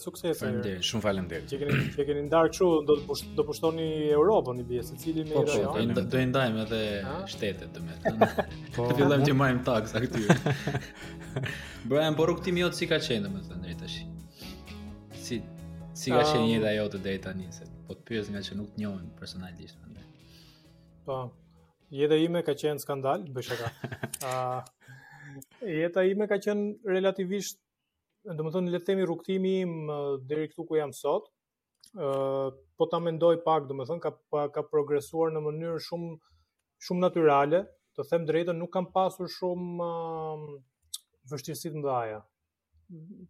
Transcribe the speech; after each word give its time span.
Sukses. 0.00 0.38
Faleminderit. 0.38 0.84
Shumë 0.86 1.02
faleminderit. 1.04 1.46
Ti 1.50 1.58
keni 1.60 1.78
ti 1.96 2.04
keni 2.08 2.22
ndarë 2.28 2.50
kështu 2.52 2.66
do 2.88 2.96
të 3.00 3.06
pusht, 3.08 3.30
do 3.38 3.44
pushtoni 3.48 3.86
Europën 4.18 4.60
i 4.62 4.66
bie 4.68 4.82
secili 4.86 5.24
me 5.28 5.42
rajon. 5.42 5.66
Po, 5.68 5.72
po, 5.74 5.82
jo? 5.82 5.96
po 5.98 6.04
do 6.12 6.20
i 6.22 6.28
ndajmë 6.30 6.62
edhe 6.64 6.80
shtetet 7.32 7.74
domethënë. 7.76 8.28
Po. 8.76 8.86
Të 8.92 8.98
fillojmë 9.00 9.26
të 9.28 9.34
marrim 9.40 9.60
taksa 9.66 10.02
këtu. 10.04 10.22
Bëjmë 11.90 12.18
por 12.20 12.30
rrugtim 12.30 12.60
jot 12.62 12.78
si 12.78 12.88
ka 12.90 13.00
qenë 13.08 13.26
domethënë 13.26 13.60
drejt 13.66 13.84
tash. 13.84 13.98
Si 15.28 15.40
si 16.02 16.14
ka 16.14 16.22
qenë 16.32 16.60
ndaj 16.62 16.76
jot 16.82 16.98
deri 17.04 17.22
tani 17.26 17.50
se 17.56 17.66
po 17.88 17.96
të 17.98 18.08
pyes 18.12 18.30
nga 18.34 18.42
që 18.44 18.58
nuk 18.60 18.74
të 18.74 18.84
njohim 18.84 19.12
personalisht 19.18 19.84
Po. 21.08 21.22
Jeta 21.90 22.18
ime 22.20 22.42
ka 22.44 22.52
qenë 22.60 22.82
skandal, 22.82 23.22
bëj 23.34 23.46
shaka. 23.46 23.70
Ëh. 24.22 24.66
Jeta 25.78 26.02
ime 26.08 26.26
ka 26.28 26.36
qenë 26.44 26.74
relativisht 26.88 27.56
do 28.36 28.44
të 28.44 28.50
thonë 28.54 28.72
le 28.72 28.78
të 28.82 28.88
themi 28.90 29.04
rrugtimi 29.06 29.52
im 29.62 29.74
deri 30.28 30.48
këtu 30.50 30.64
ku 30.68 30.76
jam 30.78 30.92
sot. 30.92 31.30
ë 31.96 32.08
po 32.76 32.86
ta 32.86 32.98
mendoj 33.00 33.38
pak 33.44 33.64
do 33.68 33.74
të 33.76 33.86
thonë 33.88 34.04
ka 34.04 34.48
ka 34.54 34.62
progresuar 34.68 35.30
në 35.32 35.40
mënyrë 35.46 35.78
shumë 35.86 36.16
shumë 36.84 37.02
natyrale, 37.02 37.62
të 37.96 38.04
them 38.10 38.26
drejtën 38.28 38.58
nuk 38.60 38.70
kam 38.74 38.90
pasur 38.94 39.30
shumë 39.32 39.86
vështirësi 41.30 41.72
të 41.72 41.78
mëdha. 41.80 42.20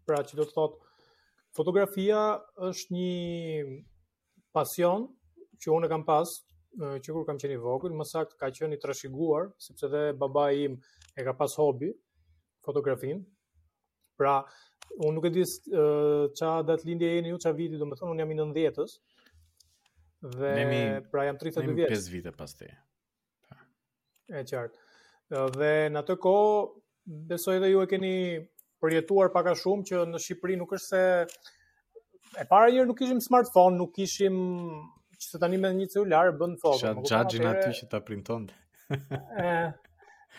Pra 0.07 0.19
që 0.27 0.39
do 0.41 0.47
të 0.49 0.57
thotë 0.57 0.97
fotografia 1.57 2.19
është 2.67 2.95
një 2.95 3.87
pasion 4.55 5.07
që 5.63 5.73
unë 5.79 5.91
kam 5.91 6.05
pas 6.09 6.35
që 6.79 7.11
kur 7.11 7.25
kam 7.27 7.39
qenë 7.41 7.57
i 7.57 7.59
vogël, 7.63 7.91
më 7.97 8.05
saktë 8.07 8.37
ka 8.39 8.51
qenë 8.55 8.77
i 8.77 8.81
trashëguar 8.83 9.49
sepse 9.59 9.89
dhe 9.91 10.03
babai 10.15 10.53
im 10.67 10.75
e 11.19 11.25
ka 11.27 11.33
pas 11.35 11.55
hobi 11.59 11.89
fotografin. 12.63 13.23
Pra, 14.19 14.43
unë 14.97 15.15
nuk 15.17 15.27
e 15.29 15.33
di 15.35 15.43
ç'a 15.43 16.51
uh, 16.51 16.67
datë 16.69 16.89
lindje 16.89 17.11
jeni 17.13 17.33
ju, 17.33 17.39
ç'a 17.43 17.53
viti, 17.57 17.79
domethënë 17.81 18.13
unë 18.15 18.25
jam 18.25 18.33
i 18.35 18.39
90-s. 18.41 19.25
Dhe 20.39 20.53
nemi, 20.59 20.81
pra 21.13 21.27
jam 21.29 21.39
32 21.39 21.75
vjeç. 21.75 21.81
Nemi 21.85 21.95
5 22.01 22.13
vite 22.17 22.33
pas 22.37 22.55
te. 22.59 22.71
E 24.33 24.45
qartë. 24.51 24.87
Dhe 25.55 25.73
në 25.95 26.01
atë 26.03 26.19
kohë 26.25 26.57
besoj 27.31 27.59
edhe 27.61 27.71
ju 27.71 27.83
e 27.85 27.89
keni 27.91 28.13
përjetuar 28.83 29.31
pak 29.35 29.53
a 29.53 29.59
shumë 29.59 29.87
që 29.89 30.03
në 30.11 30.21
Shqipëri 30.25 30.57
nuk 30.61 30.75
është 30.79 30.87
se 30.87 32.39
e 32.43 32.47
para 32.51 32.71
njërë 32.73 32.89
nuk 32.91 32.99
kishim 33.01 33.21
smartphone, 33.25 33.79
nuk 33.81 33.93
kishim 33.97 34.39
që 35.19 35.29
se 35.33 35.41
tani 35.43 35.59
me 35.61 35.71
një 35.77 35.91
celular 35.95 36.33
bën 36.41 36.57
fogë. 36.63 36.95
Shatë 36.99 37.05
gjagjin 37.13 37.51
aty 37.53 37.77
që 37.83 37.91
ta 37.93 38.03
printon. 38.07 38.49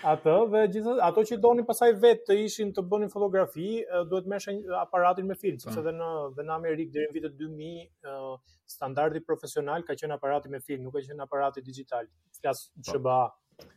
Ato 0.09 0.33
dhe 0.47 0.61
gjithë 0.71 0.93
ato 1.03 1.21
që 1.27 1.37
donin 1.43 1.65
pasaj 1.67 1.89
vetë 2.03 2.25
të 2.29 2.35
ishin 2.47 2.69
të 2.75 2.83
bënin 2.91 3.11
fotografi 3.11 3.69
duhet 4.11 4.29
merrshin 4.33 4.59
aparatin 4.79 5.27
me 5.31 5.35
film, 5.41 5.57
sepse 5.63 5.81
edhe 5.81 5.91
po. 5.91 5.97
në 6.01 6.09
dhe 6.37 6.45
në 6.49 6.53
Amerikë 6.55 6.93
deri 6.95 7.09
në 7.09 7.15
vitet 7.17 7.35
2000 7.39 8.39
standardi 8.77 9.23
profesional 9.27 9.83
ka 9.87 9.95
qenë 10.01 10.15
aparati 10.15 10.51
me 10.53 10.61
film, 10.63 10.85
nuk 10.87 10.95
ka 10.95 11.03
qenë 11.09 11.25
aparati 11.25 11.65
digital. 11.65 12.07
Flas 12.39 12.63
CBA. 12.89 13.17
Po. 13.27 13.69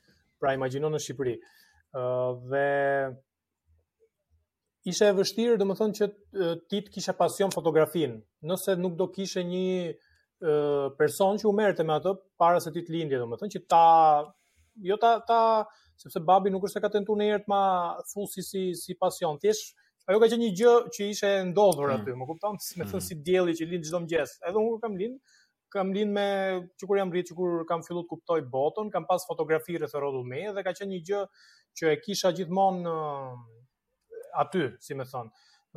Pra 0.42 0.54
imagjino 0.54 0.92
në 0.94 1.00
Shqipëri. 1.02 1.34
ë 2.00 2.02
dhe 2.52 2.66
ishte 4.92 5.08
e 5.10 5.16
vështirë 5.18 5.58
domethënë 5.64 5.98
që 5.98 6.10
ti 6.70 6.80
të 6.86 6.94
kisha 6.98 7.16
pasion 7.18 7.50
fotografin, 7.52 8.14
nëse 8.52 8.78
nuk 8.78 8.94
do 9.02 9.10
kishe 9.18 9.42
një 9.50 9.66
ë 10.38 10.94
person 10.98 11.38
që 11.42 11.50
u 11.50 11.56
merrte 11.58 11.84
me 11.86 11.98
atë 11.98 12.14
para 12.42 12.62
se 12.62 12.70
ti 12.74 12.82
të 12.86 12.94
lindje 12.96 13.20
domethënë 13.24 13.56
që 13.56 13.64
ta 13.74 13.86
jo 14.90 14.96
ta 15.06 15.16
ta 15.28 15.40
sepse 16.02 16.22
babi 16.26 16.50
nuk 16.52 16.64
është 16.66 16.78
se 16.78 16.82
ka 16.84 16.90
tentuar 16.94 17.18
ndonjëherë 17.20 17.44
të 17.46 17.52
ma 17.52 17.62
thusi 18.10 18.42
si 18.46 18.62
si 18.82 18.96
pasion. 19.02 19.38
Thjesht 19.42 19.76
ajo 20.08 20.18
ka 20.22 20.28
qenë 20.32 20.42
një 20.44 20.50
gjë 20.60 20.72
që 20.96 21.08
ishte 21.14 21.30
ndodhur 21.52 21.92
mm. 21.92 22.02
aty, 22.02 22.16
më 22.20 22.28
kupton? 22.30 22.58
Si 22.66 22.78
më 22.80 22.88
thon 22.92 22.98
mm. 23.02 23.06
si 23.08 23.18
dielli 23.28 23.54
që 23.60 23.68
lind 23.72 23.86
çdo 23.88 24.00
mëngjes. 24.04 24.34
Edhe 24.50 24.60
unë 24.62 24.80
kam 24.84 24.96
lind, 25.00 25.20
kam 25.72 25.94
lind 25.96 26.14
me 26.16 26.26
që 26.80 26.88
kur 26.90 26.98
jam 27.02 27.14
rrit, 27.14 27.30
që 27.30 27.38
kur 27.38 27.62
kam 27.70 27.84
filluar 27.86 28.06
të 28.06 28.10
kuptoj 28.14 28.40
botën, 28.56 28.90
kam 28.94 29.06
pas 29.08 29.22
fotografi 29.28 29.78
rreth 29.80 29.94
rrodull 29.98 30.26
me 30.32 30.42
dhe 30.56 30.66
ka 30.66 30.74
qenë 30.80 30.90
një 30.96 31.00
gjë 31.10 31.22
që 31.78 31.88
e 31.92 31.96
kisha 32.04 32.34
gjithmonë 32.40 32.96
aty, 34.42 34.66
si 34.84 34.96
më 34.98 35.06
thon. 35.12 35.30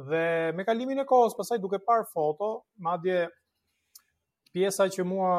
Dhe 0.09 0.25
me 0.57 0.65
kalimin 0.67 0.99
e 1.05 1.07
kohës, 1.07 1.37
pastaj 1.39 1.61
duke 1.63 1.77
parë 1.87 2.09
foto, 2.09 2.53
madje 2.83 3.25
pjesa 4.55 4.89
që 4.91 5.05
mua 5.07 5.35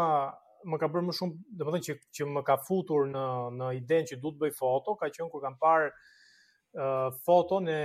më 0.67 0.81
ka 0.83 0.89
bërë 0.91 1.07
më 1.09 1.15
shumë, 1.19 1.37
dhe 1.59 1.67
më 1.69 1.75
them 1.77 1.85
që 1.87 1.97
që 2.19 2.27
më 2.35 2.43
ka 2.49 2.57
futur 2.67 3.09
në 3.13 3.25
në 3.61 3.71
iden 3.81 4.09
që 4.11 4.19
duhet 4.23 4.39
bëj 4.43 4.53
foto, 4.59 4.97
ka 5.01 5.11
qënë 5.15 5.29
kur 5.35 5.43
kam 5.45 5.57
parë 5.63 5.91
uh, 5.91 7.09
foto 7.27 7.61
në 7.67 7.79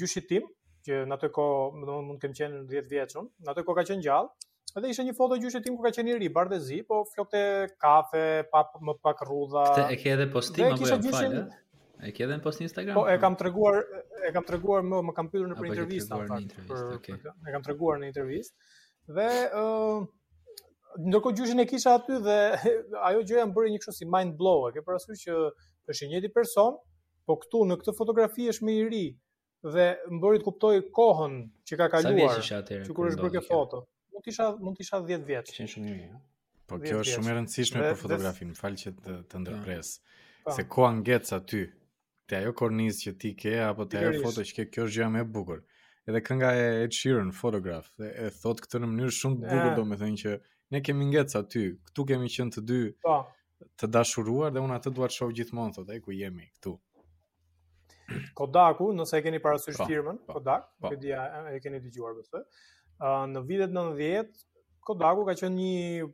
gjyshit 0.00 0.28
tim, 0.30 0.48
që 0.88 1.02
në 1.08 1.18
atë 1.18 1.30
kohë, 1.38 1.82
do 1.86 1.98
mund 2.08 2.20
të 2.22 2.26
kem 2.30 2.36
qenë 2.40 2.62
10 2.72 2.88
vjeçun, 2.94 3.30
në 3.44 3.54
atë 3.54 3.64
kohë 3.68 3.80
ka 3.80 3.86
qenë 3.92 4.06
gjallë. 4.08 4.32
Edhe 4.78 4.90
ishte 4.92 5.04
një 5.08 5.14
foto 5.16 5.36
gjyshit 5.40 5.64
tim 5.64 5.76
ku 5.78 5.84
ka 5.86 5.90
qenë 5.96 6.14
i 6.14 6.18
ri, 6.20 6.30
dhe 6.52 6.60
zi, 6.64 6.82
po 6.88 7.02
flokte 7.12 7.40
kafe, 7.82 8.24
pa 8.52 8.64
më 8.88 8.94
pak 9.04 9.24
rrudha. 9.26 9.64
Këtë 9.76 9.88
e 9.96 10.00
ke 10.02 10.12
edhe 10.16 10.28
postim 10.34 10.72
apo 10.72 10.84
jo? 10.84 11.48
Ai 11.98 12.12
ke 12.14 12.22
edhe 12.22 12.36
në 12.38 12.42
post 12.44 12.60
Instagram? 12.62 12.94
Po, 12.94 13.02
e 13.10 13.16
kam 13.18 13.34
treguar, 13.34 13.80
e 14.22 14.28
kam 14.36 14.44
treguar 14.46 14.84
më, 14.86 15.00
më 15.08 15.14
kam 15.16 15.30
pyetur 15.32 15.48
në 15.50 15.56
për 15.58 15.66
intervistë, 15.66 16.18
okay. 16.94 17.16
e 17.18 17.54
kam 17.56 17.64
treguar 17.66 17.98
në 17.98 18.06
intervistë. 18.12 18.76
Dhe 19.16 19.26
ë 19.50 19.64
uh, 19.64 20.04
ndërkohë 20.96 21.36
gjyshin 21.38 21.62
e 21.62 21.66
kisha 21.70 21.92
aty 21.98 22.18
dhe 22.26 22.36
ajo 23.08 23.22
gjëja 23.26 23.46
më 23.48 23.54
bëri 23.56 23.72
një 23.74 23.80
kështu 23.82 23.94
si 23.98 24.08
mind 24.14 24.36
blow, 24.38 24.64
e 24.70 24.76
ke 24.76 24.82
parasysh 24.86 25.22
që 25.28 25.38
është 25.92 26.06
i 26.08 26.10
njëjti 26.12 26.30
person, 26.36 26.78
po 27.28 27.36
këtu 27.44 27.64
në 27.68 27.76
këtë 27.82 27.94
fotografi 27.98 28.46
është 28.54 28.66
më 28.68 28.74
i 28.74 28.82
ri 28.88 29.02
dhe 29.74 29.86
më 30.08 30.22
bëri 30.22 30.40
të 30.42 30.46
kuptoj 30.48 30.74
kohën 30.96 31.38
që 31.68 31.78
ka 31.82 31.90
kaluar. 31.92 32.44
që 32.44 32.96
kur 32.96 33.10
është 33.10 33.22
bërë 33.24 33.34
kjo 33.38 33.44
foto? 33.50 33.82
Mund 34.14 34.26
të 34.32 34.48
mund 34.66 34.78
të 34.80 34.86
isha 34.86 35.00
10 35.08 35.24
vjet. 35.28 35.50
Qen 35.54 35.68
shumë 35.70 35.88
i 35.88 35.94
mirë. 35.98 36.20
Po 36.68 36.78
kjo 36.82 37.02
është 37.02 37.16
shumë 37.18 37.28
e 37.28 37.34
rëndësishme 37.38 37.82
për 37.86 37.98
fotografin, 38.00 38.50
më 38.54 38.58
fal 38.58 38.78
që 38.80 38.92
të, 38.96 39.16
të 39.30 39.34
po. 39.36 39.42
ndërpres. 39.44 39.90
Po. 40.44 40.54
Se 40.56 40.64
koha 40.72 40.90
ngec 40.98 41.30
aty 41.36 41.60
te 42.28 42.40
ajo 42.40 42.52
kornizë 42.58 43.04
që 43.08 43.12
ti 43.22 43.30
ke 43.44 43.52
apo 43.68 43.86
te 43.88 44.00
ajo 44.00 44.22
foto 44.24 44.44
që 44.44 44.56
ke, 44.58 44.66
kjo 44.74 44.88
është 44.88 44.96
gjëja 44.98 45.10
më 45.14 45.22
e 45.22 45.28
bukur. 45.36 45.62
Edhe 46.08 46.22
kënga 46.24 46.50
e 46.56 46.64
Ed 46.86 46.96
Sheeran, 46.96 47.30
Photograph, 47.36 47.88
e, 48.00 48.08
e 48.08 48.28
thot 48.40 48.60
këtë 48.64 48.80
në 48.82 48.90
mënyrë 48.90 49.16
shumë 49.20 49.38
të 49.38 49.46
bukur, 49.52 49.72
domethënë 49.76 50.20
që 50.24 50.36
ne 50.74 50.82
kemi 50.84 51.06
ngecë 51.10 51.38
aty. 51.42 51.64
Ktu 51.90 52.00
kemi 52.12 52.28
qenë 52.32 52.56
të 52.56 52.64
dy 52.70 52.80
pa. 53.04 53.18
Po. 53.24 53.66
të 53.80 53.88
dashuruar 53.90 54.52
dhe 54.54 54.60
unë 54.62 54.76
atë 54.78 54.90
dua 54.94 55.08
të 55.10 55.16
shoh 55.18 55.32
gjithmonë 55.34 55.74
thotë 55.78 55.94
ai 55.96 56.00
ku 56.02 56.12
jemi 56.14 56.44
këtu. 56.58 56.76
Kodaku, 58.38 58.92
nëse 58.96 59.18
e 59.18 59.22
keni 59.24 59.40
parasysh 59.44 59.76
po, 59.80 59.86
firmën, 59.88 60.20
po, 60.28 60.36
Kodak, 60.38 60.68
e 60.88 60.96
dia, 61.02 61.24
e 61.50 61.58
keni 61.60 61.80
dëgjuar 61.82 62.14
më 62.16 62.22
së. 62.28 62.40
Ah, 63.02 63.24
në 63.28 63.42
vitet 63.50 63.74
90, 63.74 64.44
Kodaku 64.86 65.26
ka 65.28 65.34
qenë 65.42 65.58
një 65.58 66.06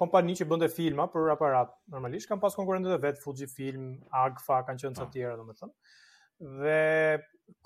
kompani 0.00 0.34
që 0.40 0.48
bënte 0.48 0.70
filma 0.72 1.06
për 1.12 1.34
aparat. 1.36 1.76
Normalisht 1.92 2.30
kanë 2.32 2.42
pas 2.42 2.56
konkurrentët 2.56 2.96
e 2.96 3.00
vet, 3.04 3.20
Fujifilm, 3.20 3.92
Agfa, 4.24 4.62
kanë 4.66 4.82
qenë 4.86 4.98
të 4.98 5.08
tjera 5.14 5.36
domethënë. 5.38 5.94
Dhe 6.58 6.80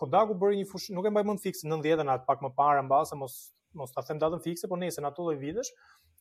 Kodaku 0.03 0.34
bëri 0.42 0.60
një 0.65 0.69
fushë, 0.72 0.98
nuk 0.98 1.06
e 1.09 1.15
mbaj 1.15 1.25
mend 1.31 1.42
fikse 1.47 1.71
90-ën 1.71 2.10
atë 2.19 2.26
pak 2.28 2.42
më 2.44 2.50
parë, 2.59 2.82
mbase 2.91 3.21
mos 3.22 3.41
mos 3.72 3.88
ta 3.88 4.03
them 4.04 4.19
datën 4.21 4.42
fikse, 4.44 4.69
por 4.69 4.76
nëse 4.76 5.00
në 5.00 5.06
ato 5.09 5.25
lloj 5.25 5.38
vitesh, 5.41 5.71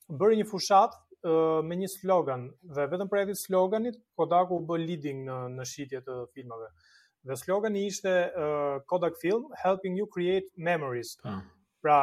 bëri 0.10 0.38
një 0.40 0.46
fushat 0.50 0.96
me 1.22 1.76
një 1.78 1.88
slogan 1.94 2.48
dhe 2.76 2.86
vetëm 2.94 3.10
për 3.12 3.22
atë 3.24 3.36
sloganit 3.38 3.98
Kodaku 4.18 4.58
u 4.58 4.66
bë 4.70 4.80
leading 4.82 5.20
në 5.28 5.36
në 5.58 5.68
shitje 5.70 6.00
të 6.08 6.16
filmave. 6.34 6.70
Dhe 7.28 7.36
slogani 7.38 7.84
ishte 7.86 8.14
uh, 8.34 8.80
Kodak 8.90 9.20
Film 9.22 9.52
helping 9.64 10.00
you 10.00 10.08
create 10.16 10.48
memories. 10.58 11.12
Po. 11.22 11.36
Pra 11.86 12.00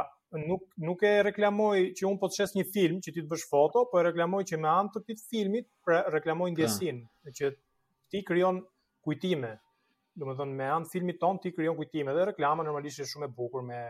nuk 0.46 0.68
nuk 0.78 1.02
e 1.08 1.16
reklamoj 1.26 1.80
që 1.98 2.06
un 2.06 2.20
po 2.22 2.28
të 2.30 2.38
shes 2.44 2.54
një 2.60 2.66
film 2.74 3.00
që 3.02 3.14
ti 3.16 3.24
të 3.24 3.30
bësh 3.32 3.48
foto, 3.50 3.82
po 3.90 3.98
e 3.98 4.04
reklamoj 4.06 4.44
që 4.52 4.60
me 4.62 4.70
anë 4.74 4.94
të 4.94 5.02
këtij 5.08 5.24
filmit 5.24 5.66
pra 5.82 6.04
reklamoj 6.14 6.52
ndjesinë 6.54 7.02
po. 7.08 7.34
që 7.40 7.50
ti 8.14 8.22
krijon 8.30 8.62
kujtime. 9.08 9.56
Domethënë 10.18 10.54
me 10.62 10.70
anë 10.76 10.92
filmit 10.92 11.18
ton 11.22 11.42
ti 11.42 11.50
krijon 11.56 11.74
kujtime 11.78 12.14
dhe 12.14 12.28
reklama 12.30 12.62
normalisht 12.66 13.02
është 13.02 13.16
shumë 13.16 13.26
e 13.26 13.34
bukur 13.42 13.66
me 13.66 13.80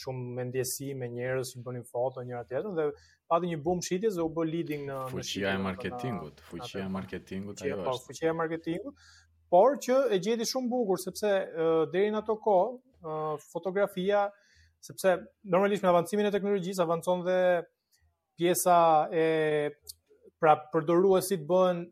shumë 0.00 0.32
me 0.38 0.44
ndjesi 0.50 0.90
me 1.02 1.08
njerëz 1.16 1.52
që 1.54 1.62
bënin 1.66 1.84
foto 1.88 2.24
njëra 2.26 2.44
tjetrën 2.50 2.74
dhe 2.78 2.86
pati 3.32 3.50
një 3.52 3.58
boom 3.66 3.82
shitjes 3.86 4.18
dhe 4.18 4.24
u 4.26 4.30
bë 4.36 4.46
leading 4.52 4.84
në 4.88 4.96
në 5.02 5.12
fuqia 5.14 5.54
e 5.56 5.62
marketingut, 5.66 6.42
fuqia 6.50 6.84
e 6.84 6.90
marketingut 6.98 7.62
ajo 7.64 7.78
po, 7.78 7.82
është. 7.82 7.88
Po 7.88 8.10
fuqia 8.10 8.32
e 8.32 8.36
marketingut, 8.42 9.06
por 9.54 9.78
që 9.86 9.98
e 10.16 10.20
gjeti 10.26 10.48
shumë 10.52 10.72
bukur 10.72 11.02
sepse 11.02 11.32
uh, 11.44 11.82
deri 11.94 12.12
në 12.14 12.20
ato 12.22 12.36
kohë 12.46 12.70
uh, 12.72 13.48
fotografia 13.52 14.26
sepse 14.86 15.16
normalisht 15.50 15.82
me 15.86 15.90
avancimin 15.94 16.28
e 16.28 16.32
teknologjisë 16.34 16.84
avancon 16.84 17.24
dhe 17.26 17.40
pjesa 18.36 18.78
e 19.16 19.26
pra 20.40 20.58
përdoruesit 20.74 21.46
bëhen 21.48 21.86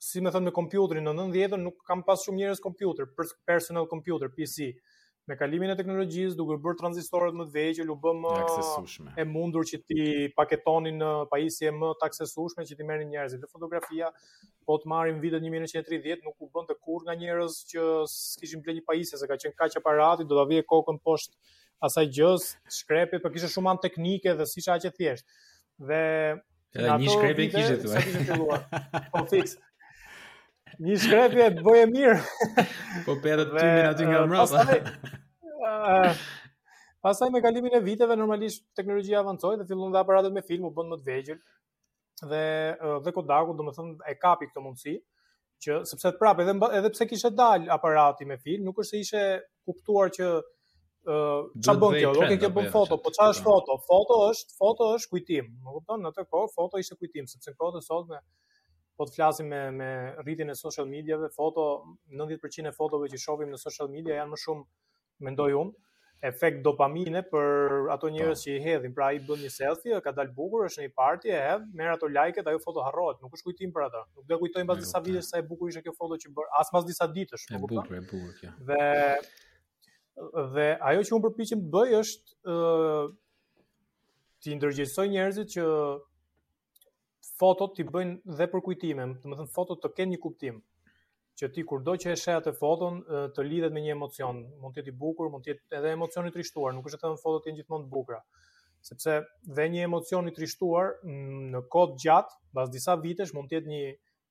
si 0.00 0.22
më 0.24 0.32
thënë 0.32 0.48
me 0.48 0.56
kompjuterin 0.56 1.04
në 1.04 1.12
90-të 1.18 1.58
nuk 1.66 1.82
kam 1.90 2.00
pas 2.08 2.22
shumë 2.24 2.40
njerëz 2.40 2.62
kompjuter, 2.64 3.10
personal 3.50 3.84
computer, 3.86 4.30
PC 4.32 4.70
me 5.30 5.36
kalimin 5.38 5.70
e 5.72 5.76
teknologjisë, 5.78 6.34
duke 6.38 6.56
bërë 6.64 6.78
tranzistorët 6.80 7.36
më 7.38 7.44
të 7.48 7.52
vegjël, 7.54 7.90
u 7.92 7.96
bë 8.02 8.12
më 8.22 9.10
e 9.22 9.26
mundur 9.30 9.66
që 9.68 9.78
ti 9.86 10.06
paketonin 10.36 10.98
në 11.00 11.10
pajisje 11.30 11.70
më 11.76 11.92
të 12.00 12.06
aksesueshme 12.08 12.64
që 12.66 12.78
ti 12.80 12.86
merrin 12.88 13.10
njerëzit. 13.12 13.42
Dhe 13.44 13.50
fotografia, 13.52 14.08
po 14.66 14.76
të 14.82 14.90
marrim 14.90 15.22
vitet 15.22 15.44
1930, 15.46 16.26
nuk 16.26 16.42
u 16.42 16.50
bën 16.56 16.66
të 16.70 16.76
kurrë 16.82 17.08
nga 17.08 17.16
njerëz 17.22 17.60
që 17.70 17.86
s'kishin 18.10 18.64
bler 18.66 18.78
një 18.80 18.84
pajisje, 18.90 19.20
se 19.22 19.30
ka 19.30 19.38
qenë 19.44 19.58
kaq 19.62 19.78
aparati, 19.82 20.26
do 20.28 20.38
ta 20.40 20.46
vije 20.50 20.66
kokën 20.70 20.98
poshtë 21.06 21.38
asaj 21.86 22.10
gjës, 22.18 22.50
shkrepe, 22.82 23.22
por 23.22 23.34
kishte 23.34 23.50
shumë 23.54 23.74
an 23.76 23.82
teknike 23.86 24.34
dhe 24.40 24.50
siç 24.50 24.66
aq 24.74 24.90
e 24.90 24.94
thjesht. 24.98 25.30
Dhe 25.90 26.02
Edhe 26.80 26.98
një 27.02 27.10
shkrepe 27.10 27.46
kishte 27.54 28.30
thua. 28.30 28.60
Po 29.14 29.24
fikse 29.32 29.58
një 30.78 30.96
shkrepje, 31.04 31.46
të 31.58 31.64
bëje 31.66 31.86
mirë. 31.90 32.66
po 33.06 33.14
përë 33.24 33.36
të 33.40 33.46
tymin 33.54 33.88
aty 33.88 34.06
nga 34.06 34.20
mërë. 34.28 34.44
Pasaj, 34.44 36.14
pasaj 37.06 37.30
me 37.34 37.42
kalimin 37.44 37.76
e 37.78 37.82
viteve, 37.84 38.16
normalisht 38.18 38.62
teknologjia 38.78 39.20
avancoj 39.24 39.54
dhe 39.62 39.66
fillon 39.70 39.92
dhe 39.94 40.02
aparatet 40.02 40.36
me 40.36 40.44
film, 40.50 40.68
u 40.70 40.74
bënd 40.78 40.92
më 40.94 41.00
të 41.00 41.08
vegjil. 41.10 41.40
Dhe, 42.30 42.44
dhe 43.06 43.16
Kodaku, 43.16 43.54
dhe 43.56 43.66
më 43.70 43.74
thëmë, 43.78 43.96
e 44.12 44.16
kapi 44.20 44.50
këtë 44.50 44.64
mundësi, 44.64 44.96
që 45.64 45.80
sepse 45.88 46.10
të 46.14 46.20
prapë, 46.20 46.44
edhe, 46.46 46.56
edhe 46.78 46.90
pse 46.94 47.06
kishe 47.08 47.30
dal 47.36 47.66
aparati 47.74 48.28
me 48.28 48.36
film, 48.40 48.66
nuk 48.68 48.78
është 48.80 48.90
se 48.90 49.04
ishe 49.06 49.24
kuptuar 49.68 50.12
që 50.12 50.28
uh, 50.36 51.48
qa 51.66 51.74
bën 51.80 51.96
kjo, 52.00 52.12
do 52.16 52.28
ke 52.30 52.36
kjo 52.44 52.50
bën 52.58 52.70
foto, 52.72 52.96
po 53.00 53.12
qa 53.16 53.28
është 53.32 53.44
po. 53.44 53.56
foto? 53.56 53.76
Foto 53.88 54.20
është, 54.28 54.56
foto 54.60 54.90
është 54.98 55.10
kujtim, 55.16 55.50
më 55.64 55.74
kuptan, 55.78 56.04
në 56.04 56.12
të 56.16 56.26
kohë, 56.32 56.52
foto 56.56 56.80
ishe 56.80 56.96
kujtim, 57.00 57.28
sepse 57.28 57.54
në 57.54 57.60
kohë 57.60 57.76
të 57.78 57.86
sot 57.90 58.12
me 58.14 58.20
po 59.00 59.06
të 59.08 59.14
flasim 59.16 59.46
me 59.48 59.58
me 59.72 59.86
rritjen 60.26 60.52
e 60.52 60.54
social 60.60 60.84
mediave, 60.90 61.30
foto 61.32 61.64
90% 62.20 62.68
e 62.68 62.74
fotove 62.76 63.06
që 63.08 63.20
shohim 63.22 63.48
në 63.54 63.60
social 63.62 63.88
media 63.88 64.18
janë 64.20 64.32
më 64.34 64.38
shumë 64.42 65.24
mendoj 65.26 65.54
unë 65.62 65.88
efekt 66.28 66.58
dopamine 66.66 67.22
për 67.30 67.46
ato 67.94 68.10
po. 68.10 68.10
njerëz 68.12 68.42
që 68.42 68.50
i 68.52 68.58
hedhin, 68.60 68.92
pra 68.94 69.06
ai 69.12 69.22
bën 69.24 69.40
një 69.40 69.50
selfie, 69.54 69.94
ka 70.04 70.12
dalë 70.18 70.34
bukur, 70.36 70.66
është 70.68 70.82
në 70.82 70.88
një 70.88 70.92
parti, 71.00 71.30
e 71.32 71.38
hedh, 71.40 71.62
merr 71.78 71.94
ato 71.94 72.10
like-et, 72.12 72.50
ajo 72.52 72.60
foto 72.60 72.84
harrohet, 72.84 73.22
nuk 73.24 73.38
është 73.38 73.46
kujtim 73.48 73.72
për 73.72 73.86
ata. 73.86 74.02
Nuk 74.18 74.26
do 74.28 74.38
kujtojnë 74.42 74.68
pas 74.68 74.82
disa 74.82 75.00
viteve 75.06 75.24
sa 75.30 75.40
e 75.40 75.46
bukur 75.48 75.72
ishte 75.72 75.80
kjo 75.86 75.94
foto 75.96 76.18
që 76.20 76.34
bër, 76.36 76.50
as 76.60 76.72
pas 76.76 76.84
disa 76.90 77.08
ditësh, 77.14 77.46
nuk 77.54 77.56
e 77.56 77.62
kupton. 77.62 77.86
bukur, 77.86 77.96
e 77.96 78.04
bukur 78.10 78.36
kjo. 78.42 78.52
Dhe 78.68 80.28
dhe 80.58 80.68
ajo 80.92 81.06
që 81.08 81.16
un 81.16 81.24
përpiqem 81.30 81.64
të 81.64 81.72
bëj 81.78 81.96
është 82.02 82.38
ë 82.44 82.60
uh, 82.68 83.10
të 84.44 84.60
ndërgjësoj 84.60 85.08
njerëzit 85.16 85.56
që 85.56 85.64
fotot 87.40 87.72
ti 87.78 87.84
bëjnë 87.88 88.36
dhe 88.38 88.46
për 88.52 88.62
kujtime, 88.66 89.06
do 89.24 89.36
të 89.38 89.46
fotot 89.54 89.80
të 89.82 89.90
kenë 89.98 90.14
një 90.14 90.20
kuptim. 90.22 90.58
Që 91.40 91.48
ti 91.54 91.62
kurdo 91.64 91.94
që 92.02 92.12
e 92.12 92.18
sheh 92.20 92.36
atë 92.36 92.52
foton 92.58 92.98
të 93.36 93.44
lidhet 93.46 93.72
me 93.72 93.80
një 93.80 93.94
emocion, 93.96 94.42
mund 94.60 94.76
të 94.76 94.82
jetë 94.82 94.92
i 94.92 94.96
bukur, 95.00 95.30
mund 95.32 95.46
të 95.46 95.54
jetë 95.54 95.78
edhe 95.78 95.92
emocion 95.96 96.28
i 96.28 96.32
trishtuar, 96.34 96.74
nuk 96.76 96.88
është 96.90 97.00
të 97.00 97.06
thonë 97.06 97.20
fotot 97.22 97.48
janë 97.48 97.60
gjithmonë 97.62 97.86
të 97.86 97.92
bukura. 97.94 98.18
Sepse 98.88 99.14
dhe 99.56 99.66
një 99.72 99.86
emocion 99.88 100.28
i 100.28 100.32
trishtuar 100.36 100.90
mm, 101.04 101.42
në 101.54 101.62
kohë 101.72 101.96
gjatë, 102.04 102.38
pas 102.56 102.72
disa 102.74 102.96
vitesh 103.00 103.32
mund 103.36 103.48
të 103.52 103.58
jetë 103.60 103.72
një 103.72 103.80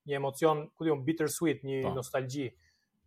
një 0.10 0.16
emocion, 0.18 0.62
ku 0.74 0.86
diun 0.88 1.00
unë 1.02 1.06
bittersweet, 1.10 1.60
një 1.68 1.80
pa. 1.84 1.90
Po. 1.92 1.98
nostalgji 2.00 2.46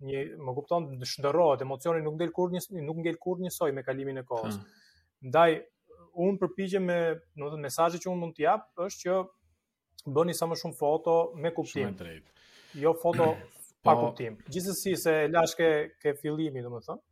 një 0.06 0.20
më 0.46 0.52
kupton 0.58 0.88
të 1.02 1.46
emocioni 1.66 2.02
nuk 2.04 2.20
kur, 2.36 2.50
një, 2.54 2.60
nuk 2.86 2.98
ngel 3.04 3.16
kur 3.22 3.40
njësoj 3.42 3.70
me 3.74 3.84
kalimin 3.86 4.18
e 4.18 4.24
kohës. 4.28 4.58
Prandaj 5.22 5.54
hmm. 5.60 6.38
përpiqem 6.42 6.86
me, 6.90 6.98
do 7.38 7.50
të 7.54 7.58
mesazhet 7.62 8.02
që 8.02 8.10
un 8.12 8.20
mund 8.22 8.34
t'i 8.36 8.44
jap 8.48 8.66
është 8.82 9.00
që 9.04 9.16
bëni 10.06 10.34
sa 10.34 10.46
më 10.50 10.56
shumë 10.58 10.76
foto 10.78 11.14
me 11.38 11.50
kuptim. 11.54 11.94
Shumë 11.96 12.82
Jo 12.82 12.94
foto 12.98 13.26
pa 13.86 13.94
po... 13.94 14.08
kuptim. 14.08 14.36
Gjithsesi 14.50 14.96
se 14.96 15.14
lashke 15.30 15.68
ke 16.02 16.14
fillimi, 16.18 16.62
domethënë. 16.64 17.02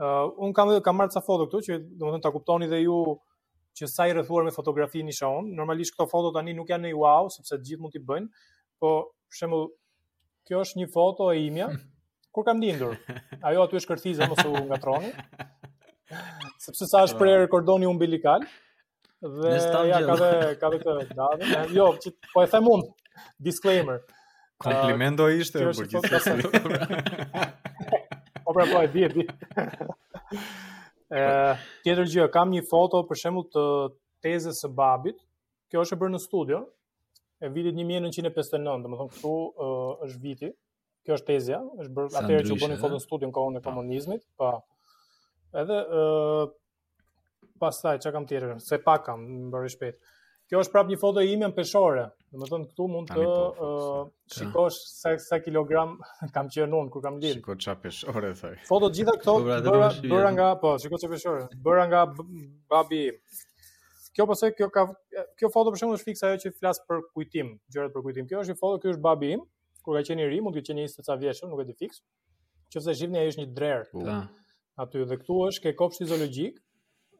ë 0.00 0.06
uh, 0.06 0.28
un 0.40 0.52
kam 0.56 0.70
kam 0.84 0.96
marrë 0.96 1.12
ca 1.12 1.20
foto 1.20 1.44
këtu 1.48 1.58
që 1.66 1.74
domethënë 2.00 2.22
ta 2.24 2.30
kuptoni 2.32 2.68
dhe 2.70 2.78
ju 2.86 3.00
që 3.76 3.86
sa 3.88 4.06
i 4.08 4.14
rrethuar 4.16 4.46
me 4.46 4.52
fotografi 4.54 5.02
nisha 5.04 5.28
un. 5.28 5.50
Normalisht 5.56 5.94
këto 5.96 6.06
foto 6.08 6.32
tani 6.36 6.54
nuk 6.56 6.70
janë 6.72 6.88
në 6.90 6.96
wow, 6.96 7.28
sepse 7.32 7.56
të 7.58 7.66
gjithë 7.68 7.82
mund 7.82 7.94
t'i 7.96 8.02
bëjnë, 8.06 8.44
po 8.80 8.92
për 9.28 9.40
shembull 9.40 9.66
kjo 10.48 10.62
është 10.64 10.80
një 10.80 10.88
foto 10.94 11.28
e 11.34 11.42
imja 11.46 11.68
kur 12.32 12.46
kam 12.48 12.62
lindur. 12.62 12.96
Ajo 13.42 13.64
aty 13.66 13.80
është 13.80 13.92
kërthizë 13.92 14.30
mos 14.30 14.42
u 14.48 14.54
ngatroni. 14.70 15.12
sepse 16.64 16.88
sa 16.90 17.04
është 17.08 17.18
po. 17.18 17.24
prerë 17.24 17.50
kordoni 17.52 17.86
umbilikal 17.90 18.46
dhe 19.20 19.88
ja 19.88 19.98
ka 20.06 20.14
dhe 20.16 20.32
ka 20.60 20.70
dhe 20.70 20.80
të 21.08 21.14
dadhe. 21.14 21.62
Jo, 21.76 21.86
që, 22.02 22.12
po 22.34 22.42
e 22.44 22.48
them 22.48 22.68
unë, 22.72 22.88
disclaimer. 23.38 24.02
Komplimento 24.60 25.24
uh, 25.24 25.32
ah, 25.32 25.40
ishte 25.40 25.60
për 25.60 25.76
po 25.76 25.84
po 25.84 25.84
gjithë. 25.94 27.28
Po 28.44 28.54
pra, 28.56 28.64
po 28.70 28.82
e 28.84 28.88
di, 28.88 29.04
e 29.08 29.10
di. 29.14 29.24
Po. 29.54 29.96
Eh, 31.10 31.62
tjetër 31.84 32.08
gjë, 32.12 32.26
kam 32.34 32.52
një 32.54 32.64
foto 32.68 33.00
për 33.08 33.18
shembull 33.24 33.46
të 33.52 33.64
tezës 34.24 34.60
së 34.64 34.68
babit. 34.72 35.20
Kjo 35.70 35.84
është 35.84 35.96
e 35.96 35.98
bërë 36.02 36.12
në 36.16 36.18
studio 36.20 36.62
e 37.40 37.48
vitit 37.52 37.76
1959, 37.76 38.84
domethënë 38.84 39.12
këtu 39.14 39.34
uh, 39.34 39.44
eh, 39.44 40.06
është 40.06 40.22
viti. 40.24 40.52
Kjo 41.06 41.16
është 41.16 41.28
tezja, 41.32 41.60
është 41.84 41.92
bërë 41.96 42.16
atëherë 42.20 42.48
që 42.50 42.56
u 42.56 42.60
bënë 42.64 42.80
foto 42.82 42.96
në 42.98 43.04
studio 43.04 43.28
në 43.30 43.36
kohën 43.36 43.60
e 43.60 43.62
komunizmit, 43.68 44.24
po. 44.40 44.50
Edhe 45.60 45.76
ë 45.82 46.00
uh, 46.00 46.42
eh, 46.52 46.56
pastaj 47.60 48.00
çka 48.00 48.12
kam 48.16 48.26
tjetër, 48.26 48.56
se 48.64 48.78
pa 48.84 48.96
kam 49.04 49.26
bërë 49.52 49.68
shpejt. 49.76 50.00
Kjo 50.50 50.64
është 50.64 50.74
prapë 50.74 50.90
një 50.90 50.96
foto 50.98 51.22
ime 51.22 51.46
në 51.46 51.54
peshore. 51.54 52.08
Do 52.34 52.42
të 52.42 52.48
thonë 52.50 52.64
këtu 52.72 52.86
mund 52.90 53.10
të 53.12 53.22
po, 53.22 53.34
uh, 53.36 53.98
shikosh 54.34 54.80
sa 54.98 55.12
sa 55.22 55.38
kilogram 55.44 55.92
kam 56.34 56.48
qenë 56.50 56.78
un 56.80 56.88
kur 56.90 57.04
kam 57.04 57.20
lind. 57.22 57.36
Shikoj 57.38 57.58
ça 57.68 57.76
peshore 57.84 58.32
thoj. 58.40 58.56
Foto 58.66 58.90
të 58.90 58.98
gjitha 59.00 59.14
këto 59.20 59.36
bëra 59.46 59.92
bëra 60.08 60.32
nga 60.34 60.48
po, 60.64 60.74
shikoj 60.82 61.04
ça 61.04 61.12
peshore. 61.12 61.44
Bëra 61.68 61.84
nga 61.92 62.02
babi. 62.16 63.04
Kjo 64.10 64.26
pse 64.32 64.50
po 64.50 64.58
kjo 64.58 64.70
ka 64.74 64.86
kjo 65.38 65.52
foto 65.54 65.70
për 65.74 65.82
shembull 65.84 66.00
është 66.00 66.10
fiksa 66.10 66.32
ajo 66.32 66.42
që 66.48 66.52
flas 66.58 66.82
për 66.88 67.04
kujtim, 67.14 67.52
gjërat 67.70 67.94
për 67.94 68.04
kujtim. 68.08 68.26
Kjo 68.32 68.42
është 68.42 68.56
një 68.56 68.58
foto, 68.64 68.80
ky 68.82 68.90
është 68.96 69.04
babi 69.06 69.28
im, 69.36 69.44
kur 69.86 69.96
ka 69.96 70.02
qenë 70.08 70.24
i 70.26 70.32
ri, 70.32 70.40
mund 70.42 70.58
të 70.58 70.64
qenë 70.66 70.88
20 70.88 71.06
ca 71.06 71.14
vjeçur, 71.22 71.50
nuk 71.52 71.62
e 71.62 71.68
di 71.68 71.78
fiks. 71.78 72.02
Qoftë 72.74 72.88
se 72.88 72.96
zhivni 72.98 73.22
ai 73.22 73.30
është 73.30 73.44
një 73.44 73.52
drer. 73.56 73.86
Po. 73.94 74.02
Aty 74.82 75.06
dhe 75.10 75.18
këtu 75.22 75.38
është 75.46 75.64
ke 75.68 75.72
kopshti 75.78 76.06
zoologjik, 76.10 76.58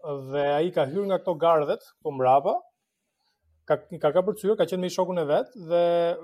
dhe 0.05 0.47
ai 0.59 0.71
ka 0.75 0.87
hyrë 0.89 1.09
nga 1.11 1.19
këto 1.21 1.35
gardhet 1.41 1.85
këtu 1.85 2.13
mbrapa 2.17 2.57
ka 3.71 3.77
ka 4.03 4.11
ka 4.11 4.23
përcyer, 4.27 4.57
ka 4.59 4.67
qenë 4.67 4.83
me 4.83 4.89
shokun 4.91 5.21
e 5.23 5.25
vet 5.29 5.51
dhe 5.71 5.81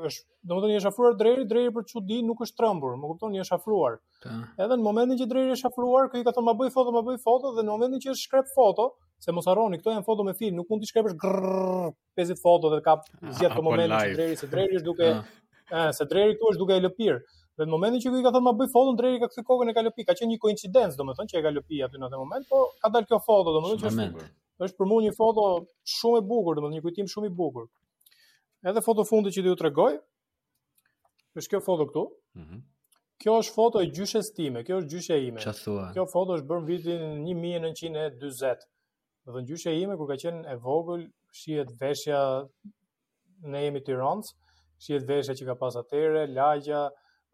është 0.08 0.24
domethënë 0.50 0.72
i 0.74 0.78
është 0.80 0.88
afruar 0.90 1.14
dreri, 1.14 1.44
dreri 1.46 1.70
për 1.74 1.84
çudi 1.92 2.18
nuk 2.26 2.40
është 2.42 2.56
trembur, 2.58 2.96
më 2.98 3.10
kupton, 3.12 3.36
i 3.38 3.42
është 3.44 3.54
afruar. 3.54 4.00
Edhe 4.58 4.72
në 4.72 4.82
momentin 4.82 5.20
që 5.20 5.28
dreri 5.30 5.54
është 5.54 5.68
afruar, 5.70 6.08
kjo 6.10 6.24
i 6.24 6.26
ka 6.26 6.32
thonë 6.34 6.46
ma 6.48 6.54
bëj 6.58 6.72
foto, 6.74 6.94
ma 6.96 7.04
bëj 7.06 7.20
foto 7.22 7.52
dhe 7.54 7.62
në 7.62 7.70
momentin 7.70 8.02
që 8.02 8.16
është 8.16 8.22
shkrep 8.24 8.50
foto, 8.50 8.88
se 9.22 9.34
mos 9.36 9.46
harroni, 9.46 9.78
këto 9.78 9.94
janë 9.94 10.06
foto 10.08 10.26
me 10.26 10.34
film, 10.34 10.58
nuk 10.58 10.72
mund 10.74 10.82
të 10.82 10.90
shkrepësh 10.90 11.14
50 11.22 12.42
foto 12.42 12.72
dhe 12.74 12.82
ka 12.88 12.96
zgjat 13.04 13.54
ah, 13.54 13.58
në 13.60 13.62
momentin 13.62 13.94
që 13.94 14.16
dreri 14.18 14.40
se 14.42 14.50
dreri 14.56 14.80
është 14.80 14.90
duke 14.90 15.06
ë 15.06 15.14
ah. 15.14 15.90
se 16.00 16.08
dreri 16.10 16.34
këtu 16.34 16.50
është 16.56 16.64
duke 16.64 16.74
e 16.80 16.84
lëpir. 16.88 17.22
Dhe 17.56 17.64
në 17.64 17.72
momentin 17.72 18.02
që 18.04 18.10
i 18.20 18.24
ka 18.24 18.30
thënë 18.34 18.44
ma 18.44 18.52
bëj 18.56 18.66
foton, 18.72 18.96
dreri 19.00 19.20
ka 19.22 19.28
kthy 19.32 19.42
kokën 19.48 19.70
e 19.72 19.74
Kalopi. 19.76 20.04
Ka 20.04 20.12
qenë 20.16 20.34
një 20.34 20.40
koincidencë, 20.42 20.98
domethënë, 21.00 21.30
që 21.30 21.36
e 21.38 21.42
Kalopi 21.46 21.78
aty 21.86 22.00
në 22.00 22.08
atë 22.10 22.18
moment, 22.20 22.48
po 22.50 22.58
ka 22.84 22.90
dalë 22.92 23.08
kjo 23.08 23.18
foto, 23.24 23.54
domethënë, 23.56 23.94
që 23.94 23.94
është 23.94 24.26
është 24.66 24.76
për 24.80 24.90
mua 24.90 25.04
një 25.06 25.12
foto 25.16 25.44
shumë 25.96 26.20
e 26.20 26.24
bukur, 26.32 26.58
domethënë, 26.60 26.76
një 26.76 26.84
kujtim 26.84 27.08
shumë 27.12 27.30
i 27.30 27.32
bukur. 27.40 27.70
Edhe 28.66 28.82
foto 28.84 29.06
fundit 29.08 29.32
që 29.38 29.44
ju 29.48 29.54
tregoj, 29.62 29.96
është 31.40 31.54
kjo 31.54 31.62
foto 31.72 31.90
këtu. 31.92 32.06
Mhm. 32.36 32.46
Mm 32.60 32.64
kjo 33.16 33.32
është 33.40 33.52
foto 33.56 33.80
e 33.80 33.86
gjyshes 33.96 34.26
time, 34.36 34.60
kjo 34.60 34.76
është 34.82 34.90
gjyshja 34.92 35.16
ime. 35.24 35.40
Çfarë 35.40 35.60
thua? 35.64 35.84
Kjo 35.94 36.02
foto 36.12 36.34
është 36.36 36.48
bërë 36.50 36.64
vitin 36.68 37.22
1940. 37.24 38.66
Domethënë 39.24 39.48
gjyshja 39.48 39.72
ime 39.72 39.96
kur 39.96 40.10
ka 40.10 40.16
qenë 40.20 40.42
e 40.52 40.56
vogël, 40.60 41.06
shihet 41.32 41.70
veshja 41.80 42.18
ne 43.54 43.62
jemi 43.64 43.80
shihet 43.86 45.08
veshja 45.08 45.32
që 45.32 45.46
ka 45.48 45.54
pas 45.62 45.78
atyre, 45.80 46.26
lagja, 46.28 46.82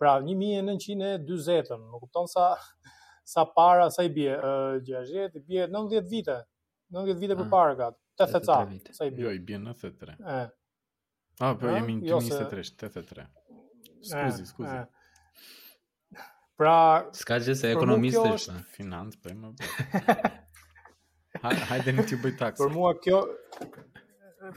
Pra 0.03 0.17
1940, 0.19 1.79
nuk 1.79 2.03
kupton 2.03 2.27
sa 2.27 2.59
sa 3.23 3.45
para 3.47 3.87
sa 3.87 4.03
i 4.03 4.09
bie 4.11 4.33
uh, 4.35 4.81
60, 4.83 5.37
i 5.39 5.43
bie 5.47 5.63
90 5.71 6.09
vite. 6.11 6.39
90 6.91 7.21
vite 7.23 7.37
për 7.39 7.47
para 7.53 7.77
gat. 7.79 7.95
80 8.19 8.91
sa 8.99 9.07
i 9.07 9.13
bie. 9.15 9.29
Jo, 9.29 9.35
i 9.37 9.39
bie 9.39 9.61
93. 9.63 10.17
Ëh. 10.19 10.51
Ah, 11.39 11.55
po 11.55 11.71
jam 11.71 11.87
të 12.03 12.19
23, 12.19 12.73
83. 12.83 13.29
Skuzi, 14.11 14.49
skuzi. 14.51 14.83
Pra, 16.59 16.75
s'ka 17.15 17.39
gjë 17.47 17.55
se 17.63 17.71
ekonomistë 17.71 18.27
është 18.35 18.57
financë, 18.75 19.23
po 19.23 19.37
më. 19.39 19.53
Hajde 21.71 21.95
ne 21.95 22.07
ti 22.11 22.19
bëj 22.19 22.37
taksë. 22.43 22.67
Për 22.67 22.75
mua 22.75 22.91
kjo 23.07 23.23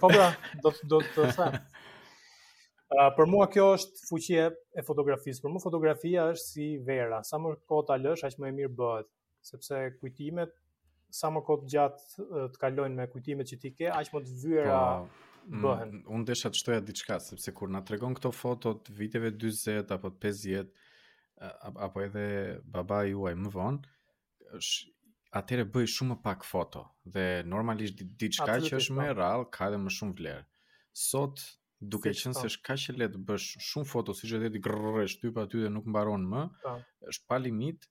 po 0.01 0.09
bra, 0.09 0.31
do 0.65 0.73
do 0.89 1.05
të 1.13 1.29
sa 1.37 1.51
për 2.91 3.29
mua 3.31 3.47
kjo 3.49 3.65
është 3.75 4.07
fuqia 4.09 4.43
e 4.77 4.83
fotografisë. 4.85 5.41
Për 5.45 5.53
mua 5.55 5.63
fotografia 5.63 6.27
është 6.33 6.49
si 6.49 6.67
vera. 6.85 7.23
Sa 7.25 7.39
më 7.41 7.55
kohë 7.69 7.87
ta 7.87 7.97
lësh, 7.97 8.25
aq 8.27 8.37
më 8.43 8.47
e 8.51 8.55
mirë 8.59 8.73
bëhet, 8.77 9.09
sepse 9.45 9.79
kujtimet 9.99 10.53
sa 11.15 11.29
më 11.31 11.41
kohë 11.47 11.69
gjatë 11.71 12.27
të 12.53 12.59
kalojnë 12.61 12.97
me 12.99 13.05
kujtimet 13.11 13.47
që 13.49 13.57
ti 13.63 13.69
ke, 13.77 13.87
aq 13.93 14.09
më 14.17 14.21
të 14.25 14.33
vëra 14.43 14.79
po, 14.99 15.59
bëhen. 15.63 15.95
Unë 16.17 16.27
desha 16.29 16.49
të 16.51 16.59
shtoja 16.59 16.81
diçka, 16.85 17.17
sepse 17.23 17.53
kur 17.55 17.71
na 17.73 17.79
tregon 17.87 18.17
këto 18.17 18.31
foto 18.35 18.73
të 18.85 18.95
viteve 18.99 19.31
40 19.35 19.95
apo 19.95 20.11
50 20.11 20.73
apo 21.87 22.03
edhe 22.05 22.25
baba 22.75 23.01
juaj 23.07 23.31
më 23.45 23.53
vonë, 23.53 23.93
është 24.59 24.93
atëre 25.39 25.65
bëj 25.75 25.87
shumë 25.97 26.19
pak 26.25 26.43
foto 26.47 26.83
dhe 27.15 27.25
normalisht 27.47 28.01
diçka 28.21 28.59
që 28.65 28.75
është 28.77 28.93
po. 28.95 28.99
më 29.01 29.07
e 29.09 29.15
rrallë 29.17 29.49
ka 29.55 29.71
edhe 29.71 29.79
më 29.87 29.95
shumë 29.97 30.17
vlerë. 30.19 30.45
Sot 31.05 31.41
duke 31.81 32.09
qenë 32.11 32.33
po. 32.33 32.41
se 32.41 32.49
është 32.53 32.61
kaq 32.69 32.83
e 32.91 32.95
lehtë 33.01 33.21
bësh 33.27 33.45
shumë 33.71 33.89
foto 33.89 34.13
siç 34.15 34.35
e 34.37 34.39
deti 34.45 34.61
grrrë 34.63 35.05
shtyp 35.11 35.37
aty 35.43 35.63
dhe 35.65 35.71
nuk 35.73 35.89
mbaron 35.91 36.23
më, 36.31 36.43
është 37.11 37.25
pa 37.27 37.39
limit. 37.39 37.89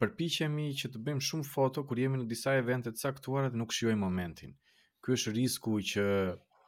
Përpiqemi 0.00 0.66
që 0.76 0.90
të 0.92 1.00
bëjmë 1.00 1.24
shumë 1.24 1.46
foto 1.50 1.82
kur 1.88 1.98
jemi 2.00 2.18
në 2.20 2.26
disa 2.28 2.52
evente 2.60 2.92
të 2.92 3.00
caktuara 3.08 3.48
dhe 3.48 3.56
nuk 3.56 3.72
shijojmë 3.72 4.02
momentin. 4.02 4.52
Ky 5.00 5.14
është 5.16 5.32
risku 5.38 5.78
që 5.92 6.04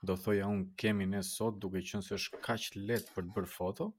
do 0.09 0.17
thoja 0.17 0.47
un 0.49 0.63
kemi 0.81 1.05
ne 1.11 1.21
sot 1.27 1.59
duke 1.61 1.83
qenë 1.85 2.07
se 2.07 2.17
është 2.17 2.41
kaq 2.47 2.71
lehtë 2.89 3.15
për 3.15 3.29
të 3.29 3.35
bërë 3.37 3.51
foto. 3.55 3.91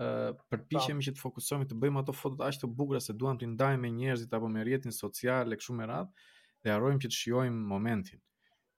Uh, 0.00 0.30
përpiqemi 0.48 1.02
që 1.02 1.16
të 1.16 1.20
fokusohemi 1.24 1.66
të 1.68 1.76
bëjmë 1.82 2.00
ato 2.04 2.14
fotot 2.14 2.44
aq 2.46 2.60
të 2.62 2.68
bukura 2.78 3.00
se 3.02 3.12
duam 3.18 3.40
të 3.40 3.50
ndajmë 3.56 3.82
me 3.84 3.90
njerëzit 3.96 4.32
apo 4.36 4.48
me 4.48 4.62
rrjetin 4.64 4.94
social 4.94 5.50
e 5.52 5.58
kështu 5.58 5.74
me 5.80 5.88
radhë 5.90 6.28
dhe 6.62 6.72
harrojmë 6.72 7.02
që 7.04 7.10
të 7.10 7.18
shijojmë 7.20 7.66
momentin 7.74 8.22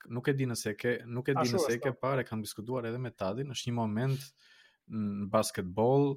nuk 0.09 0.27
e 0.27 0.33
di 0.35 0.47
nëse 0.47 0.75
ke, 0.79 0.93
nuk 1.07 1.29
e 1.31 1.35
di 1.37 1.53
nëse 1.55 1.77
e 1.77 1.81
ke 1.81 1.93
parë, 1.95 2.25
kam 2.27 2.43
diskutuar 2.43 2.87
edhe 2.89 2.99
me 2.99 3.11
Tadin, 3.11 3.51
është 3.55 3.71
një 3.71 3.75
moment 3.77 4.25
në 4.91 5.29
basketbol, 5.33 6.15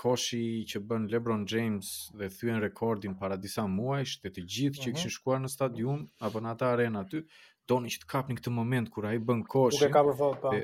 koshi 0.00 0.64
që 0.70 0.80
bën 0.88 1.06
LeBron 1.12 1.44
James 1.46 1.90
dhe 2.18 2.28
thyen 2.38 2.60
rekordin 2.62 3.14
para 3.18 3.36
disa 3.38 3.66
muajsh, 3.70 4.16
të 4.22 4.32
të 4.36 4.46
gjithë 4.54 4.80
që 4.82 4.88
mhm. 4.90 4.96
kishin 4.98 5.14
shkuar 5.18 5.42
në 5.42 5.50
stadium 5.52 6.06
apo 6.26 6.42
në 6.42 6.52
atë 6.54 6.66
arenë 6.72 7.02
aty, 7.04 7.22
donin 7.70 7.92
që 7.92 8.02
të 8.04 8.10
kapnin 8.10 8.38
këtë 8.40 8.52
moment 8.54 8.90
kur 8.94 9.06
ai 9.10 9.18
bën 9.22 9.44
koshin. 9.50 9.84
Duke 9.86 9.94
kapur 9.94 10.18
fot 10.20 10.40
po. 10.42 10.54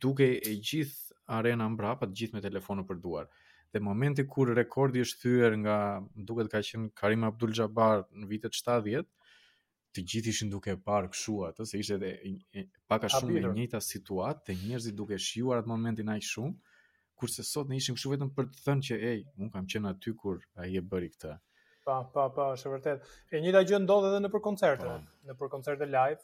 duke 0.00 0.28
e 0.38 0.56
gjithë 0.64 1.16
arena 1.40 1.68
mbrapa, 1.72 2.08
të 2.08 2.16
gjithë 2.20 2.38
me 2.38 2.44
telefonu 2.44 2.86
për 2.88 3.00
duar. 3.04 3.28
Dhe 3.70 3.78
momenti 3.84 4.24
kur 4.26 4.48
rekordi 4.56 5.04
është 5.04 5.20
thyer 5.22 5.52
nga 5.62 5.76
duket 6.16 6.48
ka 6.50 6.62
qenë 6.68 6.88
Karim 6.98 7.24
Abdul 7.28 7.52
Jabbar 7.54 8.06
në 8.10 8.26
vitet 8.32 8.56
70, 8.58 9.06
të 9.94 10.02
gjithë 10.10 10.30
ishin 10.32 10.50
duke 10.52 10.76
parë 10.86 11.08
kështu 11.10 11.36
atë 11.48 11.64
se 11.70 11.78
ishte 11.80 12.64
pak 12.90 13.06
a 13.06 13.10
shumë 13.10 13.40
në 13.42 13.50
njëjtë 13.56 13.80
situatë 13.86 14.46
të 14.50 14.56
njerëzit 14.62 14.96
duke 14.98 15.18
shjuar 15.24 15.62
atë 15.62 15.70
momentin 15.72 16.12
aq 16.14 16.26
shumë 16.28 16.76
kurse 17.20 17.44
sot 17.46 17.68
ne 17.70 17.78
ishim 17.82 17.98
kështu 17.98 18.12
vetëm 18.12 18.30
për 18.36 18.50
të 18.52 18.62
thënë 18.66 18.86
që 18.90 18.98
ej 19.10 19.22
un 19.42 19.50
kam 19.54 19.66
qenë 19.68 19.90
aty 19.90 20.14
kur 20.22 20.38
ai 20.62 20.74
e 20.78 20.82
bëri 20.92 21.10
këtë 21.14 21.32
pa 21.88 21.96
pa 22.14 22.28
pa 22.36 22.46
është 22.54 22.72
vërtet 22.76 23.08
e 23.34 23.42
njëjta 23.42 23.64
gjë 23.72 23.82
ndodh 23.84 24.08
edhe 24.12 24.20
nëpër 24.26 24.44
koncerte 24.46 24.86
po. 24.86 25.00
nëpër 25.32 25.52
koncerte 25.58 25.90
live 25.90 26.22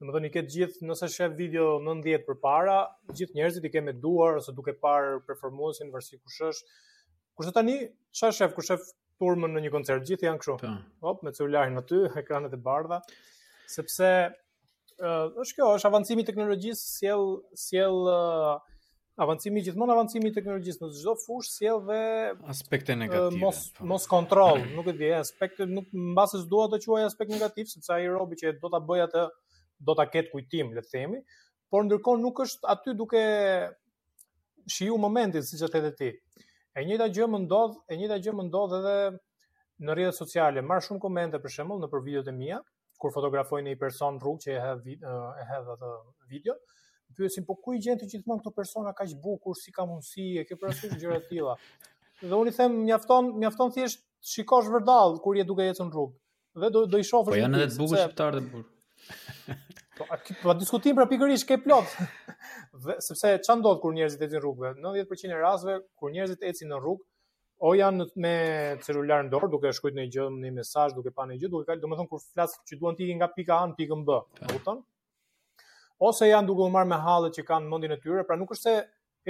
do 0.00 0.08
të 0.08 0.12
thoni 0.16 0.30
ke 0.36 0.42
të 0.44 0.56
gjithë 0.56 0.90
nëse 0.90 1.08
shef 1.16 1.34
video 1.40 1.70
90 1.84 2.24
përpara 2.28 2.76
të 3.08 3.16
gjithë 3.20 3.38
njerëzit 3.40 3.64
i 3.64 3.72
kanë 3.72 3.88
me 3.90 3.96
duar 4.04 4.36
ose 4.42 4.52
duke 4.58 4.76
parë 4.84 5.16
performancën 5.30 5.90
varsi 5.96 6.20
kush 6.20 6.44
është 6.52 6.80
kurse 7.38 7.56
tani 7.56 7.80
çfarë 8.12 8.42
shef 8.42 8.56
kush 8.60 8.72
shef 8.74 8.92
turmën 9.20 9.52
në 9.52 9.60
një 9.66 9.70
koncert, 9.74 10.06
gjithë 10.08 10.26
janë 10.28 10.40
kështu. 10.40 10.56
Po. 10.62 10.74
Hop, 11.04 11.22
me 11.26 11.32
celularin 11.36 11.78
aty, 11.80 12.04
ekranet 12.22 12.54
e 12.56 12.60
bardha. 12.64 13.02
Sepse 13.70 14.08
ë 14.08 14.32
uh, 14.96 15.36
është 15.44 15.58
kjo, 15.60 15.68
është 15.76 15.90
avancimi 15.90 16.24
i 16.24 16.28
teknologjisë 16.28 16.86
sjell 16.96 17.26
sjell 17.60 18.00
uh, 18.10 18.54
avancimi 19.20 19.62
gjithmonë 19.64 19.94
avancimi 19.94 20.30
i 20.30 20.34
teknologjisë 20.34 20.82
në 20.82 20.88
çdo 20.96 21.14
fushë 21.22 21.52
sjell 21.58 21.82
dhe 21.88 22.00
aspekte 22.52 22.96
negative. 22.96 23.28
Uh, 23.28 23.38
mos 23.44 23.60
pa. 23.68 23.80
Po. 23.84 23.90
mos 23.92 24.08
kontroll, 24.10 24.64
nuk 24.76 24.88
e 24.92 24.96
di, 25.00 25.10
aspekte 25.20 25.68
nuk 25.68 25.88
mbase 26.12 26.40
s'dua 26.44 26.66
të 26.72 26.82
quaj 26.86 27.06
aspekt 27.10 27.36
negativ, 27.36 27.70
sepse 27.76 27.94
ai 27.98 28.08
robi 28.12 28.40
që 28.40 28.54
do 28.64 28.72
ta 28.74 28.80
bëj 28.88 29.04
atë 29.08 29.26
do 29.90 29.94
ta 29.96 30.08
ketë 30.12 30.34
kujtim, 30.34 30.74
le 30.76 30.82
të 30.84 30.92
themi, 30.92 31.22
por 31.72 31.86
ndërkohë 31.86 32.20
nuk 32.20 32.42
është 32.44 32.68
aty 32.74 32.96
duke 32.98 33.20
shiu 34.74 34.98
momentin 35.00 35.44
siç 35.46 35.64
e 35.68 35.68
the 35.86 35.94
ti. 35.98 36.10
E 36.74 36.84
njëjta 36.86 37.06
gjë 37.10 37.26
më 37.30 37.38
ndodh, 37.46 37.78
e 37.90 37.96
njëjta 37.98 38.18
gjë 38.24 38.32
më 38.38 38.44
ndodh 38.46 38.74
edhe 38.78 38.94
në 39.86 39.94
rrjetet 39.96 40.18
sociale. 40.20 40.62
Marr 40.62 40.84
shumë 40.86 41.02
komente 41.02 41.40
për 41.42 41.54
shembull 41.54 41.80
nëpër 41.82 42.04
videot 42.04 42.28
e 42.30 42.34
mia, 42.36 42.60
kur 43.00 43.14
fotografoj 43.14 43.62
një 43.66 43.74
person 43.80 44.20
rrugë 44.22 44.44
që 44.44 44.52
e 44.56 44.60
hedh 44.62 44.90
e 44.94 45.46
hedh 45.48 45.72
atë 45.74 45.90
video, 46.34 46.54
pyesin 47.18 47.46
po 47.48 47.56
ku 47.58 47.74
i 47.74 47.80
gjen 47.82 47.98
të 47.98 48.06
gjithmonë 48.12 48.42
këto 48.44 48.52
persona 48.60 48.92
kaq 48.94 49.16
bukur, 49.24 49.56
si 49.58 49.74
ka 49.74 49.86
mundësi, 49.90 50.28
e 50.40 50.44
ke 50.46 50.58
parasysh 50.60 50.94
gjëra 50.94 51.18
të 51.24 51.30
tilla. 51.32 51.56
Dhe 52.22 52.32
unë 52.38 52.52
i 52.52 52.54
them 52.60 52.76
mjafton, 52.84 53.32
mjafton 53.42 53.74
thjesht 53.74 54.04
shikosh 54.34 54.70
vërdall 54.70 55.18
kur 55.24 55.34
je 55.40 55.46
duke 55.48 55.66
ecur 55.72 55.88
në 55.88 55.96
rrugë. 55.96 56.14
Dhe 56.60 56.70
do 56.76 56.84
do 56.94 57.00
i 57.02 57.06
shohësh. 57.10 57.34
Po 57.34 57.40
janë 57.40 57.64
edhe 57.64 57.72
të 57.74 57.82
bukur 57.82 57.98
shqiptar 58.04 58.38
dhe 58.38 58.46
bukur. 58.46 58.70
Po 60.00 60.06
aty 60.16 60.34
po 60.40 60.54
diskutojmë 60.56 60.96
pra 60.96 61.04
pikërisht 61.10 61.46
ke 61.50 61.58
plot. 61.60 61.90
Dhe 62.84 62.96
sepse 63.04 63.34
ç'a 63.44 63.56
ndodh 63.60 63.80
kur 63.82 63.92
njerëzit 63.96 64.22
ecin 64.28 64.40
rrugëve? 64.40 64.70
Në 64.80 64.92
90% 65.04 65.34
e 65.36 65.40
rasteve 65.40 65.74
kur 66.00 66.12
njerëzit 66.14 66.44
ecin 66.50 66.70
në 66.72 66.78
rrugë, 66.80 67.04
o 67.68 67.72
janë 67.76 68.06
me 68.24 68.32
celular 68.86 69.26
në 69.26 69.34
dorë, 69.34 69.50
duke 69.52 69.72
shkruar 69.76 69.98
në 69.98 70.06
gjë, 70.14 70.28
në 70.38 70.52
mesazh, 70.60 70.94
duke 70.96 71.12
panë 71.20 71.36
gjë, 71.42 71.50
duke 71.52 71.68
kalë, 71.68 71.82
domethënë 71.82 72.10
kur 72.14 72.22
flas 72.24 72.56
që 72.70 72.78
duan 72.80 72.96
të 72.96 73.04
ikin 73.10 73.20
nga 73.20 73.28
pika 73.36 73.58
A 73.58 73.66
në 73.68 73.76
pikën 73.82 74.06
B, 74.06 74.06
po. 74.06 74.40
e 74.46 74.54
kupton? 74.54 74.80
Ose 76.08 76.30
janë 76.30 76.48
duke 76.48 76.64
u 76.64 76.70
marrë 76.78 76.88
me 76.94 77.02
hallet 77.04 77.36
që 77.36 77.44
kanë 77.50 77.68
mendin 77.74 77.94
e 77.98 78.00
tyre, 78.00 78.24
pra 78.24 78.40
nuk 78.40 78.56
është 78.56 78.70
se 78.72 78.76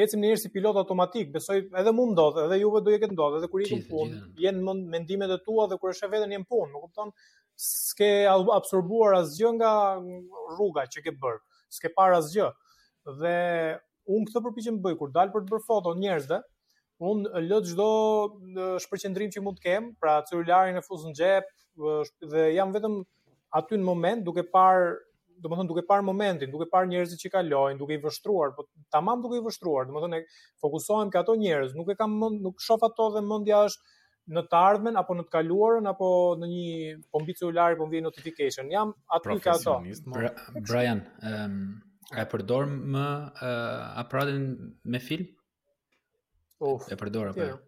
ecim 0.05 0.23
në 0.23 0.29
njërë 0.31 0.43
si 0.45 0.53
pilot 0.55 0.79
automatik, 0.85 1.33
besoj 1.35 1.59
edhe 1.83 1.97
mund 1.97 2.15
ndodh, 2.15 2.45
edhe 2.47 2.61
juve 2.63 2.79
do 2.87 2.95
jetë 2.95 3.11
ndodh, 3.17 3.41
edhe 3.41 3.51
kur 3.51 3.65
i 3.67 3.81
punë, 3.91 4.21
jenë 4.45 4.77
mendimet 4.95 5.35
e 5.35 5.41
tua 5.49 5.67
dhe 5.73 5.81
kur 5.83 5.91
është 5.97 6.13
vetëm 6.15 6.37
një 6.37 6.45
punë, 6.53 6.71
e 6.79 6.83
kupton? 6.87 7.11
s'ke 7.61 8.09
absorbuar 8.57 9.17
asgjë 9.19 9.51
nga 9.59 9.73
rruga 10.01 10.87
që 10.95 11.03
ke 11.07 11.13
bërë, 11.25 11.41
s'ke 11.77 11.91
parë 11.99 12.17
asgjë. 12.23 12.47
Dhe 13.21 13.35
unë 14.17 14.29
këtë 14.31 14.43
përpiqem 14.47 14.79
të 14.81 14.85
bëj 14.87 14.97
kur 15.03 15.13
dal 15.17 15.33
për 15.35 15.45
të 15.45 15.53
bërë 15.55 15.67
foto 15.67 15.93
njerëzve, 16.01 16.39
unë 17.11 17.45
lë 17.49 17.59
çdo 17.69 17.91
shpërqendrim 18.87 19.35
që 19.37 19.45
mund 19.45 19.61
të 19.61 19.67
kem, 19.69 19.93
pra 20.01 20.17
celularin 20.31 20.79
në 20.81 20.87
fuzën 20.89 21.15
xhep 21.21 21.53
dhe 22.33 22.49
jam 22.55 22.73
vetëm 22.77 22.97
aty 23.61 23.77
në 23.81 23.87
moment 23.93 24.25
duke 24.27 24.45
parë 24.57 24.91
do 25.41 25.49
thonë 25.49 25.71
duke 25.73 25.83
parë 25.89 26.05
momentin, 26.05 26.51
duke 26.53 26.67
parë 26.69 26.89
njerëzit 26.91 27.23
që 27.23 27.29
kalojnë, 27.33 27.79
duke 27.81 27.95
i 27.97 28.01
vështruar, 28.03 28.51
po 28.57 28.67
tamam 28.95 29.23
duke 29.25 29.39
i 29.39 29.45
vështruar, 29.47 29.87
do 29.89 29.95
të 29.97 30.03
thonë 30.05 30.19
fokusohem 30.65 31.13
ke 31.13 31.17
ato 31.21 31.33
njerëz, 31.41 31.73
nuk 31.79 31.89
e 31.89 31.97
kam 31.97 32.13
mund, 32.21 32.43
nuk 32.45 32.61
shoh 32.61 32.85
ato 32.91 33.07
dhe 33.15 33.23
mendja 33.25 33.63
është 33.71 33.89
në 34.35 34.43
të 34.51 34.59
ardhmen 34.63 34.99
apo 35.01 35.15
në 35.19 35.25
të 35.27 35.33
kaluarën 35.35 35.89
apo 35.91 36.09
në 36.39 36.49
një 36.51 36.91
pombi 37.15 37.35
celular 37.41 37.77
po 37.79 37.89
vjen 37.91 38.05
po 38.07 38.11
notification. 38.11 38.69
Jam 38.73 38.93
aty 39.17 39.37
ka 39.45 39.57
ato. 39.59 39.77
Brian, 40.71 41.03
ehm, 41.31 41.57
um, 42.13 42.29
përdor 42.33 42.71
më 42.75 43.07
uh, 43.33 43.99
aparatin 44.05 44.47
me 44.91 45.03
film? 45.03 45.27
Uf. 46.67 46.87
E 46.93 46.97
përdor 47.01 47.33
apo? 47.33 47.43
Jo? 47.55 47.59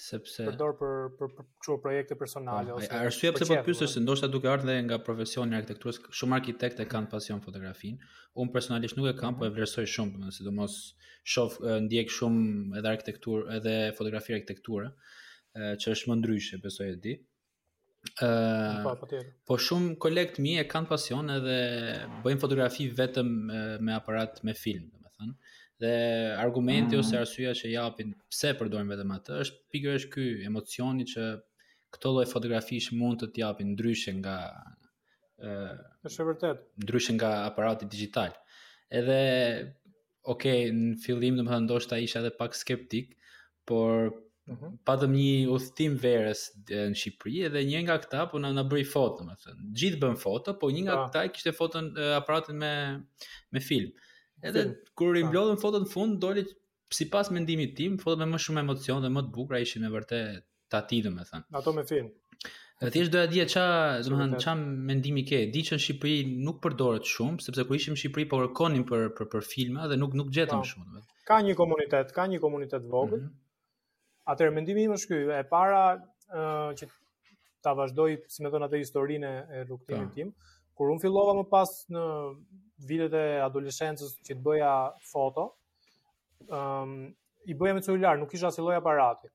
Sepse 0.00 0.44
përdor 0.46 0.76
për 0.78 0.92
për 1.18 1.30
për 1.36 1.46
çu 1.66 1.74
projekte 1.82 2.16
personale 2.16 2.70
po, 2.70 2.76
ose 2.78 2.88
ai 2.94 3.08
pse 3.10 3.32
po 3.34 3.42
të 3.50 3.56
pyesësh 3.66 3.96
se 3.96 4.00
ndoshta 4.00 4.28
duke 4.30 4.46
ardhur 4.48 4.70
nga 4.86 4.96
profesioni 5.04 5.52
i 5.56 5.58
arkitekturës, 5.58 5.98
shumë 6.14 6.36
arkitektë 6.38 6.86
kanë 6.92 7.10
pasion 7.10 7.42
fotografin. 7.42 7.98
Un 8.38 8.52
personalisht 8.54 8.96
nuk 8.96 9.10
e 9.10 9.16
kam, 9.18 9.36
po 9.36 9.44
e 9.48 9.50
mhm. 9.50 9.58
vlerësoj 9.58 9.88
shumë, 9.96 10.14
domethënë 10.14 10.36
sidomos 10.38 10.78
shoh 11.34 11.58
eh, 11.66 11.80
ndjek 11.88 12.14
shumë 12.14 12.78
edhe 12.80 12.92
arkitekturë, 12.94 13.42
edhe 13.58 13.74
fotografi 13.98 14.38
arkitekturë 14.38 14.92
që 15.56 15.92
është 15.94 16.10
më 16.12 16.16
ndryshe, 16.20 16.58
besoj 16.62 16.88
e 16.92 16.96
di. 17.02 17.14
Po, 18.20 18.92
ë 18.92 19.22
po 19.46 19.56
shumë 19.60 19.96
kolekt 20.00 20.38
mi 20.40 20.54
e 20.56 20.62
kanë 20.68 20.88
pasion 20.88 21.26
edhe 21.28 21.56
bëjnë 22.24 22.40
fotografi 22.40 22.86
vetëm 22.96 23.28
me 23.84 23.96
aparat 23.96 24.38
me 24.46 24.54
film, 24.56 24.86
domethënë. 24.94 25.38
Dhe 25.80 25.92
argumenti 26.40 26.94
mm 26.96 27.00
ose 27.02 27.18
arsyeja 27.18 27.54
që 27.56 27.70
japin 27.74 28.14
pse 28.30 28.54
përdorin 28.60 28.88
vetëm 28.92 29.14
atë 29.18 29.38
është 29.44 29.60
pikërisht 29.74 30.10
ky 30.12 30.26
emocioni 30.48 31.06
që 31.08 31.24
këto 31.96 32.12
lloj 32.14 32.26
fotografish 32.30 32.90
mund 32.96 33.24
të 33.24 33.42
japin 33.42 33.72
ndryshe 33.74 34.12
nga 34.20 34.36
ë 35.40 35.52
është 36.08 36.26
vërtet 36.30 36.66
ndryshe 36.84 37.16
nga 37.16 37.30
aparati 37.48 37.88
dixhital. 37.88 38.32
Edhe 38.92 39.20
okay, 40.28 40.68
në 40.72 40.96
fillim 41.04 41.40
domethënë 41.40 41.66
ndoshta 41.68 42.00
isha 42.04 42.20
edhe 42.24 42.32
pak 42.40 42.56
skeptik 42.56 43.16
por 43.68 44.12
-hmm. 44.50 44.76
patëm 44.88 45.12
një 45.14 45.32
udhtim 45.54 45.94
verës 46.02 46.40
në 46.70 46.80
Shqipëri 46.98 47.42
dhe 47.54 47.62
një 47.70 47.82
nga 47.86 47.96
këta 48.02 48.24
po 48.32 48.40
na 48.42 48.50
na 48.54 48.64
bëri 48.66 48.86
foto, 48.88 49.22
domethënë. 49.22 49.68
Gjithë 49.82 50.00
bën 50.02 50.16
foto, 50.20 50.54
po 50.62 50.70
një 50.74 50.82
nga 50.86 50.96
pa. 50.98 51.04
këta 51.08 51.22
kishte 51.34 51.52
foton 51.60 51.90
e, 51.96 52.08
aparatin 52.18 52.58
me 52.62 52.72
me 53.54 53.60
film. 53.64 53.90
Edhe 54.42 54.64
kur 54.96 55.16
i 55.16 55.22
pra. 55.24 55.30
mblodhën 55.30 55.60
foton 55.62 55.84
në 55.86 55.90
fund, 55.92 56.18
doli 56.22 56.46
sipas 57.00 57.30
mendimit 57.30 57.76
tim, 57.78 57.98
foto 58.00 58.18
me 58.22 58.26
më 58.32 58.38
shumë 58.46 58.64
emocion 58.66 59.02
dhe 59.04 59.10
më 59.14 59.20
të 59.26 59.30
bukur, 59.36 59.60
ishin 59.62 59.86
me 59.86 59.90
vërtet 59.96 60.42
tati, 60.70 61.02
domethënë. 61.06 61.46
Ato 61.60 61.72
me 61.76 61.84
film. 61.92 62.08
Dhe 62.80 62.88
thjesht 62.94 63.12
doja 63.12 63.28
dje 63.28 63.44
qa, 63.52 63.64
dhe 64.02 64.08
më 64.10 64.18
hanë, 64.22 64.38
qa 64.44 64.54
mendimi 64.88 65.22
ke, 65.28 65.40
di 65.52 65.60
që 65.68 65.76
në 65.76 65.84
Shqipëri 65.84 66.20
nuk 66.46 66.62
përdoret 66.64 67.04
shumë, 67.04 67.42
sepse 67.44 67.66
ku 67.68 67.76
ishim 67.76 67.98
Shqipëri 68.00 68.24
po 68.30 68.38
kërkonim 68.40 68.86
për, 68.88 69.10
për, 69.18 69.28
për 69.34 69.44
filma 69.44 69.84
dhe 69.90 69.98
nuk, 70.00 70.16
nuk 70.16 70.32
gjetëm 70.32 70.64
pra. 70.64 70.70
shumë. 70.72 71.04
Ka 71.28 71.42
një 71.44 71.52
komunitet, 71.58 72.14
ka 72.16 72.24
një 72.30 72.40
komunitet 72.40 72.88
vogët, 72.88 73.20
mm 73.20 73.26
-hmm. 73.28 73.39
Atëherë 74.28 74.54
mendimi 74.54 74.84
im 74.88 74.92
është 74.96 75.10
ky, 75.12 75.18
e 75.40 75.44
para 75.48 75.80
uh, 75.96 76.72
që 76.76 76.88
ta 77.64 77.72
vazhdoj, 77.76 78.18
si 78.32 78.44
më 78.44 78.50
thon 78.52 78.66
atë 78.66 78.80
historinë 78.82 79.30
e 79.36 79.62
rrugtimit 79.66 80.12
tim, 80.16 80.34
kur 80.76 80.90
un 80.92 81.00
fillova 81.00 81.34
më 81.40 81.44
pas 81.50 81.68
në 81.92 82.04
vitet 82.88 83.16
e 83.20 83.24
adoleshencës 83.44 84.14
që 84.24 84.36
të 84.36 84.44
bëja 84.46 84.72
foto, 85.10 85.48
ëm 86.48 86.56
um, 86.62 86.94
i 87.48 87.54
bëja 87.56 87.72
me 87.76 87.80
celular, 87.84 88.18
nuk 88.20 88.28
kisha 88.34 88.50
asnjë 88.50 88.62
lloj 88.66 88.74
aparati. 88.76 89.30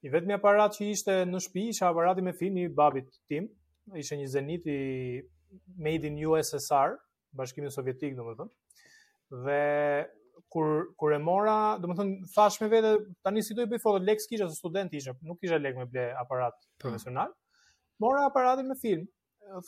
I 0.00 0.08
vetmi 0.12 0.32
aparat 0.32 0.72
që 0.78 0.86
ishte 0.92 1.14
në 1.28 1.40
shtëpi 1.44 1.66
isha 1.74 1.88
aparati 1.90 2.22
me 2.24 2.32
film 2.36 2.56
i 2.62 2.66
babit 2.72 3.08
tim, 3.28 3.50
ishte 4.00 4.16
një 4.20 4.28
Zenit 4.32 4.68
i 4.72 4.78
made 5.84 6.08
in 6.08 6.16
USSR, 6.28 6.94
Bashkimi 7.36 7.68
Sovjetik, 7.72 8.14
domethënë. 8.16 8.80
Dhe 9.44 9.58
kur 10.50 10.94
kur 10.98 11.12
e 11.12 11.18
mora, 11.18 11.76
domethën 11.80 12.12
me 12.62 12.68
vetë 12.74 12.92
tani 13.26 13.42
si 13.44 13.54
do 13.56 13.62
i 13.62 13.68
bëj 13.68 13.80
foto 13.82 14.00
Lex 14.04 14.26
kisha 14.30 14.48
se 14.48 14.56
student 14.56 14.94
isha, 14.96 15.14
nuk 15.28 15.40
kisha 15.42 15.58
lek 15.60 15.76
me 15.76 15.84
ble 15.86 16.06
aparat 16.20 16.52
po. 16.52 16.88
profesional. 16.88 17.28
Mora 18.00 18.24
aparatin 18.28 18.66
me 18.70 18.74
film. 18.80 19.06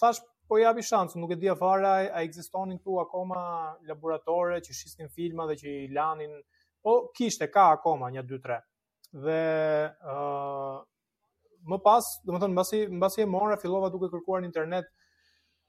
Thash 0.01 0.21
po 0.49 0.57
i 0.59 0.63
japi 0.65 0.81
shansun, 0.85 1.21
nuk 1.21 1.33
e 1.33 1.37
di 1.37 1.47
afare 1.49 2.11
a 2.11 2.21
ekzistonin 2.23 2.79
këtu 2.81 2.99
akoma 3.05 3.45
laboratore 3.89 4.61
që 4.61 4.75
shisnin 4.81 5.09
filma 5.09 5.47
dhe 5.47 5.57
që 5.63 5.69
i 5.83 5.87
lanin. 5.93 6.33
Po 6.83 6.95
kishte 7.17 7.51
ka 7.53 7.69
akoma 7.77 8.09
1 8.15 8.25
2 8.31 8.41
3. 8.41 8.61
Dhe 9.27 9.41
ë 9.91 10.17
më 11.71 11.81
pas, 11.85 12.07
domethën 12.25 12.53
mbasi 12.57 12.87
mbasi 12.89 13.23
e 13.23 13.27
mora 13.29 13.57
fillova 13.61 13.91
duke 13.91 14.09
kërkuar 14.15 14.41
në 14.43 14.47
internet 14.49 14.87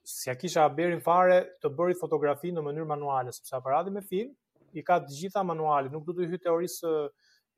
si 0.08 0.30
a 0.32 0.36
kisha 0.40 0.70
berin 0.70 1.02
fare 1.08 1.42
të 1.64 1.70
bëri 1.78 1.98
fotografi 2.00 2.52
në 2.56 2.64
mënyrë 2.66 2.88
manuale, 2.94 3.34
sepse 3.36 3.54
aparati 3.58 3.92
me 3.92 4.02
film, 4.02 4.32
i 4.80 4.84
ka 4.86 4.98
të 5.04 5.16
gjitha 5.18 5.42
manuali, 5.46 5.92
nuk 5.92 6.06
du 6.08 6.14
të 6.18 6.28
hytë 6.32 6.44
teorisë 6.48 6.92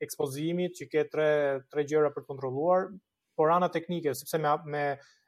ekspozimit 0.04 0.76
që 0.78 0.88
ke 0.92 1.04
tre, 1.12 1.28
tre 1.72 1.84
gjëra 1.86 2.10
për 2.14 2.24
të 2.24 2.30
kontroluar, 2.32 2.88
por 3.38 3.52
ana 3.54 3.68
teknike, 3.74 4.14
sepse 4.18 4.38
me, 4.42 4.52
me 4.74 4.84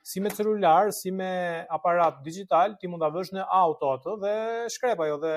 si 0.06 0.22
me 0.22 0.30
celular, 0.34 0.92
si 0.94 1.10
me 1.14 1.30
aparat 1.74 2.20
digital, 2.26 2.76
ti 2.78 2.90
mund 2.90 3.02
të 3.02 3.10
vësh 3.16 3.32
në 3.36 3.46
auto 3.60 3.92
atë 3.96 4.16
dhe 4.24 4.34
shkrepa 4.74 5.08
jo, 5.10 5.18
dhe 5.22 5.34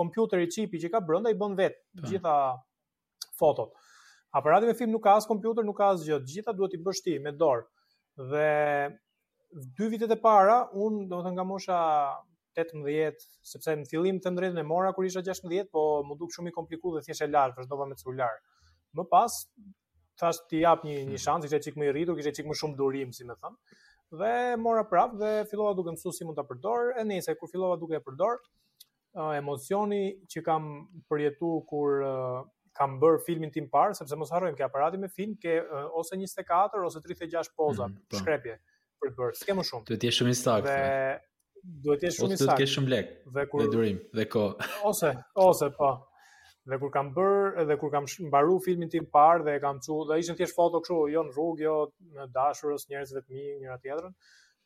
kompjuter 0.00 0.40
i 0.44 0.48
qipi 0.48 0.80
që 0.80 0.92
ka 0.94 1.00
brënda 1.04 1.32
i 1.32 1.36
bën 1.38 1.56
vetë 1.58 2.06
gjitha 2.08 2.36
fotot. 3.40 3.74
Aparati 4.38 4.68
me 4.68 4.76
film 4.78 4.92
nuk 4.94 5.02
ka 5.04 5.16
as 5.18 5.26
kompjuter, 5.26 5.64
nuk 5.66 5.76
ka 5.80 5.90
as 5.96 6.04
gjë. 6.06 6.20
gjitha 6.28 6.54
duhet 6.56 6.76
i 6.78 6.82
bësh 6.86 7.00
ti 7.04 7.18
me 7.18 7.32
dorë. 7.34 7.66
Dhe 8.30 8.50
dy 9.76 9.88
vitet 9.90 10.12
e 10.14 10.16
para 10.22 10.60
un, 10.78 11.02
domethënë 11.10 11.34
nga 11.36 11.44
mosha 11.48 11.78
18, 12.68 13.26
sepse 13.52 13.74
në 13.80 13.86
fillim 13.88 14.18
të 14.22 14.32
ndrejtën 14.34 14.60
e 14.62 14.66
mora 14.66 14.92
kur 14.96 15.06
isha 15.06 15.22
16, 15.24 15.70
po 15.72 15.84
më 16.08 16.16
duk 16.20 16.32
shumë 16.34 16.52
i 16.52 16.56
kompliku 16.56 16.94
dhe 16.96 17.02
thjesht 17.06 17.26
e 17.26 17.28
lartë, 17.32 17.60
vazhdova 17.62 17.86
me 17.90 17.98
celular. 18.00 18.38
Më 18.98 19.06
pas, 19.12 19.36
thash 20.20 20.42
ti 20.50 20.62
jap 20.64 20.84
një 20.86 20.96
një 20.98 21.14
hmm. 21.14 21.22
shans, 21.26 21.48
ishte 21.48 21.62
çik 21.68 21.78
më 21.80 21.88
i 21.90 21.94
rritur, 21.96 22.18
kishte 22.18 22.34
çik 22.40 22.48
më 22.50 22.58
shumë 22.60 22.78
durim, 22.80 23.12
si 23.16 23.26
më 23.28 23.38
thon. 23.40 23.56
Dhe 24.20 24.32
mora 24.58 24.84
prapë 24.90 25.18
dhe 25.20 25.34
fillova 25.50 25.74
duke 25.78 25.92
mësuar 25.94 26.14
si 26.16 26.26
mund 26.26 26.38
ta 26.40 26.44
përdor, 26.48 26.94
e 26.98 27.04
nëse 27.06 27.36
kur 27.38 27.50
fillova 27.52 27.76
duke 27.78 27.98
e 27.98 28.02
përdor, 28.02 28.40
uh, 29.18 29.34
emocioni 29.38 30.02
që 30.32 30.42
kam 30.48 30.72
përjetuar 31.12 31.62
kur 31.70 32.02
uh, 32.06 32.40
kam 32.78 32.98
bër 33.02 33.20
filmin 33.26 33.50
tim 33.54 33.66
parë, 33.70 33.96
sepse 33.98 34.16
mos 34.18 34.30
harrojmë 34.32 34.56
që 34.58 34.66
aparati 34.66 34.98
me 35.02 35.08
film 35.14 35.34
ke 35.42 35.56
uh, 35.62 35.86
ose 36.00 36.18
24 36.20 36.82
ose 36.86 37.02
36 37.02 37.50
poza 37.58 37.88
mm, 37.90 38.20
shkrepje 38.20 38.54
për 39.02 39.10
të 39.10 39.16
bërë. 39.18 39.36
S'ke 39.40 39.56
më 39.58 39.64
shumë. 39.70 39.88
të 39.88 39.98
jesh 40.06 40.20
shumë 40.22 40.36
i 40.36 41.26
duhet 41.62 42.00
të 42.02 42.08
jesh 42.08 42.18
shumë 42.20 42.32
i 42.36 42.38
sakt. 42.38 42.46
Ose 42.46 42.54
të 42.54 42.60
kesh 42.62 42.74
shumë 42.76 42.92
lek 42.94 43.10
dhe 43.34 43.44
kur 43.52 43.66
durim 43.72 43.98
dhe 44.16 44.26
kohë. 44.32 44.68
ose 44.90 45.10
ose 45.44 45.68
po. 45.76 45.90
Dhe 46.70 46.76
kur 46.78 46.90
kam 46.94 47.12
bër, 47.14 47.54
edhe 47.62 47.76
kur 47.80 47.90
kam 47.92 48.04
mbaru 48.28 48.58
filmin 48.64 48.90
tim 48.92 49.06
parë 49.10 49.46
dhe 49.46 49.54
e 49.58 49.62
kam 49.62 49.78
çu, 49.82 50.02
dhe 50.10 50.18
ishin 50.20 50.36
thjesht 50.38 50.54
foto 50.56 50.80
kështu, 50.84 50.98
jo 51.14 51.22
në 51.26 51.32
rrugë, 51.34 51.64
jo 51.64 51.74
në 52.16 52.26
dashurës, 52.34 52.84
njerëzve 52.90 53.22
të 53.24 53.32
mi, 53.36 53.46
njëra 53.62 53.78
tjetrën. 53.80 54.14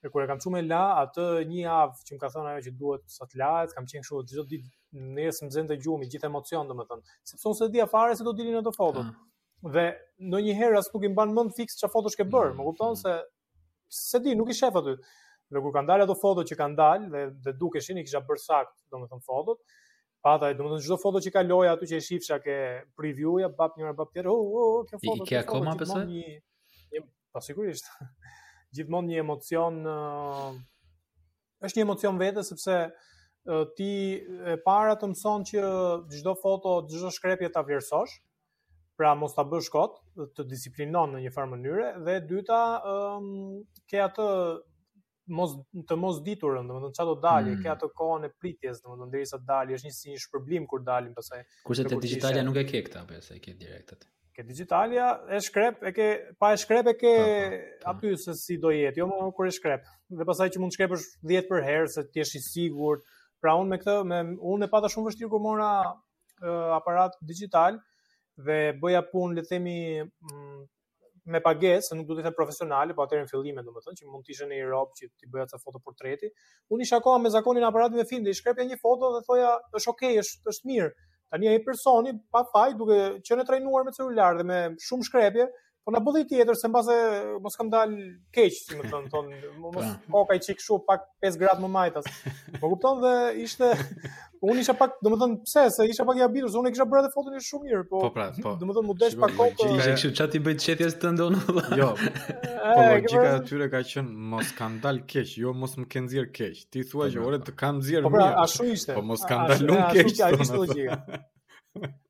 E 0.05 0.11
kur 0.13 0.25
e 0.25 0.27
kam 0.29 0.41
çu 0.43 0.51
me 0.53 0.61
la 0.67 0.83
atë 1.05 1.25
një 1.49 1.61
javë 1.63 2.03
që 2.09 2.17
më 2.19 2.25
ka 2.25 2.31
thënë 2.35 2.51
ajo 2.51 2.65
që 2.67 2.75
duhet 2.83 3.07
sa 3.15 3.29
të 3.31 3.41
lahet, 3.41 3.73
kam 3.79 3.87
qenë 3.89 4.05
kështu 4.05 4.25
çdo 4.33 4.45
ditë 4.51 5.05
nëse 5.17 5.47
më 5.47 5.55
zënë 5.55 5.71
të 5.71 5.79
gjumi, 5.87 6.11
gjithë 6.13 6.29
emocion 6.29 6.69
dhe 6.69 6.77
më 6.83 6.87
thënë, 6.91 7.15
sepse 7.31 7.49
unë 7.51 7.61
se 7.63 7.71
dhja 7.77 7.87
fare 7.95 8.19
se 8.19 8.27
do 8.27 8.35
dilin 8.41 8.59
në 8.59 8.65
të 8.67 8.75
foto. 8.77 9.07
Mm. 9.07 9.73
Dhe 9.79 9.87
në 10.35 10.43
një 10.49 10.59
herë 10.61 10.83
asë 10.83 10.93
nuk 10.97 11.07
i 11.09 11.13
mban 11.15 11.33
mënd 11.39 11.57
fix 11.57 11.79
që 11.81 11.89
foto 11.95 12.13
shke 12.13 12.27
bërë, 12.35 12.53
mm. 12.53 12.61
më 12.61 12.69
kuptonë 12.69 12.99
mm. 12.99 13.01
se, 13.01 14.01
se 14.03 14.21
di, 14.27 14.35
nuk 14.37 14.53
i 14.53 14.59
shef 14.61 14.77
aty. 14.83 14.99
Dhe 15.55 15.63
kur 15.63 15.73
kanë 15.77 15.89
dalë 15.93 16.07
ato 16.09 16.17
foto 16.19 16.43
që 16.47 16.57
kanë 16.59 16.79
dalë 16.81 17.09
dhe 17.15 17.23
dhe 17.47 17.53
dukeshin 17.61 18.01
i 18.01 18.05
kisha 18.07 18.21
bërë 18.27 18.43
sakt, 18.43 18.75
domethënë 18.95 19.27
fotot. 19.29 19.61
Pata, 20.25 20.49
domethënë 20.59 20.83
çdo 20.89 20.97
foto 21.05 21.21
që 21.27 21.31
kaloj 21.37 21.69
aty 21.73 21.89
që 21.93 21.99
e 22.01 22.03
shifsha 22.07 22.39
ke 22.43 22.57
preview-ja, 22.99 23.51
bap 23.59 23.77
një 23.79 23.87
herë 23.89 23.99
bap 23.99 24.11
tjetër, 24.15 24.31
oh, 24.33 24.43
oh, 24.43 24.75
oh 24.81 24.89
kjo 24.89 25.01
foto. 25.03 25.23
I 25.23 25.31
ke 25.31 25.39
akoma 25.43 25.75
pse 25.83 26.01
Një, 26.11 26.23
një, 26.97 27.03
pa 27.31 27.39
po, 27.39 27.45
sigurisht. 27.47 27.91
Gjithmonë 28.75 29.13
një 29.13 29.21
emocion 29.23 29.77
uh, 29.91 30.51
është 31.69 31.81
një 31.83 31.87
emocion 31.87 32.19
vete 32.19 32.45
sepse 32.49 32.79
uh, 32.89 33.63
ti 33.79 33.91
e 34.25 34.57
para 34.67 34.97
të 34.99 35.13
mëson 35.13 35.45
që 35.53 35.69
çdo 36.19 36.35
foto, 36.43 36.79
çdo 36.91 37.13
shkrepje 37.15 37.53
ta 37.55 37.63
vlerësosh, 37.69 38.17
pra 38.99 39.13
mos 39.19 39.35
ta 39.37 39.45
bësh 39.47 39.71
kot, 39.75 40.01
të 40.35 40.49
disiplinon 40.51 41.15
në 41.15 41.23
një 41.29 41.35
farë 41.37 41.51
mënyre 41.53 41.89
dhe 42.07 42.19
e 42.19 42.25
dyta 42.33 42.59
um, 42.97 43.31
ke 43.91 43.99
atë 44.09 44.27
mos 45.33 45.55
të 45.89 45.97
mos 45.99 46.19
diturën, 46.25 46.67
domethënë 46.69 46.95
çfarë 46.97 47.09
do 47.09 47.15
dalë, 47.25 47.47
mm. 47.55 47.63
ke 47.65 47.71
ato 47.73 47.89
kohën 47.97 48.27
e 48.29 48.31
pritjes, 48.41 48.81
domethënë 48.85 49.13
derisa 49.15 49.39
të 49.41 49.47
dalë, 49.49 49.77
është 49.79 49.89
një 49.89 49.95
si 49.99 50.11
një 50.13 50.23
shpërblim 50.27 50.67
kur 50.71 50.83
dalim 50.85 51.15
pastaj. 51.17 51.45
Kurse 51.65 51.87
te 51.89 51.99
digitalja 52.03 52.43
nuk 52.45 52.59
e 52.61 52.65
ke 52.71 52.83
këtë 52.87 53.01
apo 53.03 53.21
se 53.25 53.39
e 53.39 53.41
ke 53.41 53.55
direktet. 53.61 54.05
Ke 54.35 54.43
digitalja 54.45 55.09
e 55.31 55.39
shkrep, 55.47 55.85
e 55.89 55.93
ke 55.97 56.09
pa 56.41 56.53
e 56.53 56.59
shkrep 56.61 56.89
e 56.93 56.97
ke 57.01 57.13
po, 57.17 57.57
po, 57.57 57.79
po. 57.79 57.95
aty 57.95 58.13
se 58.27 58.35
si 58.43 58.57
do 58.65 58.73
jetë, 58.75 59.01
jo 59.01 59.09
më 59.13 59.31
kur 59.39 59.49
e 59.51 59.55
shkrep. 59.57 59.87
Dhe 60.21 60.27
pastaj 60.29 60.49
që 60.57 60.63
mund 60.63 60.75
të 60.75 60.81
shkrepësh 60.81 61.07
10 61.33 61.49
për 61.53 61.67
herë 61.71 61.91
se 61.95 62.05
ti 62.11 62.21
je 62.25 62.29
i 62.41 62.45
sigurt. 62.49 63.07
Pra 63.45 63.57
unë 63.61 63.73
me 63.75 63.79
këtë, 63.81 63.97
me, 64.11 64.21
unë 64.55 64.69
e 64.69 64.73
pata 64.73 64.91
shumë 64.93 65.11
vështirë 65.13 65.33
kur 65.33 65.43
mora 65.47 65.71
uh, 65.87 66.71
aparat 66.79 67.17
digital 67.29 67.79
dhe 68.47 68.61
bëja 68.83 69.05
punë 69.13 69.37
le 69.39 69.45
të 69.45 69.53
themi 69.55 69.75
mm, 70.03 70.65
me 71.31 71.41
pagesë, 71.41 71.95
nuk 71.97 72.09
duhet 72.09 72.25
të 72.25 72.29
jetë 72.29 72.37
profesionale, 72.37 72.95
po 72.97 73.05
atëherë 73.05 73.25
në 73.27 73.31
fillim, 73.31 73.61
domethënë 73.65 74.01
që 74.01 74.09
mund 74.11 74.27
të 74.27 74.33
ishte 74.35 74.49
në 74.51 74.59
Europë 74.61 74.99
që 75.01 75.09
ti 75.23 75.31
bëja 75.33 75.47
ca 75.53 75.61
foto 75.63 75.81
portreti. 75.81 76.29
Unë 76.75 76.85
isha 76.87 76.99
koha 77.07 77.21
me 77.25 77.33
zakonin 77.33 77.65
aparatin 77.69 78.03
e 78.03 78.07
filmit, 78.11 78.29
i 78.29 78.37
shkrepja 78.41 78.67
një 78.69 78.79
foto 78.83 79.13
dhe 79.17 79.23
thoja, 79.29 79.55
është 79.79 79.93
okay, 79.95 80.19
është 80.25 80.53
është 80.55 80.71
mirë. 80.73 80.91
Tani 81.35 81.49
ai 81.51 81.61
personi 81.65 82.13
pa 82.31 82.45
faj 82.53 82.71
duke 82.79 82.99
qenë 83.27 83.47
trajnuar 83.49 83.87
me 83.89 83.95
celular 83.97 84.37
dhe 84.39 84.45
me 84.51 84.59
shumë 84.89 85.09
shkrepje, 85.09 85.49
Po 85.85 85.93
na 85.93 86.01
bulli 86.01 86.25
tjetër 86.29 86.57
se 86.57 86.69
mbase 86.73 86.95
mos 87.45 87.59
kam 87.61 87.69
dal 87.69 87.91
keq, 88.33 88.55
si 88.57 88.77
më 88.79 88.87
thon 88.89 89.09
thon, 89.13 89.27
mos 89.61 89.75
po. 89.85 90.13
koka 90.23 90.37
i 90.39 90.41
çik 90.41 90.57
kshu 90.63 90.79
pak 90.87 91.03
5 91.21 91.35
gradë 91.43 91.61
më 91.65 91.69
majtas. 91.75 92.07
Po 92.63 92.71
kupton 92.73 93.03
dhe 93.03 93.11
ishte 93.43 93.69
unë 94.49 94.63
isha 94.65 94.75
pak, 94.79 94.95
domethën 95.05 95.35
pse 95.43 95.65
se 95.75 95.87
isha 95.93 96.07
pak 96.09 96.17
i 96.17 96.25
habitur, 96.25 96.49
se 96.49 96.57
unë 96.63 96.73
kisha 96.73 96.87
bërë 96.89 97.03
edhe 97.05 97.11
foton 97.19 97.37
shumë 97.51 97.67
mirë, 97.69 97.83
po, 97.91 98.01
po, 98.07 98.11
pra, 98.17 98.31
po. 98.47 98.55
domethën 98.63 98.87
mu 98.89 98.97
desh 99.03 99.19
pak 99.27 99.37
kokë. 99.37 99.61
Ti 99.61 99.69
ishe 99.83 99.95
kështu 99.99 100.13
çati 100.23 100.41
bëj 100.47 100.57
çetjes 100.69 100.97
të 101.05 101.13
ndonë. 101.19 101.45
Jo. 101.83 101.91
Po 102.65 102.81
logjika 102.81 103.25
e 103.35 103.37
tyre 103.51 103.67
ka 103.71 103.81
qenë 103.91 104.25
mos 104.33 104.55
kam 104.57 104.79
dal 104.81 105.03
keq, 105.13 105.35
jo 105.43 105.53
mos 105.55 105.77
më 105.79 105.85
ke 105.93 106.01
nxjerr 106.07 106.31
keq. 106.35 106.63
Ti 106.73 106.87
thua 106.89 107.11
që 107.13 107.21
jo, 107.21 107.27
ore 107.29 107.43
të 107.45 107.53
kam 107.61 107.77
nxjerr 107.83 108.09
pra, 108.09 108.17
mirë. 108.17 108.25
Po 108.39 108.47
ashtu 108.49 108.71
ishte. 108.73 108.97
Po 108.97 109.05
mos 109.05 109.27
kam 109.29 109.45
dalun 109.53 109.85
keq. 109.93 110.15
ishte 110.17 110.59
logjika. 110.65 111.01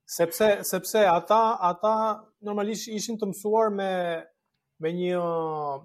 sepse 0.04 0.58
sepse 0.62 0.98
ata 1.08 1.56
ata 1.70 1.94
normalisht 2.44 2.88
ishin 2.92 3.16
të 3.18 3.28
mësuar 3.30 3.70
me 3.74 3.88
me 4.84 4.92
një 4.92 5.16
uh, 5.20 5.80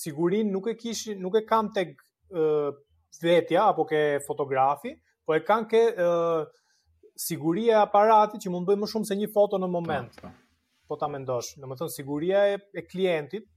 siguri 0.00 0.40
nuk 0.46 0.66
e 0.70 0.74
kishin 0.80 1.20
nuk 1.22 1.36
e 1.40 1.44
kanë 1.46 1.72
tek 1.76 1.92
uh, 2.34 2.70
vetja 3.22 3.64
apo 3.68 3.84
ke 3.84 4.00
fotografi, 4.26 4.94
po 5.26 5.34
e 5.34 5.42
kanë 5.42 5.66
ke 5.72 5.78
e, 5.90 6.04
uh, 6.04 7.06
siguria 7.18 7.72
e 7.80 7.80
aparatit 7.82 8.44
që 8.44 8.52
mund 8.54 8.68
të 8.68 8.72
bëj 8.72 8.78
më 8.84 8.88
shumë 8.92 9.08
se 9.08 9.16
një 9.18 9.28
foto 9.34 9.58
në 9.58 9.68
moment. 9.70 10.12
Ta, 10.14 10.30
po, 10.30 10.30
ta. 10.30 10.30
Po. 10.30 10.94
po 10.94 10.98
ta 11.00 11.08
mendosh, 11.10 11.56
domethënë 11.62 11.94
siguria 11.94 12.44
e, 12.54 12.60
e 12.78 12.84
klientit 12.86 13.48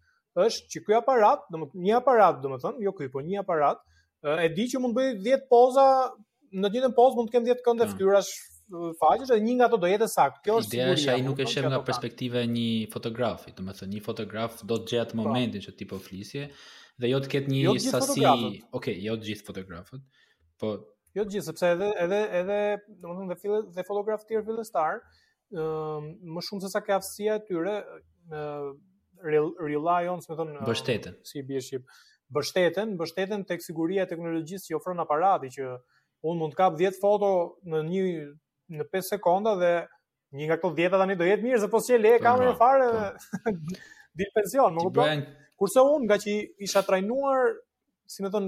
është 0.45 0.73
që 0.73 0.81
ky 0.87 0.97
aparat, 0.97 1.45
domethënë 1.53 1.85
një 1.85 1.95
aparat 1.99 2.41
domethënë, 2.47 2.81
jo 2.87 2.95
ky, 2.97 3.07
po 3.13 3.21
një 3.21 3.43
aparat 3.43 3.77
e 4.41 4.49
di 4.57 4.65
që 4.73 4.81
mund 4.81 4.97
të 4.97 4.99
bëj 5.03 5.21
10 5.29 5.45
poza, 5.53 5.85
në 6.49 6.65
të 6.71 6.73
njëjtën 6.73 6.97
pozë 6.97 7.19
mund 7.21 7.29
të 7.31 7.37
kem 7.37 7.47
10 7.53 7.63
kënde 7.69 7.85
mm. 7.87 7.93
fytyrash 7.93 8.33
faqesh 8.99 9.27
dhe 9.29 9.39
një 9.45 9.53
nga 9.57 9.65
ato 9.69 9.77
do 9.81 9.87
jetë 9.91 10.07
saktë. 10.11 10.41
Kjo 10.45 10.55
është 10.59 10.69
sigurisht. 10.69 10.75
Ideja 10.75 10.93
është 10.93 11.11
ai 11.15 11.25
nuk 11.27 11.39
e 11.43 11.47
shem 11.51 11.67
nga 11.69 11.79
perspektiva 11.85 12.41
e 12.45 12.49
një 12.51 12.69
fotografi, 12.93 13.51
domethënë 13.57 13.93
një 13.97 14.03
fotograf 14.05 14.61
do 14.69 14.77
të 14.83 14.97
gjetë 14.97 15.11
po. 15.11 15.17
momentin 15.23 15.65
që 15.65 15.75
ti 15.77 15.87
po 15.89 15.99
flisje 15.99 16.47
dhe 17.01 17.09
jo 17.11 17.19
të 17.23 17.31
ketë 17.33 17.51
një 17.51 17.59
jo 17.65 17.73
sasi, 17.83 18.23
okay, 18.77 18.97
jo 19.01 19.17
të 19.17 19.29
gjithë 19.31 19.47
fotografët, 19.47 20.01
po 20.61 20.69
jo 21.17 21.25
të 21.25 21.33
gjithë 21.35 21.47
sepse 21.49 21.69
edhe 21.75 21.89
edhe 22.05 22.19
edhe 22.41 22.59
domethënë 23.03 23.33
dhe 23.33 23.37
fillet 23.43 23.69
dhe 23.79 23.85
fotografët 23.87 24.31
e 24.37 24.43
fillestar, 24.47 25.01
ëm 25.57 26.07
më 26.37 26.45
shumë 26.47 26.63
se 26.67 26.73
sa 26.75 26.81
ka 26.85 26.99
aftësia 27.01 27.39
e 27.41 27.45
tyre 27.49 27.75
në 28.31 28.45
rely 29.67 30.07
on, 30.13 30.23
më 30.29 30.37
thonë, 30.39 30.63
bështeten. 30.67 31.19
Si 31.27 31.43
bie 31.47 31.59
ship? 31.61 31.83
Bështeten, 32.33 32.95
bështeten 32.97 33.43
tek 33.45 33.61
siguria 33.61 34.07
e 34.07 34.09
teknologjisë 34.09 34.71
që 34.71 34.77
ofron 34.79 35.03
aparati 35.03 35.51
që 35.53 35.73
un 36.25 36.39
mund 36.39 36.55
të 36.55 36.59
kap 36.61 36.77
10 36.79 36.97
foto 37.03 37.29
në 37.69 37.81
një 37.91 38.03
në 38.77 38.85
5 38.93 39.09
sekonda 39.15 39.53
dhe 39.59 39.71
një 40.37 40.47
nga 40.49 40.57
këto 40.57 40.71
10 40.79 40.97
tani 40.99 41.17
do 41.19 41.27
jetë 41.27 41.45
mirë 41.45 41.61
se 41.63 41.69
po 41.69 41.81
si 41.83 41.95
e 41.95 41.99
le 42.01 42.15
po, 42.17 42.23
kamerën 42.27 42.53
po, 42.53 42.59
fare 42.61 42.89
dhe 42.89 43.05
po. 43.13 43.41
dil 44.21 44.33
pension, 44.37 44.75
më 44.77 44.87
kupton? 44.87 45.23
Kurse 45.61 45.83
un 45.87 46.07
nga 46.09 46.17
që 46.23 46.33
isha 46.67 46.81
trajnuar 46.87 47.53
si 48.13 48.23
më 48.25 48.29
thon 48.33 48.47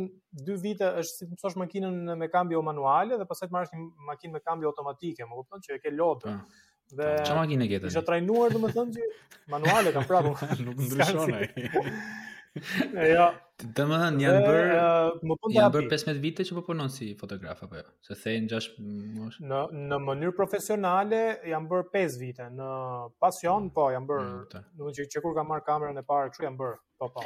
2 0.49 0.57
vite 0.61 0.87
është 1.01 1.19
si 1.19 1.25
të 1.25 1.35
mësosh 1.35 1.55
makinën 1.61 2.15
me 2.19 2.27
kambio 2.33 2.61
manuale 2.65 3.17
dhe 3.21 3.27
pastaj 3.29 3.49
të 3.49 3.55
marrësh 3.55 3.75
një 3.75 3.85
makinë 4.11 4.37
me 4.37 4.41
kambio 4.45 4.71
automatike, 4.73 5.25
më 5.29 5.41
kupton 5.41 5.63
që 5.67 5.77
e 5.77 5.81
ke 5.85 5.93
lodër. 5.93 6.39
Dhe 6.95 7.11
çfarë 7.25 7.39
makine 7.41 7.69
ke 7.69 7.79
tani? 7.81 7.93
Isha 7.93 8.05
trajnuar 8.09 8.53
domethënë 8.53 8.95
që 8.97 9.11
manuale 9.53 9.93
kam 9.95 10.07
prapë 10.09 10.35
nuk 10.65 10.83
ndryshon 10.89 11.35
ai. 11.37 11.49
jo. 13.15 13.25
Të 13.55 13.85
më 13.87 13.97
thënë, 14.01 14.21
janë 14.23 14.41
bërë 14.43 14.79
uh, 14.79 15.69
bër 15.71 15.85
15 15.91 16.19
vite 16.23 16.43
që 16.47 16.55
po 16.57 16.61
punon 16.67 16.89
si 16.91 17.13
fotograf, 17.19 17.61
apo 17.63 17.79
jo? 17.79 17.85
Se 18.03 18.15
thejnë 18.19 18.51
6 18.51 18.67
mosh? 19.15 19.39
Në, 19.47 19.59
në 19.89 19.99
mënyrë 20.03 20.33
profesionale, 20.35 21.19
janë 21.47 21.69
bërë 21.71 21.87
5 21.93 22.17
vite. 22.21 22.47
Në 22.57 22.69
pasion, 23.23 23.67
mm, 23.69 23.73
po, 23.77 23.87
janë 23.95 24.09
bërë. 24.11 24.27
Mm, 24.27 24.45
të. 24.51 24.61
Në 24.79 24.93
që, 24.99 25.07
që 25.15 25.23
kur 25.23 25.35
ka 25.39 25.45
marrë 25.47 25.65
kamerën 25.71 26.01
e 26.03 26.05
parë, 26.11 26.33
që 26.35 26.47
janë 26.49 26.59
bërë, 26.61 26.79
po, 27.03 27.11
po. 27.15 27.25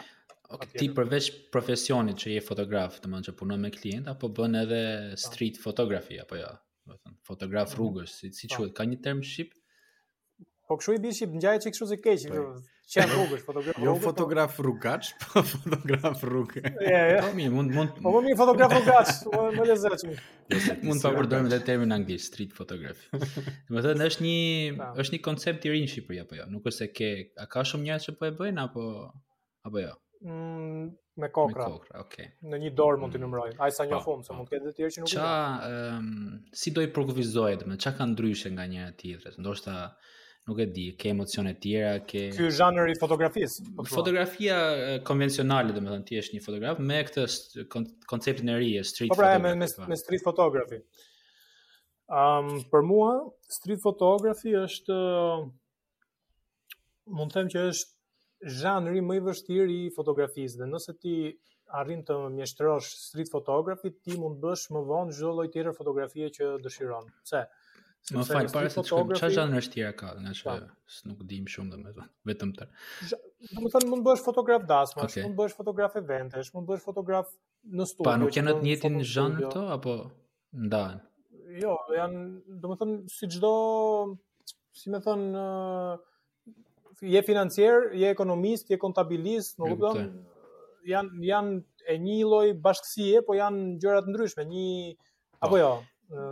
Okay, 0.49 0.79
ti 0.81 0.87
përveç 0.97 1.25
profesionit 1.53 2.17
që 2.21 2.35
je 2.37 2.45
fotograf, 2.45 2.97
të 3.03 3.09
më 3.13 3.23
që 3.27 3.35
punon 3.37 3.61
me 3.65 3.69
klient, 3.73 4.09
apo 4.09 4.29
bën 4.33 4.57
edhe 4.63 4.83
po. 4.83 5.21
street 5.25 5.59
fotografi, 5.61 6.21
apo 6.23 6.39
jo? 6.41 6.49
Ja? 6.49 6.93
Thënë, 6.99 7.19
fotograf 7.29 7.73
mm. 7.73 7.77
rrugës, 7.79 8.15
si, 8.21 8.31
si 8.37 8.49
po. 8.49 8.67
që, 8.69 8.73
ka 8.79 8.85
një 8.89 9.01
term 9.05 9.25
shqip? 9.25 9.55
Po, 10.69 10.77
këshu 10.77 10.93
i 10.97 11.01
bishqip, 11.05 11.31
në 11.37 11.41
gjaj 11.45 11.57
që 11.67 11.73
këshu 11.73 11.89
zë 11.95 12.03
keqip, 12.05 12.37
po. 12.37 12.78
Çfarë 12.89 13.09
rrugësh 13.13 13.41
fotograf? 13.45 13.75
Rrugës, 13.75 13.85
jo 13.85 13.91
fotograf 14.01 14.53
po? 14.57 14.63
rrugaç, 14.65 15.09
po 15.21 15.41
fotograf 15.45 16.23
rrugë. 16.25 16.63
Jo, 16.87 16.95
jo. 16.95 17.19
Po 17.25 17.31
mirë, 17.37 17.51
mund 17.53 17.75
mund. 17.75 17.91
Po, 18.01 18.13
po 18.15 18.21
mirë, 18.25 18.37
fotograf 18.39 18.73
rrugaç, 18.73 19.11
po, 19.27 19.41
më 19.53 19.65
lezetshëm. 19.75 20.15
Jo, 20.55 20.61
mund 20.89 21.03
ta 21.03 21.11
përdorim 21.13 21.49
edhe 21.51 21.59
termin 21.67 21.93
anglisht 21.93 22.31
street 22.31 22.55
photography. 22.57 23.05
Domethënë 23.69 24.09
është 24.09 24.25
një 24.25 24.39
pra. 24.81 24.89
është 25.03 25.17
një 25.17 25.21
koncept 25.29 25.69
i 25.69 25.73
ri 25.75 25.83
në 25.85 25.91
Shqipëri 25.93 26.21
apo 26.23 26.39
jo? 26.39 26.49
Nuk 26.55 26.65
është 26.71 26.77
se 26.79 26.89
ke, 26.97 27.11
a 27.37 27.45
ka 27.53 27.65
shumë 27.73 27.91
njerëz 27.91 28.09
që 28.09 28.17
po 28.23 28.29
e 28.31 28.33
bëjnë 28.41 28.65
apo 28.65 28.87
apo 29.69 29.85
jo? 29.85 29.93
Mm, 30.25 30.83
me 31.21 31.29
kokra. 31.35 31.69
Me 31.69 31.71
kokra, 31.75 32.01
okay. 32.07 32.31
Në 32.49 32.63
një 32.65 32.73
dorë 32.81 33.03
mund 33.05 33.13
të 33.13 33.21
mm. 33.21 33.27
numrojmë. 33.29 33.59
Ai 33.61 33.69
sa 33.77 33.85
njofum, 33.87 34.25
se 34.27 34.33
mund 34.33 34.49
të 34.49 34.57
ketë 34.63 34.71
të 34.71 34.79
tjerë 34.79 34.97
që 34.97 35.05
nuk. 35.05 35.13
Ça, 35.13 35.33
ëm, 35.69 36.09
si 36.63 36.73
do 36.75 36.81
i 36.81 36.89
provizohet, 36.97 37.67
çka 37.77 37.93
ka 38.01 38.09
ndryshe 38.15 38.49
nga 38.57 38.65
njëra 38.71 38.97
tjetra? 38.97 39.37
Ndoshta 39.37 39.77
nuk 40.49 40.59
e 40.59 40.65
di, 40.71 40.85
ke 40.97 41.11
emocione 41.13 41.53
tjera, 41.61 41.91
ke 42.09 42.25
Ky 42.35 42.49
žanër 42.59 42.91
i 42.93 42.97
fotografisë. 42.99 43.67
Po 43.77 43.85
Fotografia 43.89 44.57
konvencionale, 45.07 45.75
domethënë 45.75 46.07
ti 46.09 46.17
je 46.17 46.25
një 46.35 46.41
fotograf 46.45 46.81
me 46.91 46.99
këtë 47.07 47.27
konceptin 48.11 48.51
e 48.53 48.57
ri 48.61 48.71
street 48.87 49.11
photography. 49.11 49.17
Po 49.17 49.19
pra, 49.19 49.43
me, 49.43 49.55
me 49.61 49.69
po. 49.75 49.99
street 50.01 50.25
photography. 50.25 50.81
Um, 52.09 52.49
për 52.73 52.85
mua 52.89 53.11
street 53.53 53.83
photography 53.83 54.55
është 54.63 54.97
mund 57.19 57.29
të 57.35 57.39
them 57.43 57.51
që 57.53 57.67
është 57.73 58.57
zhanri 58.59 59.01
më 59.03 59.19
i 59.19 59.23
vështirë 59.29 59.75
i 59.83 59.93
fotografisë 59.93 60.63
dhe 60.63 60.69
nëse 60.71 60.95
ti 61.03 61.15
arrin 61.79 62.01
të 62.07 62.15
mjeshtrosh 62.33 62.87
street 62.97 63.29
photography, 63.33 63.91
ti 63.93 64.15
mund 64.17 64.39
të 64.39 64.47
bësh 64.47 64.69
më 64.73 64.81
vonë 64.89 65.13
çdo 65.19 65.33
lloj 65.37 65.49
tjetër 65.53 65.75
fotografie 65.77 66.31
që 66.33 66.55
dëshiron. 66.65 67.11
Pse? 67.27 67.43
Si 68.07 68.15
më 68.15 68.23
fal, 68.25 68.47
para 68.53 68.69
se 68.71 68.79
të 68.81 68.87
shkojmë, 68.89 69.17
çfarë 69.19 69.35
gjë 69.35 69.43
në 69.53 69.59
shtira 69.65 69.89
ka, 69.99 70.11
nga 70.23 70.31
që 70.37 70.45
po. 70.47 70.55
nuk 71.09 71.19
dim 71.31 71.47
shumë 71.53 71.71
domethënë, 71.73 72.07
vetëm 72.31 72.53
tër. 72.57 72.69
Domethënë 73.53 73.89
mund 73.91 74.05
bësh 74.07 74.23
fotograf 74.25 74.63
dasmash, 74.69 75.11
okay. 75.17 75.25
mund 75.27 75.35
bësh 75.39 75.57
fotograf 75.57 75.97
eventesh, 75.99 76.51
mund 76.55 76.67
bësh 76.71 76.85
fotograf 76.85 77.29
në 77.79 77.87
studio. 77.91 78.07
Pa 78.09 78.15
nuk 78.21 78.33
janë 78.39 78.53
në 78.55 78.55
të 78.61 78.65
njëjtin 78.69 78.99
zhanr 79.11 79.43
këto 79.43 79.65
apo 79.75 79.97
ndahen? 80.67 81.01
Jo, 81.59 81.75
janë 81.97 82.23
domethënë 82.63 82.97
si 83.17 83.29
çdo 83.35 83.53
si 84.79 84.93
më 84.93 85.03
thon 85.05 85.25
uh, 85.43 86.01
je 87.03 87.23
financier, 87.27 87.89
je 87.99 88.09
ekonomist, 88.15 88.71
je 88.73 88.79
kontabilist, 88.81 89.59
nuk 89.59 89.75
kupton? 89.75 90.11
Janë 90.87 91.23
janë 91.29 91.91
e 91.93 91.99
një 92.01 92.17
lloj 92.31 92.51
bashkësie, 92.63 93.21
po 93.27 93.35
janë 93.37 93.69
gjëra 93.83 94.01
të 94.07 94.15
ndryshme, 94.15 94.47
një 94.55 94.69
apo 95.43 95.57
po. 95.59 95.63
jo 95.65 95.71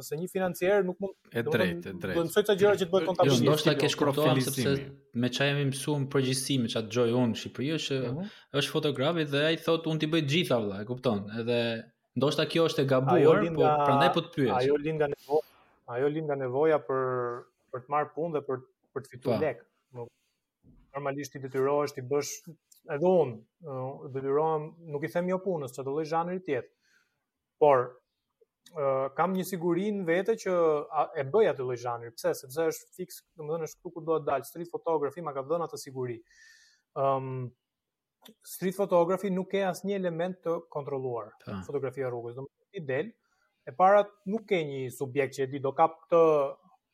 se 0.01 0.17
një 0.17 0.27
financier 0.31 0.79
nuk 0.85 0.97
mund 1.03 1.13
e 1.29 1.43
drejtë, 1.45 1.91
e 1.91 1.99
drejtë. 2.01 2.13
Do 2.17 2.23
të 2.25 2.33
thotë 2.33 2.55
gjëra 2.61 2.79
që 2.79 2.85
të 2.85 2.91
bëhet 2.93 3.03
jo, 3.05 3.11
kontabël. 3.11 3.31
Jo, 3.31 3.37
ndoshta 3.45 3.73
jo, 3.75 3.79
kesh 3.83 3.93
jo. 3.95 3.99
kuptuar 4.01 4.39
sepse 4.45 4.73
me 5.21 5.29
çfarë 5.35 5.51
jemi 5.51 5.65
mësuar 5.71 5.99
në 6.01 6.07
përgjithësi 6.15 6.57
me 6.63 6.71
çfarë 6.73 6.87
dëgjoj 6.87 7.13
unë 7.21 7.33
në 7.33 7.37
Shqipëri 7.41 7.69
është 7.77 7.97
mhm. 8.07 8.31
është 8.61 8.73
fotografi 8.73 9.27
dhe 9.35 9.43
ai 9.51 9.59
thotë 9.67 9.91
unë 9.93 10.03
ti 10.03 10.09
bëj 10.15 10.23
gjitha 10.33 10.57
vëlla, 10.63 10.79
e 10.81 10.87
kupton? 10.89 11.21
Edhe 11.43 11.59
ndoshta 12.17 12.47
kjo 12.49 12.65
është 12.71 12.83
e 12.83 12.89
gabuar, 12.89 13.49
po 13.53 13.73
prandaj 13.83 14.09
po 14.17 14.23
të 14.25 14.33
pyet. 14.35 14.55
Ajo 14.57 14.79
lind 14.81 14.97
nga 15.03 15.11
nevoja, 15.13 15.57
ajo 15.97 16.11
lind 16.15 16.31
nga 16.31 16.39
nevoja 16.41 16.79
për 16.89 17.43
për 17.77 17.85
të 17.85 17.93
marrë 17.93 18.11
punë 18.15 18.39
dhe 18.39 18.43
për 18.49 18.65
për 18.95 19.05
të 19.05 19.13
fituar 19.13 19.37
po. 19.43 19.43
lek. 19.45 20.09
Normalisht 20.97 21.35
ti 21.37 21.43
detyrohesh 21.43 21.93
ti 21.99 22.07
bësh 22.15 22.33
edhe 22.97 23.11
unë 23.13 24.09
detyrohem, 24.15 24.71
nuk 24.95 25.03
i 25.05 25.11
them 25.13 25.29
jo 25.29 25.37
punës, 25.43 25.75
çdo 25.75 25.85
lloj 25.93 26.07
zhanri 26.09 26.39
tjetër. 26.41 26.71
Por 27.61 27.83
kam 29.17 29.33
një 29.35 29.43
siguri 29.47 29.85
në 29.93 30.05
vete 30.07 30.35
që 30.43 30.53
a, 30.53 31.03
e 31.17 31.23
bëj 31.27 31.49
atë 31.51 31.65
lloj 31.65 31.77
zhanri. 31.81 32.11
Pse? 32.15 32.33
Sepse 32.41 32.65
është 32.71 32.97
fiks, 32.97 33.19
domethënë 33.39 33.67
është 33.69 33.79
këtu 33.81 33.93
ku 33.97 34.03
duhet 34.07 34.25
dal. 34.27 34.43
Street 34.47 34.71
photography 34.73 35.23
ma 35.23 35.33
ka 35.35 35.43
dhënë 35.47 35.67
atë 35.69 35.79
siguri. 35.81 36.17
Ëm 36.97 37.29
um, 37.43 37.47
street 38.43 38.75
photography 38.75 39.29
nuk 39.31 39.49
ka 39.53 39.61
asnjë 39.69 39.99
element 40.01 40.39
të 40.43 40.57
kontrolluar. 40.73 41.33
Fotografia 41.67 42.09
rrugës, 42.11 42.35
domethënë 42.39 42.75
ti 42.79 42.83
del, 42.87 43.11
e 43.69 43.73
para 43.77 44.03
nuk 44.29 44.47
ke 44.49 44.59
një 44.67 44.83
subjekt 44.95 45.37
që 45.37 45.45
e 45.45 45.51
di 45.53 45.63
do 45.63 45.73
kap 45.77 45.99
këtë 46.05 46.23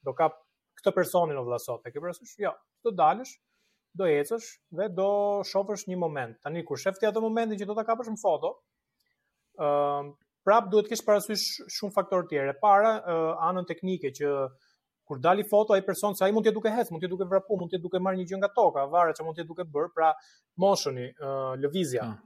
do 0.03 0.13
kap 0.17 0.37
këtë 0.81 0.93
personin 0.97 1.39
o 1.39 1.45
vllasot. 1.47 1.85
E 1.87 1.93
ke 1.95 2.01
parasysh? 2.03 2.35
Jo. 2.43 2.51
do 2.83 2.91
dalësh, 2.91 3.31
do 3.95 4.03
ecësh 4.11 4.47
dhe 4.75 4.89
do 4.91 5.09
shofësh 5.47 5.85
një 5.87 5.95
moment. 6.01 6.35
Tani 6.43 6.65
kur 6.67 6.77
shefti 6.81 7.07
atë 7.07 7.21
momentin 7.23 7.55
që 7.61 7.67
do 7.69 7.75
ta 7.77 7.85
kapësh 7.87 8.09
në 8.11 8.19
foto, 8.19 8.49
ëm 9.63 10.09
prap 10.43 10.67
duhet 10.71 10.87
të 10.87 10.93
kesh 10.93 11.03
parasysh 11.07 11.43
shumë 11.77 11.95
faktorë 11.95 12.29
tjerë. 12.33 12.53
E 12.53 12.59
para, 12.63 12.91
uh, 13.13 13.31
anën 13.47 13.67
teknike 13.69 14.11
që 14.17 14.33
kur 15.07 15.19
dali 15.23 15.43
foto 15.47 15.75
ai 15.75 15.81
person 15.83 16.15
se 16.15 16.23
ai 16.27 16.31
mund 16.35 16.47
të 16.47 16.53
duke 16.55 16.71
hec, 16.75 16.91
mund 16.93 17.03
të 17.03 17.09
duke 17.13 17.27
vrapu, 17.31 17.57
mund 17.59 17.71
të 17.73 17.79
duke 17.83 17.99
marr 18.03 18.19
një 18.19 18.27
gjë 18.29 18.39
nga 18.41 18.49
toka, 18.57 18.85
varet 18.93 19.17
çfarë 19.17 19.29
mund 19.29 19.39
të 19.41 19.47
duke 19.49 19.65
bër, 19.75 19.89
pra 19.95 20.13
motioni, 20.65 21.09
uh, 21.23 21.53
lëvizja. 21.63 22.07
Hmm. 22.09 22.21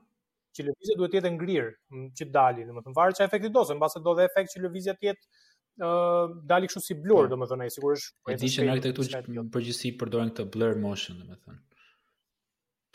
Që 0.58 0.66
lëvizja 0.70 1.00
duhet 1.00 1.14
të 1.16 1.20
jetë 1.22 1.34
ngrirë 1.38 2.08
që 2.20 2.30
dali, 2.38 2.66
domethënë 2.72 2.98
varet 3.00 3.18
çfarë 3.18 3.32
efekti 3.32 3.54
do, 3.58 3.66
se 3.72 3.78
mbas 3.80 3.98
se 3.98 4.04
do 4.08 4.16
dhe 4.20 4.28
efekt 4.30 4.54
që 4.56 4.64
lëvizja 4.68 4.98
të 5.02 5.10
jetë 5.12 5.30
ë 5.78 5.88
uh, 5.88 6.32
dali 6.50 6.70
kështu 6.70 6.86
si 6.88 6.98
blur 7.02 7.26
po. 7.28 7.34
domethënë 7.36 7.66
ai 7.68 7.74
sigurisht 7.74 8.16
e 8.26 8.34
po 8.34 8.34
që 8.56 8.64
në 8.66 8.72
arkitekturë 8.76 9.34
jo. 9.36 9.44
përgjithësi 9.54 9.92
përdoren 10.00 10.32
këtë 10.32 10.46
blur 10.56 10.80
motion 10.82 11.20
domethënë 11.22 11.60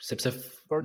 sepse 0.03 0.33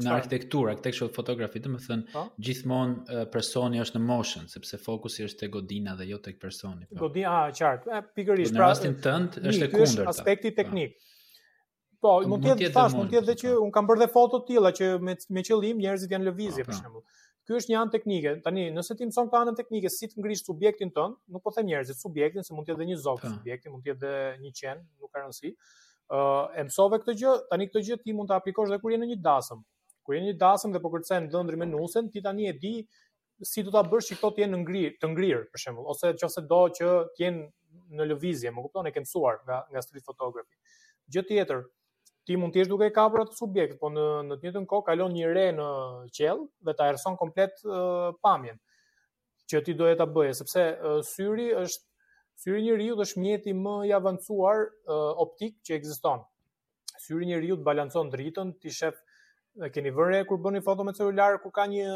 në 0.05 0.11
arkitekturë, 0.19 0.71
architectural 0.75 1.09
photography, 1.15 1.59
do 1.63 1.71
të 1.73 1.81
thënë 1.87 2.07
po. 2.13 2.23
gjithmonë 2.47 3.21
personi 3.33 3.79
është 3.81 3.97
në 3.97 4.05
motion, 4.11 4.43
sepse 4.51 4.77
fokusi 4.83 5.25
është 5.25 5.41
te 5.45 5.49
godina 5.55 5.95
dhe 5.97 6.05
jo 6.11 6.19
tek 6.21 6.37
personi. 6.41 6.85
Po. 6.91 6.99
Godina 7.07 7.31
është 7.49 7.61
qartë. 7.65 8.01
Pikërisht, 8.17 8.53
pra, 8.59 8.67
rastin 8.71 8.93
tënd 9.03 9.39
është 9.41 9.69
e 9.69 9.71
kundërta. 9.73 10.03
Është 10.03 10.09
aspekti 10.13 10.51
po. 10.51 10.57
teknik. 10.61 10.93
Po, 12.03 12.11
mund 12.29 12.45
të 12.45 12.53
jetë 12.61 12.75
fash, 12.75 12.93
mund 12.93 13.09
të 13.09 13.17
jetë 13.19 13.37
që 13.41 13.55
un 13.63 13.73
kam 13.73 13.89
bërë 13.89 14.05
dhe 14.05 14.09
foto 14.13 14.43
të 14.43 14.51
tilla 14.51 14.69
që 14.79 14.91
me 15.01 15.17
me 15.33 15.43
qëllim 15.47 15.79
njerëzit 15.81 16.13
janë 16.13 16.27
lëvizje 16.29 16.67
për 16.67 16.77
shembull. 16.77 17.01
Ky 17.47 17.57
është 17.57 17.71
një 17.73 17.79
anë 17.81 17.93
teknike. 17.97 18.35
Tani, 18.45 18.67
nëse 18.75 18.95
ti 18.99 19.07
mëson 19.07 19.31
këtë 19.31 19.41
anë 19.41 19.55
teknike, 19.61 19.89
si 19.97 20.11
të 20.11 20.21
ngrihesh 20.21 20.45
subjektin 20.45 20.93
tënd, 20.93 21.17
nuk 21.33 21.41
po 21.47 21.53
them 21.55 21.65
njerëzit, 21.71 21.97
subjektin, 21.97 22.45
se 22.45 22.53
mund 22.53 22.67
të 22.69 22.75
jetë 22.75 22.83
edhe 22.83 22.89
një 22.91 23.01
zog 23.07 23.23
subjekti, 23.25 23.71
mund 23.73 23.87
të 23.87 23.93
jetë 23.95 24.03
edhe 24.13 24.43
një 24.45 24.53
qen, 24.61 24.83
nuk 25.01 25.09
ka 25.13 25.23
rëndësi 25.23 25.53
e 26.09 26.63
mësove 26.69 26.99
këtë 27.03 27.15
gjë, 27.19 27.31
tani 27.51 27.67
këtë 27.67 27.83
gjë 27.87 27.97
ti 28.05 28.13
mund 28.15 28.29
ta 28.31 28.37
aplikosh 28.39 28.71
dhe 28.71 28.79
kur 28.79 28.93
je 28.93 28.99
në 29.01 29.09
një 29.11 29.17
dasëm. 29.25 29.63
Kur 30.07 30.15
je 30.15 30.21
në 30.21 30.29
një 30.29 30.35
dasëm 30.41 30.75
dhe 30.75 30.81
po 30.83 30.91
kërcen 30.93 31.27
dhëndri 31.33 31.57
me 31.59 31.67
nusen, 31.67 32.07
ti 32.13 32.21
tani 32.23 32.47
e 32.47 32.53
di 32.61 32.75
si 33.45 33.61
do 33.63 33.71
ta 33.75 33.83
bësh 33.85 34.11
që 34.13 34.19
këto 34.19 34.31
të 34.37 34.45
jenë 34.45 34.59
në 34.59 34.91
të 35.01 35.09
ngrirë, 35.13 35.41
për 35.51 35.61
shembull, 35.63 35.89
ose 35.91 36.13
nëse 36.15 36.45
do 36.53 36.61
që 36.77 36.87
të 37.17 37.25
jenë 37.25 37.41
në 37.99 38.07
lëvizje, 38.13 38.53
më 38.55 38.63
kupton, 38.65 38.87
e 38.89 38.93
ke 38.95 39.03
mësuar 39.03 39.41
nga 39.45 39.59
nga 39.71 39.83
street 39.85 40.05
photography. 40.07 40.55
Gjë 41.11 41.25
tjetër, 41.29 41.59
ti 42.27 42.35
mund 42.39 42.55
të 42.55 42.63
jesh 42.63 42.71
duke 42.71 42.87
e 42.89 42.95
kapur 42.95 43.25
atë 43.25 43.35
subjekt, 43.37 43.75
po 43.79 43.91
në 43.93 44.07
në 44.31 44.39
të 44.41 44.47
njëjtën 44.47 44.65
kohë 44.71 44.87
kalon 44.87 45.13
një 45.15 45.29
re 45.35 45.45
në 45.59 45.67
qell 46.17 46.41
dhe 46.67 46.73
ta 46.79 46.87
erson 46.91 47.15
komplet 47.19 47.59
uh, 47.67 48.09
pamjen 48.25 48.57
që 49.47 49.61
ti 49.63 49.77
doje 49.79 49.95
ta 49.95 50.03
bëje, 50.11 50.33
sepse 50.41 50.63
uh, 50.75 50.97
syri 51.07 51.51
është 51.61 51.86
Syri 52.37 52.61
një 52.61 52.75
rjut 52.77 52.99
është 53.01 53.21
mjeti 53.23 53.53
më 53.57 53.73
i 53.89 53.91
avancuar 53.97 54.59
uh, 54.85 55.13
optik 55.23 55.55
që 55.65 55.75
egziston. 55.79 56.19
Syri 57.01 57.25
një 57.31 57.39
rjut 57.41 57.63
balancon 57.65 58.11
dritën, 58.13 58.51
ti 58.61 58.73
shef, 58.75 58.99
keni 59.73 59.89
vërre 59.93 60.19
kur 60.29 60.37
bëni 60.45 60.61
foto 60.65 60.85
me 60.85 60.93
celular, 60.93 61.39
kur 61.41 61.53
ka 61.55 61.65
një, 61.71 61.87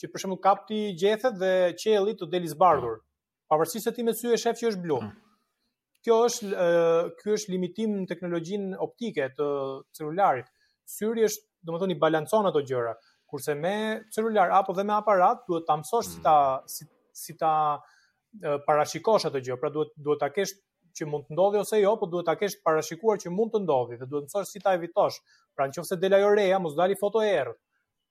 që 0.00 0.10
shembull 0.20 0.42
kapti 0.44 0.80
gjethet 1.00 1.38
dhe 1.40 1.52
qeli 1.80 2.12
të 2.12 2.26
zbardhur. 2.28 2.56
bardur. 2.64 2.98
Pavarësisht 3.48 3.88
se 3.88 3.92
ti 3.96 4.04
me 4.04 4.12
sy 4.18 4.34
e 4.36 4.40
shef 4.44 4.60
që 4.60 4.68
është 4.72 4.84
blu. 4.84 4.98
Kjo 6.04 6.18
është, 6.26 6.50
uh, 6.52 7.32
është 7.36 7.54
limitim 7.56 7.96
në 8.02 8.06
teknologjin 8.10 8.68
optike 8.88 9.30
të 9.38 9.48
celularit. 9.96 10.52
Syri 10.96 11.24
është, 11.30 11.46
domethënë 11.70 11.94
më 11.96 12.02
balancon 12.04 12.44
ato 12.50 12.60
gjëra. 12.68 12.92
Kurse 13.32 13.56
me 13.64 13.74
celular 14.12 14.52
apo 14.60 14.76
dhe 14.76 14.84
me 14.84 14.92
aparat, 14.98 15.40
duhet 15.48 15.64
të 15.64 15.72
ta, 15.72 15.80
mësosh 15.80 16.12
si 16.12 16.20
ta, 16.28 16.38
si 16.68 16.76
si 16.76 16.84
ta, 16.84 16.92
si 17.24 17.38
ta, 17.40 17.52
parashikosh 18.42 19.28
atë 19.28 19.40
gjë, 19.46 19.56
pra 19.62 19.70
duhet 19.74 19.92
duhet 19.98 20.20
ta 20.24 20.28
kesh 20.34 20.54
që 20.98 21.06
mund 21.10 21.26
të 21.26 21.34
ndodhi 21.36 21.60
ose 21.60 21.78
jo, 21.82 21.92
po 21.98 22.06
duhet 22.10 22.26
ta 22.28 22.34
kesh 22.38 22.58
parashikuar 22.64 23.18
që 23.22 23.30
mund 23.34 23.52
të 23.54 23.60
ndodhi 23.64 23.98
dhe 24.00 24.06
duhet 24.10 24.26
të 24.28 24.30
mësosh 24.30 24.52
si 24.54 24.62
ta 24.64 24.74
evitosh. 24.78 25.20
Pra 25.56 25.68
nëse 25.70 25.98
del 26.04 26.16
ajo 26.18 26.32
reja, 26.38 26.58
mos 26.62 26.76
dali 26.78 26.98
foto 27.00 27.22
e 27.24 27.30
errët. 27.32 27.58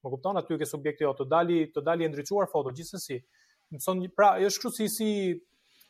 Më 0.03 0.11
kupton 0.11 0.39
aty 0.39 0.57
që 0.61 0.67
subjekti 0.73 1.05
jo, 1.07 1.13
të 1.15 1.27
dali 1.31 1.61
të 1.73 1.83
dali 1.89 2.07
e 2.07 2.11
ndriçuar 2.11 2.49
foto 2.51 2.71
gjithsesi. 2.75 3.21
Mëson 3.73 4.03
pra 4.15 4.33
është 4.39 4.63
kështu 4.63 4.73
si 4.79 4.87
si 4.97 5.11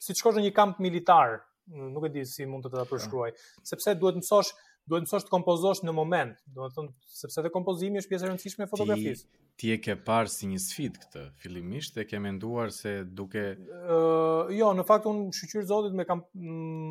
si 0.04 0.14
të 0.14 0.20
shkosh 0.22 0.38
në 0.40 0.46
një 0.48 0.54
kamp 0.58 0.82
militar, 0.84 1.40
nuk 1.72 2.08
e 2.10 2.14
di 2.18 2.26
si 2.28 2.46
mund 2.46 2.66
të 2.68 2.74
ta 2.74 2.86
përshkruaj, 2.90 3.34
sepse 3.70 3.94
duhet 4.00 4.18
të 4.20 4.24
mësosh 4.26 4.54
duhet 4.88 5.06
të 5.06 5.08
mësosh 5.08 5.26
të 5.28 5.32
kompozosh 5.32 5.84
në 5.86 5.94
moment, 5.96 6.36
do 6.54 6.66
të 6.68 6.76
thonë 6.76 7.14
sepse 7.16 7.44
dhe 7.46 7.52
kompozimi 7.54 8.02
është 8.02 8.12
pjesë 8.12 8.26
e 8.26 8.30
rëndësishme 8.32 8.66
e 8.66 8.72
fotografisë. 8.72 9.28
Ti 9.62 9.70
e 9.76 9.78
ke 9.80 9.96
parë 10.08 10.32
si 10.34 10.48
një 10.52 10.60
sfidë 10.64 11.04
këtë, 11.04 11.24
fillimisht 11.44 12.00
e 12.02 12.08
ke 12.10 12.20
menduar 12.20 12.72
se 12.76 12.96
duke 13.08 13.44
ë 13.56 13.78
uh, 13.84 14.52
jo, 14.54 14.72
në 14.80 14.84
fakt 14.90 15.08
un 15.10 15.24
shqyr 15.36 15.64
zotit 15.70 15.96
me 16.00 16.06
kam 16.10 16.26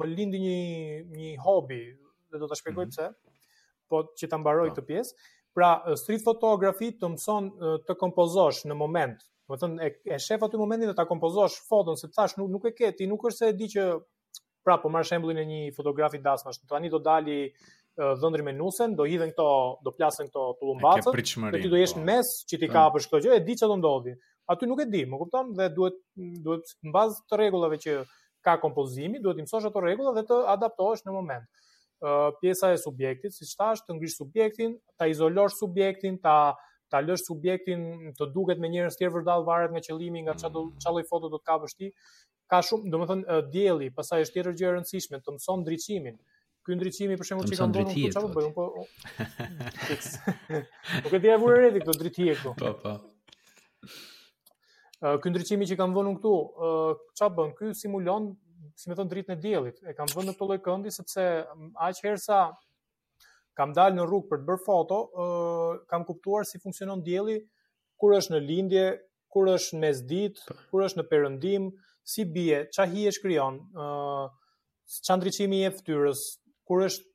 më 0.01 0.09
lindi 0.13 0.41
një 0.45 0.57
një 1.13 1.33
hobi 1.45 1.81
dhe 2.33 2.41
do 2.41 2.49
ta 2.49 2.59
shpjegoj 2.61 2.87
mhm. 2.89 2.95
pse. 2.95 3.11
Mm 3.11 3.13
-hmm. 3.13 3.89
Po 3.93 4.05
që 4.17 4.29
ta 4.31 4.39
mbaroj 4.41 4.69
po. 4.71 4.75
këtë 4.75 4.87
pjesë. 4.89 5.17
Pra 5.55 5.71
street 6.01 6.25
photography 6.25 6.89
të 6.97 7.07
mëson 7.13 7.45
të 7.89 7.97
kompozosh 8.01 8.65
në 8.65 8.75
moment. 8.79 9.19
Do 9.49 9.53
të 9.55 9.61
thonë 9.67 9.83
e, 9.85 9.89
e 10.17 10.19
shef 10.19 10.41
aty 10.43 10.57
momentin 10.57 10.89
dhe 10.89 10.95
ta 10.97 11.05
kompozosh 11.05 11.61
foton 11.69 11.97
se 12.01 12.09
thash 12.09 12.39
nuk, 12.41 12.49
nuk 12.51 12.65
e 12.65 12.73
ke 12.73 12.89
ti, 12.97 13.05
nuk 13.07 13.21
është 13.21 13.37
se 13.39 13.49
e 13.53 13.57
di 13.59 13.69
që 13.77 13.87
pra 14.65 14.79
po 14.81 14.89
marr 14.89 15.05
shembullin 15.05 15.43
e 15.43 15.45
një 15.45 15.75
fotografi 15.77 16.19
dasmash, 16.23 16.63
tani 16.71 16.89
do 16.89 16.99
dali 17.03 17.51
me 18.43 18.53
nusen, 18.53 18.95
do 18.97 19.05
hidhen 19.05 19.33
këto, 19.33 19.79
do 19.85 19.91
plasen 19.93 20.29
këto 20.29 20.55
tullumbacët, 20.59 21.13
dhe 21.53 21.61
ti 21.63 21.69
do 21.69 21.77
jesh 21.77 21.95
po. 21.95 22.01
në 22.01 22.05
mes 22.05 22.31
që 22.49 22.59
ti 22.59 22.67
po. 22.67 22.73
kapësh 22.73 23.07
këto 23.09 23.19
gjë, 23.25 23.37
e 23.37 23.45
di 23.45 23.53
që 23.57 23.67
do 23.69 23.77
ndodhi. 23.77 24.15
Aty 24.51 24.67
nuk 24.67 24.81
e 24.83 24.87
di, 24.91 25.05
më 25.05 25.19
kupton, 25.21 25.53
dhe 25.59 25.69
duhet 25.71 25.99
duhet 26.17 26.75
mbaz 26.83 27.19
të 27.29 27.39
rregullave 27.39 27.79
që 27.79 27.97
ka 28.45 28.57
kompozimi, 28.59 29.21
duhet 29.23 29.39
të 29.39 29.45
mësosh 29.45 29.69
ato 29.69 29.81
rregulla 29.85 30.13
dhe 30.17 30.25
të 30.27 30.41
adaptohesh 30.57 31.05
në 31.07 31.13
moment. 31.15 31.47
Ë 32.03 32.33
pjesa 32.41 32.73
e 32.75 32.81
subjektit, 32.83 33.35
siç 33.37 33.53
thash, 33.57 33.85
të 33.87 33.95
ngrish 33.99 34.17
subjektin, 34.19 34.75
ta 34.99 35.07
izolosh 35.07 35.59
subjektin, 35.61 36.19
ta 36.21 36.55
ta 36.93 36.99
lësh 37.01 37.23
subjektin 37.25 38.11
të 38.19 38.27
duket 38.35 38.59
me 38.61 38.69
njerëz 38.69 38.99
të 38.99 39.01
tjerë 39.01 39.13
vërdall 39.15 39.45
varet 39.47 39.71
nga 39.73 39.81
qëllimi, 39.81 40.21
nga 40.27 40.35
çfarë 40.37 40.53
mm. 40.67 40.73
çfarë 40.85 40.93
lloj 40.99 41.07
foto 41.09 41.31
do 41.33 41.39
të 41.41 41.47
kapësh 41.49 41.75
ti. 41.79 41.87
Ka 42.53 42.59
shumë, 42.69 42.91
domethënë 42.93 43.37
dielli, 43.49 43.89
pastaj 43.97 44.27
është 44.27 44.35
tjetër 44.37 44.59
gjë 44.61 44.67
e 44.69 44.73
rëndësishme, 44.75 45.21
të 45.25 45.37
mëson 45.39 45.63
ndriçimin 45.65 46.19
ky 46.63 46.75
ndriçimi 46.79 47.17
për 47.19 47.27
shembull 47.29 47.49
që 47.51 47.59
ka 47.59 47.67
ndodhur 47.69 48.11
çfarë 48.15 48.31
bëjmë 48.37 48.55
po, 48.55 48.65
po 49.17 49.17
po 51.03 51.11
këtë 51.13 51.33
e 51.35 51.39
vura 51.43 51.59
redi 51.65 51.83
këtu 51.83 51.99
driti 52.03 52.29
po 52.43 52.55
po 52.59 52.95
Ë 55.03 55.17
ky 55.19 55.31
ndriçimi 55.33 55.67
që 55.73 55.79
kam 55.81 55.95
vënë 55.97 56.13
këtu 56.21 56.33
çfarë 57.19 57.37
bën 57.41 57.49
ky 57.59 57.73
simulon 57.79 58.29
si 58.79 58.87
më 58.91 58.95
thon 58.99 59.09
dritën 59.11 59.35
e 59.35 59.43
diellit 59.43 59.81
e 59.91 59.95
kam 59.99 60.11
vënë 60.13 60.29
në 60.31 60.35
këtë 60.39 60.47
lloj 60.51 60.59
këndi 60.67 60.93
sepse 60.95 61.23
aq 61.83 62.03
herë 62.05 62.21
sa 62.23 62.39
kam 63.59 63.73
dalë 63.77 63.99
në 63.99 64.05
rrugë 64.07 64.31
për 64.31 64.43
të 64.45 64.51
bërë 64.53 64.65
foto 64.69 64.99
kam 65.91 66.07
kuptuar 66.07 66.47
si 66.47 66.63
funksionon 66.63 67.03
dielli 67.09 67.41
kur 68.01 68.15
është 68.21 68.37
në 68.37 68.45
lindje 68.53 68.85
kur 69.33 69.49
është 69.51 69.81
në 69.81 69.83
mesdit 69.89 70.39
po. 70.47 70.55
kur 70.71 70.87
është 70.87 71.03
në 71.03 71.11
perëndim 71.11 71.67
si 72.13 72.23
bie 72.37 72.63
çfarë 72.71 72.95
hije 72.95 73.15
shkrijon 73.19 73.59
uh, 73.75 74.31
çandriçimi 75.07 75.61
i 75.63 75.65
e 75.65 75.71
fytyrës, 75.73 76.21
kur 76.67 76.83
është 76.87 77.07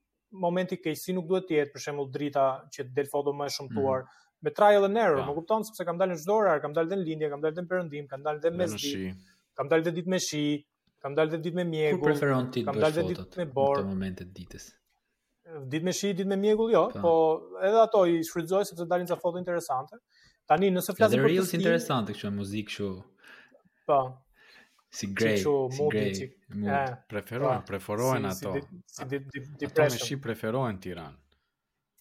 momenti 0.44 0.78
si 1.00 1.16
nuk 1.16 1.28
duhet 1.30 1.48
të 1.50 1.58
jetë, 1.60 1.74
për 1.76 1.84
shembull 1.88 2.10
drita 2.16 2.46
që 2.76 2.88
del 2.98 3.10
foto 3.12 3.34
më 3.42 3.48
e 3.48 3.54
shëmtuar, 3.58 4.02
mm 4.04 4.08
-hmm. 4.08 4.40
me 4.48 4.54
trial 4.60 4.86
and 4.90 4.98
error, 5.04 5.22
po. 5.24 5.30
më 5.32 5.36
kupton 5.40 5.68
sepse 5.70 5.86
kam 5.90 5.98
dalë 6.02 6.14
në 6.14 6.20
çdo 6.24 6.36
orë, 6.42 6.56
kam 6.66 6.74
dalë 6.78 6.92
në 6.96 7.04
lindje, 7.08 7.30
kam 7.34 7.42
dalë 7.46 7.62
në 7.62 7.68
perëndim, 7.72 8.08
kam 8.14 8.24
dalë 8.24 8.40
në 8.44 8.54
mesdit. 8.56 9.16
Kam 9.58 9.70
dalë 9.72 9.90
ditë 9.98 10.12
me 10.14 10.20
shi, 10.22 10.44
kam 11.02 11.16
dalë 11.18 11.32
dhe 11.34 11.38
ditë 11.48 11.58
me 11.60 11.64
mjegull. 11.66 12.02
Kur 12.04 12.12
preferon 12.12 12.52
ti 12.54 12.62
të 12.62 12.66
Kam 12.66 12.76
dalë 12.78 13.24
me 13.42 13.46
borë. 13.56 13.82
Në 13.82 13.90
momente 13.92 14.26
të 14.28 14.36
ditës. 14.38 14.66
Ditë 15.74 15.86
me 15.88 15.94
shi, 15.98 16.12
ditë 16.20 16.30
me 16.34 16.38
mjegull, 16.44 16.76
jo, 16.76 16.84
pa. 16.94 17.02
Po. 17.02 17.14
po 17.54 17.64
edhe 17.66 17.80
ato 17.82 18.04
i 18.06 18.20
shfrytëzoj 18.28 18.68
sepse 18.70 18.86
dalin 18.92 19.08
ca 19.10 19.16
foto 19.18 19.42
interesante. 19.42 19.98
Tani 20.46 20.70
nëse 20.76 20.94
flasim 20.96 21.24
për 21.26 21.40
të 21.40 21.58
interesante 21.58 22.14
kjo 22.14 22.30
muzikë 22.38 22.70
kështu. 22.70 22.94
Po 23.90 24.00
si 24.90 25.08
grey, 25.14 25.38
si 25.38 25.44
grey, 25.44 25.44
po, 25.44 25.90
si 26.14 26.60
mood, 26.60 27.00
preferojnë, 27.12 27.64
preferojnë 27.68 28.30
ato. 28.30 28.54
Si, 28.86 29.06
di, 29.12 29.20
di, 29.34 29.66
ato 29.68 29.82
me 29.88 30.04
shi 30.04 30.18
preferojnë 30.24 30.80
Tiran. 30.80 31.16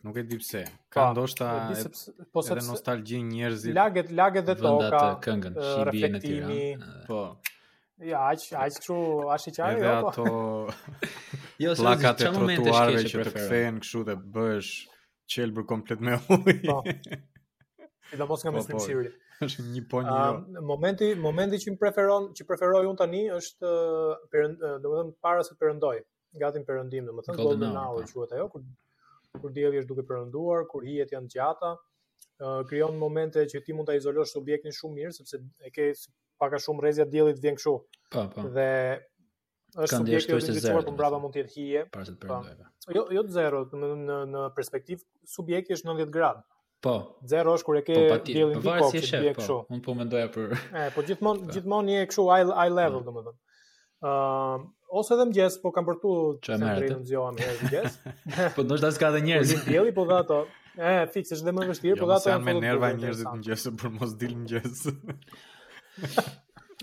Nuk 0.07 0.21
e 0.21 0.25
di 0.29 0.37
pse. 0.39 0.63
Ka 0.93 1.09
ndoshta 1.11 1.49
po, 1.49 1.67
po, 1.67 1.75
edhe 1.75 2.27
po 2.39 2.45
sepse 2.47 2.69
nostalgji 2.69 3.19
njerëzit. 3.27 3.75
Laget, 3.75 4.13
laget 4.15 4.47
dhe 4.53 4.57
toka. 4.61 4.87
Vendat 4.87 5.23
këngën, 5.27 5.61
shi 5.91 6.13
në 6.15 6.21
Tiranë. 6.27 6.91
Po. 7.11 7.23
Ja, 8.05 8.27
aq, 8.31 8.45
aq 8.61 8.75
kështu, 8.79 8.97
aq 9.35 9.49
i 9.51 9.55
çaj. 9.59 9.77
Edhe 9.77 9.91
jo, 9.91 9.99
ato. 10.13 10.29
Jo, 11.57 11.71
se 11.73 11.89
çfarë 11.89 12.31
momenti 12.37 12.69
ke 12.69 12.81
që, 12.93 13.11
që 13.11 13.23
të 13.27 13.31
kthehen 13.33 13.77
kështu 13.81 14.03
dhe 14.11 14.19
bësh 14.35 14.73
qelbër 15.33 15.65
komplet 15.73 16.03
me 16.05 16.19
ujë. 16.29 16.55
Po. 16.69 16.79
Edhe 18.13 18.27
mos 18.29 18.45
kam 18.45 18.59
po, 18.59 18.61
mësim 18.67 18.77
po. 18.77 19.05
është 19.45 19.65
një 19.75 19.83
po 19.91 20.01
një. 20.05 20.17
Në 20.55 20.59
jo. 20.61 20.65
momenti, 20.69 21.09
momenti 21.27 21.59
që 21.63 21.75
më 21.75 21.81
preferon, 21.81 22.29
që 22.37 22.47
preferoj 22.49 22.85
unë 22.89 23.01
tani 23.01 23.23
është 23.37 23.73
domethënë 24.85 25.17
para 25.25 25.45
se 25.47 25.57
perëndoj, 25.61 25.97
gati 26.43 26.63
në 26.63 26.69
perëndim, 26.69 27.09
domethënë 27.11 27.39
golden, 27.41 27.67
golden 27.67 27.81
hour 27.83 28.05
po. 28.11 28.21
quhet 28.21 28.37
ajo 28.39 28.49
kur 28.55 28.67
kur 29.37 29.53
dielli 29.53 29.77
është 29.83 29.91
duke 29.91 30.03
perënduar, 30.09 30.63
kur 30.71 30.87
hijet 30.89 31.11
janë 31.13 31.29
gjata, 31.35 31.75
uh, 31.77 32.63
krijon 32.71 32.95
momente 32.97 33.43
që 33.45 33.61
ti 33.67 33.75
mund 33.77 33.91
ta 33.91 33.97
izolosh 33.99 34.33
subjektin 34.33 34.73
shumë 34.73 34.97
mirë 34.97 35.13
sepse 35.13 35.43
e 35.61 35.69
ke 35.75 35.91
pak 36.41 36.57
a 36.57 36.61
shumë 36.67 36.81
rrezja 36.85 37.05
diellit 37.13 37.43
vjen 37.43 37.59
kështu. 37.61 37.75
Po, 38.17 38.23
po. 38.33 38.47
Dhe 38.57 38.65
është 39.77 39.99
subjekti 39.99 40.33
i 40.39 40.55
ndërtuar 40.57 40.89
për 40.89 40.97
brava 40.97 41.21
mund 41.21 41.37
të 41.37 41.43
jetë 41.43 41.53
hije. 41.59 41.83
Para 41.93 42.09
se 42.09 42.17
të 42.17 42.31
po. 42.31 42.41
perëndojë. 42.47 42.71
Jo, 42.97 43.03
jo 43.19 43.27
të 43.29 43.37
zero, 43.37 43.61
në 43.77 44.23
në 44.33 44.47
perspektiv 44.57 45.05
subjekti 45.37 45.77
është 45.77 45.93
90 45.93 46.17
gradë. 46.17 46.47
Po. 46.81 47.19
Zero 47.25 47.55
është 47.57 47.67
kur 47.67 47.79
e 47.79 47.83
ke 47.87 47.95
po, 48.11 48.17
diellin 48.27 48.61
tip 48.61 48.69
kokë, 48.69 48.91
ti 48.93 49.19
je 49.29 49.35
kështu. 49.39 49.57
Unë 49.73 49.83
po 49.85 49.95
mendoja 49.97 50.29
për 50.35 50.53
E, 50.77 50.83
po 50.93 51.05
gjithmonë 51.09 51.47
po. 51.49 51.55
gjithmonë 51.57 51.95
je 51.95 52.03
kështu 52.11 52.27
high 52.31 52.53
high 52.59 52.73
level 52.75 53.01
mm. 53.01 53.07
domethënë. 53.09 53.45
Ëm 54.05 54.09
uh, 54.09 54.67
ose 55.01 55.15
edhe 55.17 55.25
mëngjes, 55.31 55.57
po 55.63 55.73
kam 55.75 55.87
për 55.89 55.97
tu 56.03 56.13
centrin 56.45 56.99
zgjohem 57.09 57.41
herë 57.41 57.57
mëngjes. 57.63 57.97
po 58.59 58.67
ndoshta 58.67 58.91
s'ka 58.99 59.11
dhe 59.17 59.23
njerëz. 59.25 59.55
Dielli 59.71 59.95
po 59.97 60.05
dha 60.11 60.21
ato. 60.27 60.43
E, 60.77 60.93
fikse 61.15 61.39
është 61.39 61.49
dhe 61.49 61.55
më 61.57 61.69
vështirë, 61.71 61.93
jo, 61.97 62.01
po 62.03 62.11
dha 62.11 62.19
ato. 62.21 62.33
Janë 62.35 62.51
me 62.51 62.59
nerva 62.61 62.93
njerëzit 62.99 63.31
mëngjes 63.33 63.69
për 63.83 63.95
mos 63.97 64.13
dil 64.21 64.37
mëngjes. 64.43 64.83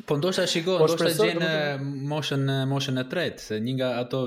po 0.10 0.17
ndoshta 0.17 0.47
shikoj, 0.49 0.82
ndoshta 0.89 1.13
gjen 1.19 1.84
moshën 2.10 2.49
moshën 2.73 2.97
e 2.97 3.06
tretë, 3.13 3.45
se 3.45 3.62
një 3.67 3.77
nga 3.77 3.93
ato 4.01 4.25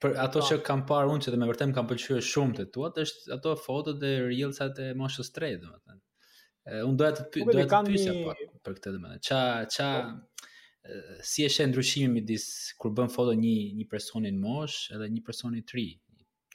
për 0.00 0.14
ato 0.20 0.40
po. 0.42 0.46
që 0.50 0.56
kam 0.66 0.82
parë 0.88 1.12
unë 1.14 1.24
që 1.26 1.32
dhe 1.32 1.38
me 1.40 1.46
vërtet 1.48 1.70
më 1.70 1.76
kanë 1.76 1.90
pëlqyer 1.92 2.24
shumë 2.30 2.56
të 2.58 2.64
tuat 2.74 2.98
është 3.02 3.34
ato 3.38 3.52
fotot 3.64 4.00
dhe 4.02 4.10
reelsat 4.26 4.80
e 4.86 4.90
moshës 4.98 5.30
3 5.38 5.56
domethënë. 5.62 6.02
Uh, 6.66 6.80
unë 6.88 6.98
doja 7.00 7.12
të 7.18 7.24
py, 7.32 7.44
po, 7.46 7.54
doja 7.54 7.66
të 7.76 7.80
pyesja 7.88 8.14
pak 8.26 8.42
për 8.66 8.78
këtë 8.80 8.94
domethënë. 8.96 9.22
Ça 9.28 9.40
ça 9.76 9.88
po. 10.04 10.48
si 11.30 11.42
e 11.42 11.46
ndryshimi 11.48 11.70
ndryshimin 11.72 12.12
midis 12.16 12.44
kur 12.80 12.92
bën 12.96 13.10
foto 13.14 13.32
një 13.40 13.54
një 13.78 13.86
personi 13.90 14.30
në 14.34 14.38
moshë 14.44 14.94
edhe 14.98 15.08
një 15.16 15.22
personi 15.30 15.64
të 15.66 15.78
ri 15.78 15.86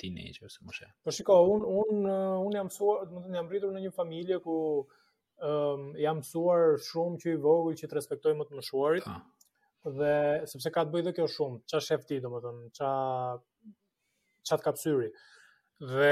teenager 0.02 0.46
ose 0.50 0.62
moshë. 0.66 0.88
Po 1.06 1.12
shiko, 1.14 1.36
unë 1.58 1.76
un, 1.82 2.08
un 2.46 2.56
jam 2.60 2.70
mësuar, 2.70 3.08
domethënë 3.10 3.38
jam 3.40 3.50
rritur 3.52 3.74
në 3.74 3.84
një 3.90 3.92
familje 3.98 4.40
ku 4.46 4.56
um, 4.86 5.92
jam 6.04 6.22
mësuar 6.22 6.78
shumë 6.90 7.22
që 7.24 7.34
i 7.36 7.42
vogël 7.48 7.78
që 7.82 7.90
të 7.92 8.38
më 8.44 8.52
të 8.52 8.62
moshuarit 8.62 9.10
dhe 9.90 10.44
sepse 10.50 10.70
ka 10.74 10.84
të 10.86 10.92
bëjë 10.94 11.06
dhe 11.10 11.14
kjo 11.18 11.26
shumë, 11.36 11.60
qa 11.72 11.80
shef 11.82 12.04
ti, 12.06 12.20
do 12.22 12.30
më 12.30 12.42
të 12.44 12.52
qa, 12.78 12.92
qa 14.48 14.58
të 14.60 14.66
kapsyri. 14.66 15.08
Dhe, 15.82 16.12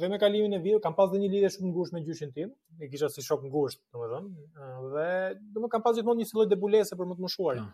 dhe 0.00 0.08
me 0.10 0.18
kalimin 0.18 0.56
e 0.56 0.58
vidë, 0.58 0.80
kam 0.82 0.96
pas 0.98 1.10
dhe 1.12 1.20
një 1.22 1.28
lidhe 1.30 1.50
shumë 1.54 1.70
ngusht 1.70 1.94
me 1.94 2.00
gjyshin 2.02 2.32
tim, 2.34 2.50
e 2.82 2.88
kisha 2.90 3.08
si 3.14 3.22
shok 3.22 3.44
ngusht, 3.46 3.78
do 3.94 4.02
më 4.02 4.08
thënë, 4.12 4.46
dhe 4.94 5.06
do 5.54 5.62
më 5.62 5.70
kam 5.70 5.84
pas 5.84 5.94
gjithmonë 5.94 6.22
një 6.24 6.28
siloj 6.32 6.48
debulese 6.50 6.98
për 6.98 7.10
më 7.12 7.18
të 7.20 7.26
mëshuarit. 7.28 7.62
Ja. 7.62 7.70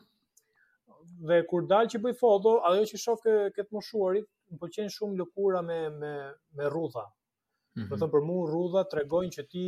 Ah. 0.93 0.99
Dhe 1.31 1.41
kur 1.49 1.65
dalë 1.71 1.95
që 1.95 2.03
bëj 2.05 2.19
foto, 2.21 2.59
ajo 2.69 2.85
që 2.91 3.01
shok 3.07 3.25
kë, 3.25 3.37
këtë 3.57 3.77
mëshuarit, 3.79 4.29
më 4.53 4.61
pëlqen 4.65 4.93
shumë 4.93 5.17
lëkura 5.23 5.65
me, 5.65 5.81
me, 5.97 6.13
me 6.59 6.69
rudha. 6.77 7.07
Mm 7.79 7.85
-hmm. 7.87 8.11
për 8.13 8.21
mu 8.29 8.37
rudha 8.47 8.83
të 8.91 8.97
regojnë 8.99 9.33
që 9.39 9.45
ti 9.49 9.65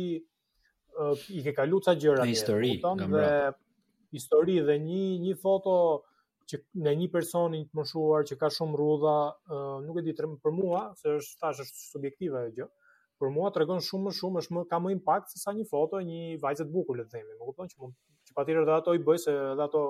i 1.37 1.41
ke 1.43 1.51
kalu 1.53 1.79
ca 1.81 1.93
gjëra. 1.97 2.25
Në 2.25 3.53
histori 4.13 4.59
dhe 4.65 4.75
një 4.85 5.03
një 5.25 5.33
foto 5.41 5.73
që 6.51 6.59
në 6.85 6.93
një 7.01 7.07
personin 7.11 7.65
të 7.69 7.77
moshuar 7.79 8.25
që 8.27 8.37
ka 8.41 8.49
shumë 8.51 8.75
rrudha, 8.77 9.13
uh, 9.49 9.77
nuk 9.85 10.01
e 10.01 10.07
di 10.07 10.13
të 10.15 10.27
për 10.43 10.53
mua, 10.57 10.81
se 10.99 11.15
është 11.19 11.39
thash 11.43 11.61
është 11.65 11.83
subjektive 11.93 12.39
ajo 12.41 12.53
gjë. 12.57 12.67
Për 13.21 13.31
mua 13.31 13.51
tregon 13.55 13.79
shumë 13.85 14.09
më 14.09 14.13
shumë, 14.17 14.41
është 14.43 14.55
më 14.57 14.63
ka 14.73 14.79
më 14.83 14.91
impakt 14.97 15.31
se 15.31 15.39
sa 15.41 15.53
një 15.55 15.63
foto 15.69 16.01
e 16.03 16.07
një 16.09 16.39
vajze 16.43 16.65
të 16.67 16.73
bukur, 16.75 16.99
le 16.99 17.05
të 17.07 17.15
themi. 17.15 17.37
Më 17.39 17.47
kupton 17.49 17.71
që 17.71 17.79
mund 17.79 17.95
që 18.27 18.35
patjetër 18.37 18.73
ato 18.75 18.93
i 18.97 19.01
bëj 19.07 19.21
se 19.23 19.37
dhe 19.61 19.65
ato 19.69 19.83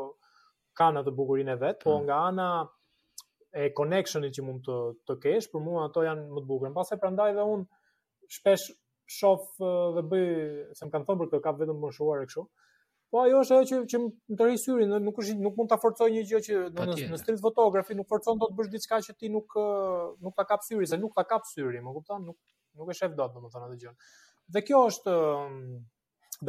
kanë 0.77 1.01
atë 1.01 1.15
bukurinë 1.17 1.55
e 1.55 1.59
vet, 1.65 1.81
po 1.81 1.95
hmm. 1.95 2.05
po 2.05 2.05
nga 2.07 2.21
ana 2.27 2.49
e 3.63 3.67
connectionit 3.79 4.37
që 4.37 4.45
mund 4.47 4.63
të 4.69 4.77
të 5.09 5.17
kesh, 5.25 5.49
për 5.53 5.61
mua 5.65 5.87
ato 5.89 6.05
janë 6.05 6.27
më 6.37 6.43
të 6.45 6.49
bukura. 6.51 6.71
Pastaj 6.77 7.01
prandaj 7.03 7.31
edhe 7.33 7.49
un 7.55 7.65
shpesh 8.37 8.69
shoh 9.17 9.49
dhe 9.97 10.05
bëj, 10.13 10.27
se 10.77 10.85
më 10.87 10.95
kanë 10.99 11.09
thonë 11.09 11.23
për 11.25 11.33
këtë, 11.33 11.41
ka 11.47 11.57
vetëm 11.59 11.81
moshuar 11.81 12.21
e 12.23 12.29
kështu. 12.29 12.45
Po 13.13 13.21
ajo 13.21 13.43
është 13.45 13.53
ajo 13.59 13.65
që 13.69 13.77
që 13.93 13.99
më 14.03 14.35
tërhi 14.39 14.55
syrin, 14.57 14.93
nuk 15.05 15.19
është 15.21 15.33
nuk 15.45 15.57
mund 15.59 15.69
ta 15.71 15.77
forcoj 15.81 16.07
një 16.15 16.21
gjë 16.31 16.39
që 16.47 16.59
në 16.77 16.85
në, 16.89 16.95
në 17.11 17.17
street 17.21 17.41
fotografi 17.43 17.93
nuk 17.97 18.07
forcon 18.09 18.39
dot 18.41 18.55
bësh 18.57 18.71
diçka 18.73 18.97
që 19.05 19.13
ti 19.19 19.29
nuk 19.29 19.53
nuk 20.27 20.33
ta 20.39 20.45
kap 20.49 20.63
syrin, 20.65 20.89
se 20.89 20.97
nuk 20.97 21.13
ta 21.13 21.21
kap 21.29 21.43
syrin, 21.45 21.83
më 21.85 21.91
kupton? 21.99 22.23
Nuk 22.31 22.39
nuk 22.79 22.87
e 22.89 22.95
shef 22.97 23.11
dot 23.19 23.35
domethënë 23.35 23.67
atë 23.67 23.75
gjë. 23.83 23.91
Dhe 24.55 24.63
kjo 24.65 24.79
është 24.93 25.13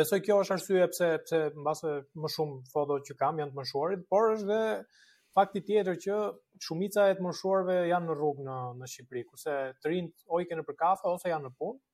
besoj 0.00 0.18
kjo 0.24 0.38
është 0.46 0.57
arsye 0.57 0.88
pse 0.94 1.09
pse 1.27 1.40
mbase 1.61 1.92
më 2.22 2.31
shumë 2.38 2.57
foto 2.72 2.96
që 3.11 3.16
kam 3.20 3.42
janë 3.42 3.53
të 3.53 3.59
mëshuarit, 3.61 4.07
por 4.14 4.33
është 4.33 4.48
edhe 4.48 5.11
fakti 5.40 5.62
tjetër 5.68 5.98
që 6.07 6.20
shumica 6.68 7.05
e 7.12 7.18
të 7.18 7.27
mëshuarve 7.29 7.77
janë 7.90 8.09
në 8.09 8.16
rrugë 8.22 8.46
në 8.48 8.57
në 8.81 8.88
Shqipëri, 8.94 9.24
kurse 9.29 9.59
të 9.85 9.92
rinjt 9.92 10.24
oj 10.38 10.42
kanë 10.48 10.64
për 10.70 10.81
kafe 10.81 11.12
ose 11.12 11.29
janë 11.35 11.44
në 11.50 11.61
punë. 11.61 11.85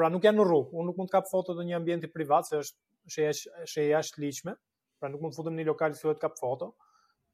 Pra 0.00 0.10
nuk 0.16 0.24
janë 0.26 0.40
në 0.42 0.48
rrugë. 0.50 0.72
Unë 0.82 0.88
nuk 0.90 0.98
mund 1.02 1.12
të 1.12 1.12
kap 1.20 1.26
foto 1.30 1.54
në 1.60 1.68
një 1.70 1.76
ambient 1.78 2.06
privat 2.18 2.46
se 2.50 2.56
është 2.64 2.78
sheja 3.10 3.32
sheja 3.66 3.98
jashtë 3.98 4.22
liçme, 4.22 4.54
pra 5.00 5.10
nuk 5.12 5.20
mund 5.22 5.34
të 5.34 5.40
futem 5.40 5.56
në 5.58 5.62
një 5.64 5.68
lokal 5.70 5.94
që 5.96 6.00
thotë 6.06 6.22
kap 6.24 6.38
foto. 6.40 6.70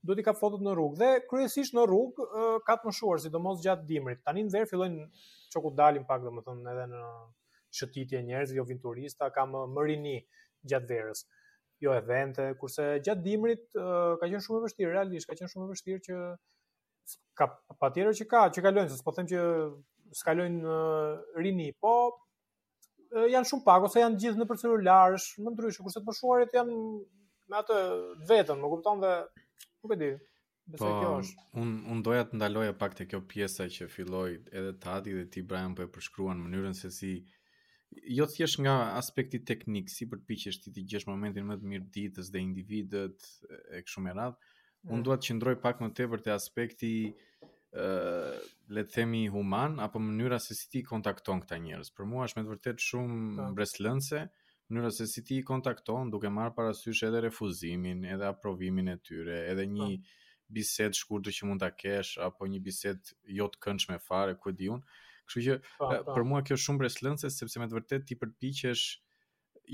Duhet 0.01 0.23
i 0.23 0.25
kap 0.25 0.39
fotot 0.41 0.63
në 0.65 0.73
rrugë 0.75 0.97
dhe 1.03 1.09
kryesisht 1.29 1.75
në 1.77 1.83
rrugë 1.91 2.25
ka 2.65 2.79
të 2.81 2.89
mshuar 2.89 3.21
sidomos 3.21 3.61
gjatë 3.65 3.85
dimrit. 3.91 4.23
Tani 4.25 4.47
në 4.47 4.55
ver 4.55 4.69
fillojnë 4.71 5.05
çoku 5.53 5.73
dalin 5.77 6.07
pak 6.09 6.23
domethënë 6.25 6.73
edhe 6.73 6.87
në 6.95 7.03
shëtitje 7.77 8.23
njerëz, 8.31 8.55
jo 8.57 8.65
vin 8.69 8.81
turista, 8.81 9.29
ka 9.35 9.45
më, 9.47 9.67
më 9.77 9.85
rini 9.91 10.15
gjatë 10.73 10.89
verës. 10.91 11.25
Jo 11.85 11.93
evente, 11.97 12.49
kurse 12.61 12.87
gjatë 13.05 13.25
dimrit 13.27 13.67
ka 13.77 14.25
qenë 14.25 14.41
shumë 14.45 14.61
e 14.61 14.65
vështirë, 14.67 14.95
realisht 14.95 15.29
ka 15.31 15.37
qenë 15.37 15.53
shumë 15.53 15.69
e 15.69 15.75
vështirë 15.75 16.03
që 16.09 16.19
ka 17.41 17.51
patjetër 17.81 18.17
që 18.23 18.27
ka, 18.33 18.43
që 18.57 18.65
kalojnë, 18.69 18.97
s'po 18.97 19.15
them 19.17 19.29
që 19.31 19.45
skalojnë 20.21 20.81
rini, 21.45 21.69
po 21.81 21.95
janë 23.11 23.49
shumë 23.49 23.65
pak 23.67 23.85
ose 23.89 24.03
janë 24.03 24.19
gjithë 24.23 24.41
nëpër 24.41 24.59
celularësh, 24.63 25.29
më 25.43 25.53
ndryshë, 25.55 25.83
kurse 25.83 25.99
të 26.01 26.07
përshuarit 26.07 26.55
janë 26.55 26.77
me 27.51 27.57
atë 27.59 27.77
vetëm, 28.31 28.61
më 28.63 28.71
kupton 28.71 29.03
dhe 29.03 29.15
nuk 29.19 29.95
e 29.95 29.99
di. 30.03 30.11
Po, 30.79 30.89
unë 31.59 31.73
un 31.91 32.03
doja 32.07 32.21
të 32.31 32.39
ndaloja 32.39 32.77
pak 32.79 32.93
të 32.95 33.09
kjo 33.11 33.19
pjesa 33.27 33.65
që 33.75 33.89
filloj 33.91 34.37
edhe 34.55 34.69
Tati 34.85 35.15
dhe 35.17 35.25
ti 35.35 35.43
Brian 35.43 35.73
për 35.75 35.89
po 35.89 35.97
e 35.97 35.97
përshkruan 35.97 36.39
mënyrën 36.45 36.77
se 36.79 36.93
si 36.95 37.09
jo 38.15 38.27
të 38.29 38.37
thjesht 38.37 38.61
nga 38.63 38.75
aspekti 39.01 39.41
teknik, 39.43 39.91
si 39.91 40.07
përpiqesh 40.13 40.61
ti 40.63 40.71
të 40.71 40.85
gjesh 40.93 41.09
momentin 41.11 41.49
më 41.49 41.57
të 41.59 41.73
mirë 41.73 41.89
ditës 41.97 42.31
dhe 42.31 42.45
individët 42.45 43.27
e 43.81 43.83
kështu 43.83 44.05
me 44.05 44.15
radhë. 44.15 44.39
Mm. 44.39 44.93
Unë 44.95 45.05
dua 45.09 45.19
të 45.19 45.31
qëndroj 45.33 45.57
pak 45.65 45.83
më 45.83 45.91
tepër 45.99 46.23
te 46.29 46.33
aspekti 46.37 46.93
uh, 47.11 47.17
le 47.75 48.83
të 48.87 48.95
themi 48.95 49.27
human 49.31 49.77
apo 49.83 50.01
mënyra 50.03 50.39
se 50.43 50.55
si 50.59 50.69
ti 50.71 50.81
kontakton 50.87 51.43
këta 51.45 51.59
njerëz. 51.63 51.91
Për 51.95 52.07
mua 52.11 52.27
është 52.27 52.39
me 52.41 52.47
të 52.47 52.53
vërtetë 52.55 52.87
shumë 52.87 53.19
po. 53.37 53.49
breslënse 53.59 54.23
mënyra 54.71 54.91
se 54.95 55.07
si 55.11 55.23
ti 55.27 55.39
i 55.39 55.45
kontakton 55.47 56.11
duke 56.11 56.31
marrë 56.31 56.55
parasysh 56.57 57.05
edhe 57.09 57.21
refuzimin, 57.27 58.03
edhe 58.07 58.27
aprovimin 58.29 58.91
e 58.93 58.97
tyre, 59.07 59.43
edhe 59.53 59.69
një 59.71 59.87
pa. 59.87 60.09
Po. 60.09 60.27
bisedë 60.59 60.95
të 60.97 60.99
shkurtër 61.03 61.37
që 61.39 61.47
mund 61.49 61.63
ta 61.63 61.69
kesh 61.79 62.17
apo 62.27 62.47
një 62.51 62.59
bisedë 62.67 63.17
jo 63.39 63.47
të 63.55 63.63
këndshme 63.67 64.01
fare 64.05 64.35
ku 64.35 64.51
di 64.51 64.71
unë. 64.75 64.83
Kështu 65.29 65.43
që 65.47 65.59
po, 65.79 65.93
për 66.11 66.25
mua 66.27 66.41
kjo 66.43 66.57
është 66.59 66.67
shumë 66.67 66.83
breslënse, 66.83 67.31
sepse 67.31 67.63
me 67.63 67.69
të 67.71 67.77
vërtetë 67.79 68.09
ti 68.11 68.17
përpiqesh 68.19 68.87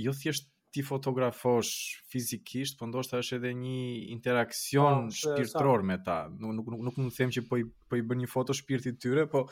jo 0.04 0.12
thjesht 0.12 0.52
ti 0.76 0.82
fotografosh 0.84 2.02
fizikisht, 2.12 2.76
po 2.78 2.84
ndoshta 2.90 3.22
është 3.22 3.38
edhe 3.38 3.52
një 3.56 3.78
interaksion 4.16 5.06
no, 5.06 5.06
po, 5.08 5.14
shpirtëror 5.22 5.84
me 5.88 5.96
ta. 6.04 6.16
Nuk 6.34 6.52
nuk 6.60 6.68
nuk, 6.74 6.82
nuk 6.90 6.98
mund 7.00 7.14
të 7.14 7.20
them 7.22 7.32
që 7.36 7.44
po 7.48 7.60
i 7.62 7.64
po 7.88 7.96
i 7.96 8.04
bën 8.04 8.20
një 8.20 8.28
foto 8.28 8.56
shpirtit 8.58 8.98
të 8.98 9.06
tyre, 9.06 9.24
po 9.32 9.46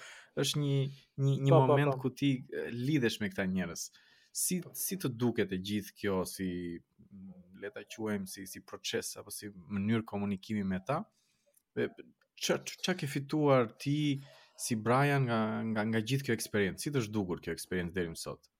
është 0.44 0.60
një 0.64 0.74
një 1.24 1.36
një 1.46 1.54
pa, 1.54 1.56
po, 1.56 1.60
po, 1.64 1.68
moment 1.72 1.92
pa, 1.94 1.96
pa. 1.96 2.00
ku 2.04 2.12
ti 2.20 2.30
lidhesh 2.90 3.18
me 3.22 3.30
këta 3.32 3.46
njerëz. 3.56 3.86
Si 4.42 4.58
pa. 4.66 4.74
si 4.76 5.00
të 5.00 5.12
duket 5.22 5.54
e 5.56 5.60
gjithë 5.72 5.94
kjo 6.02 6.18
si 6.34 6.50
le 7.62 7.70
ta 7.72 7.86
quajmë 7.96 8.28
si 8.34 8.44
si 8.50 8.60
proces 8.68 9.14
apo 9.20 9.32
si 9.32 9.48
mënyrë 9.72 10.04
komunikimi 10.10 10.66
me 10.72 10.82
ta? 10.88 10.98
Ç'a 12.44 12.56
ç'a 12.84 12.92
ke 12.98 13.08
fituar 13.14 13.70
ti 13.80 13.96
si 14.60 14.76
Brian 14.84 15.24
nga 15.30 15.40
nga 15.72 15.82
nga 15.88 16.00
gjithë 16.04 16.28
kjo 16.28 16.36
eksperiencë? 16.36 16.82
Si 16.84 16.92
të 16.92 17.06
zhdukur 17.08 17.40
kjo 17.40 17.54
eksperiencë 17.56 17.96
deri 17.96 18.12
më 18.12 18.20
sot? 18.26 18.50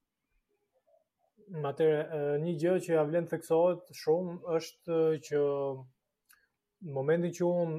Ma 1.53 1.75
një 1.77 2.53
gjë 2.61 2.73
që 2.87 2.93
ja 2.95 3.03
vlen 3.05 3.27
theksohet 3.29 3.91
shumë 3.99 4.37
është 4.57 5.01
që 5.27 5.41
në 6.87 6.95
momentin 6.99 7.35
që 7.37 7.49
un 7.51 7.75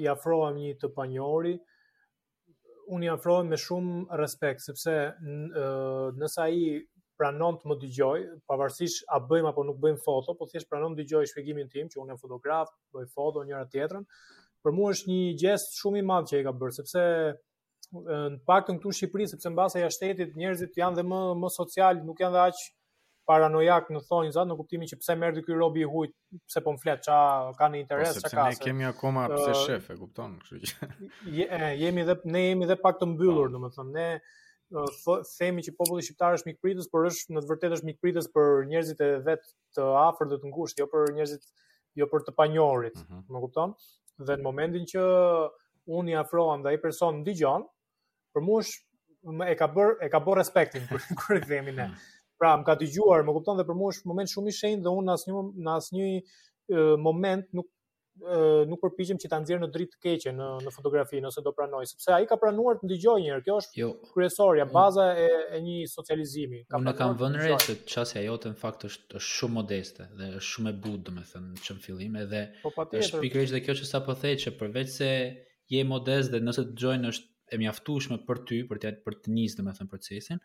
i 0.00 0.08
afrohem 0.08 0.56
një 0.56 0.76
të 0.80 0.90
panjori, 0.96 1.52
un 2.94 3.04
i 3.06 3.10
afrohem 3.12 3.50
me 3.52 3.58
shumë 3.60 4.16
respekt, 4.20 4.64
sepse 4.64 4.94
nësa 6.20 6.46
i 6.52 6.64
pranon 7.20 7.58
të 7.60 7.68
më 7.68 7.76
dëgjoj, 7.82 8.20
pavarësisht 8.48 9.04
a 9.12 9.20
bëjmë 9.20 9.50
apo 9.52 9.66
nuk 9.68 9.80
bëjmë 9.84 10.00
foto, 10.04 10.34
po 10.40 10.48
thjesht 10.48 10.70
pranon 10.70 10.94
të 10.96 11.02
dëgjoj 11.02 11.26
shpjegimin 11.34 11.68
tim 11.68 11.90
që 11.92 12.00
unë 12.00 12.14
jam 12.14 12.20
fotograf, 12.22 12.72
bëj 12.96 13.06
foto 13.12 13.44
njëra 13.44 13.66
tjetrën. 13.74 14.06
Për 14.64 14.74
mua 14.76 14.94
është 14.96 15.10
një 15.12 15.22
gjest 15.42 15.76
shumë 15.76 16.00
i 16.00 16.06
madh 16.08 16.32
që 16.32 16.40
i 16.40 16.46
ka 16.46 16.54
bërë, 16.56 16.76
sepse 16.80 17.04
në 17.92 18.42
paktën 18.48 18.76
këtu 18.78 18.90
në 18.92 18.96
Shqipëri, 18.96 19.28
sepse 19.34 19.52
mbase 19.52 19.80
ja 19.82 19.88
shtetit, 19.92 20.36
njerëzit 20.40 20.76
janë 20.80 21.00
dhe 21.00 21.04
më 21.12 21.20
më 21.44 21.50
social, 21.58 22.00
nuk 22.08 22.20
janë 22.24 22.36
dhe 22.38 22.42
aq 22.48 22.66
paranojak 23.28 23.90
në 23.92 24.00
thonjë 24.08 24.32
zot 24.34 24.48
në 24.48 24.56
kuptimin 24.58 24.90
që 24.90 24.98
pse 25.00 25.14
merr 25.18 25.42
ky 25.44 25.54
robi 25.58 25.82
i 25.84 25.88
hujt, 25.88 26.12
pse 26.48 26.62
po 26.64 26.72
mflet, 26.74 27.04
ça 27.06 27.18
ka 27.58 27.68
në 27.72 27.80
interes, 27.82 28.14
ça 28.20 28.28
po, 28.28 28.34
ka. 28.38 28.46
Ne 28.52 28.62
kemi 28.64 28.86
akoma 28.88 29.26
uh, 29.28 29.34
pse 29.36 29.54
shef, 29.66 29.88
e 29.92 29.96
kupton, 30.00 30.36
kështu 30.42 30.60
që. 30.66 30.90
Je, 31.38 31.48
jemi 31.82 32.04
dhe 32.08 32.16
ne 32.26 32.44
jemi 32.48 32.68
dhe 32.70 32.76
pak 32.84 33.00
të 33.00 33.10
mbyllur, 33.12 33.48
oh. 33.48 33.54
domethënë 33.54 33.94
ne 33.96 34.06
uh, 34.18 35.16
themi 35.34 35.64
që 35.66 35.74
populli 35.78 36.06
shqiptar 36.06 36.38
është 36.38 36.52
mikpritës, 36.52 36.90
por 36.92 37.08
është 37.10 37.36
në 37.36 37.44
të 37.44 37.52
vërtetë 37.52 37.78
është 37.80 37.90
mikpritës 37.92 38.30
për 38.34 38.54
njerëzit 38.72 39.02
e 39.04 39.10
vet 39.28 39.44
të 39.78 39.88
afërt 40.04 40.34
dhe 40.34 40.40
të 40.44 40.52
ngushtë, 40.54 40.84
jo 40.84 40.90
për 40.94 41.14
njerëzit 41.18 41.50
jo 42.00 42.06
për 42.12 42.26
të 42.28 42.36
panjohurit, 42.40 42.94
uh 42.98 43.08
mhm. 43.08 43.20
-huh. 43.24 43.34
më 43.36 43.42
kupton? 43.46 43.74
Dhe 44.28 44.36
në 44.38 44.46
momentin 44.48 44.86
që 44.94 45.02
unë 45.96 46.12
i 46.14 46.18
afrohem 46.24 46.60
ndaj 46.62 46.76
person 46.82 47.22
dëgjon, 47.26 47.68
për 48.34 48.44
mua 48.46 48.62
është 48.62 48.88
e 49.50 49.54
ka 49.58 49.66
bër 49.74 49.96
e 50.06 50.08
ka 50.08 50.18
bër 50.24 50.38
respektin 50.40 50.86
kur 50.88 51.36
i 51.36 51.40
themi 51.50 51.72
ne. 51.76 51.88
Mhm. 51.90 52.00
Pra, 52.40 52.54
më 52.56 52.64
ka 52.64 52.74
dëgjuar, 52.80 53.20
më 53.26 53.32
kupton 53.36 53.58
dhe 53.60 53.66
për 53.68 53.76
mua 53.76 53.90
është 53.92 54.08
moment 54.08 54.30
shumë 54.32 54.48
i 54.48 54.54
shenjtë 54.58 54.84
dhe 54.86 54.92
unë 54.96 55.10
në 55.10 55.14
asnjë 55.18 55.44
në 55.66 55.72
asnjë 55.82 56.80
moment 57.06 57.50
nuk 57.58 57.68
nuk 58.68 58.80
përpiqem 58.84 59.16
që 59.20 59.28
ta 59.32 59.38
nxjerr 59.40 59.60
në 59.62 59.68
dritë 59.74 59.94
të 59.94 59.98
keqe 60.04 60.32
në 60.36 60.46
në 60.64 60.72
fotografi 60.76 61.20
nëse 61.24 61.42
do 61.44 61.52
pranoj 61.56 61.82
sepse 61.88 62.12
ai 62.16 62.26
ka 62.28 62.36
pranuar 62.42 62.78
të 62.80 62.88
dëgjojë 62.94 63.22
një 63.22 63.30
herë. 63.32 63.44
Kjo 63.46 63.56
është 63.62 63.80
jo. 63.80 63.88
kryesorja, 64.12 64.66
baza 64.72 65.06
e, 65.24 65.28
e 65.56 65.60
një 65.64 65.76
socializimi. 65.92 66.62
Ka 66.72 66.80
Unë 66.80 66.94
kam 66.98 67.14
vënë 67.22 67.44
re 67.44 67.58
se 67.64 67.76
çësia 67.92 68.24
jote 68.26 68.52
në 68.52 68.60
fakt 68.60 68.84
është 68.88 69.16
është 69.20 69.36
shumë 69.36 69.56
modeste 69.58 70.08
dhe 70.20 70.30
është 70.40 70.50
shumë 70.54 70.72
e 70.74 70.78
butë, 70.86 71.04
domethënë, 71.10 71.64
çm 71.64 71.80
fillim 71.86 72.18
edhe 72.24 72.42
po, 72.64 72.72
është 73.02 73.24
pikërisht 73.24 73.60
kjo 73.66 73.76
që 73.82 73.88
sapo 73.92 74.16
thej 74.24 74.36
që 74.46 74.54
përveç 74.62 74.94
se 74.98 75.10
je 75.76 75.84
modest 75.94 76.32
dhe 76.34 76.42
nëse 76.44 76.66
dëgjojnë 76.72 77.12
është 77.14 77.30
e 77.56 77.64
mjaftueshme 77.64 78.20
për 78.28 78.44
ty, 78.46 78.60
për 78.68 78.82
të 78.84 78.94
për 79.06 79.18
të 79.24 79.32
nisë 79.38 79.62
domethënë 79.62 79.90
procesin, 79.90 80.44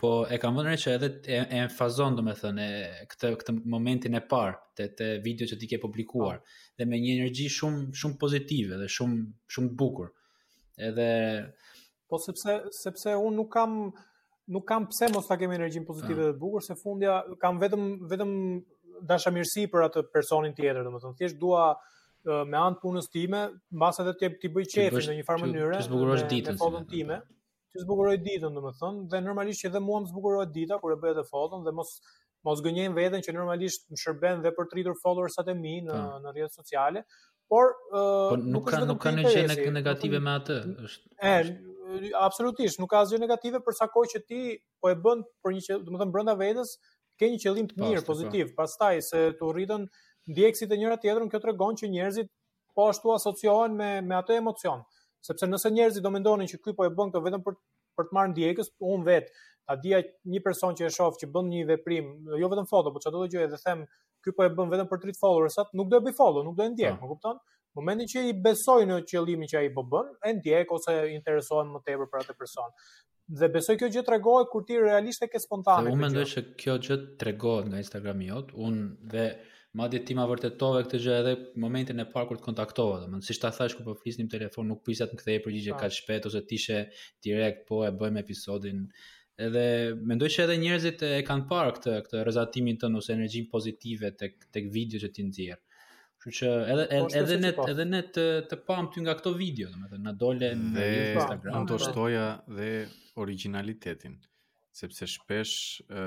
po 0.00 0.10
e 0.28 0.38
kam 0.42 0.56
vënë 0.58 0.72
re 0.74 0.78
që 0.80 0.90
edhe 0.96 1.08
e 1.32 1.38
enfazon 1.62 2.16
domethënë 2.18 2.64
këtë 3.12 3.30
këtë 3.42 3.54
momentin 3.74 4.18
e 4.18 4.22
parë 4.28 4.58
të 4.76 4.88
të 4.98 5.46
që 5.52 5.58
ti 5.62 5.68
ke 5.70 5.78
publikuar 5.80 6.40
po. 6.40 6.56
dhe 6.76 6.86
me 6.90 6.98
një 7.00 7.14
energji 7.20 7.46
shumë 7.56 7.94
shumë 8.02 8.18
pozitive 8.20 8.80
dhe 8.82 8.88
shumë 8.96 9.22
shumë 9.56 9.72
bukur. 9.80 10.10
Edhe 10.88 11.08
po 12.08 12.20
sepse 12.20 12.58
sepse 12.82 13.14
un 13.16 13.38
nuk 13.40 13.48
kam 13.56 13.78
nuk 14.56 14.66
kam 14.68 14.84
pse 14.92 15.08
mos 15.14 15.26
ta 15.28 15.38
kem 15.40 15.54
energjin 15.56 15.86
pozitive 15.88 16.14
ah. 16.20 16.24
dhe 16.28 16.34
të 16.36 16.40
bukur 16.44 16.64
se 16.68 16.76
fundja 16.82 17.16
kam 17.40 17.58
vetëm 17.64 17.88
vetëm 18.12 18.32
dashamirësi 19.12 19.64
për 19.72 19.88
atë 19.90 20.04
personin 20.12 20.52
tjetër 20.56 20.84
domethënë 20.90 21.20
thjesht 21.22 21.40
dua 21.40 21.70
me 22.26 22.56
anë 22.58 22.74
të 22.76 22.82
punës 22.82 23.06
time, 23.14 23.40
mbas 23.78 24.00
edhe 24.02 24.12
të 24.18 24.28
ti 24.42 24.48
bëj 24.50 24.64
qefin 24.72 25.04
në 25.12 25.12
një 25.20 25.24
farë 25.28 25.42
mënyre. 25.46 25.76
Të 25.76 25.84
zbukurosh 25.86 26.24
ditën. 26.30 26.56
Të 26.56 26.58
zbukurosh 26.58 26.88
ditën 26.90 27.12
që 27.76 27.84
zbukuroj 27.84 28.16
ditën, 28.24 28.54
domethënë, 28.56 29.04
dhe 29.12 29.20
normalisht 29.24 29.62
që 29.62 29.70
edhe 29.70 29.80
mua 29.84 30.00
më 30.04 30.10
zbukurohet 30.14 30.52
dita 30.54 30.78
kur 30.80 30.94
e 30.94 30.98
bëj 31.02 31.12
atë 31.16 31.24
foton 31.28 31.66
dhe 31.66 31.74
mos 31.76 31.96
mos 32.46 32.60
gënjejm 32.62 32.92
veten 32.94 33.24
që 33.26 33.32
normalisht 33.34 33.86
më 33.90 33.96
shërben 33.98 34.42
dhe 34.44 34.52
për 34.54 34.68
të 34.70 34.76
rritur 34.76 34.96
followersat 35.00 35.48
e 35.50 35.54
mi 35.58 35.76
në 35.82 35.90
ta. 35.90 36.02
Po. 36.04 36.18
në 36.24 36.32
rrjetet 36.36 36.58
sociale, 36.60 37.00
por 37.52 37.72
po, 37.90 38.02
nuk, 38.42 38.52
nuk 38.60 38.68
ka 38.70 38.82
nuk 38.86 39.00
ka 39.06 39.12
në 39.14 39.32
gjë 39.34 39.72
negative 39.74 40.20
me 40.22 40.34
atë, 40.38 40.58
është. 40.86 41.10
E, 41.18 41.34
absolutisht, 42.20 42.78
nuk 42.82 42.92
ka 42.92 43.00
asgjë 43.06 43.18
negative 43.24 43.60
për 43.66 43.78
sa 43.80 43.88
kohë 43.90 44.12
që 44.14 44.22
ti 44.30 44.40
po 44.82 44.92
e 44.92 44.96
bën 45.06 45.24
për 45.42 45.56
një, 45.58 45.80
domethënë 45.88 46.14
brenda 46.14 46.36
vetes, 46.38 46.76
ke 47.18 47.32
një 47.32 47.42
qëllim 47.44 47.70
të 47.72 47.80
mirë, 47.82 48.04
po. 48.04 48.12
pozitiv. 48.12 48.54
Pastaj 48.60 49.02
se 49.10 49.24
të 49.40 49.50
rritën 49.56 49.88
ndjekësit 50.30 50.70
e 50.70 50.78
njëra 50.84 51.00
tjetrën, 51.02 51.30
kjo 51.32 51.42
tregon 51.46 51.78
që 51.82 51.90
njerëzit 51.98 52.30
po 52.78 52.88
ashtu 52.92 53.10
asociohen 53.18 53.74
me 53.78 53.90
me 54.06 54.20
ato 54.22 54.34
emocion 54.38 54.86
sepse 55.26 55.48
nëse 55.50 55.70
njerëzit 55.74 56.04
do 56.04 56.12
mendonin 56.14 56.50
që 56.50 56.60
ky 56.66 56.74
po 56.78 56.86
e 56.86 56.92
bën 56.94 57.10
këtë 57.12 57.22
vetëm 57.26 57.44
për 57.48 57.58
për 57.98 58.08
të 58.10 58.12
marrë 58.18 58.30
ndjekës, 58.34 58.68
un 58.92 59.04
vet, 59.08 59.30
ta 59.66 59.74
dija 59.82 60.02
një 60.32 60.42
person 60.46 60.76
që 60.78 60.84
e 60.88 60.92
shoh 60.96 61.14
që 61.22 61.28
bën 61.34 61.46
një 61.52 61.62
veprim, 61.72 62.10
jo 62.42 62.50
vetëm 62.52 62.68
foto, 62.70 62.92
por 62.94 63.04
çdo 63.04 63.24
gjë 63.24 63.44
edhe 63.48 63.60
them 63.62 63.86
ky 64.24 64.34
po 64.36 64.44
e 64.46 64.50
bën 64.58 64.72
vetëm 64.74 64.90
për 64.90 65.02
3 65.08 65.20
followersat, 65.22 65.72
nuk 65.78 65.88
do 65.92 66.00
e 66.00 66.04
bëj 66.08 66.16
follow, 66.18 66.44
nuk 66.46 66.58
do 66.58 66.66
e 66.66 66.72
ndjek, 66.74 66.96
mm. 66.98 67.02
më 67.04 67.12
kupton? 67.14 67.38
momentin 67.76 68.08
që 68.08 68.20
i 68.28 68.36
besoj 68.44 68.86
në 68.88 69.02
qëllimin 69.04 69.48
që 69.52 69.58
ai 69.60 69.66
po 69.74 69.82
bën, 69.92 70.06
e 70.24 70.30
ndjek 70.38 70.70
ose 70.72 70.92
intereson 71.12 71.74
më 71.74 71.82
tepër 71.84 72.08
për 72.08 72.20
atë 72.22 72.34
person. 72.40 72.70
Dhe 73.36 73.50
besoj 73.52 73.74
kjo 73.82 73.90
gjë 73.92 74.02
tregohet 74.06 74.48
kur 74.48 74.64
ti 74.64 74.78
realisht 74.80 75.26
e 75.26 75.28
ke 75.28 75.36
spontane. 75.42 75.92
Unë 75.92 76.04
mendoj 76.06 76.24
se 76.30 76.44
kjo 76.62 76.78
gjë 76.86 76.96
tregohet 77.20 77.68
nga 77.68 77.82
Instagrami 77.82 78.30
jot, 78.30 78.54
unë 78.70 79.10
dhe 79.12 79.26
madje 79.76 80.00
ti 80.06 80.14
ma 80.16 80.24
vërtetove 80.28 80.84
këtë 80.86 81.00
gjë 81.04 81.14
edhe 81.20 81.32
momentin 81.62 82.00
e 82.02 82.06
parë 82.12 82.30
kur 82.30 82.40
të 82.40 82.44
kontaktova, 82.48 82.98
domethënë 83.02 83.28
siç 83.28 83.40
ta 83.42 83.50
thash 83.54 83.76
kur 83.78 83.86
po 83.90 83.94
flisnim 84.00 84.28
telefon, 84.32 84.70
nuk 84.70 84.82
pyesat 84.86 85.12
më 85.14 85.20
kthej 85.20 85.38
përgjigje 85.44 85.74
po. 85.76 85.80
kaq 85.82 85.96
shpejt 85.98 86.28
ose 86.30 86.42
ti 86.50 86.58
ishe 86.60 86.80
direkt 87.26 87.66
po 87.68 87.82
e 87.88 87.92
bëjmë 88.00 88.22
episodin. 88.22 88.82
Edhe 89.46 89.64
mendoj 90.12 90.30
se 90.32 90.46
edhe 90.46 90.56
njerëzit 90.62 91.04
e 91.04 91.12
kanë 91.28 91.48
parë 91.50 91.74
këtë 91.78 91.96
këtë 92.06 92.22
rrezatimin 92.24 92.78
tënd 92.82 93.00
ose 93.02 93.12
energjinë 93.18 93.50
pozitive 93.52 94.12
tek 94.22 94.48
tek 94.56 94.70
videot 94.76 95.04
që 95.04 95.10
ti 95.18 95.24
nxjerr. 95.28 95.60
Kështu 96.24 96.38
që 96.38 96.54
edhe 96.76 96.86
po, 96.86 97.10
edhe, 97.20 97.20
edhe 97.20 97.36
ne 97.42 97.50
edhe 97.72 97.86
ne 97.90 98.00
të 98.16 98.24
të 98.52 98.58
pam 98.70 98.88
ty 98.94 99.04
nga 99.04 99.14
këto 99.20 99.34
video, 99.42 99.68
domethënë 99.74 100.06
na 100.08 100.16
dole 100.24 100.50
në 100.64 100.88
Instagram. 100.94 101.66
Ndoshtoja 101.66 102.26
dhe 102.60 102.70
originalitetin 103.26 104.16
sepse 104.76 105.06
shpesh 105.10 105.54
e, 105.90 106.00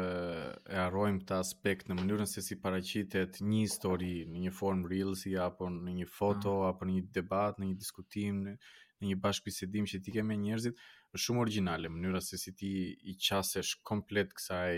e 0.73 0.77
arrojmë 0.81 1.23
këtë 1.23 1.37
aspekt 1.39 1.87
në 1.89 1.95
mënyrën 1.97 2.27
se 2.29 2.43
si 2.45 2.57
paraqitet 2.61 3.39
një 3.41 3.63
histori 3.63 4.11
në 4.29 4.43
një 4.43 4.51
form 4.53 4.83
reels 4.91 5.23
apo 5.45 5.69
në 5.73 5.95
një 5.99 6.07
foto 6.19 6.53
mm. 6.53 6.67
apo 6.69 6.85
në 6.89 6.97
një 6.99 7.07
debat, 7.17 7.57
në 7.59 7.71
një 7.71 7.79
diskutim, 7.81 8.43
në, 8.45 8.55
një 9.09 9.17
bashkëbisedim 9.25 9.89
që 9.89 10.01
ti 10.05 10.13
ke 10.15 10.21
me 10.27 10.37
njerëzit, 10.43 10.77
është 11.15 11.25
shumë 11.25 11.43
origjinale 11.47 11.91
mënyra 11.95 12.21
se 12.21 12.37
si 12.43 12.53
ti 12.59 12.71
i 13.13 13.17
qasesh 13.25 13.73
komplet 13.89 14.35
kësaj 14.37 14.77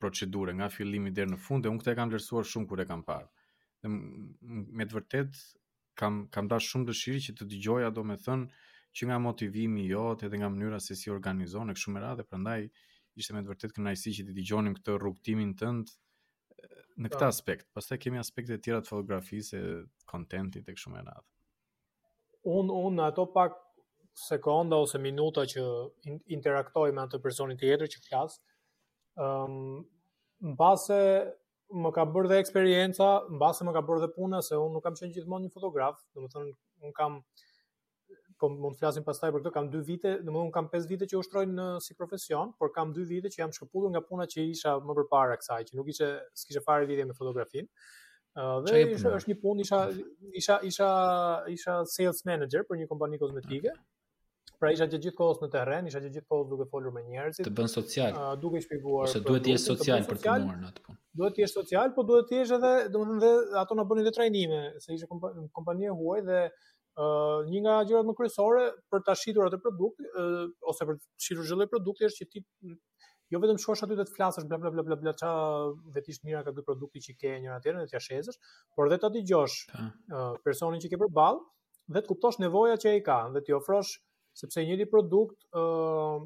procedure 0.00 0.54
nga 0.56 0.70
fillimi 0.74 1.12
deri 1.14 1.34
në 1.34 1.40
fund 1.44 1.64
dhe 1.64 1.72
unë 1.72 1.82
këtë 1.82 1.92
e 1.94 1.98
kam 2.00 2.12
vlerësuar 2.14 2.48
shumë 2.48 2.70
kur 2.70 2.80
e 2.82 2.88
kam 2.88 3.04
parë. 3.10 3.28
Dhe 3.84 3.92
me 3.92 4.88
të 4.88 4.98
vërtet 5.02 5.44
kam 6.00 6.22
kam 6.34 6.48
dashur 6.50 6.78
shumë 6.78 6.90
dëshirë 6.94 7.24
që 7.28 7.34
të 7.40 7.50
dëgjoja 7.52 7.92
domethënë 7.98 8.64
që 8.94 9.08
nga 9.10 9.16
motivimi 9.18 9.84
jot 9.90 10.22
edhe 10.26 10.38
nga 10.38 10.48
mënyra 10.54 10.78
se 10.82 10.94
si 10.98 11.10
organizon 11.10 11.70
e 11.72 11.76
kështu 11.76 11.92
me 11.96 12.02
radhë, 12.04 12.24
prandaj 12.30 12.60
ishte 13.18 13.34
me 13.34 13.42
të 13.44 13.50
vërtet 13.50 13.74
kënaqësi 13.74 14.12
që 14.20 14.26
ti 14.28 14.34
dëgjonin 14.38 14.74
këtë 14.78 14.96
rrugtimin 14.98 15.52
tënd 15.58 15.90
eh, 15.90 16.80
në 17.02 17.10
këtë 17.12 17.22
po. 17.24 17.28
aspekt. 17.30 17.68
Pastaj 17.76 17.98
kemi 18.04 18.22
aspekte 18.22 18.56
të 18.56 18.66
tjera 18.68 18.82
të 18.84 18.92
fotografisë, 18.92 19.62
të 20.02 20.10
kontentit 20.12 20.70
e 20.70 20.74
kështu 20.78 20.94
me 20.94 21.02
radhë. 21.02 21.24
Un 22.54 22.70
un 22.76 23.02
ato 23.06 23.24
pak 23.34 23.56
sekonda 24.26 24.78
ose 24.84 25.00
minuta 25.02 25.42
që 25.50 25.64
interaktoj 26.38 26.90
me 26.94 27.02
atë 27.06 27.18
personin 27.24 27.58
tjetër 27.58 27.90
që 27.94 28.02
flas, 28.08 28.36
ëm 29.18 29.56
um, 29.56 29.80
mbase 30.54 31.00
më 31.82 31.90
ka 31.96 32.04
bërë 32.14 32.30
dhe 32.30 32.38
eksperienca, 32.42 33.06
mbase 33.32 33.64
më 33.66 33.72
ka 33.74 33.82
bërë 33.88 34.04
dhe 34.04 34.10
puna 34.14 34.42
se 34.46 34.54
un 34.60 34.70
nuk 34.76 34.84
kam 34.84 34.94
qenë 35.00 35.16
gjithmonë 35.16 35.48
një 35.48 35.54
fotograf, 35.56 35.98
domethënë 36.14 36.52
un 36.86 36.92
kam 36.98 37.16
po 38.40 38.48
mund 38.52 38.74
të 38.76 38.82
flasim 38.82 39.04
pastaj 39.06 39.32
për 39.34 39.42
këtë, 39.44 39.52
kam 39.54 39.68
2 39.72 39.80
vite, 39.86 40.12
domethënë 40.26 40.52
kam 40.54 40.68
5 40.72 40.88
vite 40.90 41.08
që 41.10 41.18
ushtroj 41.22 41.44
në 41.50 41.66
si 41.84 41.96
profesion, 41.98 42.52
por 42.58 42.72
kam 42.74 42.94
2 42.96 43.04
vite 43.10 43.30
që 43.34 43.42
jam 43.44 43.52
shkëputur 43.56 43.92
nga 43.94 44.02
puna 44.08 44.26
që 44.34 44.46
isha 44.54 44.76
më 44.86 44.96
përpara 45.00 45.36
kësaj, 45.40 45.60
që 45.70 45.78
nuk 45.78 45.90
ishte 45.94 46.10
s'kishe 46.42 46.62
fare 46.66 46.88
lidhje 46.88 47.08
me 47.10 47.16
fotografinë. 47.18 47.70
Uh, 48.34 48.60
dhe 48.66 48.80
isha, 48.96 49.12
është 49.14 49.30
një 49.30 49.38
punë 49.44 49.64
isha 49.66 49.80
isha 50.40 50.56
isha 50.72 50.90
isha 51.56 51.76
sales 51.94 52.24
manager 52.26 52.64
për 52.70 52.80
një 52.80 52.88
kompani 52.90 53.20
kozmetike. 53.20 53.74
Okay. 53.76 53.88
Pra 54.62 54.70
isha 54.72 54.86
gjithë 54.88 55.10
kohës 55.18 55.40
në 55.42 55.48
terren, 55.52 55.86
isha 55.90 56.00
gjithë 56.02 56.22
kohës 56.30 56.48
duke 56.48 56.64
folur 56.70 56.92
me 56.94 57.02
njerëzit. 57.04 57.44
Të 57.46 57.52
bën 57.58 57.70
social. 57.70 58.14
Uh, 58.18 58.28
duke 58.42 58.58
shpjeguar. 58.64 59.06
Ose 59.10 59.20
duhet 59.26 59.44
të 59.46 59.52
jesh 59.54 59.66
social 59.68 60.02
për 60.08 60.18
të 60.22 60.28
punuar 60.40 60.60
në 60.62 60.70
atë 60.70 60.84
punë. 60.86 60.98
Duhet 61.20 61.36
të 61.36 61.42
jesh 61.44 61.54
social, 61.54 61.90
po 61.96 62.04
duhet 62.08 62.28
të 62.30 62.38
jesh 62.40 62.54
edhe, 62.56 62.72
domethënë, 62.94 63.40
ato 63.62 63.78
na 63.78 63.84
bënin 63.90 64.06
dhe 64.08 64.12
trajnime, 64.16 64.60
se 64.82 64.94
ishte 64.96 65.10
kompani 65.10 65.90
e 65.90 65.94
huaj 65.98 66.24
dhe 66.28 66.40
një 66.96 67.60
nga 67.62 67.74
gjërat 67.88 68.06
më 68.06 68.14
kryesore 68.18 68.66
për 68.92 69.02
ta 69.06 69.14
shitur 69.18 69.48
atë 69.48 69.58
produkt 69.64 70.02
uh, 70.14 70.46
ose 70.70 70.86
për 70.86 70.94
të 71.00 71.26
shitur 71.26 71.46
çdo 71.48 71.56
lloj 71.58 71.66
produkti 71.72 72.06
është 72.06 72.24
që 72.24 72.30
ti 72.34 72.44
jo 73.34 73.40
vetëm 73.42 73.58
shkosh 73.58 73.82
aty 73.86 73.96
dhe 73.98 74.04
të 74.06 74.14
flasësh 74.14 74.46
bla 74.46 74.58
bla 74.62 74.70
bla 74.76 74.84
bla 74.86 74.96
bla 75.00 75.14
ça 75.18 75.30
vetësh 75.96 76.20
mira 76.24 76.44
ka 76.46 76.52
ky 76.54 76.62
produkti 76.68 77.02
që 77.08 77.16
ke 77.22 77.32
njëra 77.42 77.58
tjetrën 77.64 77.82
dhe 77.82 77.90
t'ia 77.90 78.02
shezësh, 78.04 78.38
por 78.76 78.92
vetë 78.92 79.02
ta 79.02 79.10
dëgjosh 79.10 79.56
uh, 79.74 80.38
personin 80.44 80.78
që 80.84 80.92
ke 80.94 81.00
përballë 81.02 81.40
dhe 81.96 82.00
të 82.04 82.10
kuptosh 82.12 82.38
nevoja 82.44 82.78
që 82.80 82.92
ai 82.94 83.02
ka 83.10 83.18
dhe 83.34 83.42
t'i 83.44 83.56
ofrosh 83.58 83.96
sepse 84.40 84.62
një 84.64 84.78
di 84.78 84.86
produkt 84.90 85.48
uh, 85.50 86.22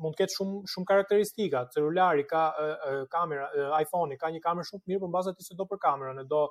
mund 0.00 0.14
të 0.16 0.20
ketë 0.22 0.34
shumë 0.36 0.60
shumë 0.72 0.86
karakteristika, 0.90 1.64
celulari 1.74 2.22
ka 2.30 2.42
uh, 2.64 2.92
kamera, 3.12 3.48
uh, 3.56 3.72
iPhone-i 3.80 4.16
ka 4.20 4.28
një 4.32 4.42
kamerë 4.44 4.68
shumë 4.68 4.84
të 4.84 4.92
mirë, 4.92 5.02
por 5.02 5.10
mbas 5.12 5.28
atë 5.32 5.44
se 5.44 5.56
do 5.58 5.66
për 5.68 5.80
kamerën, 5.82 6.22
e 6.22 6.28
do 6.30 6.44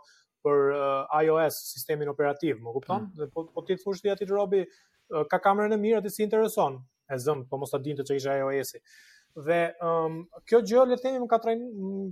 për 0.46 0.72
uh, 0.72 0.82
eh, 0.82 1.28
iOS 1.28 1.58
sistemin 1.74 2.12
operativ, 2.12 2.62
më 2.64 2.74
kupton? 2.78 3.08
Mm. 3.08 3.20
Dhe 3.20 3.28
po, 3.36 3.46
po 3.56 3.64
ti 3.68 3.78
thua 3.82 3.96
se 4.00 4.16
ti 4.22 4.28
Robi 4.30 4.64
uh, 4.66 5.26
ka 5.30 5.40
kamerën 5.44 5.76
e 5.76 5.80
mirë 5.82 6.00
atë 6.02 6.14
si 6.16 6.26
intereson. 6.26 6.80
E 7.10 7.18
zëm, 7.20 7.46
po 7.50 7.58
mos 7.60 7.72
ta 7.74 7.80
dinte 7.82 8.06
çka 8.06 8.18
ishte 8.20 8.36
iOS-i. 8.38 8.82
Dhe 9.46 9.60
um, 9.86 10.20
kjo 10.50 10.62
gjë 10.66 10.86
le 10.90 10.98
të 11.00 11.08
themi 11.08 11.22
më 11.24 11.30
ka 11.32 11.40
trajn 11.44 11.64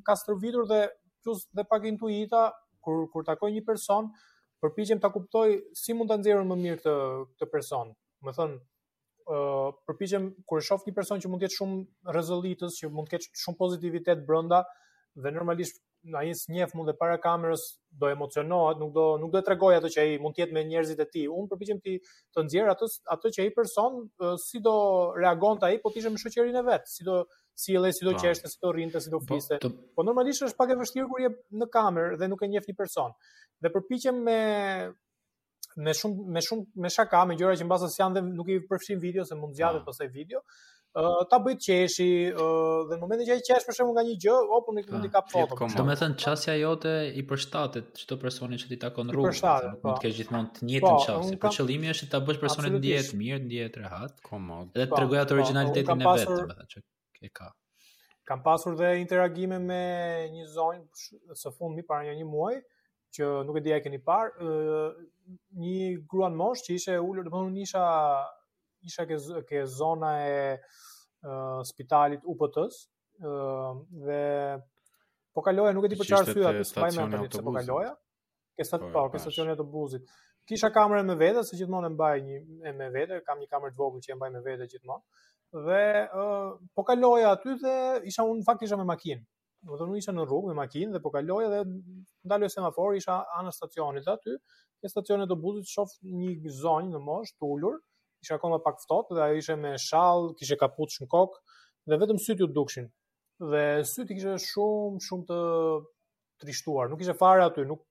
ka 0.05 0.15
stërvitur 0.17 0.67
dhe 0.69 0.81
plus 1.23 1.43
dhe 1.57 1.65
pak 1.69 1.85
intuita 1.89 2.43
kur 2.85 3.05
kur 3.11 3.25
takoj 3.27 3.51
një 3.51 3.63
person, 3.67 4.11
përpiqem 4.63 5.01
ta 5.01 5.09
kuptoj 5.13 5.57
si 5.77 5.95
mund 5.97 6.09
ta 6.11 6.17
nxjerrën 6.17 6.47
më 6.51 6.59
mirë 6.63 6.77
këtë 6.81 6.95
këtë 7.27 7.53
person. 7.53 7.95
Më 8.23 8.35
thënë, 8.39 8.59
Uh, 9.27 9.33
eh, 9.35 9.71
përpiqem 9.89 10.29
kur 10.47 10.61
shoh 10.63 10.85
një 10.87 10.93
person 10.95 11.19
që 11.19 11.27
mund 11.27 11.41
të 11.43 11.49
jetë 11.49 11.55
shumë 11.57 12.13
rezolitës, 12.15 12.77
që 12.79 12.87
mund 12.95 13.09
të 13.09 13.17
ketë 13.17 13.41
shumë 13.41 13.57
pozitivitet 13.59 14.21
brenda 14.23 14.61
dhe 15.19 15.33
normalisht 15.35 15.81
na 16.11 16.21
jis 16.25 16.45
mund 16.77 16.87
dhe 16.89 16.95
para 17.01 17.17
kamerës 17.23 17.63
do 18.03 18.09
emocionohet, 18.13 18.79
nuk 18.81 18.91
do 18.97 19.05
nuk 19.21 19.31
do 19.33 19.39
të 19.41 19.47
tregoj 19.49 19.73
ato 19.77 19.89
që 19.95 20.01
ai 20.03 20.19
mund 20.23 20.35
të 20.37 20.43
jetë 20.43 20.55
me 20.57 20.63
njerëzit 20.69 21.01
e 21.03 21.07
tij. 21.13 21.25
Unë 21.39 21.51
përpiqem 21.53 21.81
ti 21.85 21.95
të 22.35 22.43
nxjerr 22.47 22.71
ato 22.73 22.87
ato 23.15 23.31
që 23.37 23.43
ai 23.45 23.53
person 23.57 23.99
si 24.45 24.61
do 24.67 24.75
reagonte 25.21 25.67
ai 25.69 25.79
po 25.83 25.91
tishte 25.95 26.11
me 26.13 26.21
shoqërinë 26.23 26.61
e 26.63 26.67
vet, 26.69 26.87
si 26.95 27.07
do 27.09 27.19
si 27.65 27.75
si 27.97 28.05
do 28.05 28.13
qeshte, 28.21 28.49
si 28.53 28.59
do 28.61 28.71
rrinte, 28.71 29.01
si 29.03 29.09
do 29.13 29.19
po, 29.19 29.27
fliste. 29.33 29.57
Po, 29.63 29.69
të... 29.69 29.83
po 29.95 30.05
normalisht 30.07 30.47
është 30.49 30.59
pak 30.61 30.71
e 30.75 30.79
vështirë 30.83 31.09
kur 31.11 31.25
je 31.25 31.33
në 31.61 31.69
kamerë 31.77 32.17
dhe 32.21 32.31
nuk 32.31 32.41
e 32.41 32.47
njeh 32.53 32.65
ti 32.67 32.77
person. 32.81 33.13
Dhe 33.63 33.73
përpiqem 33.75 34.23
me 34.29 34.39
me 35.85 35.93
shumë 35.95 36.23
me 36.35 36.41
shumë 36.45 36.85
me 36.87 36.89
shaka 36.93 37.25
me 37.29 37.35
gjëra 37.37 37.57
që 37.59 37.65
mbasas 37.67 37.99
janë 37.99 38.19
dhe 38.19 38.25
nuk 38.31 38.47
i 38.53 38.61
përfshin 38.69 39.01
video 39.01 39.25
se 39.29 39.35
mund 39.37 39.53
zgjatet 39.57 39.83
ah. 39.83 39.87
pasaj 39.91 40.09
video 40.15 40.43
ta 41.29 41.37
bëj 41.43 41.57
çeshi 41.65 42.07
dhe 42.33 42.95
në 42.95 43.01
momentin 43.01 43.27
që 43.29 43.35
ai 43.37 43.41
qesh 43.45 43.65
për 43.67 43.75
shemb 43.77 43.91
nga 43.95 44.03
një 44.07 44.15
gjë, 44.23 44.35
o 44.37 44.59
po 44.65 44.73
nuk 44.75 44.87
ah, 44.93 45.05
i 45.05 45.09
kap 45.13 45.27
foto. 45.31 45.57
Do 45.67 45.83
të 45.85 45.95
thënë 46.01 46.19
çasja 46.21 46.55
jote 46.57 46.93
i 47.13 47.21
përshtatet 47.29 47.91
çdo 48.03 48.17
personi 48.21 48.57
që 48.61 48.71
ti 48.71 48.77
takon 48.81 49.11
rrugë. 49.13 49.33
Përshtatet, 49.33 49.75
po. 49.83 49.93
të 49.97 50.05
ke 50.05 50.13
gjithmonë 50.19 50.49
të 50.57 50.69
njëjtën 50.69 50.97
çast. 51.05 51.29
Po, 51.29 51.41
por 51.43 51.55
qëllimi 51.57 51.91
është 51.93 52.09
ta 52.13 52.21
bësh 52.29 52.41
personin 52.43 52.77
të 52.77 52.81
ndihet 52.83 53.11
mirë, 53.19 53.39
të 53.43 53.49
ndihet 53.49 53.77
rehat, 53.83 54.17
komod. 54.25 54.71
Dhe 54.73 54.87
të 54.87 54.95
tregoj 54.95 55.17
po, 55.19 55.19
po, 55.21 55.25
atë 55.27 55.37
originalitetin 55.37 56.01
e 56.01 56.15
vet, 56.17 56.63
do 56.63 56.69
që 56.73 57.27
e 57.29 57.31
ka. 57.41 57.51
Kam 58.27 58.41
pasur 58.45 58.73
dhe 58.79 58.95
interagime 59.01 59.59
me 59.63 59.81
një 60.33 60.47
zonjë 60.55 61.37
së 61.39 61.53
fundmi 61.59 61.85
para 61.87 62.09
një 62.09 62.25
muaji 62.27 62.63
që 63.15 63.27
nuk 63.47 63.61
e 63.61 63.61
di 63.63 63.71
ai 63.71 63.79
keni 63.85 64.01
parë, 64.03 64.49
një 65.57 65.93
gruan 66.11 66.35
mosh 66.37 66.65
që 66.65 66.73
ishte 66.75 66.97
ulur, 67.01 67.23
domethënë 67.29 67.53
unë 67.53 67.67
isha 68.87 69.05
ke, 69.05 69.15
ke 69.49 69.65
zona 69.65 70.11
e 70.27 70.55
uh, 70.55 71.61
spitalit 71.67 72.23
UPT-s, 72.23 72.81
uh, 73.29 73.75
dhe 74.07 74.21
po 75.35 75.43
kaloja, 75.45 75.75
nuk 75.75 75.85
e 75.89 75.93
ti 75.93 75.99
për 75.99 76.11
qarë 76.13 76.33
syra, 76.35 76.55
të 76.57 76.65
spaj 76.71 76.91
me 76.97 77.03
të 77.11 77.21
një, 77.25 77.43
po 77.45 77.55
kaloja, 77.59 77.91
ke, 78.57 78.65
stat, 78.69 78.83
po, 78.87 78.93
po, 78.95 79.05
ke 79.13 79.21
stacionit 79.25 79.59
të 79.59 79.67
buzit. 79.75 80.07
Kisha 80.47 80.71
kamerën 80.75 81.07
me 81.11 81.15
vete, 81.19 81.43
se 81.43 81.57
gjithmonë 81.59 81.89
e 81.91 81.95
mbaj 81.97 82.17
një, 82.25 82.37
e 82.71 82.75
me 82.79 82.87
vete, 82.93 83.21
kam 83.27 83.41
një 83.43 83.49
kamerë 83.55 83.73
të 83.75 83.81
vogën 83.83 84.05
që 84.05 84.13
e 84.13 84.17
mbaj 84.21 84.29
me 84.37 84.41
vete 84.45 84.69
gjithmonë, 84.75 85.25
dhe 85.67 85.81
uh, 86.25 86.53
po 86.75 86.85
kaloja 86.87 87.33
aty 87.37 87.57
dhe 87.63 87.73
isha 88.11 88.23
unë, 88.27 88.41
në 88.43 88.47
fakt 88.47 88.63
isha 88.67 88.79
me 88.79 88.87
makinë, 88.87 89.21
do 89.67 89.73
të 89.75 89.81
thonë 89.81 89.99
isha 89.99 90.13
në 90.15 90.23
rrugë 90.29 90.51
me 90.51 90.55
makinë 90.61 90.95
dhe 90.95 91.01
po 91.03 91.09
kaloja 91.11 91.49
dhe 91.51 91.59
ndaloj 92.27 92.49
semafor 92.53 92.95
isha 92.95 93.17
anë 93.39 93.51
stacionit 93.57 94.07
aty, 94.13 94.37
në 94.83 94.91
stacionin 94.93 95.25
e 95.25 95.25
autobusit 95.25 95.67
shof 95.71 95.91
një 96.05 96.51
zonjë 96.61 96.93
në 96.93 96.99
mosh 97.01 97.31
të 97.33 97.47
ishte 98.23 98.37
akoma 98.37 98.59
pak 98.63 98.79
ftohtë 98.83 99.17
dhe 99.17 99.23
ajo 99.27 99.37
ishte 99.41 99.55
me 99.61 99.73
shall, 99.81 100.31
kishte 100.39 100.57
kapuçën 100.61 101.09
kokë 101.09 101.57
dhe 101.91 101.99
vetëm 102.01 102.21
syt 102.25 102.41
u 102.41 102.49
dukshin. 102.57 102.89
Dhe 103.51 103.63
syt 103.91 104.13
i 104.13 104.17
kishte 104.17 104.37
shumë 104.47 105.01
shumë 105.07 105.27
të 105.29 105.39
trishtuar. 106.43 106.91
Nuk 106.93 107.03
ishte 107.05 107.17
fare 107.19 107.45
aty, 107.47 107.67
nuk 107.69 107.83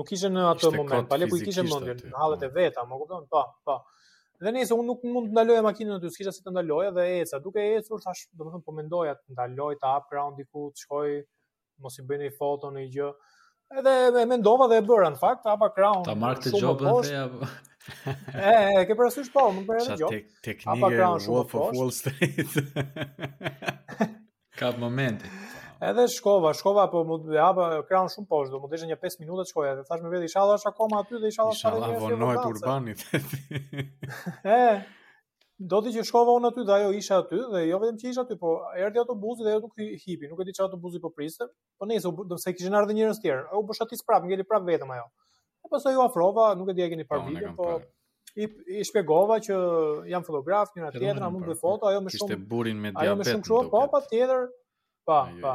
nuk 0.00 0.12
ishte 0.16 0.30
në 0.32 0.46
atë 0.54 0.64
ishte 0.66 0.76
moment. 0.82 1.10
Pale 1.12 1.28
ku 1.30 1.40
i 1.40 1.44
kishte 1.46 1.66
mendjen 1.68 2.02
në 2.08 2.20
hallet 2.22 2.46
e 2.46 2.48
mm. 2.50 2.56
veta, 2.56 2.86
më 2.88 3.00
kupton? 3.02 3.26
Po, 3.32 3.44
po. 3.68 3.78
Dhe 4.42 4.50
nëse 4.56 4.74
unë 4.74 4.88
nuk 4.88 5.02
mund 5.06 5.28
të 5.30 5.36
ndaloja 5.36 5.62
makinën 5.68 5.96
aty, 5.98 6.08
s'kisha 6.10 6.32
si 6.34 6.42
të 6.42 6.50
ndaloja 6.54 6.94
dhe 6.96 7.04
eca, 7.20 7.38
duke 7.44 7.62
ecur 7.76 8.00
thash, 8.02 8.24
domethënë 8.34 8.64
po 8.66 8.72
mendoja 8.74 9.12
të 9.20 9.36
ndaloj 9.36 9.74
të 9.78 9.92
hap 9.92 10.16
round 10.16 10.40
diku, 10.40 10.64
të 10.74 10.82
shkoj 10.86 11.12
mos 11.84 11.98
i 12.00 12.04
bëni 12.08 12.32
foto 12.34 12.72
në 12.74 12.88
gjë. 12.96 13.10
Edhe 13.78 13.92
e 14.18 14.24
mendova 14.28 14.66
dhe 14.72 14.80
e 14.82 14.84
bëra 14.88 15.12
në 15.14 15.20
fakt, 15.22 15.46
hapa 15.48 15.68
crown. 15.76 16.02
Ta 16.08 16.16
marr 16.18 16.42
të 16.42 16.56
jobën 16.58 17.06
dhe 17.06 17.20
e, 17.82 17.82
e, 18.78 18.80
e, 18.80 18.84
ke 18.88 18.96
parasysh 18.98 19.30
po, 19.34 19.46
më 19.56 19.64
bërë 19.68 19.82
edhe 19.86 19.96
gjo. 20.02 20.10
Tek, 20.12 20.30
teknike, 20.46 21.00
Wolf 21.32 21.54
of 21.54 21.78
Wall 21.78 21.90
Street. 21.90 22.50
Ka 24.60 24.70
momenti. 24.78 25.28
Edhe 25.82 26.04
shkova, 26.06 26.52
shkova 26.54 26.84
po 26.92 27.00
mund 27.08 27.24
të 27.26 27.38
hapa 27.42 27.64
ekran 27.80 28.10
shumë 28.12 28.28
poshtë, 28.30 28.52
do 28.54 28.60
mund 28.62 28.70
të 28.74 28.86
një 28.90 28.98
5 29.02 29.22
minuta 29.24 29.46
shkoja, 29.48 29.72
dhe 29.80 29.86
thash 29.88 30.02
me 30.04 30.12
vetë 30.12 30.28
inshallah 30.28 30.58
është 30.60 30.70
akoma 30.70 31.00
aty 31.02 31.18
dhe 31.18 31.30
inshallah 31.32 31.56
është 31.56 31.70
aty. 31.70 31.94
Inshallah 31.94 32.28
dhe 32.28 32.42
për 32.42 32.52
urbanit. 32.52 33.00
e, 34.60 35.16
do 35.72 35.80
të 35.82 35.92
që 35.96 36.04
shkova 36.06 36.36
unë 36.38 36.52
aty 36.52 36.66
dhe 36.68 36.76
ajo 36.76 36.92
isha 37.00 37.18
aty 37.24 37.40
dhe 37.56 37.64
jo 37.64 37.82
vetëm 37.82 37.98
që 38.02 38.12
isha 38.12 38.24
aty, 38.28 38.38
po 38.44 38.54
erdhi 38.84 39.02
autobusi 39.02 39.42
dhe 39.46 39.56
ajo 39.56 39.64
nuk 39.66 39.84
hipi, 40.04 40.30
nuk 40.30 40.44
e 40.44 40.46
di 40.50 40.54
ato 40.54 40.64
autobusi 40.68 41.02
po 41.02 41.10
priste. 41.18 41.50
Po 41.82 41.90
nëse 41.90 42.14
do 42.14 42.28
të 42.36 42.40
thë 42.44 42.54
kishin 42.60 42.78
ardhur 42.78 42.98
njerëz 43.00 43.18
tjerë, 43.26 43.44
u 43.58 43.66
bësh 43.72 43.82
prap, 44.10 44.22
ngeli 44.30 44.46
prap 44.52 44.62
vetëm 44.70 44.94
ajo 45.00 45.08
pastaj 45.72 45.94
ju 45.96 46.04
afrova, 46.04 46.52
nuk 46.58 46.70
e 46.72 46.76
di 46.76 46.84
a 46.84 46.88
keni 46.92 47.06
parë 47.08 47.24
po, 47.24 47.32
video, 47.32 47.56
po 47.56 47.72
i 48.40 48.46
i 48.80 48.84
shpjegova 48.88 49.38
që 49.44 49.56
jam 50.12 50.24
fotograf, 50.26 50.70
një 50.76 50.90
teatra 50.96 51.28
mund 51.32 51.48
të 51.50 51.56
foto, 51.60 51.88
ajo 51.90 51.98
më 52.04 52.14
shumë 52.16 52.28
ishte 52.36 52.40
burin 52.48 52.78
me 52.80 52.92
diabet. 52.92 53.06
Ajo 53.08 53.18
më 53.20 53.26
shumë 53.30 53.48
shumë, 53.50 53.70
po 53.74 53.82
patjetër. 53.92 54.46
Po, 55.10 55.18
po. 55.42 55.54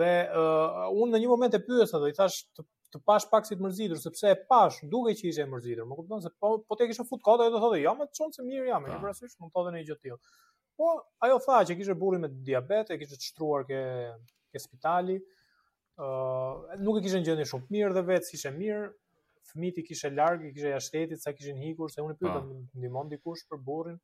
Dhe 0.00 0.08
uh, 0.28 0.84
unë 0.98 1.14
në 1.14 1.20
një 1.22 1.30
moment 1.30 1.54
e 1.58 1.62
pyetsa 1.64 1.98
do 2.02 2.08
i 2.10 2.14
thash 2.16 2.40
të, 2.56 2.64
të 2.94 3.00
pash 3.06 3.26
pak 3.30 3.46
si 3.46 3.54
të 3.56 3.62
mërzitur, 3.64 3.98
sepse 4.02 4.30
e 4.32 4.38
pash 4.50 4.80
duke 4.90 5.14
që 5.18 5.26
ishte 5.30 5.44
e 5.46 5.50
mërzitur. 5.52 5.86
Më 5.90 5.98
kupton 6.00 6.22
se 6.24 6.32
po 6.42 6.54
po 6.66 6.78
te 6.80 6.88
kisha 6.90 7.06
fut 7.06 7.22
kota, 7.26 7.46
ajo 7.46 7.56
do 7.56 7.62
thotë 7.64 7.78
ja, 7.82 7.88
jo, 7.88 7.94
më 8.00 8.08
të 8.10 8.18
çon 8.18 8.32
se 8.34 8.46
mirë 8.48 8.66
jam, 8.72 8.86
më 8.88 8.98
parasysh, 9.04 9.36
më 9.44 9.50
po 9.54 9.62
dhe 9.68 9.74
në 9.76 9.82
një 9.82 9.88
gjë 9.92 9.98
të 10.00 10.06
tillë. 10.06 10.40
Po 10.80 10.90
ajo 11.26 11.38
tha 11.46 11.60
që 11.68 11.78
kishte 11.78 11.96
burin 12.02 12.24
me 12.26 12.30
diabet, 12.50 12.90
e 12.94 12.98
kishte 13.02 13.18
shtruar 13.28 13.66
ke 13.70 13.82
ke 14.50 14.58
spitali. 14.62 15.20
Uh, 16.00 16.70
nuk 16.82 16.98
e 17.02 17.06
në 17.06 17.20
gjendje 17.28 17.46
shumë 17.52 17.70
mirë 17.74 17.98
dhe 18.00 18.06
vetë 18.10 18.32
si 18.34 18.48
mirë, 18.56 18.90
fëmit 19.50 19.78
i 19.82 19.86
kishe 19.86 20.10
largë, 20.14 20.48
i 20.50 20.54
kishe 20.56 20.72
jashtetit, 20.72 21.22
sa 21.22 21.34
kishin 21.36 21.60
hikur, 21.62 21.92
se 21.92 22.02
unë 22.04 22.16
i 22.16 22.18
pyta 22.20 22.40
më 22.46 22.56
ndimon 22.82 23.10
dikush 23.12 23.46
për 23.50 23.62
burin. 23.66 24.00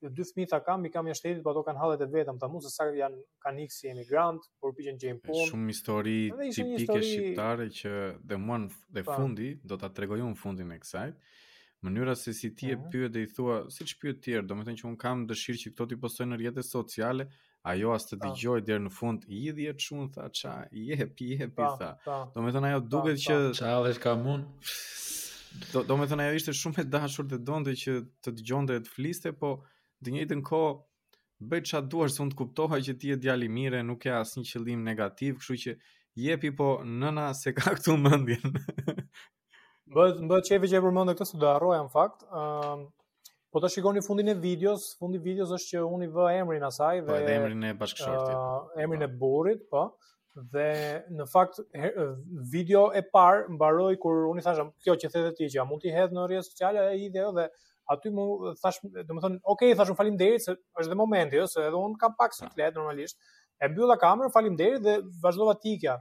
Dy 0.00 0.24
fëmi 0.30 0.46
ta 0.50 0.58
kam, 0.64 0.86
i 0.88 0.92
kam 0.92 1.08
jashtetit, 1.10 1.42
po 1.44 1.52
ato 1.52 1.62
kanë 1.66 1.80
hallet 1.82 2.04
e 2.06 2.08
vetëm, 2.14 2.38
ta 2.40 2.48
mos 2.52 2.64
se 2.66 2.70
sa 2.74 2.86
janë, 2.98 3.20
kanë 3.44 3.62
hikë 3.66 3.76
si 3.76 3.90
emigrant, 3.90 4.46
por 4.60 4.72
përpikën 4.72 5.00
që 5.02 5.12
punë. 5.26 5.48
Shumë 5.50 5.74
histori 5.74 6.16
tipike 6.46 6.68
histori... 6.78 7.10
shqiptare 7.12 7.66
që 7.80 7.92
dhe 8.30 8.38
muan 8.40 8.68
dhe 8.96 9.04
pa. 9.04 9.18
fundi, 9.18 9.50
do 9.68 9.76
ta 9.80 9.90
tregoj 9.96 10.20
në 10.24 10.32
fundin 10.40 10.70
me 10.72 10.80
kësajt, 10.80 11.20
mënyra 11.84 12.14
se 12.20 12.32
si 12.36 12.50
ti 12.56 12.72
e 12.72 12.78
mhm. 12.78 12.90
pyet 12.94 13.14
dhe 13.16 13.26
i 13.26 13.30
thua, 13.34 13.60
si 13.76 13.86
që 13.90 14.00
pyet 14.00 14.24
tjerë, 14.24 14.48
do 14.48 14.56
me 14.56 14.64
thënë 14.64 14.80
që 14.82 14.88
unë 14.94 15.00
kam 15.04 15.26
dëshirë 15.28 15.62
që 15.66 15.74
këto 15.74 15.90
ti 15.92 16.00
postojnë 16.00 16.32
në 16.32 16.40
rrjetet 16.42 16.68
sociale, 16.72 17.28
ajo 17.68 17.92
as 17.94 18.06
të 18.08 18.16
po. 18.16 18.28
dëgjoj 18.28 18.60
deri 18.68 18.82
në 18.86 18.92
fund 18.96 19.24
i 19.38 19.50
dhjet 19.56 19.82
shumë 19.84 20.06
tha 20.14 20.28
ça 20.40 20.52
jepi, 20.70 20.94
jep 20.94 21.44
jep 21.44 21.50
i 21.50 21.54
po, 21.56 21.70
tha 21.80 21.92
po. 22.04 22.18
do 22.34 22.44
të 22.48 22.54
thonë 22.56 22.70
ajo 22.72 22.82
duket 22.94 23.18
që 23.24 23.36
ça 23.58 23.74
vesh 23.84 24.00
ka 24.04 24.14
mund 24.20 24.48
do 25.72 25.82
do 25.90 25.98
të 25.98 26.10
thonë 26.12 26.26
ajo 26.28 26.38
ishte 26.40 26.54
shumë 26.60 26.82
e 26.82 26.86
dashur 26.94 27.28
të 27.30 27.40
donte 27.50 27.74
që 27.82 27.96
të 28.24 28.34
dëgjonte 28.38 28.78
të 28.86 28.94
fliste 28.96 29.32
po 29.42 29.52
në 30.00 30.08
të 30.08 30.14
njëjtën 30.16 30.44
kohë 30.50 30.70
bëj 31.50 31.62
çfarë 31.68 31.90
duash 31.92 32.16
se 32.16 32.22
unë 32.24 32.34
të 32.34 32.38
kuptoha 32.42 32.78
që 32.86 32.94
ti 33.00 33.12
je 33.12 33.18
djali 33.26 33.50
i 33.50 33.54
mirë 33.58 33.82
nuk 33.90 34.00
ka 34.06 34.16
asnjë 34.22 34.46
qëllim 34.54 34.80
negativ 34.88 35.38
kështu 35.40 35.58
që 35.64 35.76
jepi 36.26 36.54
po 36.60 36.70
nëna 37.02 37.28
se 37.42 37.52
ka 37.56 37.66
këtu 37.78 37.98
mendjen 38.06 38.56
bëhet 39.92 40.24
bëhet 40.24 40.48
çevi 40.48 40.72
që 40.72 40.80
e 40.80 40.82
përmendë 40.86 41.16
këtë 41.20 41.28
se 41.32 41.42
do 41.44 41.52
harroja 41.52 41.84
në 41.84 41.92
fakt 41.98 42.24
ë 42.28 42.48
Po 43.50 43.58
të 43.58 43.68
shikoni 43.74 44.00
fundin 44.06 44.28
e 44.30 44.34
videos, 44.38 44.84
fundi 45.00 45.18
i 45.18 45.22
videos 45.24 45.50
është 45.56 45.70
që 45.74 45.80
unë 45.92 46.06
i 46.06 46.10
vë 46.16 46.26
emrin 46.40 46.64
asaj 46.68 47.00
dhe 47.00 47.08
po 47.08 47.16
edhe 47.18 47.32
emrin 47.36 47.64
e 47.66 47.72
bashkëshortit. 47.80 48.36
Uh, 48.40 48.68
emrin 48.84 49.02
e 49.02 49.08
po. 49.10 49.16
burrit, 49.24 49.64
po. 49.74 49.80
Dhe 50.52 50.66
në 51.18 51.24
fakt 51.32 51.58
her, 51.74 51.96
video 52.52 52.84
e 52.94 53.02
parë 53.16 53.48
mbaroi 53.56 53.96
kur 54.02 54.20
unë 54.28 54.38
i 54.38 54.44
thashë, 54.46 54.66
kjo 54.86 54.94
që 55.02 55.08
thethe 55.16 55.32
ti 55.40 55.48
që 55.50 55.60
a 55.64 55.64
mund 55.66 55.82
ti 55.82 55.90
hedh 55.96 56.14
në 56.14 56.28
rrjetet 56.30 56.52
sociala 56.52 56.84
e 56.92 57.00
ide 57.08 57.24
dhe 57.40 57.46
aty 57.90 58.12
më 58.14 58.26
thash, 58.60 58.78
domethënë, 59.08 59.40
ok, 59.50 59.64
thashë 59.80 60.12
deri, 60.20 60.38
se 60.44 60.54
është 60.54 60.92
dhe 60.92 60.98
momenti, 61.02 61.34
ëh, 61.34 61.42
jo, 61.42 61.48
se 61.56 61.64
edhe 61.66 61.74
unë 61.80 61.98
kam 62.04 62.14
pak 62.22 62.36
siklet 62.38 62.70
po. 62.76 62.84
normalisht. 62.84 63.18
E 63.58 63.66
mbylla 63.72 63.96
kamerën, 64.04 64.60
deri 64.62 64.78
dhe 64.86 64.94
vazhdova 65.26 65.56
tikja. 65.64 65.96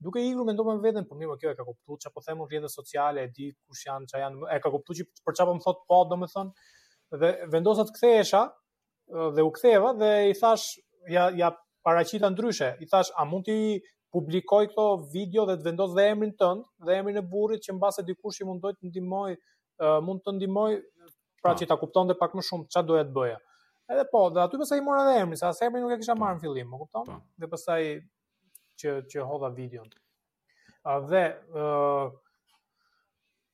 Duke 0.00 0.22
i 0.24 0.30
ngru 0.32 0.46
mendova 0.48 0.72
me 0.72 0.80
veten, 0.88 1.04
po 1.04 1.20
mirë, 1.20 1.36
kjo 1.42 1.52
e 1.52 1.58
ka 1.60 1.68
kuptuar 1.68 2.00
çfarë 2.06 2.14
po 2.16 2.24
them 2.24 2.40
në 2.40 2.48
rrjetet 2.48 2.72
sociale, 2.78 3.26
e 3.28 3.28
di 3.36 3.50
kush 3.68 3.84
janë, 3.90 4.08
çfarë 4.08 4.24
janë, 4.24 4.48
e 4.56 4.58
ka 4.64 4.72
kuptuar 4.72 4.98
që 5.02 5.06
për 5.24 5.36
çfarë 5.36 5.50
po 5.52 5.56
më 5.60 5.64
thot 5.68 5.84
po, 5.92 6.00
domethënë, 6.14 6.72
dhe 7.20 7.30
vendosa 7.52 7.84
të 7.88 7.94
kthehesha 7.96 8.40
dhe 9.36 9.44
u 9.46 9.50
ktheva 9.54 9.92
dhe 10.00 10.10
i 10.30 10.34
thash 10.40 10.78
ja 11.12 11.28
ja 11.36 11.50
paraqita 11.86 12.30
ndryshe. 12.32 12.72
I 12.80 12.86
thash 12.88 13.12
a 13.18 13.24
mund 13.28 13.44
ti 13.48 13.80
publikoj 14.14 14.68
këto 14.70 14.86
video 15.12 15.44
dhe 15.48 15.58
të 15.60 15.66
vendos 15.68 15.94
dhe 15.98 16.06
emrin 16.14 16.32
tënd 16.40 16.64
dhe 16.88 16.96
emrin 17.00 17.18
e 17.20 17.26
burrit 17.34 17.64
që 17.66 17.74
mbase 17.76 18.04
dikush 18.08 18.40
i 18.42 18.48
mundoj 18.48 18.74
të 18.78 18.90
ndihmoj 18.92 19.36
mund 20.06 20.22
të 20.26 20.36
ndihmoj 20.38 20.70
pra 21.42 21.52
ah. 21.52 21.58
që 21.58 21.68
ta 21.68 21.76
kuptonte 21.78 22.16
pak 22.20 22.34
më 22.38 22.46
shumë 22.48 22.70
çfarë 22.72 22.88
doja 22.88 23.04
të 23.04 23.16
bëja. 23.18 23.38
Edhe 23.92 24.04
po, 24.08 24.22
dhe 24.32 24.40
aty 24.40 24.56
pse 24.62 24.78
i 24.80 24.84
mora 24.84 25.02
dhe 25.04 25.18
emrin, 25.20 25.36
sa 25.36 25.50
emrin 25.66 25.82
nuk 25.84 25.92
e 25.92 25.98
kisha 26.00 26.14
marrë 26.16 26.38
në 26.38 26.40
fillim, 26.46 26.70
e 26.72 26.78
kupton? 26.80 27.04
Po. 27.10 27.18
Dhe 27.42 27.50
pastaj 27.52 27.82
që 28.80 28.94
që 29.12 29.24
hodha 29.28 29.50
videon. 29.58 29.90
Dhe 31.10 31.24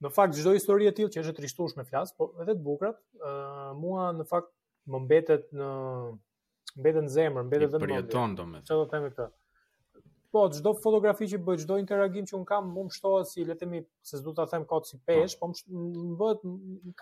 Në 0.00 0.08
fakt 0.16 0.36
çdo 0.38 0.54
histori 0.56 0.86
e 0.88 0.94
tillë 0.96 1.12
që 1.14 1.20
është 1.20 1.44
e 1.44 1.68
me 1.78 1.84
flas, 1.88 2.12
po 2.16 2.26
edhe 2.42 2.54
të 2.58 2.62
ë 2.62 2.90
uh, 2.90 3.72
mua 3.80 4.06
në 4.16 4.24
fakt 4.30 4.52
më 4.94 5.00
mbetet 5.04 5.50
në 5.60 5.66
mbetet 6.80 7.04
në 7.08 7.12
zemër, 7.16 7.44
mbetet 7.50 7.74
vetëm. 7.74 7.84
Përjeton 7.90 8.36
domethënë. 8.38 8.64
Çfarë 8.70 8.80
do 8.80 8.86
të 8.88 8.94
themi 8.94 9.10
këtë? 9.18 9.28
Po 10.36 10.44
çdo 10.56 10.72
fotografi 10.80 11.26
që 11.32 11.40
bëj, 11.46 11.60
çdo 11.66 11.76
interagim 11.82 12.24
që 12.30 12.38
un 12.38 12.46
kam, 12.48 12.70
mua 12.72 12.86
më 12.88 12.96
shtohet 12.96 13.28
si 13.28 13.44
le 13.44 13.52
të 13.52 13.60
themi, 13.66 13.82
se 14.10 14.16
s'do 14.20 14.32
ta 14.38 14.48
them 14.52 14.64
kot 14.70 14.88
si 14.88 14.96
pesh, 15.10 15.36
po, 15.40 15.50
më 15.52 16.16
bëhet 16.22 16.48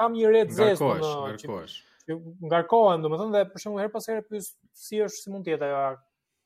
kam 0.01 0.17
një 0.19 0.33
red 0.35 0.57
zezë 0.59 0.89
në 0.99 1.15
ngarkohesh. 1.23 1.79
Ju 2.11 2.19
ngarkohem 2.51 3.05
domethënë 3.07 3.37
dhe 3.37 3.45
për 3.53 3.63
shembull 3.67 3.85
her 3.85 3.93
pas 3.95 4.11
here 4.11 4.25
pyet 4.27 4.51
si 4.83 4.99
është 5.07 5.23
si 5.23 5.31
mund 5.35 5.47
të 5.47 5.55
jetë 5.55 5.69
ajo 5.71 5.87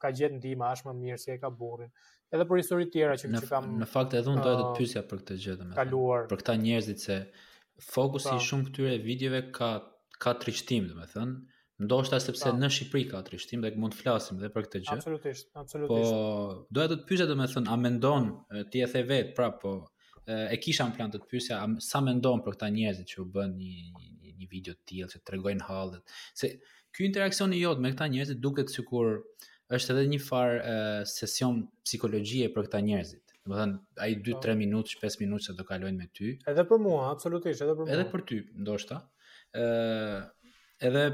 ka 0.02 0.10
gjetë 0.18 0.36
ndihmë 0.40 0.68
ashmë 0.74 0.92
mirë 1.00 1.20
si 1.22 1.32
e 1.32 1.38
ka 1.44 1.48
burrin 1.54 1.88
edhe 2.32 2.46
për 2.48 2.60
histori 2.62 2.86
tjera 2.90 3.16
që, 3.20 3.28
në, 3.34 3.40
që 3.44 3.48
kam 3.50 3.70
në 3.82 3.88
fakt 3.92 4.14
edhe 4.18 4.32
unë 4.32 4.42
doja 4.44 4.58
të 4.60 4.66
uh, 4.70 4.74
pyesja 4.78 5.02
për 5.08 5.20
këtë 5.22 5.36
gjë 5.44 5.56
domethënë 5.60 5.78
kaluar 5.80 6.26
për 6.30 6.40
këta 6.42 6.54
njerëzit 6.64 7.04
se 7.06 7.16
fokusi 7.92 8.32
po. 8.34 8.40
shumë 8.48 8.68
këtyre 8.70 8.94
videove 9.06 9.40
ka 9.58 9.70
ka 10.22 10.32
trishtim 10.40 10.86
domethënë 10.92 11.34
ndoshta 11.82 12.20
sepse 12.22 12.48
po. 12.52 12.56
në 12.62 12.70
Shqipëri 12.76 13.04
ka 13.12 13.20
trishtim 13.28 13.64
dhe 13.64 13.74
mund 13.82 13.96
të 13.96 14.00
flasim 14.04 14.38
dhe 14.40 14.50
për 14.54 14.66
këtë 14.68 14.82
gjë 14.86 14.94
absolutisht 14.96 15.50
po, 15.52 15.60
absolutisht 15.66 15.88
po 15.92 16.68
doja 16.76 16.92
të 16.94 16.98
pyesja 17.10 17.28
domethënë 17.32 17.72
a 17.76 17.80
mendon 17.84 18.30
ti 18.72 18.84
e 18.84 18.88
the 18.94 19.04
vet 19.10 19.34
prapë 19.36 19.60
po 19.64 19.74
e 20.32 20.58
kisha 20.62 20.86
në 20.88 20.96
plan 20.96 21.12
të 21.12 21.20
të 21.24 21.30
pyesja 21.32 21.60
sa 21.90 22.00
mendon 22.06 22.40
për 22.46 22.56
këta 22.56 22.72
njerëzit 22.76 23.10
që 23.12 23.22
u 23.24 23.28
bën 23.36 23.56
një 23.60 24.08
një 24.40 24.48
video 24.50 24.72
të 24.78 24.86
tillë 24.92 25.10
që 25.12 25.22
tregojnë 25.28 25.64
hallet 25.68 26.16
se 26.40 26.54
ky 26.96 27.08
interaksioni 27.10 27.60
jot 27.60 27.80
me 27.82 27.92
këta 27.92 28.08
njerëz 28.12 28.36
duket 28.44 28.72
sikur 28.74 29.16
uh, 29.18 29.50
është 29.72 29.94
edhe 29.94 30.06
një 30.12 30.18
farë 30.20 30.56
uh, 30.58 30.94
sesion 31.08 31.60
psikologjie 31.86 32.48
për 32.52 32.66
këta 32.68 32.80
njerëzit. 32.86 33.34
Do 33.48 33.56
thënë 33.58 33.78
ai 34.04 34.10
2-3 34.22 34.42
po. 34.52 34.56
minutë, 34.60 34.98
5 35.00 35.18
minutë 35.22 35.46
që 35.48 35.54
do 35.60 35.64
kalojnë 35.68 35.98
me 36.02 36.08
ty. 36.16 36.32
Edhe 36.50 36.64
për 36.70 36.82
mua, 36.84 37.06
absolutisht, 37.12 37.64
edhe 37.64 37.74
për 37.78 37.84
mua. 37.86 37.92
Edhe 37.96 38.06
për 38.12 38.24
ty, 38.28 38.40
ndoshta. 38.66 39.00
ë 39.56 39.64
uh, 39.64 40.18
edhe 40.88 41.06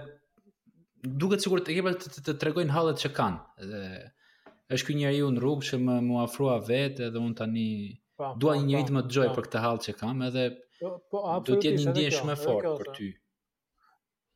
duket 1.18 1.44
sikur 1.44 1.62
të 1.66 1.78
kepa 1.78 1.92
të, 2.00 2.12
të, 2.16 2.24
të 2.28 2.34
tregojnë 2.42 2.74
halët 2.74 3.02
që 3.04 3.12
kanë. 3.20 3.64
Edhe 3.64 3.84
është 4.76 4.90
ky 4.90 4.98
njeriu 4.98 5.30
në 5.32 5.40
rrugë 5.44 5.68
që 5.70 5.80
më 5.86 5.94
mu 6.08 6.18
ofrua 6.24 6.58
vetë 6.68 7.06
edhe 7.08 7.22
un 7.22 7.30
tani 7.38 7.68
pa, 8.18 8.34
po, 8.34 8.34
dua 8.42 8.56
pa, 8.58 8.62
po, 8.62 8.68
një 8.68 8.82
ritëm 8.82 9.00
të 9.00 9.06
dëgjoj 9.06 9.30
për 9.38 9.46
këtë 9.48 9.62
hall 9.66 9.80
që 9.86 9.94
kam 10.02 10.20
edhe 10.28 10.44
po, 10.82 10.90
po, 11.12 11.22
do 11.46 11.54
të 11.62 11.68
jetë 11.70 11.78
një 11.86 11.92
ndjeshmë 11.94 12.36
fort 12.44 12.68
për 12.82 12.92
ty. 12.98 13.08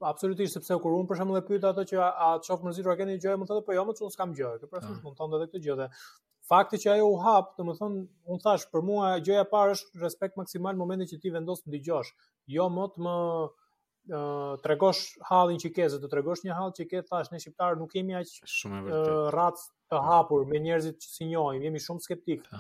Po, 0.03 0.11
absolutisht 0.11 0.57
sepse 0.59 0.77
kur 0.83 0.97
un 0.99 1.07
për 1.07 1.19
shembull 1.21 1.39
e 1.39 1.47
pyeta 1.47 1.69
ato 1.75 1.83
që 1.87 1.99
a, 2.03 2.07
a 2.11 2.29
çof 2.43 2.63
mërzitur 2.67 2.91
a 2.91 2.97
keni 2.99 3.15
gjë 3.23 3.37
më 3.39 3.47
thotë 3.47 3.63
po 3.69 3.75
jo 3.77 3.83
më 3.87 3.95
çun 3.99 4.11
s'kam 4.11 4.33
gjë 4.35 4.49
kjo 4.63 4.69
pra 4.73 4.81
s'u 4.83 4.95
ah. 4.99 5.13
thon 5.19 5.37
edhe 5.39 5.47
këtë 5.53 5.61
gjë 5.67 5.77
dhe 5.81 5.87
fakti 6.51 6.81
që 6.85 6.91
ajo 6.97 7.05
u 7.11 7.21
hap 7.23 7.53
do 7.53 7.55
të 7.55 7.63
domethën 7.63 7.95
un 8.35 8.43
thash 8.47 8.65
për 8.73 8.83
mua 8.89 9.13
gjëja 9.23 9.45
e 9.45 9.49
parë 9.53 9.77
është 9.77 10.03
respekt 10.03 10.41
maksimal 10.41 10.81
momentin 10.81 11.11
që 11.13 11.21
ti 11.23 11.33
vendos 11.37 11.63
të 11.63 11.75
dëgjosh 11.77 12.11
jo 12.57 12.67
më 12.79 12.89
të 12.97 13.05
më 13.07 13.15
ë 13.23 14.25
uh, 14.25 14.59
tregosh 14.67 15.05
hallin 15.31 15.63
që 15.63 15.71
ke 15.77 15.87
se 15.95 16.03
të 16.03 16.11
tregosh 16.17 16.43
një 16.49 16.59
hall 16.59 16.75
që 16.81 16.89
ke 16.95 17.05
thash 17.13 17.31
në 17.37 17.43
shqiptar 17.47 17.79
nuk 17.85 17.95
kemi 17.95 18.19
aq 18.25 18.33
uh, 18.43 18.93
rrac 19.37 19.63
të 19.87 20.01
ah. 20.03 20.11
hapur 20.11 20.49
me 20.51 20.65
njerëzit 20.67 20.99
që 21.05 21.11
si 21.15 21.31
njohim 21.31 21.63
jemi 21.69 21.85
shumë 21.89 22.07
skeptik 22.11 22.51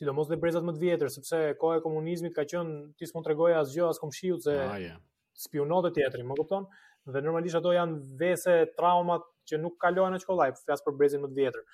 sidomos 0.00 0.26
dhe 0.32 0.40
brezat 0.42 0.66
më 0.66 0.74
të 0.80 0.86
vjetër 0.88 1.14
sepse 1.20 1.44
koha 1.62 1.78
e 1.78 1.86
komunizmit 1.86 2.34
ka 2.34 2.42
qenë 2.54 2.80
ti 2.98 3.06
s'mund 3.12 3.30
tregoj 3.30 3.54
asgjë 3.62 3.92
as 3.94 4.02
komshiut 4.06 4.48
se 4.50 4.62
ah, 4.66 4.80
yeah 4.90 5.02
spionon 5.38 5.86
e 5.86 5.90
teatri, 5.94 6.24
më 6.26 6.36
kupton? 6.38 6.66
Dhe 7.04 7.20
normalisht 7.22 7.58
ato 7.58 7.72
janë 7.74 7.98
vese 8.20 8.54
traumat 8.78 9.26
që 9.48 9.58
nuk 9.60 9.76
kalojnë 9.82 10.16
në 10.16 10.22
shkollaj, 10.22 10.54
flas 10.64 10.82
për 10.86 10.96
brezin 11.00 11.22
më 11.24 11.30
të 11.34 11.38
vjetër. 11.40 11.64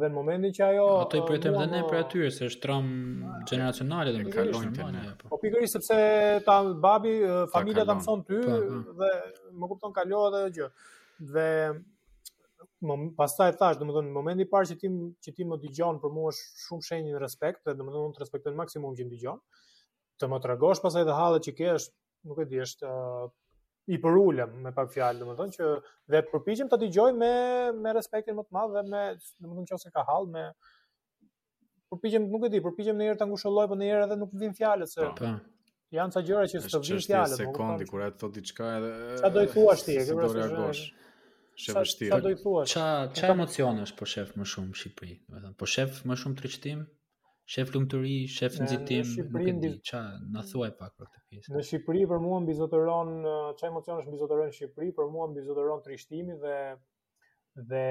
Dhe 0.00 0.08
në 0.08 0.14
momentin 0.16 0.54
që 0.56 0.62
ajo 0.70 0.84
Ato 1.02 1.18
i 1.20 1.24
pritëm 1.28 1.52
dhe 1.58 1.66
ne 1.68 1.82
për 1.90 1.98
atyre 1.98 2.30
se 2.32 2.46
është 2.48 2.62
traumë 2.64 3.32
gjeneracionale 3.50 4.14
dhe 4.14 4.22
më 4.24 4.30
kalojnë 4.32 4.70
të 4.78 4.86
ne. 4.94 5.02
Po. 5.20 5.28
po 5.34 5.38
pikërisht 5.42 5.76
sepse 5.76 5.98
ta 6.46 6.54
babi, 6.80 7.12
familja 7.52 7.84
ta 7.84 7.98
mëson 7.98 8.22
ty 8.24 8.38
po, 8.40 8.54
po. 8.56 8.94
dhe 9.02 9.10
më 9.60 9.68
kupton 9.74 9.92
kalojë 9.98 10.30
ajo 10.40 10.54
gjë. 10.56 10.70
Dhe 11.34 11.46
më 12.88 12.96
pastaj 13.20 13.52
thash, 13.60 13.76
domethënë 13.82 14.08
në 14.08 14.16
momentin 14.16 14.46
e 14.46 14.48
parë 14.54 14.70
që 14.72 14.78
ti 14.80 14.88
që 15.26 15.36
ti 15.36 15.46
më 15.50 15.60
dëgjon 15.66 16.00
për 16.00 16.16
mua 16.16 16.32
është 16.32 16.62
shumë 16.64 16.88
shenjë 16.88 17.20
respekt, 17.26 17.60
dhe 17.68 17.76
domethënë 17.76 18.06
unë 18.08 18.16
të 18.16 18.24
respektoj 18.24 18.56
maksimum 18.56 18.96
që 18.96 19.10
më 19.10 19.12
dëgjon. 19.12 19.44
Të 20.16 20.30
më 20.32 20.40
tregosh 20.48 20.80
pastaj 20.86 21.04
dhe 21.04 21.20
hallet 21.20 21.44
që 21.50 21.56
ke 21.60 21.68
është 21.76 21.92
nuk 22.28 22.40
e 22.42 22.46
di, 22.50 22.60
është 22.64 22.88
uh, 22.90 23.26
i 23.94 23.98
përullëm 24.02 24.56
me 24.66 24.72
pak 24.76 24.90
fjalë, 24.94 25.22
domethënë 25.22 25.56
që 25.56 25.68
dhe 26.12 26.22
përpiqem 26.32 26.70
ta 26.72 26.78
dëgjoj 26.82 27.12
me 27.20 27.32
me 27.82 27.94
respektin 27.96 28.38
më 28.40 28.46
të 28.48 28.56
madh 28.58 28.72
dhe 28.76 28.82
me 28.90 29.02
domethënë 29.20 29.78
nëse 29.78 29.92
ka 29.96 30.04
hall 30.08 30.26
me 30.32 30.46
përpiqem 31.92 32.26
nuk 32.32 32.48
e 32.48 32.54
di, 32.56 32.62
përpiqem 32.64 32.98
ndonjëherë 32.98 33.20
ta 33.20 33.28
ngushëlloj, 33.30 33.68
po 33.72 33.78
ndonjëherë 33.78 34.08
edhe 34.08 34.18
nuk 34.24 34.34
vin 34.42 34.56
fjalët 34.58 34.92
se. 34.96 35.06
Po. 35.06 35.14
po. 35.22 35.34
Janë 35.94 36.16
ca 36.16 36.20
gjëra 36.28 36.48
që 36.50 36.60
s'të 36.64 36.80
vin 36.82 37.04
fjalët. 37.08 37.34
Është 37.38 37.46
sekondi 37.46 37.86
kur 37.90 38.02
ai 38.06 38.12
thotë 38.18 38.40
diçka 38.40 38.70
edhe 38.80 38.94
Sa 39.22 39.30
do 39.36 39.44
i 39.46 39.50
thuash 39.52 39.84
ti, 39.86 39.98
ke 40.02 40.16
vërtetë? 40.18 40.66
Është 41.56 41.74
vështirë. 41.76 42.10
Sa 42.10 42.18
do 42.24 42.32
i 42.34 42.38
thuash? 42.42 42.72
Ç'a 42.74 42.86
ç'a 43.16 43.30
emocione 43.36 43.86
po 43.96 44.08
shef 44.12 44.34
më 44.36 44.48
shumë 44.50 44.72
në 44.72 44.80
Shqipëri? 44.82 45.14
Domethënë, 45.30 45.54
po 45.62 45.68
shef 45.70 46.02
më 46.10 46.18
shumë 46.20 46.40
trishtim, 46.40 46.82
shef 47.52 47.70
lumëtëri, 47.74 48.14
shef 48.36 48.56
në 48.58 48.68
nuk 49.30 49.46
e 49.46 49.52
di, 49.62 49.68
qa, 49.86 50.00
në 50.34 50.42
thuaj 50.50 50.70
pak 50.80 50.94
për 50.98 51.10
këtë 51.10 51.26
pjesë. 51.32 51.52
Në 51.54 51.64
Shqipëri, 51.68 52.00
për 52.10 52.22
mua 52.24 52.40
më 52.42 52.48
bizotëron, 52.50 53.12
qa 53.60 53.68
emocion 53.68 54.00
është 54.02 54.14
më 54.14 54.38
në 54.48 54.54
Shqipëri, 54.56 54.94
për 54.96 55.10
mua 55.14 55.28
më 55.30 55.76
trishtimi 55.86 56.34
dhe, 56.42 56.56
dhe 57.70 57.84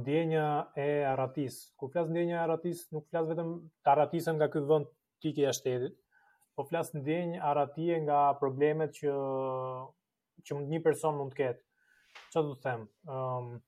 ndjenja 0.00 0.44
e 0.78 0.86
aratis. 1.10 1.58
Kur 1.80 1.90
flas 1.94 2.10
ndjenja 2.12 2.36
e 2.38 2.42
aratis, 2.44 2.84
nuk 2.94 3.08
flas 3.10 3.26
vetëm 3.32 3.50
të 3.82 3.92
aratisën 3.96 4.38
nga 4.38 4.48
këtë 4.54 4.70
vënd 4.70 4.92
tiki 5.26 5.48
e 5.50 5.56
shtetit, 5.58 5.96
po 6.54 6.64
flas 6.70 6.92
ndjenjë 6.94 7.40
aratie 7.50 7.98
nga 8.06 8.20
problemet 8.40 8.94
që 9.02 9.16
që 10.46 10.62
një 10.70 10.80
person 10.86 11.18
mund 11.18 11.34
të 11.34 11.42
ketë. 11.42 11.66
të 12.32 12.40
të 12.42 12.54
të 12.54 12.76
të 12.78 12.78
të 13.10 13.60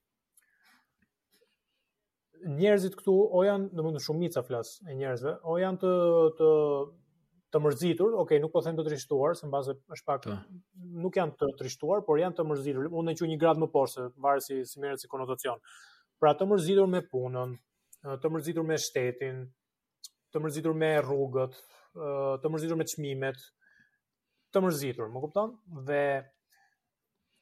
njerëzit 2.45 2.95
këtu 2.99 3.13
o 3.31 3.43
janë, 3.45 3.69
do 3.71 3.81
të 3.81 3.87
thonë 3.87 4.01
shumica 4.03 4.41
flas 4.45 4.73
e 4.89 4.95
njerëzve, 4.99 5.35
o 5.47 5.55
janë 5.61 5.79
të 5.83 5.93
të 6.41 6.49
të 7.53 7.59
mërzitur, 7.61 8.15
ok, 8.17 8.31
nuk 8.41 8.49
po 8.55 8.63
them 8.65 8.73
të 8.79 8.83
trishtuar, 8.87 9.35
se 9.37 9.45
mbase 9.45 9.75
është 9.93 10.05
pak 10.09 10.23
Ta. 10.25 10.39
Po. 10.41 10.85
nuk 11.03 11.19
janë 11.19 11.35
të 11.37 11.49
trishtuar, 11.59 12.01
por 12.07 12.17
janë 12.17 12.33
të 12.39 12.45
mërzitur. 12.49 12.87
Unë 12.89 13.11
ndaj 13.13 13.29
një 13.29 13.37
grad 13.37 13.59
më 13.61 13.67
poshtë, 13.75 14.07
varet 14.25 14.47
si 14.49 14.81
merret 14.81 14.97
si 15.03 15.09
konotacion. 15.11 15.61
Pra 16.19 16.31
të 16.33 16.47
mërzitur 16.49 16.89
me 16.89 17.03
punën, 17.11 17.53
të 18.23 18.31
mërzitur 18.33 18.65
me 18.65 18.79
shtetin, 18.81 19.43
të 20.33 20.41
mërzitur 20.41 20.73
me 20.73 20.89
rrugët, 21.05 21.59
të 21.93 22.49
mërzitur 22.55 22.79
me 22.79 22.89
çmimet, 22.89 23.37
të 24.49 24.65
mërzitur, 24.65 25.11
më 25.13 25.21
kupton? 25.27 25.53
Dhe 25.85 26.03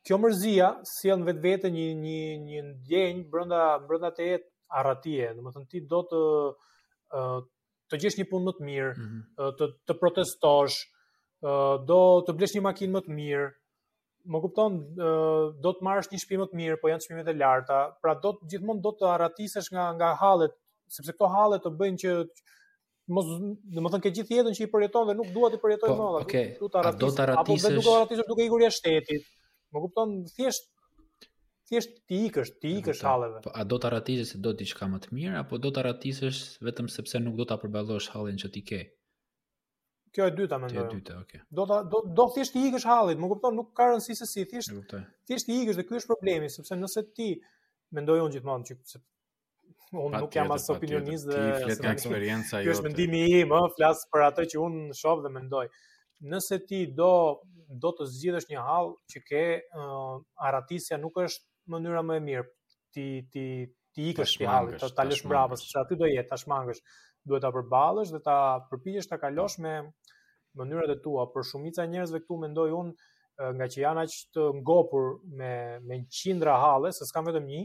kjo 0.03 0.19
mërzia 0.19 0.73
sjell 0.91 1.23
si 1.23 1.29
vetvete 1.31 1.71
një 1.71 1.87
një 2.03 2.19
një 2.43 2.59
ndjenjë 2.67 3.27
brenda 3.31 3.63
brenda 3.87 4.09
të 4.17 4.27
jetë 4.33 4.50
arratie, 4.79 5.25
dhe 5.35 5.43
më 5.43 5.53
thënë 5.55 5.69
ti 5.73 5.81
do 5.91 6.01
të 6.11 6.19
të 7.91 7.97
gjesh 8.05 8.17
një 8.21 8.25
punë 8.31 8.47
më 8.49 8.53
të 8.57 8.67
mirë, 8.67 8.91
mhm. 8.97 9.17
të, 9.59 9.67
të 9.89 9.95
protestosh, 9.99 10.77
do 11.91 11.97
të 12.27 12.35
blesh 12.39 12.53
një 12.55 12.63
makinë 12.69 12.95
më 12.95 13.01
të 13.07 13.15
mirë, 13.17 13.49
më 14.31 14.41
kupton, 14.45 14.77
do 15.63 15.73
të 15.73 15.87
marrësh 15.87 16.11
një 16.13 16.21
shpi 16.23 16.39
më 16.43 16.47
të 16.53 16.59
mirë, 16.61 16.77
po 16.83 16.91
janë 16.91 17.05
shpimet 17.07 17.31
e 17.33 17.35
larta, 17.41 17.81
pra 18.03 18.15
do 18.23 18.31
të 18.37 18.51
gjithmonë 18.53 18.83
do 18.85 18.93
të 19.01 19.09
arratisesh 19.15 19.67
nga, 19.75 19.89
nga 19.99 20.13
halet, 20.21 20.55
sepse 20.95 21.15
këto 21.17 21.31
halet 21.33 21.65
të 21.65 21.73
bëjnë 21.81 22.01
që 22.05 22.15
mos 23.11 23.27
do 23.27 23.81
të 23.81 23.87
thonë 23.91 24.03
ke 24.05 24.11
gjithë 24.15 24.37
jetën 24.37 24.55
që 24.59 24.65
i 24.67 24.71
përjeton 24.71 25.09
dhe 25.09 25.17
nuk 25.19 25.31
dua 25.35 25.49
të 25.51 25.59
përjetoj 25.65 25.91
po, 25.99 26.09
më. 26.15 26.21
atë. 26.21 26.47
Do 26.61 26.71
të 26.71 26.79
arratisë. 27.25 27.31
Apo 27.43 27.57
vetë 27.63 27.75
do 27.79 27.87
të 27.89 27.95
arratisë 27.97 28.27
duke 28.31 28.45
ikur 28.47 28.63
jashtë 28.63 28.85
shtetit. 28.95 29.27
Më 29.75 29.81
kupton, 29.85 30.13
thjesht 30.37 30.69
thjesht 31.71 31.91
ti 32.11 32.17
ikësh, 32.27 32.51
ti 32.59 32.71
ikësh 32.81 33.03
halleve. 33.07 33.39
Po 33.45 33.51
a 33.55 33.63
do 33.67 33.77
ta 33.81 33.91
ratisësh 33.93 34.33
se 34.35 34.39
do 34.43 34.51
diçka 34.59 34.87
më 34.91 34.99
të 35.05 35.13
mirë 35.17 35.37
apo 35.41 35.59
do 35.63 35.71
ta 35.73 35.83
ratisësh 35.87 36.39
vetëm 36.67 36.89
sepse 36.91 37.21
nuk 37.23 37.37
do 37.39 37.45
ta 37.47 37.57
përballosh 37.61 38.09
hallin 38.15 38.39
që 38.41 38.49
ti 38.57 38.63
ke? 38.71 38.79
Kjo 40.11 40.25
e 40.27 40.33
dyta 40.35 40.57
mendoj. 40.59 40.75
Kjo 40.75 40.83
e 40.83 40.89
dyta, 40.91 41.19
okay. 41.21 41.43
Do 41.61 41.65
ta 41.69 41.77
do, 41.87 42.01
do 42.21 42.25
thjesht 42.35 42.55
ti 42.57 42.65
ikësh 42.67 42.87
hallit, 42.89 43.21
më 43.23 43.29
kupton, 43.31 43.55
nuk 43.55 43.69
ka 43.77 43.87
rëndësi 43.93 44.17
se 44.19 44.27
si, 44.27 44.43
thjesht. 44.49 44.97
Thjesht 45.31 45.47
ti 45.47 45.61
ikësh 45.63 45.79
dhe 45.79 45.85
ky 45.87 45.95
është 46.01 46.11
problemi, 46.11 46.49
sepse 46.51 46.75
nëse 46.81 47.05
ti 47.21 47.29
mendoj 47.95 48.17
unë 48.25 48.35
gjithmonë 48.35 48.67
që 48.71 48.77
se 48.95 49.01
unë 49.91 50.21
nuk 50.25 50.35
jam 50.35 50.51
as 50.55 50.67
opinionist 50.75 51.27
dhe 51.29 51.39
ti 51.45 51.69
flet 51.69 51.81
nga 51.85 51.93
eksperjenca 51.95 52.61
jote. 52.63 52.67
Ky 52.67 52.73
është 52.75 52.89
mendimi 52.89 53.21
im, 53.41 53.55
ë, 53.55 53.61
flas 53.77 54.03
për 54.11 54.25
atë 54.27 54.45
që 54.51 54.59
unë 54.67 54.97
shoh 54.99 55.23
dhe 55.23 55.31
mendoj. 55.39 55.63
Nëse 56.35 56.59
ti 56.67 56.83
do 56.99 57.13
do 57.71 57.87
të 57.95 58.03
zgjidhësh 58.11 58.49
një 58.51 58.61
hall 58.67 58.89
që 59.07 59.19
ke 59.23 59.41
uh, 59.79 60.19
aratisja 60.43 60.97
nuk 60.99 61.21
është 61.23 61.47
mënyra 61.69 62.01
më 62.05 62.15
e 62.19 62.23
mirë 62.27 62.47
ti 62.95 63.05
ti 63.33 63.45
ti 63.91 64.05
ikësh 64.13 64.37
ti 64.39 64.45
hallit, 64.47 64.79
ta, 64.79 64.87
ta 64.95 65.03
lësh 65.03 65.25
sepse 65.59 65.79
aty 65.81 65.97
do 65.99 66.07
jetë 66.07 66.29
tashmangësh, 66.31 66.79
duhet 67.27 67.43
ta 67.43 67.49
përballësh 67.51 68.13
dhe 68.15 68.21
ta 68.23 68.35
përpiqesh 68.71 69.09
ta 69.09 69.17
kalosh 69.19 69.57
me 69.59 69.73
mënyrat 70.55 70.93
e 70.95 70.99
tua, 71.03 71.25
por 71.27 71.43
shumica 71.45 71.83
e 71.83 71.89
njerëzve 71.91 72.21
këtu 72.23 72.37
mendoj 72.45 72.69
un 72.77 72.93
nga 73.57 73.65
që 73.71 73.81
janë 73.81 74.05
aq 74.05 74.13
të 74.35 74.45
ngopur 74.61 75.09
me 75.39 75.51
me 75.89 75.99
qindra 76.07 76.55
halle, 76.61 76.93
se 76.95 77.07
s'kam 77.09 77.27
vetëm 77.27 77.43
një, 77.51 77.63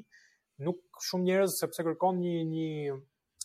nuk 0.66 0.82
shumë 1.08 1.28
njerëz 1.28 1.60
sepse 1.62 1.84
kërkon 1.86 2.18
një 2.22 2.34
një 2.50 2.68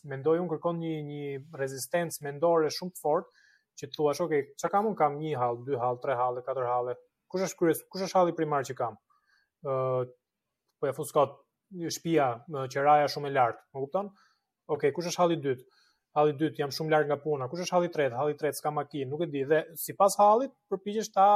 mendoj 0.09 0.39
unë 0.41 0.51
kërkon 0.55 0.81
një 0.81 0.93
një 1.11 1.27
rezistencë 1.61 2.25
mendore 2.25 2.71
shumë 2.73 2.97
të 2.97 3.03
fortë 3.03 3.45
që 3.81 3.91
të 3.91 3.93
thuash, 3.95 4.23
ok, 4.25 4.33
çka 4.61 4.71
kam 4.73 4.89
un 4.89 4.97
kam 4.99 5.19
një 5.21 5.35
hall, 5.37 5.61
dy 5.69 5.77
hall, 5.81 6.01
tre 6.03 6.17
hall, 6.17 6.41
katër 6.45 6.65
hall. 6.69 6.89
Kush 7.31 7.45
është 7.45 7.59
kryes? 7.61 7.83
Kush 7.93 8.07
është 8.07 8.17
halli 8.19 8.33
primar 8.37 8.65
që 8.67 8.73
kam? 8.77 8.97
ë 9.61 9.69
uh, 9.69 10.09
po 10.81 10.89
e 10.89 10.93
fuskot 10.97 11.35
shtëpia 11.93 12.25
me 12.51 12.65
qeraja 12.73 13.07
shumë 13.13 13.29
e 13.31 13.35
lartë, 13.37 13.61
e 13.71 13.79
kupton? 13.85 14.07
Okej, 14.09 14.75
okay, 14.75 14.93
kush 14.95 15.07
është 15.11 15.21
halli 15.21 15.37
i 15.37 15.41
dytë? 15.45 15.67
Halli 16.17 16.33
i 16.33 16.37
dytë 16.41 16.63
jam 16.63 16.73
shumë 16.75 16.91
larg 16.95 17.07
nga 17.11 17.17
puna. 17.21 17.47
Kush 17.51 17.63
është 17.65 17.75
halli 17.77 17.89
i 17.89 17.93
tretë? 17.95 18.17
Halli 18.19 18.35
i 18.35 18.39
tretë 18.41 18.57
s'ka 18.59 18.73
makinë, 18.77 19.09
nuk 19.13 19.23
e 19.23 19.29
di. 19.35 19.43
Dhe 19.51 19.61
sipas 19.79 20.17
hallit 20.19 20.51
përpiqesh 20.73 21.11
ta 21.15 21.27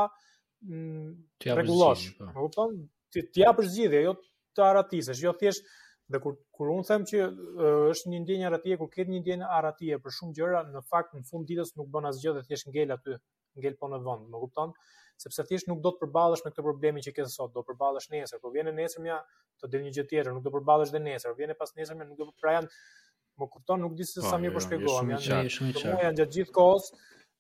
mm, 0.68 1.10
ti 1.44 1.54
rregullosh, 1.56 2.08
e 2.16 2.20
po. 2.26 2.36
kupton? 2.46 2.76
Ti 3.14 3.26
ti 3.32 3.46
japësh 3.46 3.70
zgjidhje, 3.72 4.02
jo 4.10 4.16
të 4.58 4.66
aratisesh, 4.68 5.24
jo 5.24 5.36
thjesht 5.40 5.70
dhe 6.14 6.20
kur 6.22 6.36
kur 6.56 6.70
un 6.72 6.84
them 6.88 7.06
që 7.10 7.22
uh, 7.26 7.86
është 7.94 8.12
një 8.12 8.20
ndjenjë 8.26 8.48
aratije, 8.50 8.78
kur 8.82 8.92
ke 8.92 9.06
një 9.08 9.22
ndjenjë 9.24 9.48
aratije 9.60 10.02
për 10.04 10.14
shumë 10.20 10.36
gjëra, 10.40 10.66
në 10.74 10.84
fakt 10.90 11.16
në 11.18 11.24
fund 11.30 11.48
ditës 11.50 11.74
nuk 11.80 11.88
bën 11.96 12.12
asgjë 12.12 12.36
dhe 12.40 12.44
thjesht 12.50 12.70
ngel 12.74 12.94
aty 12.98 13.16
ngel 13.62 13.80
po 13.80 13.90
në 13.92 14.00
vend, 14.06 14.28
më 14.32 14.42
kupton? 14.44 14.74
Sepse 15.24 15.46
thjesht 15.48 15.70
nuk 15.72 15.82
do 15.84 15.92
të 15.96 16.00
përballesh 16.04 16.44
me 16.44 16.52
këtë 16.52 16.64
problemin 16.66 17.04
që 17.06 17.14
ke 17.16 17.26
sot, 17.32 17.54
do 17.56 17.64
përballesh 17.64 18.10
nesër, 18.12 18.42
po 18.44 18.52
vjen 18.52 18.72
nesër 18.76 19.04
më, 19.06 19.20
të 19.62 19.70
del 19.72 19.86
një 19.86 19.92
gjë 19.96 20.08
tjetër, 20.12 20.32
nuk 20.36 20.44
do 20.44 20.52
përballesh 20.58 20.92
dhe 20.96 21.02
nesër, 21.06 21.36
vjen 21.38 21.56
pas 21.62 21.72
nesër 21.80 22.00
më, 22.02 22.10
nuk 22.10 22.20
do 22.20 22.28
pra 22.42 22.58
janë 22.58 22.72
më 23.44 23.50
kupton, 23.54 23.84
nuk 23.86 23.96
di 24.00 24.08
se 24.10 24.24
sa 24.26 24.36
po, 24.36 24.42
mirë 24.44 24.56
po 24.56 24.62
jo, 24.62 24.62
jo, 24.62 24.66
shpjegoam, 24.68 25.14
janë 25.30 25.54
shumë 25.56 25.76
qartë. 25.78 25.94
Mua 25.94 26.04
janë 26.08 26.20
gjatë 26.22 26.36
gjithë 26.40 26.56
kohës 26.60 26.90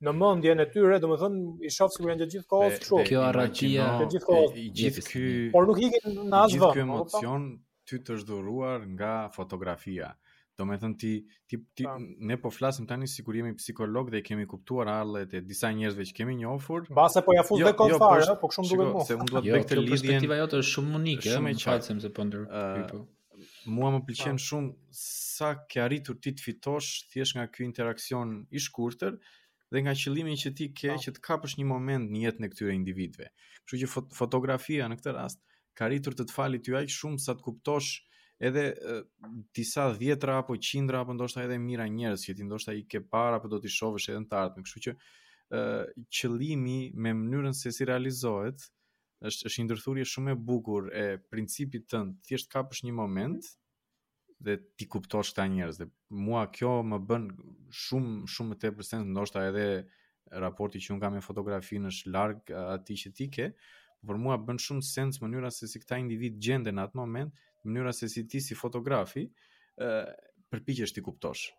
në 0.05 0.15
mendjen 0.23 0.63
e 0.63 0.67
tyre, 0.75 1.01
domethënë 1.03 1.67
i 1.69 1.75
shoh 1.79 1.91
sikur 1.95 2.11
janë 2.13 2.21
gjatë 2.23 2.35
gjithë 2.37 2.49
kohës 2.55 2.79
kështu. 2.85 3.01
Kjo 3.11 3.21
arragjia 3.27 3.91
e 4.05 4.09
gjithë 4.15 4.29
kohës, 4.31 4.55
i 4.55 4.65
gjithë 4.81 5.05
ky. 5.11 5.27
Por 5.55 5.69
nuk 5.71 5.83
ikin 5.87 6.19
në 6.21 6.39
asgjë. 6.41 6.57
Gjithë 6.57 6.73
ky 6.79 6.83
emocion 6.87 7.47
ty 7.91 8.01
të 8.07 8.19
zhduruar 8.23 8.87
nga 8.95 9.13
fotografia. 9.35 10.13
Do 10.57 10.65
me 10.69 10.77
thënë 10.81 10.95
ti, 10.99 11.09
ti, 11.51 11.57
ti 11.79 11.85
ne 12.29 12.37
po 12.39 12.49
flasim 12.57 12.85
tani 12.87 13.07
si 13.11 13.23
kur 13.27 13.35
jemi 13.35 13.51
psikolog 13.59 14.07
dhe 14.13 14.21
kemi 14.23 14.45
kuptuar 14.51 14.87
arlet 14.91 15.33
e 15.35 15.41
disa 15.49 15.71
njerëzve 15.75 16.05
që 16.11 16.15
kemi 16.21 16.35
njofur. 16.41 16.85
Base 16.99 17.23
po 17.25 17.35
ja 17.35 17.43
fut 17.47 17.59
jo, 17.59 17.67
dhe 17.67 17.73
jo, 17.89 17.99
kom 17.99 18.23
po 18.43 18.49
këshumë 18.53 18.69
duke 18.71 18.85
mu. 18.93 19.01
Se 19.09 19.17
unë 19.19 19.27
duhet 19.33 19.49
bëk 19.49 19.65
të 19.71 19.79
lidhjen... 19.79 19.85
Jo, 19.85 19.95
perspektiva 19.97 20.37
jote 20.39 20.61
është 20.63 20.75
shumë 20.77 20.93
unike, 21.01 21.33
shumë 21.33 21.51
e 21.51 21.57
qatë 21.65 21.97
se 22.05 22.11
po 22.19 22.27
ndërë. 22.29 22.45
Uh, 22.47 22.93
po. 22.93 23.73
mua 23.77 23.91
më 23.97 24.01
pëlqen 24.07 24.39
shumë 24.45 24.99
sa 25.01 25.51
ke 25.73 25.83
arritur 25.83 26.21
ti 26.23 26.31
të 26.37 26.45
fitosh 26.47 27.11
thjesht 27.11 27.35
nga 27.35 27.49
ky 27.51 27.67
interaksion 27.67 28.31
i 28.55 28.61
shkurtër 28.69 29.19
dhe 29.75 29.83
nga 29.83 29.91
qëllimi 30.03 30.37
që 30.43 30.53
ti 30.59 30.69
ke 30.77 30.93
pa. 30.95 30.99
që 31.03 31.15
të 31.17 31.25
kapësh 31.31 31.57
një 31.59 31.67
moment 31.75 32.07
në 32.15 32.23
jetën 32.29 32.47
e 32.47 32.51
këtyre 32.55 32.77
individëve. 32.79 33.27
Kështu 33.67 33.83
që 33.83 33.91
fot 33.97 34.11
fotografia 34.21 34.87
në 34.87 35.01
këtë 35.03 35.17
rast 35.19 35.43
ka 35.75 35.89
arritur 35.89 36.15
të 36.15 36.29
të 36.29 36.37
falit 36.39 36.71
ju 36.71 36.79
aq 36.79 36.87
shumë 36.99 37.19
sa 37.27 37.33
të 37.35 37.43
kuptosh 37.49 37.97
edhe 38.39 38.75
disa 39.55 39.89
dhjetra 39.95 40.37
apo 40.43 40.55
qindra 40.59 40.99
apo 41.03 41.13
ndoshta 41.15 41.43
edhe 41.45 41.57
mira 41.61 41.87
njerëz 41.87 42.21
që 42.27 42.35
ti 42.37 42.43
ndoshta 42.47 42.73
i 42.75 42.83
ke 42.89 42.99
para 42.99 43.37
apo 43.39 43.47
do 43.47 43.59
t'i 43.63 43.71
shohësh 43.71 44.09
edhe 44.11 44.21
në 44.25 44.29
të 44.31 44.39
ardhmen. 44.39 44.65
Kështu 44.65 44.81
që 44.85 44.93
ë 45.55 46.07
qëllimi 46.15 46.79
me 46.93 47.13
mënyrën 47.15 47.55
se 47.55 47.71
si 47.71 47.87
realizohet 47.87 48.65
është 49.25 49.47
është 49.49 49.61
një 49.61 49.67
ndërthurje 49.69 50.07
shumë 50.11 50.33
e 50.35 50.39
bukur 50.51 50.89
e 50.91 51.05
principit 51.31 51.87
tënd. 51.91 52.17
Thjesht 52.27 52.49
kapësh 52.51 52.83
një 52.85 52.95
moment 52.97 53.53
dhe 54.45 54.57
ti 54.75 54.87
kuptosh 54.91 55.31
këta 55.31 55.45
njerëz 55.55 55.79
dhe 55.83 55.87
mua 56.27 56.43
kjo 56.53 56.73
më 56.85 56.99
bën 57.07 57.29
shumë 57.85 58.27
shumë 58.33 58.49
më 58.51 58.59
tepër 58.65 58.89
sens 58.91 59.07
ndoshta 59.13 59.45
edhe 59.49 59.67
raporti 60.43 60.81
që 60.83 60.95
un 60.97 60.99
kam 61.01 61.15
me 61.15 61.23
fotografinë 61.23 61.87
është 61.93 62.11
larg 62.13 62.51
atij 62.57 62.99
që 63.03 63.09
ti 63.17 63.25
ke, 63.31 63.47
por 64.05 64.17
mua 64.21 64.35
bën 64.41 64.59
shumë 64.59 64.83
sens 64.85 65.21
mënyra 65.23 65.53
se 65.55 65.69
si 65.71 65.79
këta 65.81 66.01
individ 66.01 66.35
gjenden 66.45 66.75
në 66.77 66.85
atë 66.89 66.99
moment 66.99 67.31
mënyra 67.65 67.93
se 67.93 68.09
si 68.09 68.25
ti 68.29 68.41
si 68.41 68.55
fotografi 68.57 69.25
ë 69.81 69.91
përpiqesh 70.51 70.93
ti 70.95 71.03
kuptosh. 71.05 71.49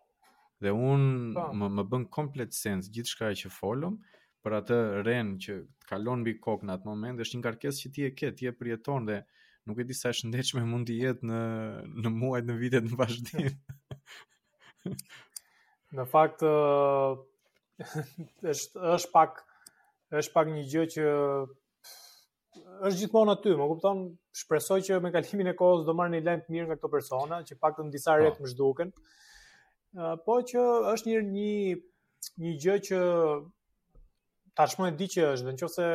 Dhe 0.63 0.71
un 0.73 1.33
po. 1.35 1.43
më 1.53 1.67
më 1.79 1.83
bën 1.91 2.05
komplet 2.17 2.55
sens 2.55 2.89
gjithçka 2.89 3.31
që 3.41 3.51
folëm 3.53 3.99
për 4.41 4.55
atë 4.61 4.77
ren 5.05 5.35
që 5.43 5.57
të 5.81 5.89
kalon 5.91 6.23
mbi 6.23 6.33
kokën 6.41 6.67
në 6.71 6.77
atë 6.77 6.87
moment, 6.89 7.21
është 7.21 7.37
një 7.37 7.43
ngarkesë 7.43 7.81
që 7.83 7.91
ti 7.93 8.05
e 8.07 8.11
ke, 8.17 8.31
ti 8.33 8.47
e 8.49 8.55
përjeton 8.57 9.05
dhe 9.09 9.17
nuk 9.67 9.81
e 9.81 9.85
di 9.85 9.93
sa 9.97 10.09
e 10.09 10.17
shëndetshme 10.17 10.63
mund 10.65 10.87
të 10.87 10.97
jetë 11.01 11.27
në 11.27 11.41
në 12.05 12.13
muajt 12.15 12.45
në 12.47 12.55
vitet 12.61 12.87
në 12.87 12.97
vazhdim. 12.97 13.51
në 15.97 16.03
fakt 16.13 16.41
është 18.53 18.87
është 18.95 19.13
pak 19.13 19.43
është 20.17 20.33
pak 20.33 20.53
një 20.55 20.63
gjë 20.71 20.83
që 20.95 21.05
është 22.87 23.01
gjithmonë 23.03 23.33
aty, 23.35 23.53
më 23.59 23.65
kupton? 23.73 24.01
Shpresoj 24.39 24.77
që 24.87 24.99
me 25.03 25.11
kalimin 25.13 25.49
e 25.51 25.57
kohës 25.57 25.85
do 25.87 25.95
një 25.97 26.23
lajm 26.27 26.43
të 26.45 26.53
mirë 26.55 26.69
nga 26.69 26.79
këto 26.79 26.91
persona, 26.93 27.41
që 27.47 27.59
pak 27.61 27.77
të 27.79 27.87
disa 27.95 28.13
po. 28.13 28.17
rrjet 28.21 28.41
më 28.43 28.51
zhduken. 28.53 28.93
Uh, 29.97 30.15
po 30.25 30.39
që 30.51 30.63
është 30.93 31.11
një 31.13 31.21
një 31.27 31.75
një 32.43 32.51
gjë 32.63 32.75
që 32.87 32.99
tashmë 34.57 34.87
e 34.89 34.93
di 34.99 35.07
që 35.13 35.23
është, 35.31 35.47
dhe 35.47 35.53
nëse 35.57 35.87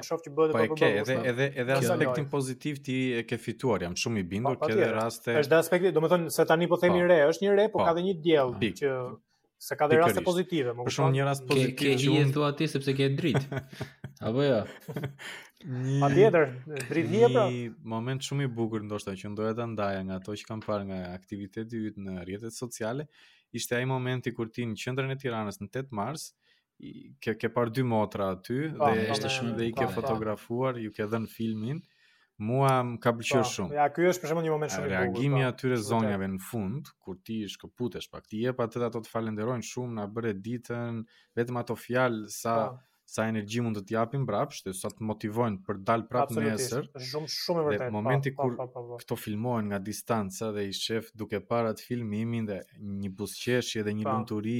e 0.00 0.04
shoh 0.08 0.22
që 0.24 0.32
bëhet 0.36 0.50
apo 0.52 0.58
bëhet. 0.58 0.72
Po 0.72 0.78
ke, 0.80 0.90
edhe 1.00 1.18
edhe 1.32 1.48
edhe 1.64 1.76
aspektin 1.80 2.28
pozitiv 2.34 2.80
ti 2.86 2.98
e 3.18 3.24
ke 3.28 3.38
fituar, 3.40 3.84
jam 3.86 3.96
shumë 3.96 4.20
i 4.22 4.26
bindur, 4.34 4.56
ke 4.60 4.66
po, 4.66 4.70
po 4.70 4.76
edhe 4.76 4.88
raste. 4.96 5.36
Është 5.42 5.60
aspekti, 5.60 5.92
domethënë 5.96 6.32
se 6.36 6.46
tani 6.52 6.68
po 6.72 6.80
themi 6.82 7.04
re, 7.08 7.20
është 7.32 7.46
një 7.46 7.54
re, 7.56 7.68
po, 7.72 7.84
ka 7.86 7.96
dhe 7.98 8.04
një 8.08 8.16
diell 8.28 8.56
që 8.60 8.94
se 9.62 9.76
ka 9.78 9.86
dhe 9.90 9.96
raste 10.00 10.22
pozitive, 10.26 10.72
më 10.76 10.86
kupton. 10.86 11.08
Për 11.10 11.14
një 11.16 11.26
rast 11.28 11.44
pozitiv. 11.46 11.76
Ke 11.78 11.92
ke 11.94 11.98
hijen 12.02 12.32
aty 12.48 12.66
sepse 12.72 12.94
ke 12.98 13.06
dritë. 13.18 13.60
Apo 14.28 14.42
jo. 14.46 14.56
Një 15.72 16.10
tjetër, 16.16 16.46
dritë 16.88 17.12
hije 17.14 17.28
pra. 17.36 17.44
Një 17.52 17.68
moment 17.94 18.26
shumë 18.28 18.48
i 18.48 18.52
bukur 18.58 18.82
ndoshta 18.86 19.14
që 19.20 19.30
ndoja 19.36 19.52
ta 19.60 19.68
ndaja 19.70 20.00
nga 20.08 20.16
ato 20.18 20.34
që 20.38 20.48
kam 20.48 20.64
parë 20.64 20.88
nga 20.90 20.98
aktiviteti 21.12 21.84
yt 21.92 22.00
në 22.02 22.16
rrjetet 22.24 22.56
sociale, 22.56 23.06
ishte 23.54 23.78
ai 23.78 23.86
momenti 23.86 24.34
kur 24.34 24.50
ti 24.50 24.66
në 24.66 24.78
qendrën 24.82 25.14
e 25.14 25.18
Tiranës 25.22 25.62
në 25.62 25.70
8 25.70 25.94
mars, 25.94 26.26
ke 27.22 27.36
ke 27.38 27.50
parë 27.54 27.76
dy 27.78 27.86
motra 27.86 28.32
aty 28.34 28.64
ah, 28.74 28.88
dhe 28.90 29.06
po, 29.06 29.14
ishte 29.14 29.30
po, 29.30 29.36
shumë 29.38 29.52
po, 29.54 29.58
dhe 29.62 29.70
i 29.70 29.76
ke 29.78 29.90
fotografuar, 29.94 30.82
ju 30.88 30.96
ke 30.98 31.06
dhënë 31.14 31.30
filmin 31.38 31.84
mua 32.40 32.80
më 32.82 32.98
ka 33.02 33.12
pëlqyer 33.16 33.42
po, 33.44 33.48
shumë. 33.52 33.76
Ja, 33.76 33.84
ky 33.92 34.06
është 34.10 34.22
për 34.22 34.30
shembull 34.32 34.46
një 34.46 34.52
moment 34.54 34.72
shumë 34.74 34.86
i 34.86 34.90
bukur. 34.92 35.00
Reagimi 35.04 35.38
po, 35.38 35.42
i 35.42 35.46
atyre 35.48 35.78
zonjave 35.88 36.28
në 36.34 36.40
fund, 36.46 36.92
kur 37.04 37.18
ti 37.26 37.40
i 37.44 37.50
shkëputesh 37.52 38.08
pak, 38.12 38.28
ti 38.30 38.40
jep 38.44 38.62
atë 38.64 38.84
ato 38.88 39.02
të 39.04 39.12
falenderojnë 39.12 39.66
shumë 39.68 39.98
na 39.98 40.06
bëre 40.08 40.32
ditën, 40.44 41.02
vetëm 41.38 41.60
ato 41.62 41.76
fjalë 41.78 42.30
sa 42.38 42.54
pa. 42.62 42.70
Po. 42.78 42.84
sa 43.12 43.24
energji 43.28 43.60
mund 43.60 43.76
të 43.76 43.82
t'japim 43.90 44.22
brapsht, 44.24 44.70
sa 44.78 44.88
të 44.88 45.04
motivojnë 45.04 45.58
për 45.66 45.80
dal 45.88 46.04
prapë 46.08 46.32
në 46.38 46.44
nesër. 46.54 46.86
Shumë 47.02 47.28
shumë 47.34 47.60
e 47.60 47.64
vërtetë. 47.66 47.88
Në 47.90 47.92
momenti 47.92 48.30
kur 48.32 48.54
këto 48.56 49.18
filmohen 49.20 49.68
nga 49.68 49.80
distanca 49.84 50.48
dhe 50.54 50.64
i 50.70 50.72
shef 50.72 51.10
duke 51.20 51.42
parë 51.44 51.74
atë 51.74 51.84
filmimin 51.90 52.46
dhe 52.48 52.60
një 53.02 53.10
buzqeshje 53.18 53.82
dhe 53.84 53.92
një 53.98 54.06
lumturi 54.08 54.54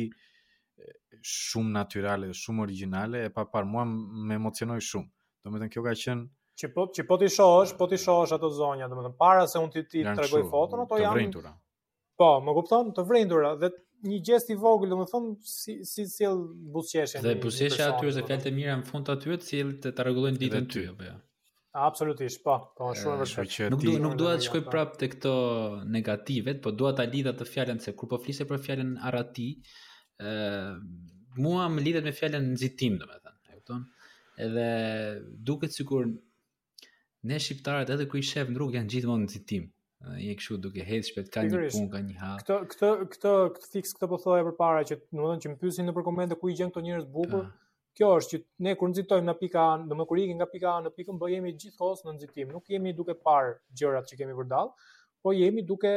shumë 1.32 1.72
natyrale 1.78 2.28
dhe 2.28 2.36
shumë 2.42 2.66
originale, 2.66 3.24
e 3.30 3.32
pa 3.32 3.46
parë 3.48 3.72
mua 3.72 3.86
më 3.88 4.36
emocionoi 4.42 4.82
shumë. 4.90 5.08
Do 5.08 5.46
të 5.46 5.48
Domethënë 5.48 5.72
kjo 5.72 5.86
ka 5.88 5.94
qenë 6.04 6.28
që 6.60 6.70
po 6.74 6.86
që 6.92 7.04
po 7.08 7.16
ti 7.20 7.28
shohësh, 7.32 7.74
po 7.78 7.86
ti 7.88 7.98
shohësh 8.00 8.34
ato 8.36 8.50
zonja, 8.52 8.88
domethënë 8.92 9.16
para 9.20 9.46
se 9.48 9.60
unë 9.62 9.72
ti 9.90 10.02
të 10.04 10.12
tregoj 10.18 10.42
foton, 10.52 10.82
ato 10.84 10.98
janë 11.00 11.16
të 11.16 11.18
vrentura. 11.22 11.54
Po, 12.22 12.32
më 12.44 12.54
kupton, 12.58 12.92
të 12.96 13.06
vrendura 13.08 13.54
dhe 13.60 13.70
një 14.12 14.18
gest 14.26 14.50
i 14.52 14.56
vogël, 14.60 14.90
domethënë 14.92 15.34
si 15.48 15.78
si 15.88 16.04
sjell 16.10 16.40
si, 16.44 17.20
Dhe 17.24 17.36
buzëqeshja 17.42 17.88
aty 17.92 18.10
është 18.12 18.24
fjalë 18.28 18.48
e 18.52 18.56
mira 18.58 18.76
në 18.82 18.86
fund 18.90 19.10
aty, 19.14 19.32
të 19.36 19.48
cilë 19.48 19.76
të 19.86 19.94
ta 19.96 20.06
rregullojnë 20.06 20.40
ditën 20.42 20.66
ty 20.72 20.84
apo 20.92 21.06
jo. 21.08 21.14
Absolutisht, 21.82 22.42
po, 22.44 22.58
po 22.76 22.90
është 22.92 23.00
shumë 23.00 23.22
vërtet. 23.22 23.62
Nuk 23.72 23.84
dua 23.86 24.02
nuk 24.06 24.18
dua 24.20 24.34
të 24.36 24.44
shkoj 24.48 24.64
prapë 24.68 25.00
te 25.00 25.08
këto 25.14 25.32
negativet, 25.88 26.60
po 26.64 26.74
dua 26.76 26.90
ta 26.98 27.06
lidha 27.08 27.32
të 27.38 27.46
fjalën 27.48 27.80
se 27.80 27.94
kur 27.96 28.10
po 28.10 28.18
flisë 28.20 28.44
për 28.50 28.60
fjalën 28.66 28.90
arrati, 29.08 29.46
ë 30.20 30.28
mua 31.40 31.70
më 31.72 31.86
lidhet 31.86 32.04
me 32.04 32.12
fjalën 32.12 32.44
nxitim, 32.52 32.98
domethënë. 33.00 33.38
E 33.48 33.56
kupton? 33.62 33.86
Edhe 34.44 34.68
duket 35.48 35.72
sikur 35.78 36.10
ne 37.28 37.38
shqiptarët 37.42 37.90
edhe 37.94 38.06
kur 38.12 38.18
i 38.22 38.26
shef 38.28 38.48
në 38.50 38.58
rrugë 38.58 38.78
janë 38.78 38.92
gjithmonë 38.96 39.24
në 39.26 39.32
citim. 39.36 39.68
je 40.20 40.32
kështu 40.38 40.56
duke 40.62 40.82
hedh 40.86 41.04
shpejt 41.08 41.28
ka 41.34 41.42
një 41.48 41.58
punë, 41.72 41.84
ka 41.90 41.98
një 42.06 42.14
hap. 42.20 42.38
Këtë 42.42 42.56
kto 42.72 42.88
kto 43.12 43.32
këtë 43.56 43.68
fix 43.74 43.92
këtë 43.98 44.08
po 44.12 44.16
thoja 44.24 44.46
përpara 44.48 44.80
që 44.88 44.96
domethënë 44.98 45.44
që 45.44 45.52
më 45.52 45.58
pyesin 45.60 45.86
nëpër 45.90 46.04
komente 46.08 46.38
ku 46.40 46.50
i 46.50 46.56
gjen 46.58 46.72
këto 46.72 46.80
njerëz 46.86 47.04
bukur. 47.18 47.44
Ah. 47.46 47.52
Kjo 47.94 48.08
është 48.18 48.32
që 48.32 48.40
ne 48.66 48.72
kur 48.80 48.90
nxitojmë 48.90 49.26
nga 49.28 49.34
pika 49.44 49.60
A, 49.66 49.76
domethënë 49.84 50.08
kur 50.10 50.20
ikim 50.24 50.40
nga 50.40 50.48
pika 50.56 50.72
A 50.72 50.80
në 50.88 50.92
pikën 50.96 51.20
B 51.22 51.28
jemi 51.36 51.54
gjithkohës 51.62 52.02
në 52.02 52.16
nxitim. 52.16 52.50
Nuk 52.56 52.74
jemi 52.74 52.96
duke 52.98 53.14
parë 53.30 53.54
gjërat 53.78 54.10
që 54.10 54.18
kemi 54.24 54.34
vërdall, 54.40 54.74
po 55.22 55.36
jemi 55.38 55.62
duke 55.70 55.94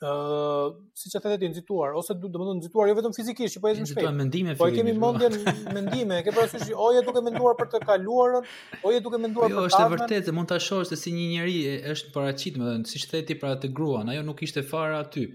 ë 0.00 0.08
uh, 0.12 0.72
siç 0.98 1.14
e 1.14 1.20
thotë 1.22 1.38
ti 1.42 1.48
nxituar 1.52 1.94
ose 1.98 2.14
do 2.18 2.28
të 2.32 2.40
thonë 2.40 2.54
nxituar 2.58 2.88
jo 2.90 2.94
vetëm 2.98 3.12
fizikisht, 3.16 3.58
po 3.62 3.68
edhe 3.70 3.84
në 3.84 3.90
shpirt. 3.90 4.56
Po 4.60 4.66
kemi 4.74 4.94
po. 4.98 5.10
mendjen, 5.12 5.36
mendime, 5.76 6.18
ke 6.26 6.32
parasysh 6.36 6.68
që 6.70 6.78
oje 6.86 7.02
duke 7.06 7.22
menduar 7.26 7.54
për 7.60 7.70
të 7.74 7.80
kaluarën, 7.88 8.46
oje 8.88 9.02
duke 9.04 9.20
menduar 9.22 9.52
jo, 9.52 9.58
për 9.60 9.66
atë. 9.66 9.68
Jo, 9.68 9.70
është 9.70 9.82
e 9.82 9.92
vërtetë 9.94 10.34
mund 10.38 10.50
ta 10.52 10.58
shohësh 10.66 10.90
se 10.92 10.98
si 11.02 11.12
një 11.16 11.26
njeri 11.34 11.56
është 11.94 12.14
paraqit, 12.16 12.58
më 12.60 12.68
thënë, 12.70 12.90
siç 12.94 13.04
thotë 13.10 13.26
ti 13.32 13.36
para 13.42 13.58
të 13.64 13.70
gruan, 13.78 14.10
ajo 14.14 14.24
nuk 14.28 14.42
ishte 14.46 14.64
fare 14.72 14.96
aty. 15.02 15.26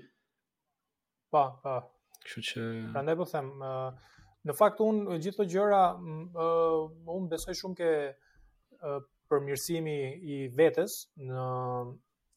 Pa, 1.33 1.43
pa. 1.63 1.77
Kështu 2.25 2.43
që 2.49 2.67
Prandaj 2.95 3.19
po 3.21 3.29
them, 3.33 3.53
uh, 3.61 4.17
në 4.49 4.57
fakt 4.59 4.83
un 4.87 5.03
gjithë 5.13 5.37
këto 5.37 5.47
gjëra 5.53 5.83
ë 5.93 6.17
uh, 6.35 6.81
un 7.15 7.29
besoj 7.31 7.55
shumë 7.61 7.79
ke 7.83 7.91
uh, 8.09 8.99
përmirësimi 9.29 9.97
i 10.17 10.37
vetes 10.55 11.01
në 11.27 11.45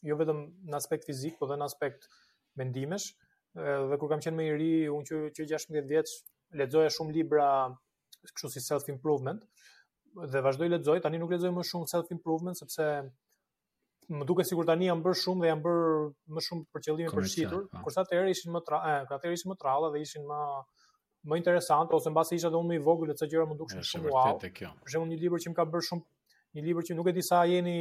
jo 0.08 0.16
vetëm 0.20 0.42
në 0.70 0.78
aspekt 0.78 1.06
fizik, 1.08 1.36
por 1.38 1.48
edhe 1.50 1.60
në 1.60 1.66
aspekt 1.68 2.08
mendimesh. 2.60 3.10
Dhe 3.58 3.98
kur 3.98 4.10
kam 4.12 4.22
qenë 4.22 4.38
më 4.38 4.46
i 4.46 4.52
ri, 4.60 4.70
unë 4.92 5.08
që 5.10 5.20
që 5.36 5.48
16 5.54 5.88
vjeç 5.90 6.14
lexoja 6.60 6.92
shumë 6.94 7.16
libra 7.18 7.48
kështu 8.22 8.50
si 8.52 8.62
self 8.64 8.88
improvement 8.92 9.42
dhe 10.30 10.40
vazhdoj 10.42 10.68
lexoj, 10.72 10.98
tani 11.04 11.20
nuk 11.22 11.30
lexoj 11.30 11.52
më 11.54 11.62
shumë 11.68 11.88
self 11.92 12.08
improvement 12.14 12.58
sepse 12.58 12.86
më 14.10 14.26
duket 14.26 14.48
sikur 14.50 14.66
tani 14.66 14.88
jam 14.88 15.02
bërë 15.04 15.18
shumë 15.20 15.44
dhe 15.44 15.50
jam 15.52 15.60
bërë 15.62 15.92
më 16.34 16.42
shumë 16.46 16.64
për 16.74 16.84
qëllimin 16.86 17.12
për 17.14 17.26
shitur. 17.30 17.66
Po. 17.70 17.82
Kurse 17.86 18.02
atëherë 18.02 18.32
ishin 18.34 18.50
më 18.56 18.62
tra, 18.66 18.80
eh, 18.94 19.02
atëherë 19.18 19.36
ishin 19.38 19.52
më 19.52 19.58
tralla 19.62 19.90
dhe 19.94 20.02
ishin 20.06 20.26
më 20.30 20.40
më 21.30 21.36
interesante 21.38 21.92
ose 21.96 22.08
mbasi 22.10 22.38
isha 22.38 22.48
dhe 22.50 22.56
unë 22.62 22.68
më 22.68 22.74
i 22.78 22.82
vogël 22.84 23.10
të 23.12 23.26
gjëra 23.28 23.46
më 23.50 23.56
dukshin 23.60 23.82
shumë 23.84 24.08
wow. 24.14 24.38
Për 24.42 24.88
shembull 24.94 25.10
një 25.12 25.20
libër 25.20 25.42
që 25.44 25.50
më 25.52 25.56
ka 25.58 25.66
bërë 25.74 25.86
shumë 25.90 26.58
një 26.58 26.64
libër 26.68 26.86
që 26.88 26.96
nuk 26.96 27.10
e 27.10 27.12
di 27.18 27.22
sa 27.26 27.42
jeni 27.50 27.74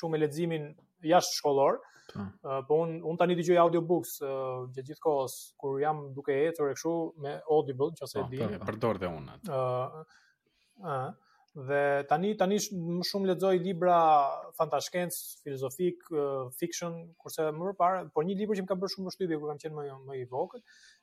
shumë 0.00 0.12
me 0.14 0.20
leximin 0.24 0.64
jashtë 1.06 1.36
shkollor. 1.42 1.78
Po. 2.08 2.18
Ëh 2.24 2.48
uh, 2.48 2.60
po 2.64 2.78
un 2.80 2.94
un 3.04 3.18
tani 3.20 3.34
dëgjoj 3.36 3.58
audiobooks 3.66 4.12
uh, 4.24 5.34
kur 5.60 5.74
jam 5.82 5.98
duke 6.16 6.32
ecur 6.32 6.70
e 6.70 6.74
kështu 6.78 6.92
me 7.20 7.34
Audible, 7.52 7.90
nëse 8.00 8.16
e 8.16 8.22
po, 8.22 8.28
di. 8.32 8.38
Po, 8.40 8.56
po 8.62 8.70
përdor 8.72 8.98
dhe 9.02 9.08
unë 9.12 9.32
atë. 9.32 9.48
Ëh 9.48 10.06
uh, 10.80 10.92
uh, 10.92 11.10
dhe 11.68 11.82
tani 12.08 12.30
tani 12.40 12.56
më 12.62 13.04
shumë 13.10 13.28
lexoj 13.32 13.60
libra 13.60 13.98
fantashkenc, 14.56 15.12
filozofik, 15.44 16.00
fiction, 16.56 16.96
kurse 17.18 17.50
më 17.52 17.74
parë, 17.76 18.06
por 18.14 18.24
një 18.24 18.38
libër 18.40 18.56
që 18.56 18.64
më 18.64 18.68
ka 18.72 18.76
bërë 18.86 18.94
shumë 18.94 19.08
vështirë 19.12 19.38
kur 19.42 19.50
kam 19.52 19.58
qenë 19.66 19.78
më 19.80 19.86
më 20.06 20.16
i 20.22 20.24
vogël, 20.32 20.62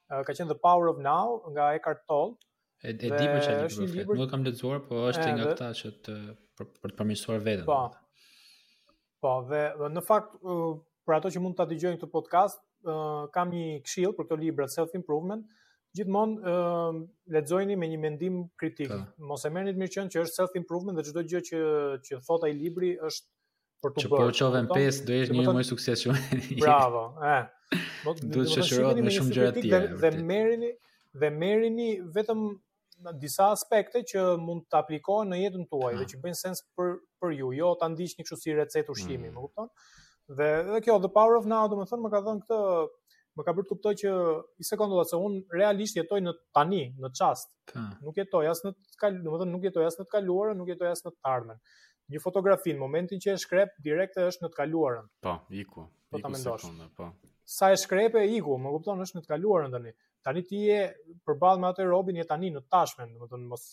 ka 0.09 0.31
qenë 0.31 0.49
The 0.49 0.57
Power 0.63 0.87
of 0.89 1.01
Now 1.05 1.43
nga 1.53 1.69
Eckhart 1.77 2.05
Tolle. 2.09 2.33
E 2.81 2.93
di 2.97 3.09
për 3.13 3.43
çfarë 3.43 3.85
libër. 3.91 4.15
Nuk 4.15 4.25
e 4.25 4.31
kam 4.33 4.47
lexuar, 4.47 4.81
por 4.89 5.11
është 5.13 5.29
nga 5.37 5.51
ata 5.53 5.69
që 5.83 5.91
për 6.55 6.91
të 6.93 6.95
përmirësuar 6.97 7.43
veten. 7.45 7.67
Po. 7.69 7.83
Po, 9.25 9.33
dhe, 9.49 9.63
dhe 9.79 9.87
në 9.97 10.01
fakt, 10.05 10.35
për 10.45 11.15
ato 11.17 11.29
që 11.33 11.41
mund 11.41 11.57
të 11.57 11.63
adigjojnë 11.65 11.97
këtë 12.01 12.11
podcast, 12.13 12.59
kam 13.33 13.53
një 13.55 13.79
kshil 13.87 14.13
për 14.13 14.27
këto 14.29 14.37
libra 14.41 14.67
self-improvement, 14.69 15.47
gjithmonë 15.97 16.53
ledzojni 17.33 17.77
me 17.79 17.89
një 17.89 17.97
mendim 18.05 18.35
kritik. 18.61 18.91
Ta. 18.91 18.99
Po. 19.09 19.25
Mos 19.31 19.47
e 19.47 19.51
merë 19.55 19.71
një 19.71 19.73
të 19.73 19.81
mirë 19.81 19.93
qënë 19.95 20.13
që 20.15 20.21
është 20.27 20.39
self-improvement 20.41 20.99
dhe 20.99 21.07
gjithdo 21.07 21.23
gjë 21.33 21.41
që, 21.49 21.63
që 22.09 22.21
thota 22.27 22.51
i 22.53 22.57
libri 22.59 22.93
është 22.99 23.31
për 23.85 23.95
të 23.95 24.13
bërë. 24.13 24.13
Që 24.13 24.19
përë 24.19 24.37
qovën 24.41 24.69
5, 24.75 25.01
do 25.09 25.17
e 25.17 25.29
një 25.31 25.45
mëjë 25.55 25.69
sukses 25.71 26.05
shumë. 26.05 26.43
Bravo, 26.61 27.03
e. 27.17 27.33
Eh. 27.33 27.81
Do 28.05 28.13
të 28.43 28.45
shëshërot 28.53 29.01
me 29.07 29.15
shumë 29.17 29.39
gjërë 29.39 29.57
tjera. 29.57 29.85
Dhe 30.05 30.69
dhe 31.25 31.57
një 31.65 31.89
vetëm 32.19 32.49
në 33.05 33.13
disa 33.21 33.51
aspekte 33.53 34.01
që 34.07 34.23
mund 34.41 34.65
të 34.71 34.79
aplikohen 34.81 35.31
në 35.33 35.39
jetën 35.43 35.65
tuaj 35.71 35.91
mm. 35.93 36.01
dhe 36.01 36.07
që 36.11 36.19
bëjnë 36.23 36.39
sens 36.39 36.63
për 36.79 36.95
për 37.23 37.33
ju, 37.37 37.51
jo 37.59 37.71
ta 37.81 37.89
ndiqni 37.91 38.25
kështu 38.25 38.39
si 38.41 38.55
recetë 38.57 38.93
ushqimi, 38.95 39.29
mm. 39.29 39.35
më 39.35 39.47
kupton? 39.47 39.73
Dhe 40.39 40.49
dhe 40.71 40.81
kjo 40.87 40.97
the 41.05 41.11
power 41.19 41.37
of 41.39 41.47
now, 41.49 41.63
domethënë 41.71 42.03
më 42.07 42.13
ka 42.15 42.23
dhënë 42.27 42.45
këtë 42.47 42.59
më 43.35 43.43
ka 43.43 43.53
bërë 43.55 43.67
të 43.67 43.71
kuptoj 43.73 43.91
që 44.01 44.11
i 44.61 44.65
sekondolla 44.65 45.03
se 45.09 45.17
un 45.19 45.33
realisht 45.59 45.97
jetoj 45.99 46.21
në 46.23 46.31
tani, 46.55 46.83
në 47.03 47.09
çast. 47.19 47.49
Nuk 48.05 48.15
jetoj 48.21 48.45
as 48.51 48.61
në 48.65 48.71
domethënë 49.25 49.55
nuk 49.57 49.67
jetoj 49.67 49.83
as 49.89 49.97
në 49.99 50.05
të 50.07 50.13
kaluarën, 50.15 50.59
nuk 50.61 50.71
jetoj 50.71 50.91
as 50.93 51.03
në 51.05 51.11
të 51.17 51.31
ardhmen. 51.33 51.59
Një 52.13 52.21
fotografi 52.23 52.73
në 52.73 52.79
momentin 52.79 53.19
që 53.23 53.33
e 53.33 53.37
shkrep 53.41 53.75
direkt 53.85 54.17
është 54.23 54.45
në 54.47 54.51
të 54.53 54.59
kaluarën. 54.61 55.09
Po, 55.25 55.35
iku. 55.61 55.87
Po 56.13 56.21
ta 56.23 56.31
mendosh. 56.31 56.67
Po. 56.95 57.09
Sa 57.57 57.71
e 57.73 57.79
shkrepe 57.81 58.21
iku, 58.37 58.55
më 58.61 58.71
kupton, 58.77 59.03
është 59.03 59.19
në 59.19 59.25
të 59.25 59.31
kaluarën 59.33 59.73
tani 59.73 59.93
tani 60.25 60.41
ti 60.49 60.59
je 60.67 60.79
përballë 61.29 61.61
me 61.63 61.69
atë 61.69 61.85
robin 61.89 62.17
je 62.17 62.25
tani 62.29 62.49
në 62.55 62.63
tashmë, 62.73 63.05
domethënë 63.13 63.49
mos 63.53 63.65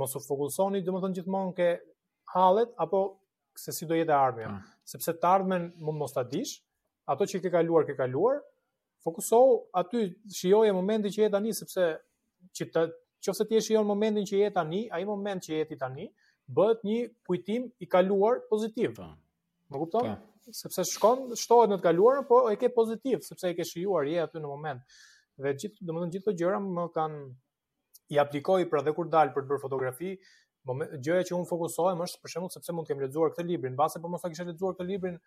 mos 0.00 0.16
u 0.18 0.22
fokusoni 0.22 0.80
domethënë 0.84 1.18
gjithmonë 1.20 1.52
ke 1.60 1.68
hallet 2.34 2.72
apo 2.82 3.02
se 3.56 3.72
si 3.72 3.86
do 3.88 3.96
jetë 3.96 4.12
ardhmja, 4.16 4.48
hmm. 4.50 4.62
sepse 4.92 5.14
të 5.14 5.28
ardhmen 5.30 5.68
mund 5.86 6.00
mos 6.02 6.12
ta 6.12 6.24
dish, 6.28 6.58
ato 7.08 7.24
që 7.30 7.40
ke 7.44 7.52
kaluar 7.54 7.86
ke 7.88 7.94
kaluar, 7.96 8.40
fokusohu 9.06 9.54
aty, 9.80 10.02
shijoje 10.36 10.74
momentin 10.76 11.14
që 11.14 11.22
je 11.22 11.30
tani 11.36 11.54
sepse 11.56 11.86
që 12.58 12.68
të 12.74 12.82
qofse 13.26 13.46
ti 13.48 13.56
e 13.56 13.62
shijon 13.64 13.86
momentin 13.88 14.26
që 14.28 14.42
je 14.42 14.50
tani, 14.58 14.82
ai 14.92 15.04
moment 15.08 15.42
që 15.46 15.62
ti 15.70 15.78
tani 15.80 16.10
bëhet 16.54 16.82
një 16.86 16.98
kujtim 17.26 17.64
i 17.82 17.86
kaluar 17.90 18.42
pozitiv. 18.50 18.92
Pa. 18.98 19.08
Po. 19.14 19.22
Më 19.72 19.80
kupton? 19.84 20.12
Po. 20.12 20.52
Sepse 20.54 20.84
shkon, 20.86 21.24
shtohet 21.34 21.72
në 21.72 21.80
të 21.80 21.88
kaluarën, 21.88 22.26
po 22.28 22.44
e 22.52 22.58
ke 22.60 22.68
pozitiv, 22.74 23.24
sepse 23.26 23.48
e 23.50 23.54
ke 23.58 23.64
shijuar 23.66 24.06
je 24.10 24.20
aty 24.28 24.42
në 24.44 24.50
moment 24.52 24.98
dhe 25.44 25.52
gjithë, 25.62 25.84
do 25.86 25.96
më 25.96 26.04
të 26.04 26.12
gjithë 26.16 26.28
të 26.30 26.36
gjëra 26.40 26.60
më 26.66 26.84
kanë 26.96 27.20
i 28.16 28.20
aplikoj 28.22 28.60
pra 28.72 28.82
dhe 28.86 28.92
kur 28.96 29.08
dalë 29.12 29.34
për 29.36 29.44
të 29.46 29.50
bërë 29.52 29.62
fotografi, 29.66 30.12
gjëja 31.06 31.26
që 31.28 31.36
unë 31.36 31.48
fokusohem 31.50 32.00
është 32.06 32.20
për 32.22 32.32
shembull 32.32 32.52
sepse 32.56 32.74
mund 32.74 32.88
të 32.88 32.94
kem 32.94 33.02
lexuar 33.04 33.34
këtë 33.34 33.46
librin, 33.50 33.76
base 33.78 34.00
po 34.02 34.10
mos 34.10 34.24
ta 34.24 34.30
kisha 34.32 34.46
lexuar 34.48 34.74
këtë 34.78 34.88
librin, 34.90 35.18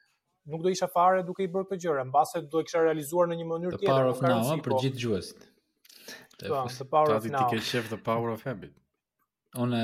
nuk 0.51 0.63
do 0.65 0.73
isha 0.73 0.89
fare 0.93 1.23
duke 1.29 1.45
i 1.45 1.51
bërë 1.53 1.69
këtë 1.71 1.81
gjëra, 1.85 2.05
base 2.15 2.41
do 2.53 2.63
e 2.63 2.67
kisha 2.67 2.81
realizuar 2.83 3.29
në 3.31 3.37
një 3.41 3.47
mënyrë 3.53 3.81
tjetër. 3.81 3.93
Power 3.93 4.11
of 4.15 4.23
now 4.25 4.57
për 4.65 4.75
po. 4.77 4.81
gjithë 4.83 4.97
dëgjuesit. 4.97 5.47
Të 6.39 6.89
power 6.91 7.15
of 7.19 7.29
now. 7.31 7.45
Ti 7.45 7.55
ke 7.55 7.63
chef 7.71 7.89
the 7.93 8.01
power 8.09 8.33
of 8.33 8.45
habit. 8.49 8.75
Unë 9.65 9.83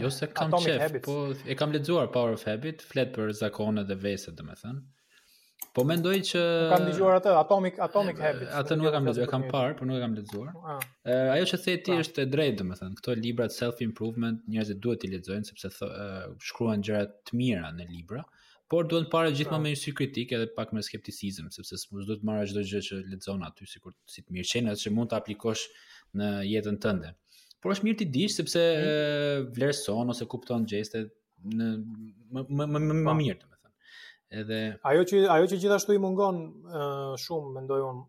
jo 0.00 0.10
se 0.12 0.28
kam 0.28 0.52
chef, 0.60 0.96
po 1.06 1.14
e 1.50 1.54
kam 1.56 1.72
lexuar 1.72 2.10
Power 2.12 2.34
of 2.36 2.42
Habit, 2.44 2.82
flet 2.84 3.14
për 3.14 3.30
zakonet 3.38 3.86
dhe 3.88 3.96
vesës, 4.02 4.34
domethënë. 4.36 4.82
Po 5.72 5.84
mendoj 5.88 6.18
që 6.28 6.40
kam 6.68 6.82
dëgjuar 6.84 7.14
atë 7.20 7.30
Atomic 7.40 7.78
Atomic 7.80 8.18
Habits. 8.20 8.52
Atë 8.60 8.76
nuk 8.76 8.90
e 8.90 8.90
kam 8.92 9.06
lexuar, 9.08 9.28
kam 9.30 9.44
parë, 9.48 9.76
por 9.78 9.88
nuk 9.88 9.96
e 9.96 10.02
kam 10.02 10.12
lexuar. 10.18 10.50
Ëh, 10.52 10.66
ah. 10.68 11.30
ajo 11.36 11.46
që 11.52 11.58
thej 11.66 11.76
ti 11.86 11.94
ah. 11.94 12.00
është 12.04 12.24
e 12.24 12.28
drejtë, 12.34 12.56
domethënë, 12.58 12.96
këto 12.98 13.14
libra 13.16 13.46
të 13.48 13.56
self 13.62 13.80
improvement, 13.86 14.42
njerëzit 14.52 14.82
duhet 14.84 15.00
t'i 15.00 15.08
lexojnë 15.14 15.48
sepse 15.48 15.70
thë, 15.78 15.88
shkruan 16.52 16.84
gjëra 16.84 17.06
të 17.30 17.38
mira 17.40 17.70
në 17.78 17.86
libra, 17.94 18.20
por 18.72 18.84
duhet 18.92 19.08
parë 19.14 19.30
gjithmonë 19.38 19.58
ah. 19.58 19.64
me 19.64 19.72
një 19.72 19.78
sy 19.84 19.94
kritik 20.02 20.34
edhe 20.36 20.50
pak 20.58 20.74
me 20.76 20.84
skepticizëm, 20.90 21.48
sepse 21.56 21.80
s'mund 21.86 22.10
të 22.12 22.18
marrësh 22.30 22.52
çdo 22.52 22.64
gjë 22.74 22.82
që 22.90 22.98
lexon 23.14 23.40
aty 23.48 23.68
sikur 23.72 23.96
si 24.12 24.24
të 24.26 24.36
mirë 24.36 24.50
qenë, 24.52 24.74
atë 24.74 24.84
që 24.84 24.92
mund 24.98 25.14
ta 25.14 25.22
aplikosh 25.24 25.64
në 26.20 26.34
jetën 26.50 26.76
tënde. 26.84 27.14
Por 27.64 27.72
është 27.78 27.88
mirë 27.88 28.00
ti 28.04 28.10
dish 28.18 28.36
sepse 28.42 28.60
mhm. 28.60 29.48
vlerëson 29.56 30.12
ose 30.16 30.28
kupton 30.36 30.68
gjestet 30.74 31.16
në 31.48 31.70
më 31.80 32.44
më 32.44 32.68
më, 32.74 32.84
më, 32.92 33.08
po. 33.08 33.16
mirë. 33.24 33.48
Edhe 34.32 34.58
ajo 34.90 35.02
që 35.10 35.18
ajo 35.32 35.46
që 35.52 35.56
gjithashtu 35.64 35.94
i 35.96 36.00
mungon 36.00 36.38
uh, 36.70 37.12
shumë 37.20 37.50
mendoj 37.58 37.80
unë 37.84 38.02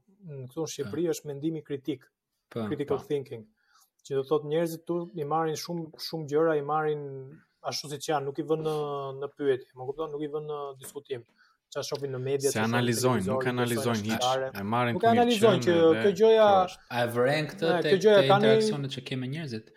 në 0.44 0.50
këtu 0.52 0.66
në 0.66 0.72
Shqipëri 0.74 1.08
po. 1.08 1.14
është 1.16 1.30
mendimi 1.30 1.62
kritik, 1.70 2.06
pa, 2.08 2.56
po, 2.62 2.68
critical 2.72 3.00
pa. 3.00 3.04
Po. 3.04 3.10
thinking. 3.10 3.44
Që 4.08 4.20
do 4.20 4.24
thotë 4.30 4.52
njerëzit 4.54 4.86
tu 4.88 4.98
i 5.20 5.26
marrin 5.34 5.60
shumë 5.60 6.00
shumë 6.06 6.30
gjëra, 6.32 6.54
i 6.62 6.66
marrin 6.70 7.04
ashtu 7.72 7.90
siç 7.92 8.08
janë, 8.12 8.28
nuk 8.30 8.40
i 8.40 8.46
vënë 8.52 8.64
në 8.70 8.76
në 9.24 9.30
pyetje, 9.36 9.70
më 9.80 9.88
kupton, 9.90 10.14
nuk 10.16 10.24
i 10.24 10.32
vënë 10.32 10.52
në 10.52 10.62
diskutim 10.84 11.26
ça 11.74 11.82
shohin 11.88 12.12
në 12.14 12.18
media 12.22 12.50
se 12.54 12.62
analizojnë, 12.62 13.26
nuk 13.32 13.48
analizojnë 13.50 14.04
hiç. 14.12 14.28
E 14.62 14.66
marrin 14.76 15.00
këtë 15.02 15.12
analizojnë 15.16 15.68
që 15.68 15.78
kjo 16.02 16.12
gjëja 16.22 16.48
a 16.54 17.00
e 17.04 17.08
vren 17.18 17.50
këtë 17.52 17.72
tek 17.88 17.96
kjo 17.96 18.02
gjëja 18.08 18.26
tani 18.30 18.48
interaksionet 18.52 18.96
që 18.96 19.04
keme 19.12 19.32
njerëzit. 19.36 19.72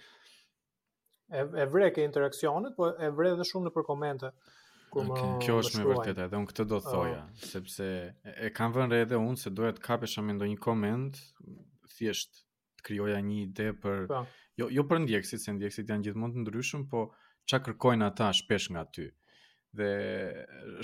E 1.32 1.42
e 1.64 1.68
vren 1.74 1.90
këto 1.94 2.06
interaksionet, 2.06 2.76
po 2.78 2.92
e 3.06 3.10
vren 3.18 3.34
edhe 3.38 3.48
shumë 3.52 3.70
nëpër 3.70 3.86
komente. 3.92 4.30
Kjo 4.92 5.02
është 5.02 5.26
me 5.26 5.38
kjo 5.44 5.56
është 5.62 5.84
vërtetë 5.88 6.24
edhe 6.26 6.38
unë 6.40 6.48
këtë 6.52 6.64
do 6.72 6.78
të 6.82 6.92
thoja, 6.94 7.16
uh, 7.26 7.44
sepse 7.50 7.86
e 8.46 8.50
kanë 8.56 8.76
vënë 8.76 8.94
re 8.94 9.00
edhe 9.04 9.18
unë 9.18 9.40
se 9.42 9.50
duhet 9.56 9.80
të 9.80 9.84
kapesh 9.88 10.16
më 10.28 10.36
ndonjë 10.36 10.58
koment, 10.66 11.18
thjesht 11.96 12.42
të 12.78 12.86
krijoja 12.90 13.18
një 13.26 13.36
ide 13.48 13.66
për 13.82 14.04
po. 14.12 14.20
jo 14.62 14.68
jo 14.76 14.84
për 14.88 15.02
ndjekësit, 15.06 15.42
se 15.44 15.54
ndjekësit 15.56 15.90
janë 15.92 16.06
gjithmonë 16.06 16.36
të 16.38 16.42
ndryshëm, 16.44 16.86
po 16.92 17.02
çka 17.50 17.60
kërkojnë 17.70 18.06
ata 18.08 18.30
shpesh 18.40 18.68
nga 18.76 18.84
ty 18.94 19.08
dhe 19.76 19.88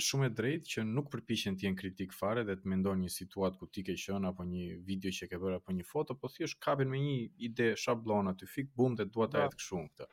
shumë 0.05 0.27
e 0.29 0.31
drejtë 0.37 0.69
që 0.73 0.81
nuk 0.89 1.07
përpiqen 1.13 1.55
të 1.57 1.65
jenë 1.65 1.79
kritik 1.79 2.11
fare 2.13 2.43
dhe 2.45 2.53
të 2.59 2.69
mendojnë 2.73 3.07
një 3.07 3.13
situatë 3.17 3.57
ku 3.61 3.67
ti 3.73 3.81
ke 3.87 3.95
qenë 4.03 4.29
apo 4.29 4.45
një 4.49 4.65
video 4.89 5.15
që 5.19 5.31
ke 5.31 5.39
bërë 5.41 5.57
apo 5.61 5.73
një 5.79 5.87
foto, 5.95 6.13
po 6.19 6.29
thjesht 6.35 6.59
kapen 6.67 6.91
me 6.91 6.99
një 7.01 7.15
ide 7.49 7.71
shabllon 7.85 8.29
aty 8.35 8.45
fik 8.57 8.69
bum 8.77 8.99
dhe 8.99 9.07
duat 9.09 9.33
ta 9.33 9.47
po. 9.47 9.55
të 9.55 9.63
kshum 9.63 9.87
këtë. 9.95 10.09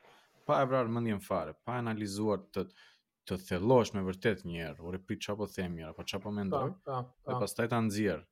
Pa 0.49 0.63
e 0.63 0.69
vrarë 0.71 0.89
mendjen 0.95 1.21
fare, 1.21 1.53
pa 1.65 1.75
analizuar 1.83 2.41
të, 2.49 2.63
të 2.71 2.90
të 3.31 3.37
thellosh 3.47 3.93
me 3.95 4.01
vërtet 4.05 4.41
një 4.47 4.65
herë, 4.65 4.83
ore 4.87 4.99
çfarë 5.07 5.39
po 5.39 5.47
them 5.55 5.73
mirë, 5.77 5.89
apo 5.93 6.03
çapo 6.11 6.31
mendoj. 6.35 6.73
Po, 6.83 6.99
po. 7.15 7.31
Dhe 7.31 7.37
pastaj 7.43 7.69
ta 7.71 7.79
nxjerr. 7.85 8.25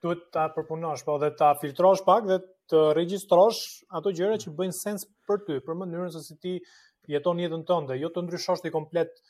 Duhet 0.00 0.22
ta 0.32 0.46
përpunosh, 0.54 1.04
po 1.04 1.18
dhe 1.20 1.28
ta 1.36 1.50
filtrosh 1.60 2.00
pak 2.06 2.30
dhe 2.30 2.38
të 2.72 2.80
regjistrosh 2.96 3.92
ato 3.98 4.08
gjëra 4.14 4.38
mm. 4.38 4.44
që 4.46 4.54
bëjnë 4.56 4.76
sens 4.78 5.04
për 5.28 5.42
ty, 5.44 5.58
për 5.66 5.76
mënyrën 5.82 6.14
se 6.16 6.22
si 6.24 6.38
ti 6.40 6.54
jeton 7.08 7.38
jetën 7.40 7.62
tënde, 7.68 7.96
jo 8.00 8.10
të 8.12 8.24
ndryshosh 8.26 8.64
ti 8.64 8.72
komplet 8.74 9.20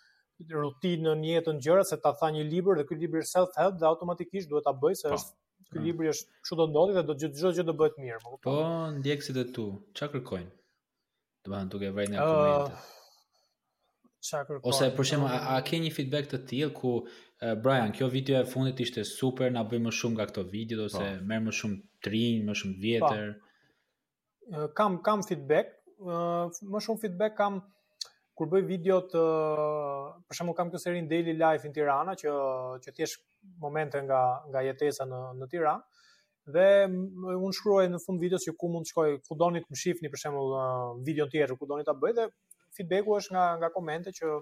rutinën, 0.50 1.22
jetën, 1.26 1.58
gjërat 1.62 1.90
se 1.92 1.98
ta 2.00 2.12
tha 2.16 2.30
një 2.32 2.44
libër 2.48 2.78
dhe 2.80 2.86
ky 2.88 2.96
libër 3.02 3.26
self 3.28 3.52
help 3.60 3.76
dhe 3.82 3.86
automatikisht 3.90 4.48
duhet 4.50 4.64
ta 4.64 4.72
bëj 4.72 4.94
se 5.02 5.08
pa. 5.08 5.14
Po. 5.14 5.20
është 5.20 5.74
ky 5.74 5.82
libër 5.86 6.08
është 6.12 6.40
kështu 6.42 6.56
do 6.62 6.68
ndodhi 6.70 6.96
dhe 6.96 7.02
do 7.10 7.14
të 7.18 7.30
çdo 7.36 7.50
gjë 7.58 7.66
do 7.68 7.74
bëhet 7.82 7.98
mirë, 8.00 8.22
më 8.24 8.28
kupton? 8.28 8.48
Po, 8.48 8.62
ndjekësit 8.98 9.36
e 9.36 9.44
tu, 9.54 9.66
çka 9.94 10.08
kërkojnë? 10.14 10.48
Do 11.46 11.52
të 11.54 11.62
duke 11.74 11.92
vënë 11.98 12.14
në 12.14 12.24
komente. 12.24 12.80
Ose 14.68 14.88
për 14.96 15.06
shembull, 15.08 15.32
a, 15.32 15.54
a 15.56 15.60
ke 15.64 15.78
një 15.80 15.92
feedback 15.96 16.26
të 16.28 16.40
tillë 16.50 16.72
ku 16.76 16.90
uh, 16.96 17.54
Brian, 17.64 17.92
kjo 17.96 18.08
video 18.12 18.40
e 18.42 18.48
fundit 18.48 18.80
ishte 18.84 19.04
super, 19.08 19.52
na 19.52 19.62
bëj 19.68 19.80
më 19.86 19.92
shumë 20.00 20.16
nga 20.18 20.26
këto 20.32 20.48
video 20.50 20.84
ose 20.88 20.98
po. 21.04 21.28
merr 21.28 21.46
më 21.46 21.54
shumë 21.60 21.78
trinj, 22.04 22.42
më 22.48 22.56
shumë 22.60 22.74
po. 22.76 22.82
vjetër? 22.86 23.30
Pa. 23.38 23.46
Kam 24.76 24.96
kam 25.06 25.20
feedback, 25.22 25.79
më 26.02 26.80
shumë 26.84 27.00
feedback 27.02 27.36
kam 27.38 27.60
kur 28.36 28.48
bëj 28.48 28.64
video 28.68 29.00
të 29.04 29.20
për 30.26 30.34
shembull 30.38 30.56
kam 30.58 30.68
këtë 30.72 30.78
serinë 30.84 31.08
Daily 31.10 31.34
Life 31.36 31.66
në 31.68 31.72
Tirana 31.76 32.14
që 32.16 32.34
që 32.86 32.92
thjesht 32.98 33.20
momente 33.64 34.00
nga 34.06 34.20
nga 34.52 34.62
jetesa 34.64 35.04
në 35.10 35.20
në 35.40 35.46
Tiranë 35.50 35.98
dhe 36.56 36.64
unë 36.88 37.52
shkruaj 37.58 37.84
në 37.92 37.98
fund 38.04 38.20
videos 38.24 38.46
që 38.48 38.54
ku 38.58 38.68
mund 38.72 38.86
të 38.86 38.90
shkoj, 38.94 39.10
ku 39.28 39.34
doni 39.38 39.60
të 39.62 39.68
më 39.70 39.76
shihni 39.82 40.08
për 40.10 40.22
shembull 40.24 40.54
videon 41.06 41.28
tjetër, 41.30 41.52
ku 41.60 41.66
doni 41.70 41.84
ta 41.86 41.92
bëj 41.94 42.14
dhe 42.16 42.28
feedbacku 42.76 43.18
është 43.20 43.34
nga 43.36 43.44
nga 43.60 43.72
komente 43.74 44.12
që 44.16 44.38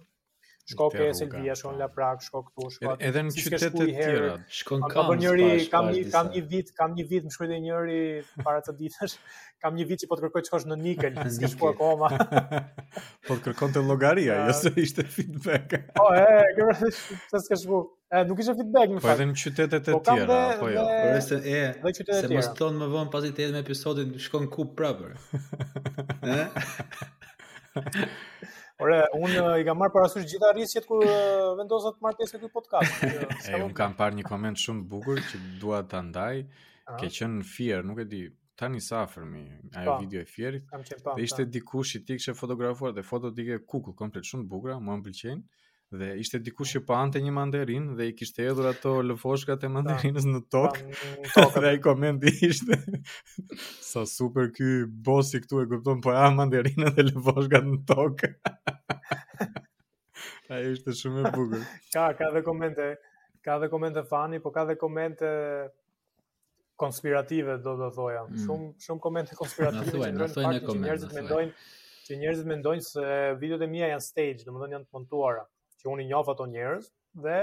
Shko 0.68 0.86
ke 0.92 1.06
Selvia, 1.16 1.54
shko 1.56 1.70
la 1.80 1.86
Prag, 1.88 2.20
shko 2.20 2.42
këtu, 2.44 2.66
shko. 2.74 2.94
Edhe 3.08 3.20
në 3.24 3.32
qytete 3.38 3.68
të 3.72 3.84
tjera. 3.88 4.32
Shkon 4.52 4.82
ka. 4.92 5.04
Po 5.08 5.14
njëri 5.16 5.46
kam 5.72 5.86
kam 6.12 6.28
një 6.34 6.42
vit, 6.50 6.72
kam 6.76 6.92
një 6.98 7.04
vit 7.08 7.28
më 7.28 7.32
shkruajti 7.32 7.60
njëri 7.64 8.00
para 8.44 8.60
të 8.68 8.74
ditës. 8.82 9.16
Kam 9.58 9.74
një 9.74 9.84
vit 9.90 9.98
që 9.98 10.06
po 10.06 10.14
të 10.14 10.22
kërkoj 10.22 10.42
të 10.44 10.46
shkosh 10.52 10.64
në 10.70 10.74
Nikel, 10.78 11.14
s'ke 11.34 11.48
shku 11.50 11.66
akoma. 11.72 12.06
Po 13.26 13.34
të 13.34 13.40
kërkon 13.48 13.72
të 13.74 13.80
llogaria, 13.88 14.36
jo 14.46 14.52
se 14.54 14.70
ishte 14.78 15.02
feedback. 15.10 15.72
Po 15.96 16.04
e, 16.14 16.26
kërkon 16.54 16.92
të 17.26 17.40
shkosh. 17.42 17.64
E, 18.14 18.20
nuk 18.28 18.38
ishte 18.44 18.54
feedback 18.60 18.92
më 18.94 19.02
fal. 19.02 19.08
Po 19.08 19.16
edhe 19.16 19.26
në 19.26 19.34
qytetet 19.42 19.90
e 19.90 19.96
po, 19.96 20.02
tjera, 20.06 20.36
po 20.60 20.70
jo. 20.70 20.84
Por 20.86 21.18
se 21.26 21.40
e, 21.42 21.64
se 21.98 22.30
mos 22.30 22.52
thon 22.60 22.78
më 22.78 22.86
vonë 22.92 23.10
pasi 23.16 23.32
të 23.34 23.48
hedhme 23.48 23.64
episodin, 23.66 24.14
shkon 24.28 24.46
ku 24.52 24.68
prapë. 24.78 25.10
Ë? 26.22 26.38
Ore, 28.80 29.00
un 29.20 29.32
i 29.60 29.64
kam 29.66 29.80
marr 29.82 29.90
parasysh 29.94 30.26
gjitha 30.30 30.48
rrisjet 30.54 30.84
kur 30.88 31.00
vendosa 31.60 31.90
të 31.94 32.04
marr 32.06 32.18
pjesë 32.18 32.36
këtë 32.38 32.50
podcast. 32.56 33.00
Jo, 33.18 33.30
e 33.58 33.60
un 33.64 33.72
kam 33.78 33.94
parë 33.98 34.18
një 34.18 34.26
koment 34.28 34.60
shumë 34.64 34.84
të 34.84 34.92
bukur 34.92 35.22
që 35.30 35.40
dua 35.64 35.80
ta 35.94 36.02
ndaj. 36.06 36.44
Ke 37.02 37.10
në 37.32 37.46
fier, 37.54 37.82
nuk 37.88 37.98
e 38.04 38.06
di, 38.12 38.20
tani 38.60 38.80
sa 38.84 39.00
afërmi 39.08 39.42
ajo 39.82 39.96
video 40.04 40.22
e 40.22 40.28
fierit. 40.34 40.70
Dhe 41.08 41.24
ishte 41.26 41.48
dikush 41.56 41.96
i 41.98 42.04
e 42.16 42.36
fotografuar 42.42 42.94
dhe 43.00 43.06
fotot 43.10 43.34
dike 43.40 43.58
kuku, 43.74 43.96
komplet 44.02 44.30
shumë 44.30 44.46
bugra, 44.54 44.78
bukura, 44.78 44.98
më 44.98 45.06
pëlqejnë 45.08 45.57
dhe 45.96 46.06
ishte 46.20 46.36
dikush 46.44 46.74
që 46.76 46.80
pante 46.88 47.20
një 47.24 47.30
mandarin 47.32 47.86
dhe 47.96 48.06
i 48.10 48.12
kishte 48.16 48.42
hedhur 48.44 48.66
ato 48.68 48.90
lëfoshkat 49.08 49.62
e 49.64 49.68
mandarinës 49.72 50.26
në 50.28 50.42
tokë. 50.52 50.84
Tokë 51.34 51.62
dhe 51.64 51.70
ai 51.70 51.78
komenti 51.84 52.32
ishte 52.48 52.76
sa 53.90 54.02
super 54.06 54.50
ky 54.52 54.82
bosi 55.06 55.40
këtu 55.44 55.62
e 55.64 55.68
kupton 55.72 56.02
po 56.04 56.12
ja 56.12 56.26
mandarinën 56.36 56.92
dhe 56.98 57.06
lëfoshkat 57.08 57.70
në 57.72 57.78
tokë. 57.88 58.32
ai 60.52 60.60
ishte 60.74 60.94
shumë 61.00 61.24
e 61.24 61.32
bukur. 61.38 61.64
ka 61.96 62.10
ka 62.20 62.28
dhe 62.36 62.44
komente, 62.44 62.90
ka 63.44 63.56
dhe 63.64 63.70
komente 63.72 64.04
fani, 64.12 64.42
po 64.44 64.52
ka 64.52 64.66
dhe 64.68 64.76
komente 64.76 65.32
konspirative 66.78 67.56
do 67.64 67.78
të 67.80 67.88
thoja. 67.96 68.22
Mm. 68.28 68.44
Shumë 68.44 68.74
shumë 68.88 69.02
komente 69.08 69.40
konspirative. 69.40 69.86
Na 69.88 69.92
thuaj, 69.96 70.12
na 70.20 70.28
thuaj 70.36 70.52
në 70.52 70.66
komente. 70.68 70.86
Njerëzit 70.90 71.16
mendojnë 71.22 71.60
që 72.08 72.20
njerëzit 72.24 72.46
mendojnë 72.56 72.86
se 72.92 73.38
videot 73.40 73.62
e 73.64 73.76
mia 73.78 73.88
janë 73.96 74.04
stage, 74.10 74.44
domethënë 74.46 74.76
janë 74.78 74.86
të 74.90 74.92
montuara 74.96 75.42
që 75.82 75.90
unë 75.92 76.04
i 76.04 76.08
njof 76.10 76.30
ato 76.32 76.46
njerëz 76.50 76.88
dhe 77.24 77.38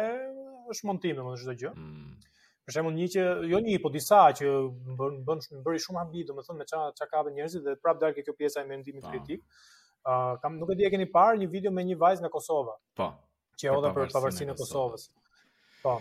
është 0.74 0.90
montim 0.90 1.20
domethënë 1.20 1.42
çdo 1.46 1.56
gjë. 1.62 1.72
Mm. 1.80 2.16
Për 2.66 2.76
shembull 2.76 2.96
një 2.98 3.08
që 3.16 3.26
jo 3.52 3.60
një, 3.66 3.76
po 3.84 3.92
disa 3.94 4.22
që 4.40 4.52
bën 5.00 5.18
bën 5.30 5.44
bëri 5.66 5.84
shumë 5.84 6.02
ambi 6.04 6.24
domethënë 6.30 6.60
me 6.64 6.68
ç'a 6.72 6.82
ç'a 7.00 7.08
kave 7.12 7.34
njerëzit 7.36 7.66
dhe 7.68 7.76
prap 7.86 8.00
dalë 8.02 8.24
kjo 8.26 8.36
pjesa 8.40 8.64
e 8.64 8.70
mendimit 8.72 9.06
po. 9.06 9.12
kritik. 9.14 9.46
Ë 10.06 10.14
uh, 10.14 10.36
kam 10.42 10.58
nuk 10.62 10.72
e 10.74 10.80
di 10.80 10.86
e 10.88 10.92
keni 10.94 11.08
parë 11.12 11.40
një 11.44 11.50
video 11.54 11.72
me 11.76 11.84
një 11.86 12.00
vajzë 12.02 12.26
nga 12.26 12.32
Kosova. 12.34 12.76
Po. 12.98 13.12
Që 13.62 13.72
hodha 13.74 13.94
për 13.96 14.12
pavarësinë 14.14 14.54
e 14.56 14.60
Kosovës. 14.60 15.08
Po. 15.86 15.96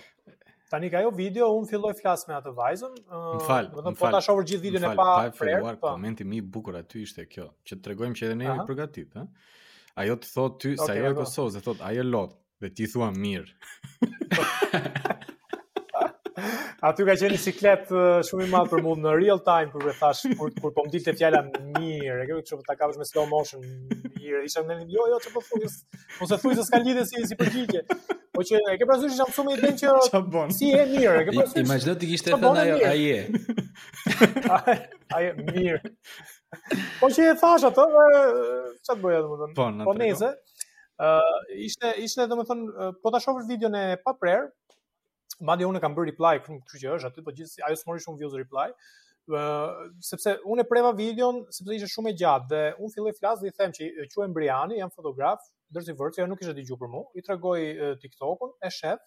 Tani 0.72 0.88
ka 0.90 1.00
jo 1.04 1.10
video, 1.14 1.50
unë 1.56 1.68
filloj 1.70 1.92
flas 2.00 2.24
me 2.28 2.34
atë 2.34 2.50
vajzën. 2.58 2.94
Më 3.12 3.40
fal, 3.46 3.68
më 3.76 3.92
Po 4.00 4.08
ta 4.12 4.20
shovër 4.24 4.46
gjithë 4.50 4.62
videon 4.66 4.86
e 4.90 4.94
pa. 4.98 5.06
Pa 5.06 5.36
filluar 5.38 5.76
po. 5.76 5.86
po. 5.90 5.92
komentimi 5.94 6.40
i 6.40 6.46
bukur 6.56 6.78
aty 6.80 7.04
ishte 7.06 7.28
kjo, 7.32 7.46
që 7.68 7.78
tregojmë 7.84 8.18
që 8.18 8.26
edhe 8.28 8.38
ne 8.40 8.48
jemi 8.48 8.64
përgatitur, 8.70 9.20
ëh. 9.22 9.52
Ajo 9.94 10.14
të 10.18 10.26
thot 10.34 10.56
ty 10.58 10.72
okay, 10.74 10.94
ajo 10.98 11.10
e 11.12 11.14
Kosovë, 11.20 11.50
se 11.54 11.60
thot 11.64 11.78
ajo 11.88 12.02
lot, 12.02 12.30
lotë, 12.32 12.34
dhe 12.64 12.70
ti 12.80 12.86
thua 12.90 13.08
mirë. 13.14 13.50
Aty 16.84 17.04
ka 17.08 17.14
qenë 17.16 17.28
një 17.32 17.38
siklet 17.40 17.86
shumë 18.28 18.42
i 18.44 18.48
malë 18.52 18.68
për 18.74 18.80
mund 18.84 19.00
në 19.06 19.12
real 19.20 19.38
time, 19.46 19.70
kur 19.72 19.80
për 19.86 19.94
thash, 20.00 20.22
kur, 20.34 20.48
kur 20.58 20.66
për 20.66 20.72
po 20.76 20.80
më 20.84 20.90
të 21.06 21.12
fjalla 21.20 21.40
mirë, 21.48 22.18
e 22.24 22.26
kërë 22.28 22.42
që 22.50 22.54
ta 22.66 22.72
të 22.72 22.76
kapësh 22.82 22.98
me 23.00 23.06
slow 23.08 23.26
motion, 23.30 23.60
mirë, 24.18 24.40
isha 24.50 24.60
në 24.66 24.74
një, 24.82 24.88
jo, 24.96 25.02
jo, 25.14 25.18
që 25.24 25.30
po 25.36 25.40
thuj, 25.46 25.62
po 26.18 26.24
se 26.28 26.34
thujës 26.42 26.56
se 26.60 26.64
s'ka 26.68 26.78
lidhe 26.82 27.04
si, 27.08 27.16
si 27.30 27.34
përgjitje. 27.40 27.80
Po 28.34 28.40
që 28.44 28.54
e 28.74 28.76
ke 28.82 28.86
prasur 28.90 29.08
që 29.08 29.16
jam 29.22 29.30
e 29.30 29.32
shumë 29.38 29.50
i 29.54 29.56
den 29.62 29.74
që 29.78 29.86
si 29.86 29.86
e 29.86 29.88
që 30.10 30.20
si 30.58 30.66
e 30.74 30.84
mirë, 30.90 31.16
e 31.22 31.24
ke 31.30 31.32
prasur 31.32 31.54
që 31.54 31.62
shumë 31.62 31.72
i 31.72 31.72
den 31.88 31.96
që 32.02 32.04
si 32.26 32.28
e 32.28 32.28
mirë, 32.28 32.38
e 32.42 32.86
ke 34.02 34.50
shumë 34.50 34.74
që 34.74 35.18
e 35.22 35.24
mirë, 35.54 35.80
po 37.00 37.08
që 37.12 37.26
e 37.32 37.36
thash 37.40 37.64
atë, 37.70 37.84
që 38.84 38.92
të 38.92 38.96
bëja 39.02 39.22
dhe 39.24 39.28
më 39.32 39.38
thënë? 39.40 39.56
Po, 39.56 39.68
në 39.74 39.86
po 39.88 39.94
uh, 39.94 41.06
ishte, 41.66 41.92
ishte 42.06 42.26
dhe 42.30 42.38
më 42.40 42.46
thënë, 42.50 42.90
po 43.04 43.12
të 43.14 43.22
shofër 43.26 43.48
video 43.50 43.70
në 43.72 43.84
pa 44.04 44.14
prerë, 44.22 44.48
ma 45.48 45.56
dhe 45.58 45.66
unë 45.68 45.82
kam 45.82 45.96
bërë 45.96 46.12
reply, 46.12 46.34
kënë 46.44 46.60
kështë 46.68 46.82
që 46.84 46.92
është 46.98 47.10
aty, 47.10 47.24
po 47.26 47.34
gjithë, 47.38 47.64
ajo 47.68 47.80
së 47.80 47.88
mori 47.90 48.04
shumë 48.04 48.20
views 48.22 48.36
reply, 48.40 48.68
uh, 49.32 49.88
sepse 50.10 50.36
unë 50.54 50.64
e 50.64 50.68
preva 50.70 50.92
videon, 50.98 51.42
sepse 51.58 51.78
ishe 51.80 51.90
shumë 51.96 52.12
e 52.14 52.18
gjatë, 52.22 52.50
dhe 52.52 52.62
unë 52.78 52.94
filloj 52.98 53.16
flasë 53.20 53.44
dhe 53.46 53.52
i 53.52 53.56
them 53.58 53.74
që 53.78 53.90
quen 54.14 54.36
Briani, 54.36 54.78
jam 54.82 54.92
fotograf, 54.94 55.42
dërzi 55.74 55.96
vërtë, 55.98 56.22
ja 56.22 56.28
nuk 56.30 56.44
ishe 56.44 56.54
digju 56.56 56.78
për 56.78 56.92
mu, 56.94 57.06
i 57.18 57.24
tregoj 57.26 57.64
uh, 57.94 58.30
un 58.34 58.54
e 58.62 58.70
shef, 58.70 59.00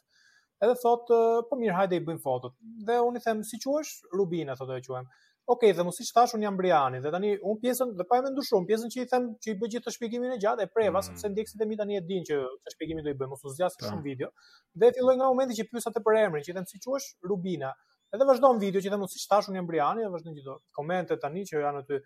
edhe 0.66 0.76
thot, 0.84 1.08
uh, 1.14 1.45
po 1.48 1.56
mirë, 1.62 1.76
hajde 1.84 1.95
i 1.95 2.02
bëjmë 2.08 2.20
fotot. 2.24 2.56
Dhe 2.88 2.98
unë 3.06 3.20
i 3.20 3.22
them, 3.28 3.43
si 3.45 3.60
quesh? 3.64 4.00
Rubina, 4.18 4.56
thotë 4.60 4.80
e 4.80 4.82
quen 4.86 5.06
ok, 5.48 5.64
dhe 5.80 5.84
mos 5.88 6.00
i 6.04 6.06
thash 6.14 6.34
un 6.36 6.41
jam 6.43 6.56
Briani 6.60 7.00
dhe 7.04 7.12
tani 7.14 7.30
un 7.52 7.58
pjesën 7.62 7.93
dhe 8.00 8.06
pa 8.10 8.18
e 8.20 8.24
mendu 8.26 8.43
pjesën 8.68 8.89
që 8.93 9.00
i 9.04 9.08
them 9.12 9.28
që 9.45 9.52
i 9.54 9.58
bëj 9.62 9.70
gjithë 9.76 9.86
të 9.88 9.93
shpjegimin 9.95 10.34
e 10.36 10.39
gjatë 10.43 10.66
e 10.66 10.68
preva 10.76 11.00
mm. 11.00 11.08
sepse 11.08 11.30
ndjekësit 11.32 11.62
e 11.64 11.68
mi 11.70 11.78
tani 11.80 11.95
e 11.98 12.02
din 12.10 12.26
që 12.28 12.39
të 12.66 12.74
shpjegimin 12.74 13.04
do 13.08 13.12
i 13.14 13.18
bëj, 13.22 13.30
mos 13.34 13.45
u 13.48 13.54
zgjas 13.56 13.78
shumë 13.80 14.04
video. 14.04 14.30
Dhe 14.76 14.89
filloi 14.98 15.16
nga 15.16 15.30
momenti 15.32 15.56
që 15.62 15.68
pyesa 15.72 15.93
të 15.95 16.04
për 16.04 16.20
emrin, 16.26 16.43
që 16.43 16.52
i 16.52 16.58
them 16.58 16.68
si 16.68 16.82
quhesh 16.84 17.08
Rubina. 17.32 17.72
Edhe 18.16 18.28
vazhdon 18.28 18.60
video 18.60 18.84
që 18.84 18.91
i 18.91 18.93
them 18.93 19.06
mos 19.06 19.16
i 19.16 19.22
thash 19.24 19.48
un 19.52 19.60
jam 19.60 19.70
Briani 19.72 20.04
dhe 20.04 20.12
vazhdon 20.18 20.36
gjithë 20.36 20.58
komente 20.80 21.16
tani 21.24 21.45
që 21.50 21.64
janë 21.64 21.84
aty 21.86 22.02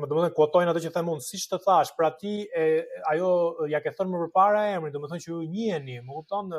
më 0.00 0.08
domethënë 0.10 0.34
kuotojnë 0.36 0.72
ato 0.72 0.82
që 0.86 0.94
them 0.96 1.12
unë, 1.12 1.22
siç 1.28 1.44
të 1.52 1.60
thash, 1.64 1.92
pra 1.98 2.08
ti 2.20 2.32
e, 2.64 2.86
ajo 3.12 3.30
ja 3.70 3.82
ke 3.84 3.92
thënë 3.94 4.10
më 4.16 4.22
përpara 4.24 4.64
emrin, 4.78 4.90
domethënë 4.96 5.22
që 5.22 5.28
ju 5.34 5.44
njiheni, 5.52 6.00
më 6.08 6.16
kupton? 6.20 6.56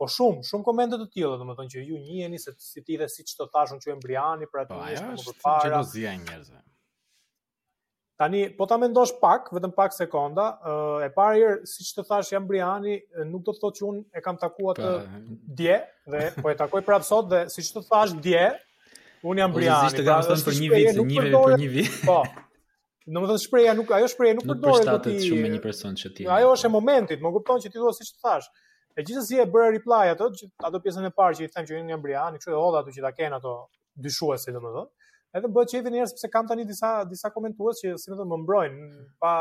Po 0.00 0.06
shumë, 0.08 0.44
shumë 0.48 0.64
komente 0.64 0.96
të 0.96 1.04
tjera, 1.12 1.34
domethënë 1.36 1.72
që 1.74 1.80
ju 1.84 1.98
njiheni 2.00 2.38
se 2.40 2.54
si 2.64 2.80
ti 2.86 2.94
dhe 2.96 3.04
siç 3.12 3.34
të 3.36 3.46
thashun 3.52 3.80
që 3.82 3.90
embriani 3.94 4.46
për 4.48 4.62
po, 4.70 4.76
atë 4.80 4.92
njerëz 4.96 5.00
më 5.04 5.24
përpara. 5.26 5.40
Po, 5.44 5.50
është 5.52 5.66
gjenozia 5.68 6.12
e 6.14 6.20
njerëzve. 6.22 6.60
Tani, 8.20 8.40
po 8.56 8.66
ta 8.70 8.78
mendosh 8.80 9.12
pak, 9.20 9.50
vetëm 9.56 9.74
pak 9.76 9.92
sekonda, 9.96 10.46
e 11.04 11.08
para 11.16 11.34
herë 11.36 11.68
siç 11.74 11.90
të 11.98 12.04
thash 12.08 12.30
jam 12.32 12.46
Briani, 12.48 12.94
nuk 13.28 13.44
do 13.44 13.52
të 13.56 13.60
thotë 13.66 13.80
që 13.80 13.84
un 13.90 13.98
e 14.16 14.22
kam 14.24 14.38
takuar 14.40 14.78
atë 14.80 14.88
pa... 15.02 15.20
Po, 15.26 15.36
dje 15.60 15.76
dhe 16.14 16.24
po 16.44 16.50
e 16.52 16.56
takoj 16.62 16.82
prapë 16.88 17.08
sot 17.10 17.28
dhe 17.34 17.42
siç 17.58 17.70
të 17.76 17.84
thash 17.90 18.16
dje, 18.26 18.46
un 19.30 19.42
jam 19.42 19.54
Briani. 19.56 19.92
Ose 19.92 20.40
zgjidhje 20.44 20.46
të 20.46 20.46
për 20.48 20.62
një 20.62 20.70
vit, 20.76 20.90
për 20.96 21.02
një 21.12 21.26
vit, 21.26 21.36
për 21.44 21.64
një 21.66 21.70
vit. 21.76 22.00
Po. 22.08 22.18
Domethënë 23.18 23.44
shpreha 23.44 23.76
nuk 23.76 23.92
ajo 24.00 24.08
shpreha 24.16 24.40
nuk, 24.40 24.48
nuk 24.48 24.64
përdoret 24.64 24.90
për 24.94 25.04
ti. 25.10 25.20
Nuk 25.20 25.22
përshtatet 25.26 25.28
shumë 25.28 25.48
me 25.48 25.52
një 25.58 25.62
person 25.68 26.00
që 26.02 26.14
ti. 26.16 26.28
Ajo 26.40 26.52
është 26.56 26.68
e 26.68 26.74
momentit, 26.78 27.24
më 27.28 27.32
kupton 27.38 27.64
që 27.66 27.72
ti 27.76 27.80
thua 27.84 27.92
siç 28.00 28.12
të 28.16 28.20
thash. 28.26 28.50
E 28.96 29.02
gjithsesi 29.04 29.38
e 29.38 29.46
bëra 29.48 29.70
reply 29.70 30.08
ato, 30.12 30.26
ato 30.66 30.80
pjesën 30.82 31.06
e 31.06 31.10
parë 31.14 31.38
që 31.38 31.44
i 31.46 31.50
them 31.54 31.66
që 31.68 31.76
janë 31.78 31.98
Briani, 32.02 32.40
kështu 32.40 32.50
që 32.54 32.58
holla 32.60 32.80
ato 32.82 32.94
që 32.94 33.04
ta 33.04 33.12
kanë 33.14 33.36
ato 33.38 33.52
dyshuesi 34.06 34.54
domethënë. 34.56 34.82
Edhe 35.38 35.50
bëhet 35.54 35.72
çepi 35.76 35.92
një 35.94 36.00
herë 36.00 36.10
sepse 36.10 36.30
kam 36.34 36.48
tani 36.50 36.64
disa 36.66 36.90
disa 37.10 37.30
komentues 37.30 37.82
që 37.84 37.92
si 38.02 38.10
më 38.10 38.18
thonë 38.18 38.30
më 38.32 38.40
mbrojnë 38.42 38.88
pa 39.22 39.34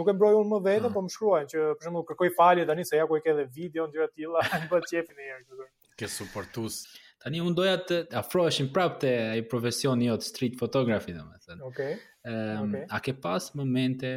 nuk 0.00 0.10
e 0.10 0.16
mbrojun 0.16 0.50
më 0.50 0.58
vetën, 0.66 0.88
hmm. 0.88 0.96
po 0.96 1.02
më 1.06 1.14
shkruajnë 1.14 1.50
që 1.52 1.66
për 1.78 1.86
shembull 1.86 2.06
kërkoj 2.08 2.30
falje 2.38 2.66
tani 2.70 2.86
se 2.88 2.98
ja 2.98 3.06
ku 3.06 3.16
e 3.16 3.22
ke 3.22 3.30
edhe 3.36 3.44
video 3.58 3.86
ndyra 3.86 4.08
të 4.10 4.18
tilla, 4.18 4.42
bëhet 4.72 4.90
çepi 4.90 5.16
një 5.18 5.28
herë 5.30 5.44
kështu. 5.46 5.68
Ke 6.02 6.10
suportues. 6.16 6.80
Tani 7.22 7.38
un 7.38 7.54
doja 7.54 7.76
të 7.86 8.00
afroheshim 8.18 8.72
prapë 8.74 9.00
te 9.04 9.12
ai 9.36 9.44
profesioni 9.46 10.08
jot 10.10 10.26
street 10.26 10.56
photography 10.58 11.14
domethënë. 11.14 11.60
Okej. 11.68 11.92
Okay. 11.94 12.00
Ehm, 12.32 12.72
okay. 12.74 12.86
a 12.90 13.02
ke 13.04 13.14
pas 13.22 13.46
momente 13.58 14.10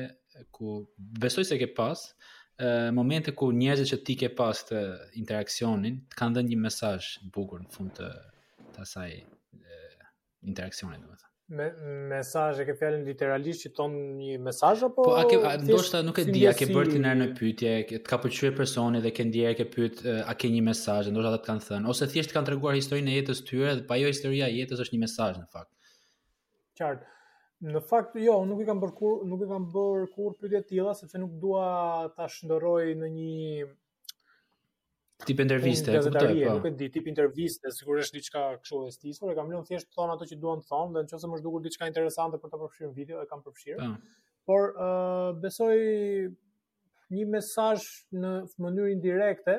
ku 0.53 0.79
besoj 1.21 1.45
se 1.51 1.59
ke 1.61 1.69
pas, 1.77 2.01
momente 2.93 3.31
ku 3.35 3.51
njerëzit 3.51 3.89
që 3.91 4.03
ti 4.05 4.15
ke 4.19 4.29
pas 4.35 4.59
të 4.67 4.79
interakcionin 5.19 5.97
të 6.11 6.19
kanë 6.19 6.37
dhënë 6.39 6.53
një 6.53 6.57
mesazh 6.63 7.09
të 7.19 7.31
bukur 7.35 7.61
në 7.65 7.71
fund 7.73 7.97
të 7.99 8.07
të 8.75 8.83
asaj 8.85 9.13
interaksionit 10.43 10.99
domethënë. 10.99 11.31
Me 11.55 11.67
mesazh 12.09 12.61
e 12.63 12.65
ke 12.67 12.73
fjalën 12.75 13.03
literalisht 13.05 13.63
që 13.67 13.71
ton 13.77 13.93
një 14.17 14.39
mesazh 14.43 14.83
apo 14.87 15.03
Po 15.05 15.13
a 15.19 15.25
ke 15.29 15.37
a, 15.37 15.51
ndoshta 15.61 15.99
nuk 16.03 16.17
e 16.19 16.23
si 16.25 16.33
di, 16.33 16.43
a 16.49 16.53
ke 16.57 16.65
bërë 16.71 16.91
ti 16.95 16.99
ndër 17.03 17.17
në 17.21 17.27
pyetje, 17.39 17.73
të 17.93 17.99
ka 18.09 18.17
pëlqyer 18.23 18.55
personi 18.57 19.03
dhe 19.03 19.11
ke 19.15 19.27
ndjerë 19.29 19.57
ke 19.61 19.67
pyet 19.75 20.01
a 20.25 20.33
ke 20.39 20.49
një 20.51 20.63
mesazh, 20.71 21.11
ndoshta 21.11 21.29
ata 21.31 21.41
të 21.43 21.49
kanë 21.51 21.67
thënë 21.69 21.91
ose 21.93 22.07
thjesht 22.13 22.33
kanë 22.35 22.49
treguar 22.51 22.79
historinë 22.79 23.13
e 23.13 23.17
jetës 23.19 23.43
tyre 23.47 23.75
dhe 23.77 23.83
pa 23.85 23.93
po 23.95 24.01
jo 24.03 24.09
historia 24.13 24.49
e 24.49 24.57
jetës 24.63 24.83
është 24.85 24.97
një 24.97 25.03
mesazh 25.05 25.41
në 25.43 25.51
fakt. 25.55 25.71
Qartë. 26.79 27.11
Në 27.63 27.79
fakt 27.87 28.17
jo, 28.19 28.33
nuk 28.49 28.59
i 28.59 28.67
kam 28.67 28.81
bër 28.83 28.91
kur 28.97 29.21
nuk 29.31 29.39
e 29.39 29.47
kam 29.47 29.65
bër 29.71 30.09
kur 30.11 30.33
pyetje 30.39 30.59
të 30.65 30.69
tilla 30.73 30.95
sepse 30.99 31.19
nuk 31.21 31.37
dua 31.39 31.67
ta 32.17 32.25
shndërroj 32.33 32.81
në 32.99 33.09
një 33.15 33.67
tip 35.25 35.39
interviste, 35.39 35.93
e 35.95 36.01
kuptoj 36.03 36.31
po. 36.35 36.55
Nuk 36.57 36.67
e 36.67 36.71
di 36.81 36.89
tip 36.91 37.07
interviste, 37.07 37.71
sigurisht 37.71 38.13
diçka 38.17 38.43
kështu 38.59 38.81
e 38.89 38.91
stisur, 38.97 39.31
e 39.31 39.37
kam 39.37 39.47
lënë 39.53 39.69
thjesht 39.69 39.93
thon 39.95 40.11
ato 40.17 40.27
që 40.27 40.37
duan 40.41 40.59
të 40.59 40.67
thonë 40.73 40.97
dhe 40.99 41.05
nëse 41.07 41.31
më 41.31 41.39
zhdukur 41.39 41.63
diçka 41.69 41.87
interesante 41.93 42.41
për 42.43 42.51
ta 42.51 42.59
përfshirë 42.65 42.89
në 42.91 42.97
video, 42.99 43.23
e 43.23 43.29
kam 43.31 43.41
përfshirë. 43.47 43.87
Po. 43.87 44.19
Por 44.51 44.67
ë 44.75 44.89
uh, 44.89 45.29
besoj 45.39 45.79
një 47.15 47.27
mesazh 47.37 47.87
në 48.19 48.35
mënyrë 48.65 48.91
indirekte 48.97 49.57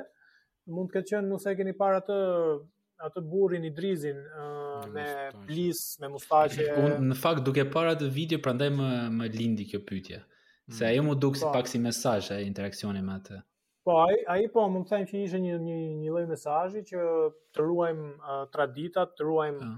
mund 0.77 0.93
të 0.93 0.99
ketë 1.01 1.15
qenë 1.15 1.33
nëse 1.33 1.55
e 1.57 1.59
keni 1.63 1.73
parë 1.81 2.03
atë 2.05 2.21
atë 3.05 3.23
burrin 3.29 3.65
Idrizin 3.69 4.19
uh, 4.23 4.85
me 4.93 5.05
plis, 5.47 5.81
me 6.01 6.11
mustaqe. 6.15 6.69
Në 7.09 7.19
fakt 7.21 7.45
duke 7.47 7.67
parë 7.73 7.95
atë 7.97 8.11
video 8.15 8.41
prandaj 8.45 8.71
më 8.77 8.91
më 9.19 9.31
lindi 9.37 9.67
kjo 9.71 9.83
pyetje. 9.89 10.23
Se 10.69 10.83
mm. 10.85 10.89
ajo 10.89 11.05
më 11.07 11.19
duk 11.25 11.37
si 11.39 11.45
po. 11.47 11.53
pak 11.55 11.69
si 11.71 11.81
mesazh 11.83 12.33
ai 12.35 12.45
interaksioni 12.49 13.03
me 13.07 13.19
atë. 13.21 13.43
Po, 13.87 14.01
ai 14.03 14.17
ai 14.35 14.47
po 14.53 14.65
më 14.69 14.81
them 14.89 15.05
që 15.09 15.19
ishte 15.27 15.41
një 15.45 15.59
një 15.63 15.77
një 16.05 16.11
lloj 16.15 16.25
mesazhi 16.31 16.81
që 16.89 17.05
të 17.55 17.67
ruajm 17.69 18.01
uh, 18.15 18.47
traditat, 18.55 19.13
të 19.19 19.29
ruajm 19.29 19.61
uh. 19.63 19.77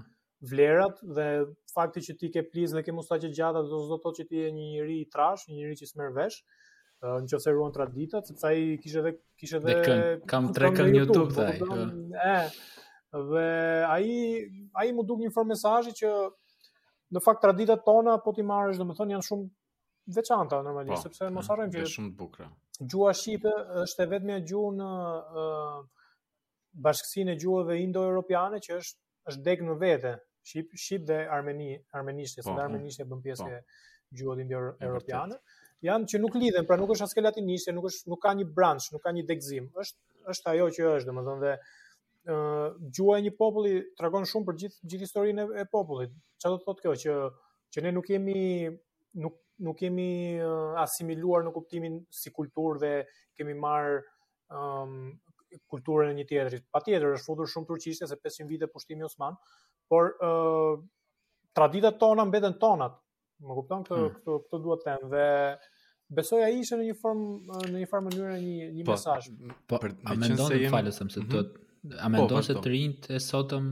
vlerat 0.51 1.03
dhe 1.03 1.27
fakti 1.75 2.01
që 2.07 2.15
ti 2.23 2.31
ke 2.35 2.45
plis 2.49 2.73
dhe 2.73 2.81
ke 2.87 2.95
mustaqe 2.97 3.29
gjata 3.29 3.61
do 3.67 3.77
të 3.85 3.99
thotë 3.99 4.15
që 4.21 4.27
ti 4.31 4.41
je 4.47 4.49
një 4.55 4.69
njeri 4.71 4.97
i 5.03 5.09
trash, 5.13 5.45
një 5.49 5.59
njeri 5.59 5.77
që 5.83 5.91
smer 5.91 6.15
vesh 6.15 6.39
në 6.99 7.29
që 7.31 7.37
se 7.39 7.51
ruan 7.55 7.71
traditat, 7.71 8.27
sepse 8.27 8.43
ai 8.43 8.63
kishe 8.83 8.99
dhe... 9.05 9.11
Kishe 9.39 9.61
dhe, 9.63 9.71
dhe 9.77 9.83
kën, 9.85 9.99
kam 10.27 10.49
tre 10.51 10.67
këngë 10.75 10.89
në 10.91 10.97
YouTube, 10.99 11.29
dhe 11.31 11.45
ai. 11.45 11.59
Po, 11.61 12.47
dhe 13.13 13.45
ai 13.87 14.09
ai 14.77 14.91
më 14.93 15.05
duk 15.07 15.19
një 15.23 15.31
formë 15.33 15.53
mesazhi 15.55 15.93
që 15.97 16.09
në 17.15 17.21
fakt 17.25 17.41
traditat 17.41 17.81
tona 17.85 18.19
po 18.21 18.33
ti 18.37 18.43
marrësh 18.45 18.77
domethënë 18.77 19.15
janë 19.15 19.25
shumë 19.27 19.47
veçanta 20.19 20.59
normalisht 20.65 21.01
po, 21.01 21.09
sepse 21.09 21.29
mos 21.33 21.49
harrojmë 21.49 21.73
që 21.73 21.81
është 21.85 21.93
shumë 21.97 22.11
e 22.13 22.17
bukur. 22.19 22.51
Gjuha 22.79 23.13
shqipe 23.17 23.53
është 23.87 24.05
e 24.05 24.07
vetmja 24.13 24.37
gjuhë 24.51 24.75
në 24.77 24.91
uh, 25.41 25.79
bashkësinë 26.85 27.33
e 27.33 27.39
gjuhëve 27.41 27.79
indo-europiane 27.85 28.61
që 28.65 28.77
është 28.83 29.03
është 29.33 29.43
dek 29.47 29.65
në 29.65 29.79
vete. 29.81 30.13
Shqip 30.49 30.69
shqip 30.81 31.03
dhe 31.09 31.15
armeni 31.33 31.73
armenisht 31.97 32.37
që 32.37 32.45
po, 32.45 32.51
janë 32.51 32.59
po. 32.59 32.63
armenisht 32.67 33.01
e 33.03 33.09
bën 33.09 33.19
pjesë 33.25 33.49
e 33.49 33.59
gjuhëve 34.21 34.45
indo-europiane 34.45 35.41
janë 35.85 36.09
që 36.11 36.19
nuk 36.19 36.33
lidhen, 36.35 36.65
pra 36.67 36.75
nuk 36.75 36.89
është 36.91 37.05
aske 37.07 37.21
latinisht, 37.23 37.69
nuk 37.71 37.85
është 37.87 38.09
nuk 38.11 38.19
ka 38.25 38.33
një 38.35 38.49
branch, 38.51 38.89
nuk 38.91 38.99
ka 39.05 39.13
një 39.15 39.21
degzim. 39.29 39.69
Është 39.79 40.31
është 40.33 40.49
ajo 40.51 40.65
që 40.75 40.89
është 40.97 41.07
domethënë 41.07 41.35
dhe, 41.43 41.51
më 41.53 41.53
dhe 41.53 41.53
uh, 42.29 42.73
gjua 42.95 43.17
e 43.19 43.23
një 43.25 43.33
populli 43.37 43.79
tregon 43.97 44.25
shumë 44.27 44.47
për 44.49 44.57
gjithë 44.63 44.91
gjithë 44.91 45.05
historinë 45.07 45.45
e, 45.61 45.65
popullit. 45.71 46.13
Çfarë 46.39 46.53
do 46.55 46.59
të 46.61 46.67
thotë 46.69 46.85
kjo 46.85 46.93
që 47.03 47.15
që 47.75 47.83
ne 47.85 47.93
nuk 47.95 48.09
jemi 48.09 48.43
nuk 49.23 49.37
nuk 49.67 49.81
jemi 49.83 50.09
uh, 50.41 50.75
asimiluar 50.81 51.41
në 51.45 51.51
kuptimin 51.55 51.95
si 52.15 52.31
kulturë 52.35 52.81
dhe 52.83 52.91
kemi 53.37 53.55
marr 53.59 53.97
um, 54.55 54.93
kulturën 55.71 56.13
e 56.13 56.15
një 56.21 56.27
tjetrit. 56.29 56.67
Patjetër 56.71 57.17
është 57.17 57.25
futur 57.25 57.49
shumë 57.49 57.69
turqishtë 57.73 58.07
se 58.07 58.15
500 58.23 58.47
vite 58.53 58.69
pushtimi 58.71 59.03
osman, 59.03 59.35
por 59.91 60.13
uh, 60.23 60.77
traditat 61.57 61.99
tona 61.99 62.23
mbeten 62.29 62.55
tona. 62.61 62.87
Më 63.43 63.55
kupton 63.59 63.83
këtë 63.87 63.99
hmm. 63.99 64.13
këtë 64.15 64.37
këtë 64.45 64.61
dua 64.67 64.79
të 64.81 64.89
them 64.89 65.11
dhe 65.15 65.27
Besoj 66.09 66.39
ai 66.41 66.55
ishte 66.57 66.73
në 66.79 66.85
një 66.87 66.93
formë 66.97 67.57
në 67.69 67.75
një 67.83 67.87
formë 67.91 68.07
mënyrë 68.09 68.37
një 68.41 68.69
një 68.79 68.85
po, 68.87 68.95
mesazh. 68.95 69.27
Po, 69.29 69.43
po, 69.43 69.43
po, 69.43 69.43
po, 69.45 69.77
po, 69.77 69.77
po, 69.77 70.09
po, 70.09 70.69
po, 70.73 70.89
po, 70.89 71.21
po, 71.21 71.25
po, 71.35 71.43
A 72.01 72.09
me 72.11 72.19
ndonë 72.19 72.41
po, 72.41 72.45
se 72.47 72.55
të 72.59 72.71
rinjt 72.73 73.05
e 73.15 73.19
sotëm... 73.23 73.69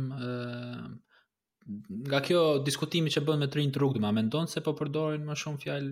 Nga 2.08 2.20
kjo 2.24 2.42
diskutimi 2.64 3.12
që 3.12 3.24
bënë 3.28 3.44
me 3.44 3.50
të 3.52 3.60
rinjt 3.60 3.74
të 3.76 3.82
rrugdëm, 3.82 4.06
a 4.08 4.12
me 4.16 4.22
ndonë 4.24 4.52
se 4.54 4.62
po 4.64 4.72
përdorin 4.80 5.26
më 5.28 5.36
shumë 5.42 5.62
fjallë, 5.66 5.90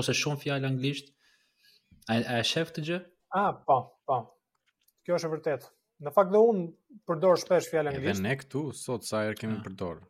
ose 0.00 0.14
shumë 0.16 0.40
fjallë 0.46 0.68
anglisht, 0.70 1.10
a 2.08 2.16
e 2.38 2.44
shef 2.48 2.70
të 2.72 2.84
gjë? 2.86 3.00
A, 3.36 3.42
po, 3.68 3.76
po. 4.08 4.16
Kjo 5.04 5.18
është 5.18 5.28
e 5.28 5.32
vërtet. 5.34 5.66
Në 6.06 6.12
fakt 6.16 6.32
dhe 6.32 6.40
unë 6.48 6.62
përdor 7.10 7.36
shpesh 7.44 7.68
fjallë 7.74 7.92
anglisht. 7.92 8.16
Edhe 8.16 8.24
ne 8.28 8.38
këtu, 8.40 8.64
sot 8.78 9.04
sa 9.08 9.26
kemi 9.40 9.58
ah. 9.60 9.64
përdor 9.68 10.06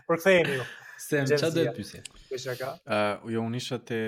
përkthejmë 0.09 0.55
ju. 0.57 0.69
Sem, 1.01 1.27
çfarë 1.29 1.51
do 1.57 1.65
të 1.69 1.75
pyesë? 1.77 2.01
Kësha 2.31 2.55
ka? 2.61 2.71
Ë, 2.89 3.01
uh, 3.01 3.33
jo 3.37 3.43
unisha 3.49 3.81
te 3.91 4.01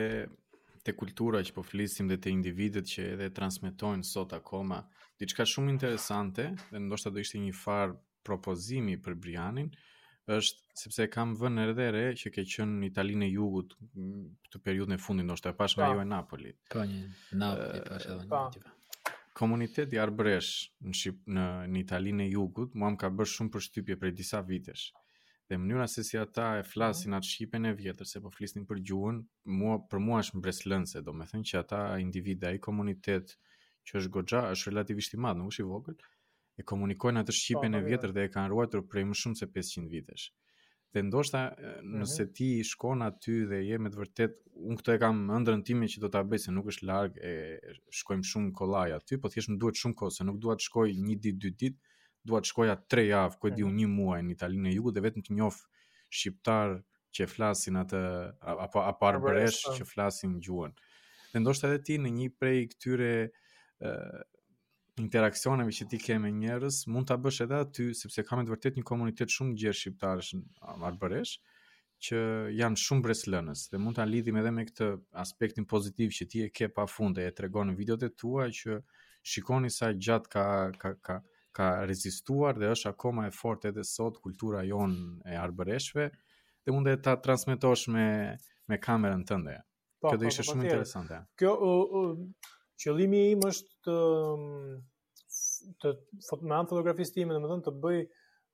te 0.83 0.91
kultura 0.99 1.39
që 1.47 1.53
po 1.55 1.63
flisim 1.63 2.09
dhe 2.11 2.17
te 2.19 2.31
individet 2.35 2.89
që 2.91 3.05
edhe 3.13 3.29
transmetojnë 3.37 4.03
sot 4.03 4.33
akoma 4.35 4.81
diçka 5.23 5.45
shumë 5.47 5.71
interesante 5.71 6.49
dhe 6.73 6.81
ndoshta 6.83 7.13
do 7.15 7.23
ishte 7.23 7.39
një 7.39 7.53
far 7.55 7.93
propozimi 8.27 8.97
për 9.05 9.15
Brianin 9.15 9.69
është 10.27 10.75
sepse 10.83 11.07
kam 11.15 11.37
vënë 11.39 11.69
edhe 11.71 11.87
re 11.95 12.03
që 12.19 12.35
ke 12.35 12.43
qenë 12.57 12.81
në 12.83 12.89
Italinë 12.91 13.29
e 13.29 13.31
Jugut 13.37 13.77
këtë 13.95 14.63
periudhën 14.67 14.99
e 14.99 15.01
fundit 15.07 15.29
ndoshta 15.31 15.55
pash 15.55 15.79
nga 15.79 15.93
po. 15.95 15.95
jo 15.95 16.01
e 16.01 16.01
Po 16.01 16.03
një 16.03 16.15
Napoli 16.17 16.55
pash 16.75 16.99
po, 17.31 17.55
edhe 17.63 18.23
një 18.25 18.31
po 18.35 18.75
komuniteti 19.43 19.99
arbresh 19.99 20.51
në, 20.87 20.93
Shqip, 20.95 21.17
në, 21.35 21.45
në 21.75 21.79
Italinë 21.83 22.27
e 22.29 22.33
jugut, 22.35 22.75
mua 22.79 22.93
më 22.95 23.01
ka 23.03 23.09
bërë 23.13 23.33
shumë 23.35 23.53
përshtypje 23.57 23.97
prej 23.99 24.13
disa 24.21 24.39
vitesh. 24.47 24.91
Dhe 25.51 25.59
mënyra 25.61 25.89
se 25.91 26.05
si 26.07 26.21
ata 26.21 26.45
e 26.61 26.67
flasin 26.69 27.11
mhm. 27.11 27.19
atë 27.19 27.31
Shqipen 27.33 27.67
e 27.69 27.75
vjetër, 27.81 28.07
se 28.09 28.23
po 28.25 28.31
flisnin 28.35 28.69
për 28.71 28.83
gjuhën, 28.91 29.19
mua, 29.59 29.81
për 29.91 30.03
mua 30.07 30.21
është 30.23 30.39
mbreslënse, 30.43 31.03
do 31.09 31.15
me 31.19 31.27
thënë 31.33 31.49
që 31.51 31.59
ata 31.65 31.81
individa 32.05 32.55
i 32.55 32.63
komunitet 32.69 33.35
që 33.89 33.99
është 34.05 34.13
goxha 34.15 34.45
është 34.55 34.71
relativisht 34.77 35.17
i 35.19 35.23
madhë, 35.27 35.41
nuk 35.43 35.51
është 35.57 35.65
i 35.67 35.71
vogël, 35.73 35.99
e 36.63 36.69
komunikojnë 36.73 37.25
atë 37.27 37.35
Shqipen 37.41 37.75
po, 37.75 37.81
e 37.81 37.81
po, 37.81 37.85
jo. 37.89 37.95
vjetër 37.95 38.15
dhe 38.21 38.29
e 38.29 38.33
kanë 38.37 38.55
ruajtur 38.55 38.87
prej 38.93 39.09
më 39.11 39.19
shumë 39.25 39.43
se 39.43 39.51
500 39.59 39.91
vitesh 39.99 40.31
dhe 40.95 41.03
ndoshta 41.09 41.41
mhm. 41.49 42.03
nëse 42.03 42.27
ti 42.37 42.49
shkon 42.69 43.03
aty 43.07 43.37
dhe 43.49 43.61
je 43.67 43.79
me 43.81 43.91
të 43.91 44.01
vërtet, 44.03 44.35
unë 44.63 44.79
këtë 44.81 44.97
e 44.97 45.01
kam 45.01 45.21
ëndrën 45.39 45.63
time 45.67 45.89
që 45.89 46.03
do 46.05 46.11
ta 46.13 46.21
bëj 46.29 46.45
se 46.45 46.53
nuk 46.55 46.69
është 46.73 46.89
larg, 46.91 47.17
e 47.25 47.33
shkojmë 48.03 48.29
shumë 48.31 48.53
kollaj 48.59 48.89
aty, 48.99 49.19
po 49.23 49.31
thjesht 49.33 49.53
më 49.55 49.59
duhet 49.63 49.81
shumë 49.81 49.97
kohë, 50.03 50.15
se 50.19 50.27
nuk 50.29 50.41
dua 50.45 50.57
të 50.59 50.67
shkoj 50.69 50.89
një 50.99 51.17
ditë, 51.27 51.39
dy 51.47 51.53
ditë, 51.63 51.93
dua 52.29 52.43
të 52.45 52.53
shkoja 52.53 52.77
3 52.93 53.07
javë, 53.09 53.39
ku 53.41 53.53
diu 53.57 53.71
mhm. 53.71 53.79
një 53.81 53.89
muaj 53.95 54.21
në 54.27 54.35
Italinë 54.37 54.71
e 54.71 54.75
Jugut 54.77 54.99
dhe 54.99 55.05
vetëm 55.09 55.25
të 55.27 55.37
njoh 55.41 55.59
shqiptar 56.13 56.77
që 57.17 57.27
flasin 57.29 57.81
atë 57.81 58.03
apo 58.53 58.85
apo 58.85 59.09
arbëresh 59.09 59.63
po. 59.67 59.73
që 59.79 59.89
flasin 59.89 60.37
gjuhën. 60.45 60.77
Dhe 61.33 61.41
ndoshta 61.43 61.69
edhe 61.71 61.81
ti 61.89 61.97
në 62.01 62.13
një 62.19 62.29
prej 62.41 62.63
këtyre 62.73 63.11
interaksioneve 65.01 65.73
që 65.73 65.87
ti 65.89 65.99
ke 66.03 66.17
me 66.21 66.29
njerëz, 66.35 66.83
mund 66.93 67.07
ta 67.09 67.17
bësh 67.21 67.45
edhe 67.47 67.61
aty 67.65 67.87
sepse 67.97 68.25
kam 68.29 68.43
të 68.45 68.53
vërtet 68.53 68.77
një 68.77 68.85
komunitet 68.91 69.33
shumë 69.33 69.57
gjerë 69.63 69.79
shqiptarësh 69.79 70.33
arbëresh 70.89 71.37
që 72.03 72.21
janë 72.61 72.81
shumë 72.83 73.05
breslënës 73.07 73.63
dhe 73.73 73.81
mund 73.81 73.97
ta 74.01 74.05
lidhim 74.09 74.37
edhe 74.43 74.53
me 74.53 74.65
këtë 74.69 74.89
aspektin 75.25 75.69
pozitiv 75.71 76.13
që 76.19 76.27
ti 76.33 76.43
e 76.45 76.51
ke 76.51 76.69
pafund 76.77 77.21
e 77.23 77.29
tregon 77.39 77.71
në 77.71 77.77
videot 77.79 78.05
e 78.05 78.11
tua 78.23 78.49
që 78.61 78.81
shikoni 79.33 79.71
sa 79.73 79.93
gjatë 79.97 80.33
ka 80.35 80.47
ka 80.83 80.93
ka 81.09 81.21
ka 81.57 81.67
rezistuar 81.89 82.57
dhe 82.57 82.71
është 82.75 82.89
akoma 82.93 83.27
e 83.29 83.33
fortë 83.37 83.71
edhe 83.73 83.83
sot 83.85 84.19
kultura 84.25 84.63
jon 84.65 84.93
e 85.33 85.37
arbëreshve 85.37 86.07
dhe 86.13 86.73
mund 86.73 86.89
e 86.89 86.99
ta 87.05 87.17
transmetosh 87.21 87.89
me 87.93 88.07
me 88.69 88.77
kamerën 88.81 89.25
tënde. 89.29 89.57
Pa, 90.03 90.13
po, 90.13 90.13
Kjo 90.15 90.19
do 90.21 90.27
po, 90.27 90.31
ishte 90.33 90.45
po, 90.47 90.53
shumë 90.53 90.67
interesante. 90.69 91.25
Kjo 91.41 91.53
uh, 91.53 92.03
uh 92.03 92.59
qëllimi 92.83 93.23
im 93.35 93.47
është 93.49 93.85
të 93.87 93.97
mm, 94.41 94.81
të 95.83 95.93
me 96.51 96.57
anë 96.59 96.69
fotografisë 96.73 97.17
time, 97.21 97.37
domethënë 97.37 97.65
të 97.69 97.73
bëj 97.83 98.01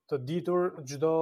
të 0.08 0.18
ditur 0.28 0.68
çdo 0.88 1.14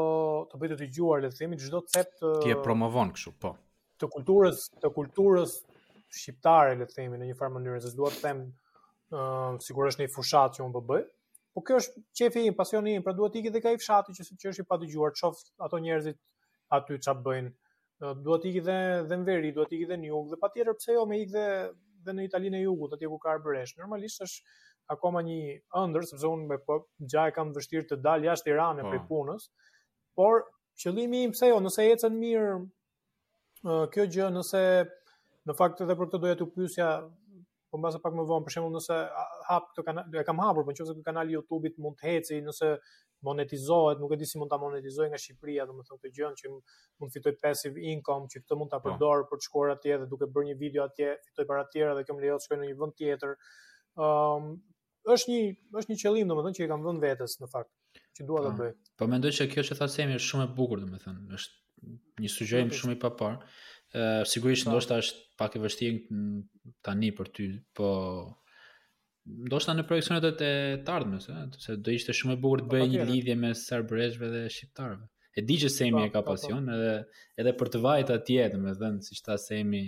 të 0.51 0.61
bëj 0.63 0.71
të 0.75 0.79
dëgjuar 0.83 1.23
le 1.25 1.31
të 1.33 1.41
themi 1.41 1.59
çdo 1.63 1.81
cep 1.93 2.13
të 2.21 2.33
ti 2.45 2.53
e 2.55 2.59
promovon 2.63 3.11
kështu, 3.17 3.33
po. 3.43 3.55
të 4.01 4.11
kulturës, 4.13 4.67
të 4.83 4.91
kulturës 4.95 5.55
shqiptare 6.17 6.75
le 6.81 6.87
të 6.87 6.99
themi 7.01 7.19
në 7.21 7.31
një 7.31 7.39
farë 7.39 7.55
mënyrë, 7.57 7.81
se 7.87 7.95
dua 7.99 8.11
të 8.15 8.23
them 8.25 8.43
ë 8.47 9.19
uh, 9.19 9.57
sigurisht 9.63 10.01
në 10.03 10.07
një 10.09 10.15
fushat 10.17 10.59
që 10.59 10.65
unë 10.67 10.75
do 10.77 10.83
po 10.83 10.91
bëj. 10.93 11.03
Po 11.57 11.63
kjo 11.67 11.79
është 11.83 12.03
çefi 12.21 12.45
im, 12.49 12.55
pasioni 12.59 12.95
im, 12.99 13.05
pra 13.07 13.15
duhet 13.17 13.39
ikit 13.41 13.55
dhe 13.55 13.63
ka 13.65 13.73
i 13.75 13.79
fshati 13.81 14.15
që 14.19 14.27
që 14.29 14.53
është 14.53 14.65
i 14.67 14.69
padëgjuar, 14.71 15.15
të 15.15 15.23
shoh 15.23 15.45
ato 15.67 15.79
njerëzit 15.87 16.19
aty 16.79 16.99
çfarë 17.07 17.25
bëjnë. 17.29 17.55
duhet 18.27 18.43
ikit 18.51 18.67
dhe 18.67 18.79
dhe 19.09 19.17
në 19.19 19.25
veri, 19.27 19.55
duhet 19.57 19.73
ikit 19.73 19.89
dhe 19.95 20.01
në 20.03 20.11
jug 20.11 20.27
dhe 20.35 20.39
patjetër 20.43 20.77
pse 20.79 20.97
jo 20.99 21.07
me 21.09 21.17
ikë 21.25 21.33
dhe 21.37 21.45
dhe 22.07 22.15
në 22.17 22.27
Italinë 22.29 22.61
e 22.61 22.65
Jugut, 22.67 22.95
atje 22.97 23.11
ku 23.11 23.19
ka 23.23 23.35
arbëresh. 23.37 23.75
Normalisht 23.81 24.23
është 24.27 24.57
akoma 24.95 25.23
një 25.27 25.37
ëndër, 25.83 26.07
sepse 26.11 26.31
unë 26.31 26.49
me 26.53 26.59
po 26.67 26.79
gja 27.13 27.25
e 27.31 27.35
kam 27.37 27.53
vështirë 27.57 27.89
të 27.91 27.99
dal 28.07 28.27
jashtë 28.29 28.51
Tiranë 28.51 28.87
për 28.89 28.99
po. 28.99 29.07
punës. 29.11 29.49
Por 30.21 30.45
qëllimi 30.83 31.25
im 31.27 31.35
pse 31.35 31.51
jo, 31.53 31.59
nëse 31.67 31.83
ecën 31.91 32.17
mirë 32.23 33.89
kjo 33.95 34.09
gjë, 34.17 34.31
nëse 34.39 34.63
në 35.47 35.55
fakt 35.59 35.83
edhe 35.85 35.99
për 35.99 36.07
këtë 36.11 36.23
doja 36.27 36.39
të 36.43 36.51
pyesja 36.55 36.91
po 37.73 37.79
mbasë 37.81 38.01
pak 38.03 38.14
më 38.14 38.25
vonë, 38.29 38.47
për 38.47 38.55
shembull, 38.57 38.75
nëse 38.77 38.99
hap 39.49 39.69
këtë 39.73 39.85
kanal, 39.87 40.09
e 40.21 40.25
kam 40.27 40.43
hapur, 40.43 40.67
po 40.69 40.75
nëse 40.75 40.95
ky 40.97 41.05
kanal 41.07 41.31
i 41.31 41.37
YouTube-it 41.37 41.79
mund 41.83 41.99
të 41.99 42.09
heci, 42.11 42.39
nëse 42.47 42.71
monetizohet, 43.27 43.99
nuk 44.03 44.12
e 44.14 44.19
di 44.21 44.29
si 44.29 44.39
mund 44.39 44.53
ta 44.53 44.59
monetizoj 44.61 45.09
nga 45.11 45.19
Shqipëria, 45.23 45.67
domethënë 45.67 45.99
këtë 46.03 46.12
gjë 46.19 46.31
që 46.43 46.53
mund 46.53 47.11
të 47.11 47.12
fitoj 47.17 47.33
passive 47.43 47.87
income, 47.95 48.29
që 48.33 48.45
këtë 48.45 48.59
mund 48.61 48.73
ta 48.75 48.81
po. 48.81 48.93
përdor 48.93 49.25
për 49.31 49.43
të 49.43 49.49
shkuar 49.49 49.73
atje 49.75 49.99
dhe 50.03 50.09
duke 50.12 50.29
bërë 50.31 50.51
një 50.53 50.57
video 50.61 50.85
atje, 50.87 51.14
fitoj 51.29 51.47
para 51.51 51.64
të 51.67 51.75
tjera 51.79 51.97
dhe 51.99 52.07
kjo 52.07 52.19
më 52.19 52.27
lejon 52.27 52.43
të 52.43 52.47
shkoj 52.49 52.61
në 52.62 52.71
një 52.71 52.77
vend 52.85 52.97
tjetër. 53.01 53.35
Ëm 53.99 54.47
um, 54.47 54.57
është 55.17 55.33
një 55.33 55.41
është 55.81 55.93
një 55.95 56.01
qëllim 56.05 56.31
domethënë 56.31 56.59
që 56.61 56.67
e 56.67 56.71
kam 56.75 56.83
vënë 56.87 57.03
vetes 57.09 57.39
në 57.41 57.49
fakt 57.55 58.03
që 58.19 58.29
dua 58.29 58.43
ta 58.47 58.53
po. 58.53 58.59
bëj. 58.62 58.77
Po 59.01 59.11
mendoj 59.14 59.35
se 59.41 59.49
kjo 59.53 59.64
që 59.71 59.79
thasemi 59.81 60.19
është 60.21 60.29
shumë 60.31 60.47
e 60.47 60.53
bukur 60.61 60.83
domethënë, 60.83 61.41
është 61.41 61.95
një 62.27 62.33
sugjerim 62.37 62.73
shumë 62.75 62.99
i 62.99 63.01
papar. 63.07 63.41
Uh, 63.97 64.20
sigurisht 64.28 64.66
ndoshta 64.68 64.99
është 65.01 65.20
pak 65.40 65.55
e 65.57 65.61
vështirë 65.62 66.16
tani 66.84 67.09
për 67.16 67.30
ty, 67.38 67.44
po 67.78 67.86
ndoshta 69.49 69.72
në 69.78 69.84
projeksionet 69.88 70.26
e 70.44 70.51
të 70.84 70.92
ardhmes, 70.94 71.28
ëh, 71.32 71.47
se 71.64 71.76
do 71.86 71.94
ishte 71.97 72.12
shumë 72.18 72.34
e 72.34 72.40
bukur 72.42 72.61
të 72.64 72.68
po, 72.68 72.74
bëjë 72.74 72.88
një 72.92 73.07
lidhje 73.11 73.36
me 73.44 73.55
serbëreshve 73.57 74.28
dhe 74.34 74.42
shqiptarëve. 74.53 75.09
E 75.40 75.44
di 75.49 75.57
që 75.62 75.70
Semi 75.72 76.01
po, 76.01 76.05
e 76.11 76.12
ka 76.18 76.24
po, 76.26 76.34
pasion 76.34 76.68
pa, 76.68 76.76
pa. 76.76 76.76
edhe 76.76 77.40
edhe 77.44 77.55
për 77.62 77.72
të 77.72 77.80
vajtë 77.88 78.16
atje, 78.20 78.44
domethënë, 78.57 79.01
siç 79.09 79.24
tha 79.30 79.38
Semi, 79.47 79.82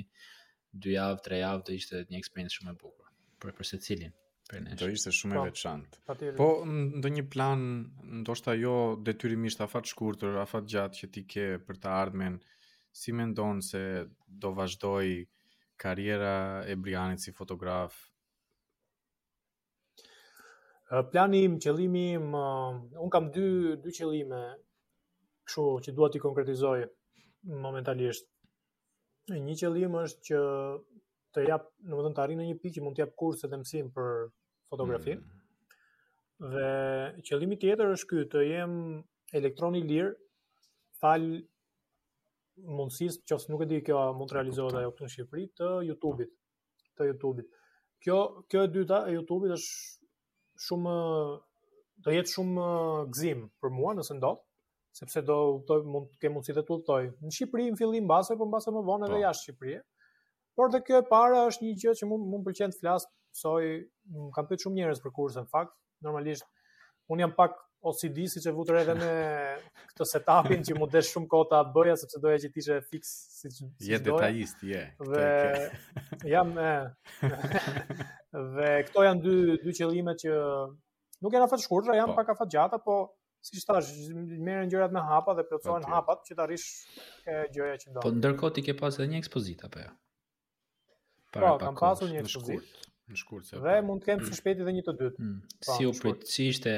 dy 0.84 0.96
javë, 0.96 1.20
tre 1.28 1.42
javë 1.44 1.66
do 1.68 1.76
ishte 1.76 2.02
një 2.09 2.22
eksperiencë 2.22 2.56
shumë 2.59 2.72
e 2.72 2.78
bukur 2.80 3.14
për 3.44 3.56
për 3.61 3.70
secilin. 3.76 4.16
Për 4.48 4.68
do 4.72 4.88
ishte 4.94 5.12
shumë 5.20 5.42
e 5.42 5.48
veçantë. 5.50 6.06
Po 6.40 6.48
ndonjë 6.72 7.26
plan, 7.34 7.64
ndoshta 8.22 8.56
jo 8.56 8.74
detyrimisht 9.09 9.61
afat 9.68 9.90
shkurtër, 9.92 10.40
afat 10.46 10.64
gjatë 10.72 11.02
që 11.02 11.12
ti 11.18 11.26
ke 11.34 11.50
për 11.68 11.82
të 11.84 11.94
ardhmen, 12.04 12.38
si 12.93 13.12
mendon 13.12 13.61
se 13.62 14.09
do 14.28 14.53
vazhdoj 14.53 15.26
karriera 15.76 16.64
e 16.66 16.74
Brianit 16.76 17.20
si 17.20 17.32
fotograf? 17.32 17.95
Plani 21.12 21.43
im, 21.45 21.59
qëllimi 21.61 22.07
im, 22.16 22.32
un 22.34 23.11
kam 23.12 23.28
dy 23.32 23.76
dy 23.84 23.93
qëllime 23.93 24.39
kështu 25.49 25.64
që 25.86 25.93
dua 25.97 26.09
t'i 26.12 26.20
konkretizoj 26.20 26.80
momentalisht. 27.45 28.26
Një 29.28 29.57
qëllim 29.61 29.99
është 30.03 30.24
që 30.30 30.39
të 31.36 31.45
jap, 31.45 31.68
në 31.84 31.93
më 31.97 32.03
dhënë 32.07 32.16
të 32.16 32.22
arinë 32.24 32.47
një 32.49 32.57
pikë 32.62 32.78
që 32.78 32.84
mund 32.86 32.97
të 32.97 33.05
jap 33.05 33.12
kurse 33.20 33.51
dhe 33.53 33.59
mësim 33.61 33.91
për 33.93 34.30
fotografi. 34.72 35.18
Mm. 35.20 36.49
Dhe 36.55 36.68
qëllimi 37.28 37.59
tjetër 37.61 37.93
është 37.99 38.09
kjo, 38.09 38.24
të 38.32 38.45
jem 38.47 38.74
elektroni 39.36 39.84
lirë, 39.84 40.14
falë 41.03 41.43
që 42.59 43.11
qoftë 43.30 43.50
nuk 43.52 43.62
e 43.62 43.66
di 43.70 43.78
kjo 43.86 44.00
mund 44.16 44.30
të 44.30 44.36
realizohet 44.40 44.76
ajo 44.80 44.90
këtu 44.92 45.06
në 45.06 45.12
Shqipëri 45.12 45.44
të 45.59 45.68
YouTube-it, 45.88 46.32
të 46.98 47.09
YouTube-it. 47.12 47.48
Kjo 48.02 48.18
kjo 48.50 48.64
e 48.66 48.70
dyta 48.74 49.02
e 49.11 49.14
YouTube-it 49.14 49.54
është 49.54 50.06
shumë 50.64 50.96
do 52.06 52.12
jetë 52.14 52.32
shumë 52.32 52.66
gëzim 53.14 53.44
për 53.62 53.70
mua 53.74 53.94
nëse 53.98 54.16
ndodh, 54.18 54.40
sepse 54.98 55.22
do 55.28 55.38
do 55.68 55.80
mund 55.86 56.11
të 56.14 56.18
kem 56.24 56.34
mundësi 56.36 56.56
të 56.59 56.76
udhtoj. 56.76 57.04
Në 57.22 57.34
Shqipëri 57.36 57.68
në 57.72 57.78
fillim 57.80 58.06
mbase, 58.09 58.36
po 58.38 58.46
mbase 58.50 58.72
më 58.76 58.84
vonë 58.90 59.09
edhe 59.09 59.18
po. 59.18 59.22
jashtë 59.24 59.48
Shqipërisë. 59.48 59.84
Por 60.59 60.70
dhe 60.74 60.82
kjo 60.89 60.98
e 61.05 61.09
para 61.10 61.44
është 61.51 61.64
një 61.68 61.78
gjë 61.85 61.97
që 62.02 62.09
mund 62.10 62.28
mund 62.32 62.47
pëlqen 62.47 62.74
të 62.74 62.82
flas, 62.82 63.06
soi 63.39 63.74
kam 64.35 64.48
pyetur 64.51 64.64
shumë 64.68 64.80
njerëz 64.82 65.02
për 65.05 65.14
kursin 65.18 65.47
në 65.47 65.52
fakt. 65.55 65.76
Normalisht 66.06 66.47
un 67.10 67.20
jam 67.22 67.32
pak 67.35 67.56
OCD 67.82 68.26
siç 68.28 68.46
e 68.46 68.52
vutur 68.52 68.74
edhe 68.80 68.94
me 68.98 69.10
këtë 69.92 70.06
setupin 70.12 70.64
që 70.66 70.74
mund 70.78 70.90
të 70.92 71.02
shumë 71.09 71.28
kohë 71.30 71.48
ta 71.52 71.60
bëja 71.76 71.94
sepse 72.00 72.20
doja 72.24 72.40
që 72.44 72.50
të 72.55 72.60
ishte 72.62 72.78
fikse 72.90 73.12
siç 73.36 73.60
si 73.62 73.92
je 73.92 74.00
detajist 74.09 74.64
je. 74.66 74.80
Dhe 75.06 76.30
jam 76.32 76.50
e... 76.59 76.72
dhe 78.56 78.72
këto 78.88 79.05
janë 79.06 79.22
dy 79.26 79.36
dy 79.62 79.76
qëllime 79.78 80.16
që 80.24 80.32
nuk 80.32 81.38
janë 81.38 81.46
afat 81.50 81.62
shkurtra, 81.68 81.94
janë 82.00 82.10
po. 82.10 82.18
pak 82.18 82.34
afat 82.34 82.52
gjata, 82.56 82.80
po 82.88 82.98
si 83.46 83.62
thash, 83.62 83.92
merren 84.42 84.70
gjërat 84.72 84.92
me 84.94 85.05
hapa 85.12 85.36
dhe 85.38 85.46
plotsohen 85.46 85.86
okay. 85.86 85.94
hapat 85.94 86.26
që 86.26 86.34
të 86.38 86.44
arrish 86.48 86.68
ke 87.22 87.38
gjëja 87.55 87.78
që 87.86 87.94
do. 87.94 88.02
Po 88.09 88.12
ndërkohë 88.18 88.56
ti 88.59 88.66
ke 88.66 88.74
pasur 88.82 89.05
edhe 89.06 89.14
një 89.14 89.22
ekspozitë 89.22 89.70
apo 89.70 89.86
jo? 89.86 89.94
Po, 91.38 91.55
kam 91.62 91.78
pasur 91.78 92.10
një 92.10 92.24
ekspozitë 92.26 92.88
në 93.09 93.60
dhe 93.60 93.80
po. 93.80 93.86
mund 93.86 94.02
të 94.05 94.09
kemë 94.10 94.24
së 94.28 94.39
shpejti 94.39 94.62
edhe 94.64 94.72
një 94.76 94.82
të 94.86 94.93
dytë. 95.01 95.22
Mm. 95.22 95.52
Po, 95.64 95.76
si 95.76 95.86
u 95.89 95.93
prit, 96.02 96.24
si 96.28 96.47
ishte, 96.52 96.72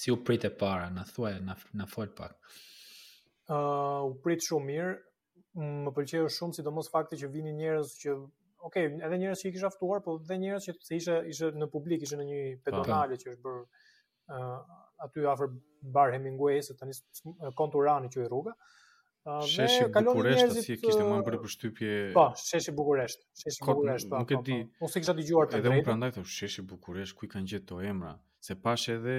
si 0.00 0.12
u 0.12 0.16
prit 0.26 0.44
e 0.44 0.50
para, 0.60 0.90
na 0.90 1.04
thuaj, 1.08 1.38
na 1.48 1.56
na 1.80 1.86
fol 1.90 2.10
pak. 2.18 2.36
Ë, 3.48 3.56
uh, 3.56 4.10
u 4.12 4.16
prit 4.24 4.44
shumë 4.46 4.68
mirë. 4.68 4.98
Më 5.60 5.92
pëlqeu 5.96 6.28
shumë 6.30 6.58
sidomos 6.60 6.90
fakti 6.92 7.16
që 7.20 7.30
vinin 7.34 7.56
njerëz 7.58 7.94
që, 8.02 8.12
ok, 8.68 8.76
edhe 8.84 9.16
njerëz 9.22 9.40
që 9.42 9.48
i 9.48 9.54
kisha 9.56 9.70
ftuar, 9.74 10.04
po 10.04 10.14
dhe 10.28 10.36
njerëz 10.44 10.68
që 10.68 10.74
sepse 10.74 10.98
ishte 11.00 11.16
ishte 11.32 11.50
në 11.58 11.68
publik, 11.72 12.04
ishte 12.06 12.20
në 12.20 12.28
një 12.28 12.42
po. 12.52 12.62
pedonale 12.68 13.16
që 13.22 13.32
është 13.32 13.42
bër 13.46 13.56
ë 13.56 14.36
uh, 14.36 14.76
aty 15.06 15.24
afër 15.32 15.50
Bar 15.96 16.12
Hemingway, 16.14 16.60
se 16.62 16.76
tani 16.78 16.92
Konturani 17.58 18.12
që 18.12 18.22
i 18.26 18.28
rruga. 18.30 18.54
Uh, 19.22 19.42
sheshi 19.44 19.82
Bukuresht, 19.84 20.40
njerëzit, 20.46 20.64
si 20.64 20.72
e 20.72 20.76
kishte 20.80 21.04
më 21.04 21.16
bërë 21.26 21.36
uh, 21.36 21.40
përshtypje... 21.44 21.96
Po, 22.16 22.22
sheshi 22.40 22.72
Bukuresht, 22.72 23.26
sheshi 23.36 23.60
Kod, 23.60 23.76
Bukuresht, 23.76 24.08
po, 24.08 24.18
nuk 24.22 24.30
e 24.32 24.36
po, 24.38 24.44
di. 24.46 24.54
Po. 24.64 24.86
Unë 24.86 24.92
se 24.94 25.00
kisha 25.02 25.14
të 25.18 25.24
gjuar 25.28 25.48
të 25.48 25.52
drejtë. 25.52 25.60
Edhe 25.66 25.72
unë 25.74 25.84
prandaj 25.88 26.08
të 26.14 26.22
sheshi 26.34 26.62
Bukuresht, 26.70 27.16
ku 27.18 27.26
i 27.28 27.32
kanë 27.34 27.50
gjithë 27.50 27.66
të 27.72 27.80
emra, 27.90 28.12
se 28.48 28.54
pash 28.64 28.86
edhe 28.94 29.16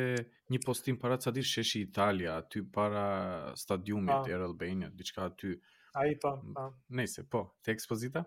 një 0.56 0.60
postim 0.66 0.98
para 1.04 1.20
të 1.22 1.28
sadir 1.28 1.46
sheshi 1.52 1.84
Italia, 1.86 2.40
aty 2.42 2.64
para 2.80 3.04
stadiumit, 3.62 4.16
pa. 4.24 4.24
Air 4.26 4.40
er 4.40 4.46
Albania, 4.48 4.90
diçka 5.04 5.28
aty. 5.28 5.54
A 5.94 6.08
i, 6.10 6.16
po, 6.26 6.32
po. 6.58 6.64
Nese, 6.98 7.22
po, 7.30 7.44
te 7.62 7.76
ekspozita? 7.78 8.24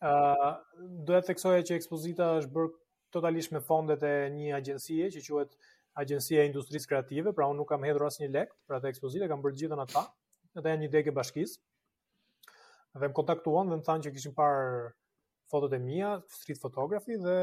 Uh, 0.00 0.54
Doja 1.10 1.20
të 1.26 1.34
eksoja 1.36 1.60
që 1.68 1.76
ekspozita 1.76 2.30
është 2.40 2.54
bërë 2.56 2.72
totalisht 3.12 3.52
me 3.52 3.60
fondet 3.66 4.00
e 4.08 4.14
një 4.32 4.54
agjensie 4.62 5.12
që 5.12 5.22
quet 5.28 5.58
Agjensia 6.00 6.40
e 6.44 6.48
Industrisë 6.48 6.88
Kreative, 6.88 7.34
pra 7.36 7.50
unë 7.50 7.58
nuk 7.58 7.68
kam 7.74 7.82
hedhur 7.84 8.06
një 8.22 8.30
lek, 8.32 8.54
pra 8.70 8.78
te 8.80 8.88
ekspozita 8.94 9.26
kam 9.28 9.42
bërë 9.44 9.58
gjithën 9.60 9.82
ata 9.82 10.06
edhe 10.58 10.72
janë 10.72 10.86
një 10.86 10.92
deg 10.94 11.10
e 11.12 11.18
bashkisë. 11.18 11.60
Dhe 12.90 13.04
më 13.06 13.14
kontaktuan 13.18 13.70
dhe 13.70 13.78
më 13.80 13.86
thanë 13.86 14.06
që 14.08 14.12
kishin 14.16 14.34
parë 14.34 14.88
fotot 15.50 15.72
e 15.74 15.78
mia, 15.82 16.12
street 16.30 16.60
photography 16.62 17.16
dhe 17.18 17.34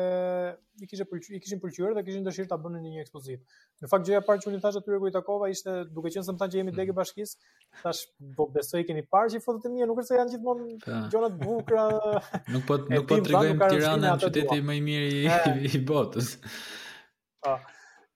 i 0.79 0.87
kishte 0.87 1.03
i 1.35 1.39
kishin 1.43 1.59
pëlqyer 1.59 1.91
dhe 1.97 2.03
kishin 2.07 2.23
dëshirë 2.23 2.47
ta 2.53 2.57
bënin 2.63 2.79
në 2.85 2.91
një 2.93 3.01
ekspozitë. 3.03 3.41
Në 3.83 3.89
fakt 3.91 4.07
gjëja 4.07 4.21
e 4.21 4.25
parë 4.27 4.45
që 4.45 4.49
unë 4.53 4.59
thashë 4.63 4.79
aty 4.81 4.99
ku 5.03 5.09
i 5.09 5.15
takova 5.15 5.49
ishte 5.51 5.73
duke 5.91 6.11
qenë 6.15 6.23
se 6.27 6.31
më 6.35 6.39
thanë 6.43 6.53
që 6.55 6.59
jemi 6.61 6.71
mm. 6.71 6.77
deg 6.79 6.93
e 6.93 6.95
bashkisë, 7.01 7.51
thash 7.81 8.05
po 8.37 8.47
besoj 8.55 8.85
keni 8.87 9.03
parë 9.11 9.33
që 9.35 9.41
fotot 9.43 9.67
e 9.67 9.73
mia 9.75 9.89
nuk 9.91 9.99
është 10.05 10.13
se 10.13 10.19
janë 10.21 10.35
gjithmonë 10.37 10.99
gjona 11.15 11.31
të 11.35 11.41
bukura. 11.43 11.85
Nuk 12.55 12.65
po 12.69 12.79
nuk 12.87 13.09
po 13.11 13.19
tregojmë 13.27 13.71
Tiranën, 13.75 14.23
qyteti 14.23 14.63
më 14.71 14.79
i 14.79 14.83
mirë 14.87 15.55
i 15.75 15.83
botës. 15.91 16.31
Po. 17.43 17.57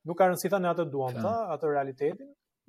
Nuk 0.07 0.18
ka 0.18 0.31
rëndësi 0.31 0.55
thanë 0.55 0.72
atë 0.72 0.88
duam, 0.95 1.19
ta, 1.19 1.35
atë 1.57 1.76
realitetin. 1.76 2.15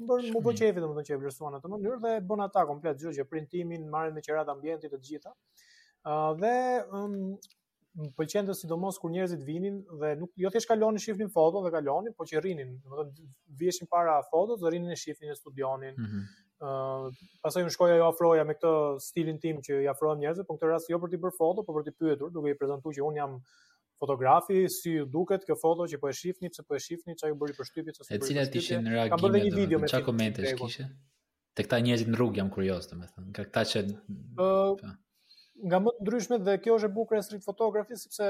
Ndorin 0.01 0.33
më 0.33 0.41
bëj 0.45 0.55
çefi 0.63 0.81
domethënë 0.83 1.07
që 1.09 1.15
e 1.15 1.19
vlerësuan 1.21 1.53
në 1.55 1.59
atë 1.61 1.71
mënyrë 1.73 1.99
dhe 2.03 2.13
bën 2.29 2.43
ata 2.47 2.63
komplet 2.69 3.01
gjithë 3.01 3.17
që 3.19 3.27
printimin, 3.33 3.89
marrin 3.95 4.15
me 4.17 4.23
qerat 4.25 4.49
ambientit 4.53 4.93
të 4.95 5.01
gjitha. 5.09 5.33
Ë 6.09 6.13
uh, 6.13 6.31
dhe 6.43 6.53
um, 7.01 7.17
më 8.01 8.09
pëlqen 8.17 8.49
të 8.49 8.55
sidomos 8.57 8.97
kur 9.03 9.13
njerëzit 9.13 9.43
vinin 9.49 9.77
dhe 10.01 10.15
nuk 10.23 10.33
jo 10.43 10.51
thjesht 10.55 10.71
kalonin 10.71 11.03
shifnin 11.05 11.29
foto 11.35 11.61
dhe 11.67 11.75
kalonin, 11.75 12.15
por 12.17 12.29
që 12.31 12.41
rrinin, 12.41 12.73
domethënë 12.87 13.63
vjeshin 13.65 13.91
para 13.93 14.17
fotot, 14.31 14.61
dhe 14.65 14.73
rrinin 14.73 14.95
në 14.95 14.97
shifnin 15.03 15.35
e 15.35 15.37
studionin. 15.43 15.99
Mhm. 16.01 16.23
Ë 16.63 16.65
mm 16.65 17.17
-hmm. 17.45 17.67
uh, 17.67 17.69
shkoja 17.77 17.97
jo 18.01 18.07
afroja 18.09 18.45
me 18.49 18.55
këtë 18.57 18.73
stilin 19.11 19.39
tim 19.45 19.61
që 19.67 19.83
i 19.83 19.89
afrohem 19.93 20.21
njerëzve, 20.25 20.49
por 20.49 20.57
këtë 20.57 20.73
rast 20.73 20.91
jo 20.91 20.99
për 21.03 21.11
të 21.13 21.21
bërë 21.27 21.37
foto, 21.43 21.63
por 21.67 21.77
për 21.79 21.87
të 21.91 21.97
pyetur, 22.01 22.33
duke 22.33 22.51
i 22.51 22.59
prezantuar 22.59 22.95
që 22.95 23.05
un 23.09 23.17
jam 23.21 23.41
fotografi 24.03 24.67
si 24.69 24.91
ju 24.99 25.07
duket 25.07 25.45
kjo 25.47 25.57
foto 25.61 25.87
që 25.91 25.99
po 26.03 26.11
e 26.11 26.15
shihni 26.17 26.51
pse 26.51 26.65
po 26.67 26.75
e 26.75 26.81
shihni 26.83 27.15
çka 27.19 27.31
ju 27.31 27.37
bëri 27.39 27.55
përshtypje 27.59 27.95
ose 28.03 28.09
bëri. 28.19 28.39
E 28.43 28.47
ti 28.51 28.61
ishin 28.63 28.89
reagime. 28.91 29.15
Ka 29.15 29.31
një 29.39 29.53
video 29.55 29.79
me 29.83 29.89
çfarë 29.91 30.07
komente 30.09 30.53
kishte? 30.59 30.89
Te 31.55 31.67
këta 31.67 31.79
njerëzit 31.87 32.11
në 32.11 32.19
rrugë 32.19 32.41
jam 32.43 32.51
kurioz 32.55 32.89
domethënë. 32.91 33.29
Nga 33.31 33.45
këta 33.49 33.63
që 33.73 33.83
ë 33.85 34.19
po. 34.41 34.93
nga 35.71 35.79
më 35.85 35.93
të 35.99 36.03
ndryshmet 36.05 36.43
dhe 36.49 36.55
kjo 36.65 36.79
është 36.81 36.89
e 36.91 36.95
bukur 36.97 37.19
e 37.19 37.23
street 37.23 37.45
fotografi, 37.47 37.99
sepse 38.01 38.27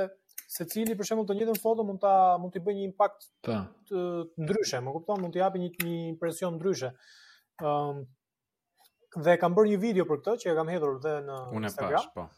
secili 0.53 0.97
për 0.99 1.07
shembull 1.09 1.28
të 1.31 1.36
njëjtën 1.39 1.61
foto 1.65 1.85
mund 1.89 2.03
ta 2.05 2.12
mund 2.43 2.53
po. 2.53 2.59
të 2.59 2.62
bëjë 2.69 2.81
një 2.81 2.86
impakt 2.90 3.28
të 3.47 4.03
ndryshëm, 4.44 4.85
më 4.90 4.94
kupton, 4.99 5.23
mund 5.24 5.32
të 5.32 5.40
japë 5.47 5.62
një 5.62 5.70
një 5.89 5.99
impresion 6.12 6.59
ndryshe. 6.59 6.93
ë 7.62 8.05
dhe 9.24 9.39
kam 9.40 9.57
bërë 9.57 9.70
një 9.73 9.81
video 9.86 10.05
për 10.09 10.20
këtë 10.20 10.36
që 10.43 10.53
e 10.53 10.57
kam 10.59 10.69
hedhur 10.74 10.99
dhe 11.05 11.15
në 11.24 11.36
Instagram. 11.36 11.57
Unë 11.57 11.73
e 11.73 11.97
pash, 11.97 12.09
po 12.16 12.28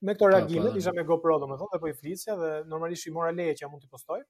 me 0.00 0.14
këto 0.14 0.28
reagime, 0.32 0.72
isha 0.78 0.92
me 0.94 1.04
GoPro 1.06 1.38
dhe 1.42 1.48
me 1.50 1.56
thonë, 1.58 1.74
dhe 1.74 1.80
po 1.82 1.90
i 1.90 1.94
flisja 1.96 2.36
dhe 2.38 2.50
normalisht 2.70 3.08
i 3.08 3.12
mora 3.14 3.32
leje 3.34 3.56
që 3.58 3.64
ja 3.66 3.70
mund 3.72 3.82
të 3.84 3.90
postoj, 3.94 4.20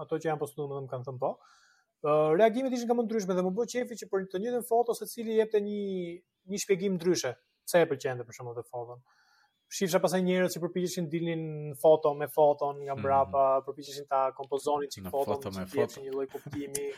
ato 0.00 0.16
që 0.16 0.30
janë 0.30 0.40
postu 0.40 0.64
më 0.64 0.78
dhe 0.78 0.82
më 0.86 0.92
kanë 0.94 1.08
thënë 1.10 1.22
po. 1.24 1.32
Uh, 2.00 2.30
reagimet 2.40 2.72
ishën 2.72 2.88
ka 2.88 2.96
më 2.96 3.04
ndryshme 3.06 3.36
dhe 3.36 3.42
më 3.44 3.52
bëhë 3.58 3.72
qefi 3.74 3.98
që 4.02 4.06
për 4.12 4.24
të 4.32 4.40
një 4.42 4.52
në 4.56 4.62
foto 4.70 4.94
se 4.96 5.08
cili 5.10 5.34
jepte 5.36 5.60
një, 5.60 5.80
një 6.52 6.62
shpjegim 6.64 6.94
ndryshe, 6.96 7.34
se 7.68 7.82
e 7.84 7.88
përqende 7.90 8.24
për 8.28 8.38
shumë 8.38 8.54
dhe 8.56 8.64
foton. 8.70 9.02
Shifësha 9.70 10.00
pas 10.02 10.16
e 10.16 10.22
njerës 10.26 10.56
që 10.56 10.62
përpishin 10.64 11.10
dilin 11.12 11.42
foto 11.78 12.10
me 12.18 12.26
foton 12.32 12.80
nga 12.86 12.96
mhm. 12.96 13.04
brapa, 13.04 13.44
hmm. 13.50 13.68
përpishin 13.68 14.08
ta 14.10 14.22
kompozonin 14.38 14.90
që 14.90 15.04
foton, 15.12 15.36
foto 15.36 15.52
që 15.58 15.66
foto. 15.76 16.04
një 16.06 16.16
loj 16.16 16.26
kuptimi, 16.32 16.88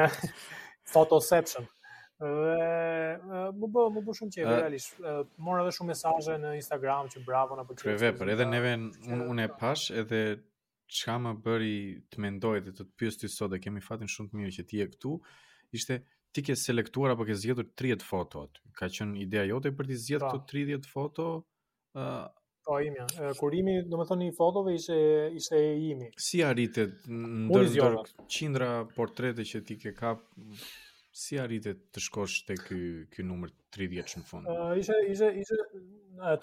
fotoception. 0.94 1.70
Dhe 2.18 2.62
më 3.62 3.66
bë, 3.70 3.82
më 3.94 4.00
bë 4.06 4.12
shumë 4.18 4.32
qejë 4.34 4.46
realisht. 4.58 4.96
Morë 5.46 5.62
edhe 5.64 5.74
shumë 5.76 5.92
mesazhe 5.92 6.34
në 6.42 6.54
Instagram 6.58 7.10
që 7.12 7.20
bravo 7.28 7.58
na 7.58 7.62
pëlqen. 7.68 7.92
Po 7.92 8.00
vepër, 8.02 8.32
edhe 8.32 8.46
neve 8.50 8.72
unë 9.16 9.28
unë 9.34 9.44
e 9.44 9.52
pash 9.60 9.84
edhe 10.02 10.22
çka 10.98 11.14
më 11.24 11.34
bëri 11.46 11.76
të 12.10 12.24
mendoj 12.24 12.56
dhe 12.66 12.72
të 12.74 12.80
të 12.88 12.96
pyes 12.98 13.20
ti 13.20 13.30
sot 13.30 13.52
dhe 13.54 13.60
kemi 13.62 13.82
fatin 13.86 14.10
shumë 14.10 14.32
të 14.32 14.40
mirë 14.40 14.56
që 14.58 14.64
ti 14.72 14.80
je 14.82 14.86
këtu. 14.96 15.12
Ishte 15.78 16.00
ti 16.34 16.42
ke 16.48 16.56
selektuar 16.58 17.14
apo 17.14 17.28
ke 17.28 17.38
zgjedhur 17.38 17.70
30 17.82 18.02
foto 18.10 18.42
aty. 18.48 18.64
Ka 18.82 18.90
qenë 18.98 19.14
ideja 19.26 19.46
jote 19.52 19.72
për 19.78 19.90
të 19.92 20.00
zgjedhur 20.08 20.26
po. 20.26 20.34
këto 20.34 20.52
30 20.56 20.90
foto? 20.96 21.28
Ëh, 21.94 22.26
po 22.66 22.80
imja. 22.82 23.06
Kur 23.38 23.54
imi, 23.60 23.76
domethënë 23.86 24.08
thoni 24.10 24.30
fotove 24.40 24.74
ishte 24.80 24.98
ishte 25.38 25.62
e 25.70 25.70
imi. 25.92 26.10
Si 26.28 26.42
arritet 26.50 27.06
ndër 27.06 27.70
ndër 27.76 28.00
qindra 28.34 28.72
portrete 28.98 29.46
që 29.52 29.62
ti 29.70 29.78
ke 29.84 29.94
kap 30.02 30.26
si 31.18 31.38
arritet 31.40 31.80
të 31.94 32.02
shkosh 32.04 32.42
te 32.46 32.54
ky 32.60 32.78
ky 33.12 33.24
numër 33.26 33.50
30 33.74 34.20
në 34.22 34.26
fund. 34.28 34.50
Ishte 34.78 34.98
ishte 35.12 35.30
ishte 35.40 35.58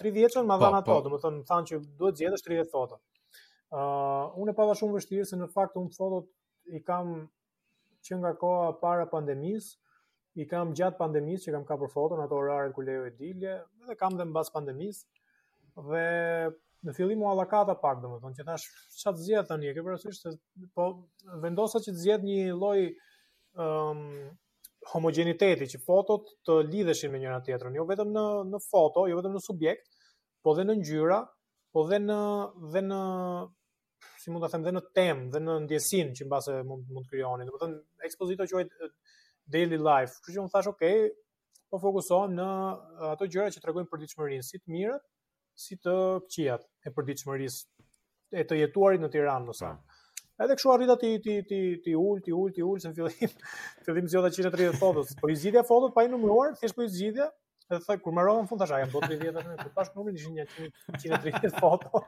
30 0.01 0.17
vjeç 0.17 0.35
më 0.49 0.57
dhan 0.61 0.75
ato, 0.81 0.97
do 1.05 1.11
të 1.15 1.21
thonë 1.23 1.43
thanë 1.47 1.69
që 1.69 1.79
duhet 1.99 2.17
të 2.17 2.21
zgjedhësh 2.23 2.43
30 2.49 2.71
foto. 2.73 2.97
Ë 3.71 3.79
uh, 3.79 4.35
unë 4.41 4.51
e 4.53 4.57
pava 4.59 4.75
shumë 4.77 4.97
vështirë 4.97 5.27
se 5.29 5.39
në 5.39 5.47
fakt 5.55 5.77
unë 5.79 5.95
fotot 5.95 6.27
i 6.75 6.81
kam 6.85 7.13
që 8.05 8.19
nga 8.21 8.33
koha 8.41 8.65
para 8.81 9.07
pandemisë, 9.13 9.77
i 10.35 10.45
kam 10.51 10.73
gjatë 10.75 10.99
pandemisë 10.99 11.47
që 11.47 11.55
kam 11.57 11.63
ka 11.69 11.77
për 11.81 11.93
foton 11.95 12.21
ato 12.25 12.39
orare 12.41 12.73
ku 12.75 12.83
e 12.83 13.13
dilje, 13.15 13.55
dhe 13.87 13.95
kam 14.01 14.19
dhe 14.19 14.27
mbas 14.27 14.51
pandemisë. 14.53 15.05
Dhe 15.89 16.03
në 16.85 16.93
fillim 16.99 17.23
u 17.23 17.31
allakata 17.31 17.73
pak 17.79 18.03
do 18.03 18.11
të 18.11 18.21
thonë 18.25 18.41
që 18.41 18.49
thash 18.51 18.67
që 19.01 19.11
të 19.15 19.27
zjetë 19.29 19.53
tani, 19.53 19.71
e 19.71 19.73
ke 19.73 20.11
se 20.19 20.35
po 20.75 20.89
vendosa 21.47 21.79
që 21.79 21.95
të 21.95 22.01
zgjedh 22.03 22.25
një 22.27 22.41
lloj 22.59 22.81
um, 23.55 24.09
homogeniteti 24.93 25.65
që 25.73 25.79
fotot 25.85 26.27
të 26.45 26.57
lidheshin 26.69 27.11
me 27.13 27.19
njëra 27.21 27.39
tjetrën, 27.45 27.75
jo 27.79 27.85
vetëm 27.89 28.11
në 28.13 28.25
në 28.51 28.59
foto, 28.65 29.05
jo 29.09 29.17
vetëm 29.19 29.33
në 29.37 29.41
subjekt, 29.43 29.87
po 30.45 30.53
dhe 30.57 30.65
në 30.67 30.75
ngjyra, 30.81 31.19
po 31.73 31.85
dhe 31.89 31.99
në 32.03 32.19
dhe 32.75 32.83
në 32.85 32.99
si 34.21 34.33
mund 34.33 34.45
ta 34.45 34.51
them 34.53 34.65
dhe 34.67 34.73
në 34.75 34.83
temë, 34.99 35.27
dhe 35.33 35.41
në 35.41 35.55
ndjesinë 35.65 36.15
që 36.19 36.27
mbase 36.29 36.57
mund 36.69 36.89
mund 36.93 37.09
krijoni. 37.11 37.47
Domethën 37.49 37.75
ekspozita 38.07 38.47
quhet 38.51 38.73
Daily 39.53 39.77
Life. 39.79 40.19
Kështu 40.21 40.37
që 40.37 40.43
unë 40.45 40.53
thash, 40.53 40.69
okay, 40.71 41.07
po 41.71 41.79
fokusohem 41.81 42.35
në 42.37 42.49
ato 43.13 43.27
gjëra 43.29 43.49
që 43.55 43.61
tregojnë 43.65 43.89
përditshmërinë, 43.91 44.45
si 44.51 44.61
të 44.61 44.75
mirët, 44.75 45.05
si 45.65 45.77
të 45.81 45.97
këqijat 46.29 46.65
e 46.89 46.93
përditshmërisë 46.97 48.41
e 48.41 48.47
të 48.49 48.61
jetuarit 48.63 49.01
në 49.05 49.11
Tiranë, 49.13 49.45
do 49.49 49.53
po. 49.55 49.73
të 49.73 49.94
Edhe 50.37 50.55
kështu 50.57 50.71
arrita 50.73 50.97
ti 50.99 51.09
ti 51.23 51.35
ti 51.47 51.57
ti 51.83 51.93
ul, 51.95 52.19
ti 52.23 52.33
ul, 52.35 52.49
ti 52.51 52.63
ul 52.65 52.81
në 52.83 52.91
fillim. 52.97 53.35
Fillim 53.87 54.09
zgjodha 54.11 54.31
130 54.35 54.81
fotos, 54.81 55.13
po 55.21 55.29
i 55.31 55.37
zgjidhja 55.39 55.61
fotot 55.67 55.93
pa 55.95 56.03
i 56.03 56.09
numëruar, 56.11 56.57
thjesht 56.59 56.75
po 56.75 56.83
i 56.83 56.91
zgjidhja. 56.91 57.29
Edhe 57.65 57.79
thaj 57.81 57.97
kur 58.03 58.13
mbarova 58.13 58.43
në 58.43 58.49
fund 58.51 58.61
tash, 58.61 58.73
jam 58.77 58.91
bot 58.93 59.07
30 59.07 59.23
vjet 59.45 59.71
tash, 59.77 59.87
po 59.95 60.03
numrin 60.03 60.19
ishin 60.19 60.35
130 60.99 61.55
foto. 61.57 62.01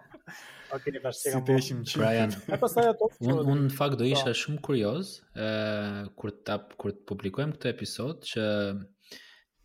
Okej, 0.76 0.94
ne 0.98 1.02
bashkë 1.06 1.32
kemi. 1.32 1.40
Si 1.40 1.54
teshim 1.54 1.80
Brian. 1.96 2.36
E 2.54 2.60
pastaj 2.62 2.92
ato. 2.92 3.08
Unë 3.26 3.48
un, 3.56 3.64
fakt 3.74 3.98
do 3.98 4.06
po. 4.06 4.12
isha 4.12 4.36
shumë 4.44 4.62
kurioz, 4.70 5.16
ë 5.32 6.12
kur 6.20 6.36
ta 6.46 6.60
kur 6.78 6.94
të 7.00 7.08
publikojmë 7.10 7.56
këtë 7.58 7.72
episod 7.74 8.22
që 8.30 8.46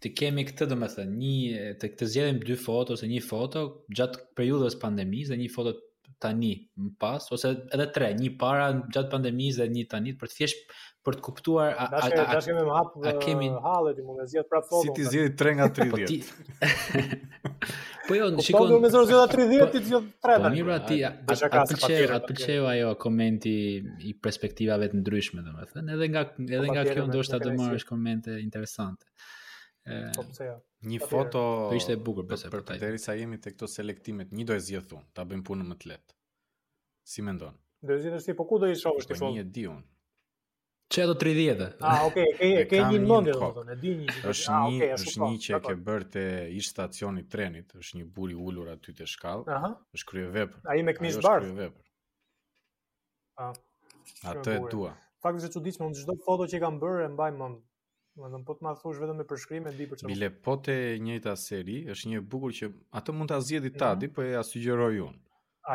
të 0.03 0.15
kemi 0.21 0.47
këtë 0.49 0.71
domethënë, 0.71 1.21
një 1.23 1.69
të, 1.83 1.93
të 2.01 2.09
zgjedhim 2.15 2.41
dy 2.49 2.57
foto 2.65 2.95
ose 2.97 3.11
një 3.13 3.21
foto 3.27 3.67
gjatë 3.93 4.25
periudhës 4.41 4.79
pandemisë 4.87 5.35
dhe 5.35 5.43
një 5.43 5.51
foto 5.59 5.77
tani 6.23 6.53
më 6.81 6.89
pas 7.03 7.23
ose 7.35 7.51
edhe 7.75 7.87
tre, 7.95 8.13
një 8.19 8.31
para 8.41 8.69
gjatë 8.95 9.11
pandemisë 9.17 9.63
dhe 9.63 9.67
një 9.75 9.85
tani 9.93 10.13
për 10.21 10.31
të 10.31 10.39
thjesht 10.39 10.73
për 11.07 11.17
të 11.19 11.23
kuptuar 11.27 11.73
a 11.83 11.89
a 11.99 12.03
a 12.07 12.25
a 12.37 12.43
kemi 12.45 12.63
më 12.63 12.75
hapë 12.79 13.13
kemi 13.25 13.49
hallet 13.65 13.99
i 13.99 14.05
mundë 14.07 14.27
zgjat 14.31 14.49
prapë 14.53 14.69
fotot. 14.69 14.85
Si 14.87 14.95
ti 14.99 15.07
zgjeri 15.09 15.33
3 15.41 15.57
nga 15.59 15.67
30. 15.75 15.75
Po, 18.03 18.09
po 18.13 18.17
jo, 18.19 18.27
shikoj. 18.45 18.71
Po 18.71 18.79
më 18.85 18.91
zgjon 18.95 19.07
zgjat 19.11 19.35
30 19.35 19.75
ti 19.75 19.83
zgjon 19.89 20.07
3. 20.29 20.39
Po 20.47 20.53
mirë 20.55 20.67
pra 20.71 20.79
ti, 20.93 20.99
a 21.07 21.13
pëlqej, 21.33 22.05
a 22.15 22.21
pëlqej 22.31 22.61
ajo 22.75 22.93
komenti 23.07 23.55
i 24.11 24.15
perspektivave 24.27 24.93
të 24.93 25.03
ndryshme 25.03 25.43
domethënë, 25.49 25.89
edhe 25.99 26.11
nga 26.15 26.25
po, 26.31 26.47
edhe 26.59 26.67
nga 26.71 26.87
kjo 26.93 27.09
ndoshta 27.11 27.43
do 27.43 27.55
marrësh 27.59 27.89
komente 27.91 28.39
interesante. 28.47 29.11
Ëh. 29.91 30.13
Po 30.15 30.31
pse 30.31 30.53
jo? 30.53 30.61
Një 30.83 30.99
Atere. 30.99 31.11
Po, 31.11 31.17
foto 31.17 31.41
do 31.43 31.69
po 31.71 31.77
ishte 31.79 31.95
e 31.95 31.99
bukur 32.03 32.25
pse 32.27 32.49
për 32.51 32.65
ta. 32.67 32.75
Derisa 32.83 33.15
jemi 33.15 33.39
te 33.43 33.53
këto 33.55 33.69
selektimet, 33.71 34.33
një 34.35 34.47
do 34.49 34.55
e 34.59 34.63
zgjidh 34.67 34.89
thon, 34.91 35.05
ta 35.15 35.23
bëjmë 35.31 35.45
punën 35.47 35.69
më 35.73 35.77
të 35.83 35.91
lehtë. 35.93 36.17
Si 37.13 37.23
mendon? 37.27 37.57
Do 37.91 37.99
zgjidh 38.01 38.19
si 38.25 38.35
po 38.39 38.47
ku 38.51 38.59
do 38.63 38.71
i 38.71 38.75
shohësh 38.81 39.07
po 39.07 39.15
ti 39.15 39.21
fond? 39.21 39.37
Një 39.39 39.45
di 39.55 39.67
un. 39.71 39.79
Çe 40.93 41.05
do 41.09 41.15
30. 41.23 41.77
Ah, 41.89 42.03
okay, 42.09 42.35
ke 42.41 42.67
ke, 42.73 42.81
një 42.83 42.99
mendje 43.05 43.31
do 43.31 43.39
të 43.45 43.53
thon, 43.61 43.71
e 43.71 43.79
di 43.85 43.93
një. 44.03 44.17
Është 44.35 44.53
ah, 44.57 44.67
një, 44.67 44.91
është 44.99 45.23
një 45.23 45.39
që 45.47 45.55
e 45.59 45.63
ke 45.69 45.77
bërë 45.87 46.11
te 46.17 46.25
ish 46.59 46.73
stacioni 46.75 47.23
trenit, 47.35 47.73
është 47.79 48.01
një 48.03 48.09
buri 48.19 48.37
ulur 48.51 48.75
aty 48.75 48.93
te 48.99 49.07
shkallë. 49.15 49.47
Aha. 49.61 49.71
Është 49.95 50.11
krye 50.11 50.31
vepër. 50.35 50.67
Ai 50.75 50.81
me 50.85 50.97
këmishë 50.99 51.23
bardh. 51.23 51.47
Është 51.47 51.55
krye 51.55 51.59
vepër. 51.65 51.85
Ah. 53.47 54.33
Atë 54.35 54.59
e 54.59 54.63
dua. 54.75 54.97
Faktë 55.23 55.47
se 55.47 55.53
çuditshme, 55.55 55.87
unë 55.93 56.03
çdo 56.03 56.19
foto 56.27 56.51
që 56.51 56.61
kam 56.67 56.83
bërë 56.83 57.07
e 57.07 57.13
mbaj 57.15 57.37
mend. 57.41 57.63
Më 58.21 58.29
dhëmë, 58.33 58.45
po 58.49 58.55
të 58.61 58.65
ma 58.67 58.71
thush 58.79 58.99
vetëm 59.01 59.19
me 59.23 59.25
përshkrim 59.29 59.69
e 59.69 59.71
di 59.77 59.85
për 59.91 60.01
që... 60.01 60.09
Bile, 60.11 60.27
po 60.47 60.55
të 60.67 60.73
njëta 61.05 61.33
seri, 61.41 61.77
është 61.95 62.11
një 62.13 62.19
bukur 62.33 62.53
që... 62.59 62.69
Ato 63.01 63.15
mund 63.17 63.33
të 63.33 63.39
azjedi 63.41 63.71
ta, 63.77 63.93
mhm. 63.95 64.01
di, 64.03 64.11
për 64.13 64.19
po 64.19 64.27
e 64.27 64.35
asugjeroj 64.41 64.99
unë. 65.07 65.21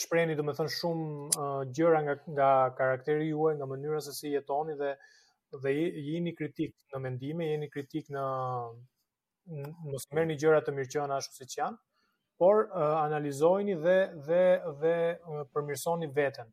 shpreni 0.00 0.32
dhe 0.38 0.46
më 0.48 0.54
thënë 0.56 0.72
shumë 0.72 1.08
uh, 1.28 1.58
gjëra 1.76 1.98
nga, 2.06 2.14
nga 2.32 2.46
karakteri 2.78 3.26
juaj, 3.34 3.58
nga 3.58 3.68
mënyra 3.68 3.98
se 4.06 4.14
si 4.16 4.32
jetoni 4.32 4.78
dhe 4.80 4.94
dhe 5.66 5.74
jeni 6.06 6.32
kritik 6.38 6.72
në 6.94 7.02
mendime, 7.04 7.50
jeni 7.50 7.68
kritik 7.68 8.08
në 8.16 8.24
mos 9.90 10.06
merrni 10.14 10.36
gjëra 10.38 10.60
të 10.64 10.74
mirë 10.76 10.90
që 10.92 10.98
janë 11.00 11.16
ashtu 11.18 11.36
siç 11.42 11.56
janë, 11.58 11.78
por 12.40 12.64
uh, 12.64 12.96
analizojini 13.02 13.74
dhe 13.84 13.96
dhe 14.28 14.42
dhe 14.82 14.94
uh, 15.18 15.42
përmirësoni 15.54 16.08
veten. 16.16 16.50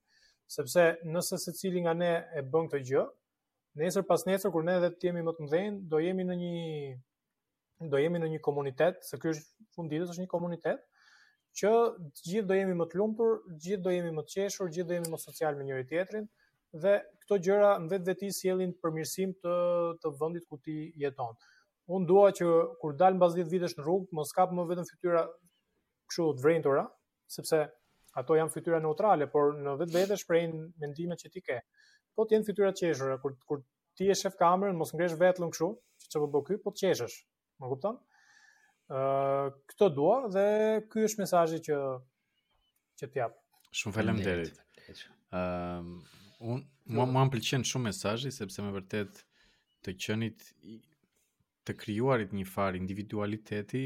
Sepse 0.49 0.87
nëse 1.13 1.37
secili 1.43 1.83
nga 1.85 1.93
ne 1.93 2.11
e 2.35 2.41
bën 2.45 2.69
këtë 2.71 2.81
gjë, 2.89 3.03
nesër 3.83 4.05
pas 4.09 4.25
nesër 4.27 4.53
kur 4.55 4.65
ne 4.65 4.79
edhe 4.79 4.89
të 4.95 5.09
jemi 5.09 5.23
më 5.27 5.35
të 5.37 5.45
mëdhenj, 5.45 5.81
do 5.91 6.01
jemi 6.03 6.25
në 6.25 6.39
një 6.41 6.57
do 7.91 7.99
jemi 8.01 8.19
në 8.19 8.27
një 8.33 8.39
komunitet, 8.43 8.97
se 9.07 9.15
ky 9.21 9.29
është 9.31 9.69
funditës 9.77 10.09
është 10.11 10.23
një 10.25 10.31
komunitet 10.33 10.81
që 11.55 11.69
të 11.95 12.23
gjithë 12.31 12.47
do 12.49 12.55
jemi 12.57 12.73
më 12.75 12.85
të 12.91 12.97
lumtur, 12.99 13.37
të 13.53 13.59
gjithë 13.65 13.83
do 13.85 13.93
jemi 13.93 14.09
më 14.17 14.23
të 14.25 14.33
qeshur, 14.33 14.67
të 14.67 14.75
gjithë 14.77 14.87
do 14.89 14.97
jemi 14.97 15.13
më 15.13 15.19
social 15.21 15.55
me 15.55 15.63
njëri 15.67 15.85
tjetrin 15.87 16.27
dhe 16.83 16.95
këto 17.21 17.37
gjëra 17.47 17.69
në 17.85 17.89
vetvetësi 17.93 18.35
sjellin 18.41 18.73
përmirësim 18.83 19.31
të 19.45 19.53
të 20.03 20.11
vendit 20.19 20.49
ku 20.51 20.59
ti 20.65 20.75
jeton. 21.01 21.39
Unë 21.89 22.05
dua 22.05 22.27
që 22.37 22.47
kur 22.81 22.93
dalë 22.97 23.17
në 23.17 23.27
10 23.33 23.49
vitesh 23.49 23.75
në 23.79 23.83
rrugë, 23.83 24.11
mos 24.13 24.31
kapë 24.37 24.55
më 24.59 24.65
vetëm 24.69 24.85
fytyra 24.87 25.23
këshu 26.11 26.27
të 26.37 26.43
vrejnë 26.43 26.73
sepse 27.35 27.61
ato 28.19 28.35
janë 28.37 28.53
fytyra 28.53 28.81
neutrale, 28.83 29.25
por 29.29 29.55
në 29.63 29.73
vetë 29.79 29.93
vete 29.95 30.17
shprejnë 30.21 30.59
mendime 30.83 31.17
që 31.17 31.31
ti 31.33 31.41
ke. 31.47 31.57
Po 32.17 32.25
të 32.27 32.35
jenë 32.35 32.45
fytyra 32.49 32.71
qeshura, 32.77 33.15
kur, 33.23 33.33
kur 33.49 33.63
ti 33.97 34.09
e 34.09 34.13
shef 34.17 34.37
kamerën, 34.37 34.77
mos 34.77 34.93
ngresh 34.97 35.15
vetë 35.21 35.41
lënë 35.41 35.55
këshu, 35.55 35.69
që 36.03 36.11
që 36.13 36.21
përbë 36.21 36.33
po 36.37 36.41
këj, 36.49 36.57
po 36.67 36.73
të 36.75 36.79
qeshësh, 36.83 37.15
më 37.63 37.69
guptan. 37.73 37.97
Këto 38.89 39.53
këtë 39.73 39.89
dua 39.97 40.17
dhe 40.33 40.45
ky 40.89 41.03
është 41.09 41.21
mesazhi 41.23 41.59
që 41.69 41.79
që 43.01 43.09
t'jap. 43.15 43.33
Shumë 43.81 43.95
faleminderit. 43.97 44.61
Ëm, 45.33 45.89
um, 46.41 46.53
un 46.57 46.61
mua 46.95 47.09
më 47.09 47.25
pëlqen 47.37 47.65
shumë 47.69 47.89
mesazhi 47.91 48.31
sepse 48.33 48.65
me 48.65 48.73
vërtet 48.77 49.23
të 49.85 49.95
qenit 50.03 50.47
të 51.69 51.75
krijuarit 51.77 52.31
një 52.33 52.45
far 52.49 52.73
individualiteti 52.77 53.83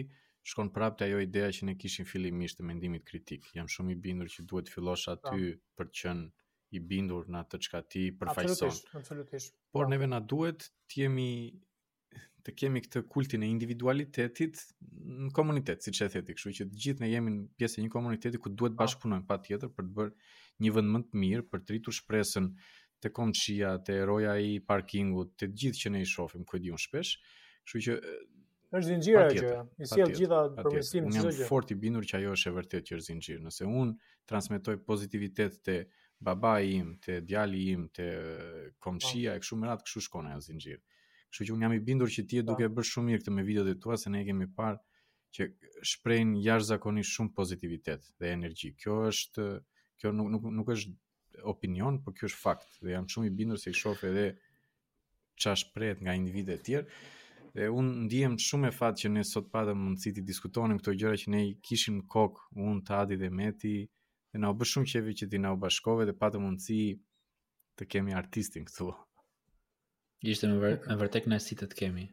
shkon 0.50 0.70
prapë 0.76 1.00
te 1.00 1.08
ajo 1.10 1.20
ideja 1.24 1.52
që 1.56 1.68
ne 1.72 1.76
kishim 1.80 2.08
fillimisht 2.08 2.60
të 2.60 2.66
mendimit 2.68 3.04
kritik. 3.08 3.46
Jam 3.58 3.68
shumë 3.72 3.96
i 3.96 4.00
bindur 4.06 4.32
që 4.32 4.46
duhet 4.48 4.72
fillosh 4.72 5.10
aty 5.12 5.50
për 5.76 5.90
të 5.92 6.00
qenë 6.00 6.30
i 6.74 6.82
bindur 6.90 7.28
në 7.32 7.42
atë 7.44 7.60
çka 7.68 7.82
ti 7.92 8.06
përfaqëson. 8.20 8.74
Absolutisht, 9.00 9.58
Por 9.76 9.92
neve 9.92 10.08
na 10.10 10.20
duhet 10.24 10.68
të 10.90 11.02
jemi 11.04 11.28
të 12.44 12.52
kemi 12.60 12.82
këtë 12.84 13.02
kultin 13.08 13.44
e 13.46 13.48
individualitetit 13.52 14.60
në 14.84 15.30
komunitet, 15.36 15.80
siç 15.86 16.02
e 16.04 16.10
thëti, 16.12 16.34
kështu 16.36 16.52
që 16.58 16.66
të 16.72 16.80
gjithë 16.86 17.04
ne 17.06 17.08
jemi 17.14 17.34
pjesë 17.60 17.80
e 17.82 17.86
një 17.86 17.92
komuniteti 17.94 18.42
ku 18.44 18.52
duhet 18.52 18.76
bashkëpunojmë 18.82 19.24
patjetër 19.30 19.72
për 19.78 19.88
të 19.90 19.94
bërë 19.96 20.12
një 20.66 20.74
vend 20.76 20.92
më 20.96 21.02
të 21.10 21.22
mirë, 21.24 21.46
për 21.54 21.64
të 21.64 21.72
rritur 21.76 21.96
shpresën 22.00 22.50
te 23.04 23.14
komshia, 23.16 23.78
te 23.88 23.96
eroja 24.04 24.36
i 24.44 24.58
parkingut, 24.60 25.32
te 25.40 25.48
gjithë 25.54 25.86
që 25.86 25.94
ne 25.96 26.04
i 26.04 26.10
shohim, 26.14 26.44
ku 26.44 26.60
shpesh, 26.88 27.16
Kështu 27.68 27.82
që 27.88 27.96
është 28.74 28.88
zinxhira 28.88 29.22
që 29.30 29.52
i 29.80 29.88
sjell 29.90 30.12
gjitha 30.18 30.40
përmirësimet 30.58 31.16
çdo 31.16 31.28
gjë. 31.34 31.42
Jam 31.44 31.50
fort 31.52 31.72
i 31.74 31.78
bindur 31.84 32.06
që 32.10 32.16
ajo 32.20 32.32
është 32.36 32.50
e 32.52 32.56
vërtetë 32.56 32.88
që 32.90 32.96
është 32.98 33.08
zinxhir. 33.12 33.44
Nëse 33.46 33.68
un 33.82 33.92
transmetoj 34.32 34.80
pozitivitet 34.90 35.60
te 35.68 35.76
babai 36.24 36.74
im, 36.80 36.90
te 37.06 37.20
djali 37.30 37.62
im, 37.76 37.86
te 37.98 38.10
eh, 38.18 38.74
komshia 38.88 39.36
po. 39.36 39.38
e 39.38 39.44
kështu 39.44 39.60
me 39.62 39.70
radhë, 39.70 39.86
kështu 39.88 40.04
shkon 40.08 40.32
ajo 40.32 40.42
zinxhir. 40.48 40.82
Kështu 41.30 41.50
që 41.50 41.56
un 41.58 41.66
jam 41.68 41.76
i 41.78 41.82
bindur 41.92 42.10
që 42.14 42.26
ti 42.30 42.42
e 42.42 42.44
po. 42.44 42.50
duke 42.54 42.70
bërë 42.78 42.90
shumë 42.90 43.12
mirë 43.12 43.22
këtë 43.24 43.36
me 43.38 43.46
videot 43.52 43.70
e 43.74 43.78
tua 43.86 43.98
se 44.04 44.10
ne 44.14 44.24
kemi 44.28 44.50
parë 44.58 44.82
që 45.38 45.48
shprehin 45.94 46.34
jashtëzakonisht 46.46 47.16
shumë 47.22 47.36
pozitivitet 47.38 48.10
dhe 48.22 48.34
energji. 48.42 48.74
Kjo 48.82 49.00
është 49.14 49.48
kjo 50.02 50.16
nuk 50.18 50.34
nuk 50.34 50.50
nuk 50.60 50.70
është 50.74 51.44
opinion, 51.54 52.02
por 52.06 52.18
kjo 52.18 52.30
është 52.32 52.42
fakt 52.42 52.80
dhe 52.84 52.96
jam 52.98 53.08
shumë 53.10 53.30
i 53.30 53.36
bindur 53.40 53.62
se 53.62 53.70
i 53.72 53.80
shoh 53.84 54.04
edhe 54.10 54.28
çfarë 55.42 55.62
shprehet 55.66 56.02
nga 56.06 56.16
individë 56.26 56.58
të 56.62 56.66
tjerë. 56.70 56.88
Dhe 57.54 57.68
unë 57.70 58.06
ndihem 58.08 58.36
shumë 58.42 58.70
e 58.72 58.74
fatë 58.76 59.04
që 59.04 59.10
ne 59.16 59.24
sot 59.30 59.50
patëm 59.56 59.78
mundësi 59.86 60.12
të 60.18 60.22
diskutonim 60.26 60.80
këto 60.82 60.94
gjëra 61.02 61.18
që 61.24 61.34
ne 61.34 61.42
kishim 61.68 62.00
kokë, 62.14 62.42
unë, 62.58 62.80
Tadi 62.88 63.18
dhe 63.22 63.30
Meti, 63.40 63.74
dhe 64.34 64.42
na 64.42 64.50
u 64.50 64.56
bë 64.58 64.68
shumë 64.72 64.90
qefi 64.94 65.14
që 65.22 65.28
ti 65.34 65.42
na 65.44 65.52
u 65.54 65.60
bashkove 65.66 66.08
dhe 66.10 66.16
patëm 66.24 66.48
mundësi 66.48 66.78
të 67.78 67.88
kemi 67.94 68.16
artistin 68.22 68.66
këtu. 68.72 68.88
Ishte 70.34 70.50
me, 70.50 70.58
vër, 70.64 70.80
me 70.90 70.98
vërtet 71.04 71.28
kënaqësi 71.28 71.60
të 71.62 71.70
të 71.74 71.78
kemi. 71.84 72.08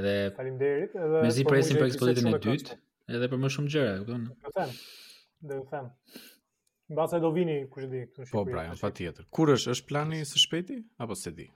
Edhe 0.00 0.14
Faleminderit 0.40 0.96
edhe 1.04 1.22
Mezi 1.28 1.44
po 1.46 1.52
presim 1.52 1.76
për 1.82 1.90
ekspozitën 1.92 2.32
e 2.32 2.40
dytë, 2.48 2.78
edhe 3.18 3.30
për 3.34 3.44
më 3.44 3.52
shumë 3.58 3.74
gjëra, 3.76 3.92
e 3.92 4.00
kupton? 4.06 4.26
Do 4.46 4.54
them. 4.56 4.74
Do 5.52 5.60
them. 5.74 5.92
Mbas 6.94 7.18
do 7.20 7.34
vini 7.36 7.60
kush 7.76 7.90
e 7.90 7.92
di 7.92 8.02
këtu 8.08 8.24
në 8.24 8.32
po, 8.32 8.32
Shqipëri. 8.32 8.34
Po, 8.38 8.48
Brian, 8.48 8.82
patjetër. 8.88 9.28
Kur 9.36 9.52
është 9.58 9.76
është 9.76 9.90
plani 9.92 10.24
së 10.32 10.44
shpejti 10.46 10.80
apo 11.04 11.18
se 11.26 11.32
di? 11.42 11.50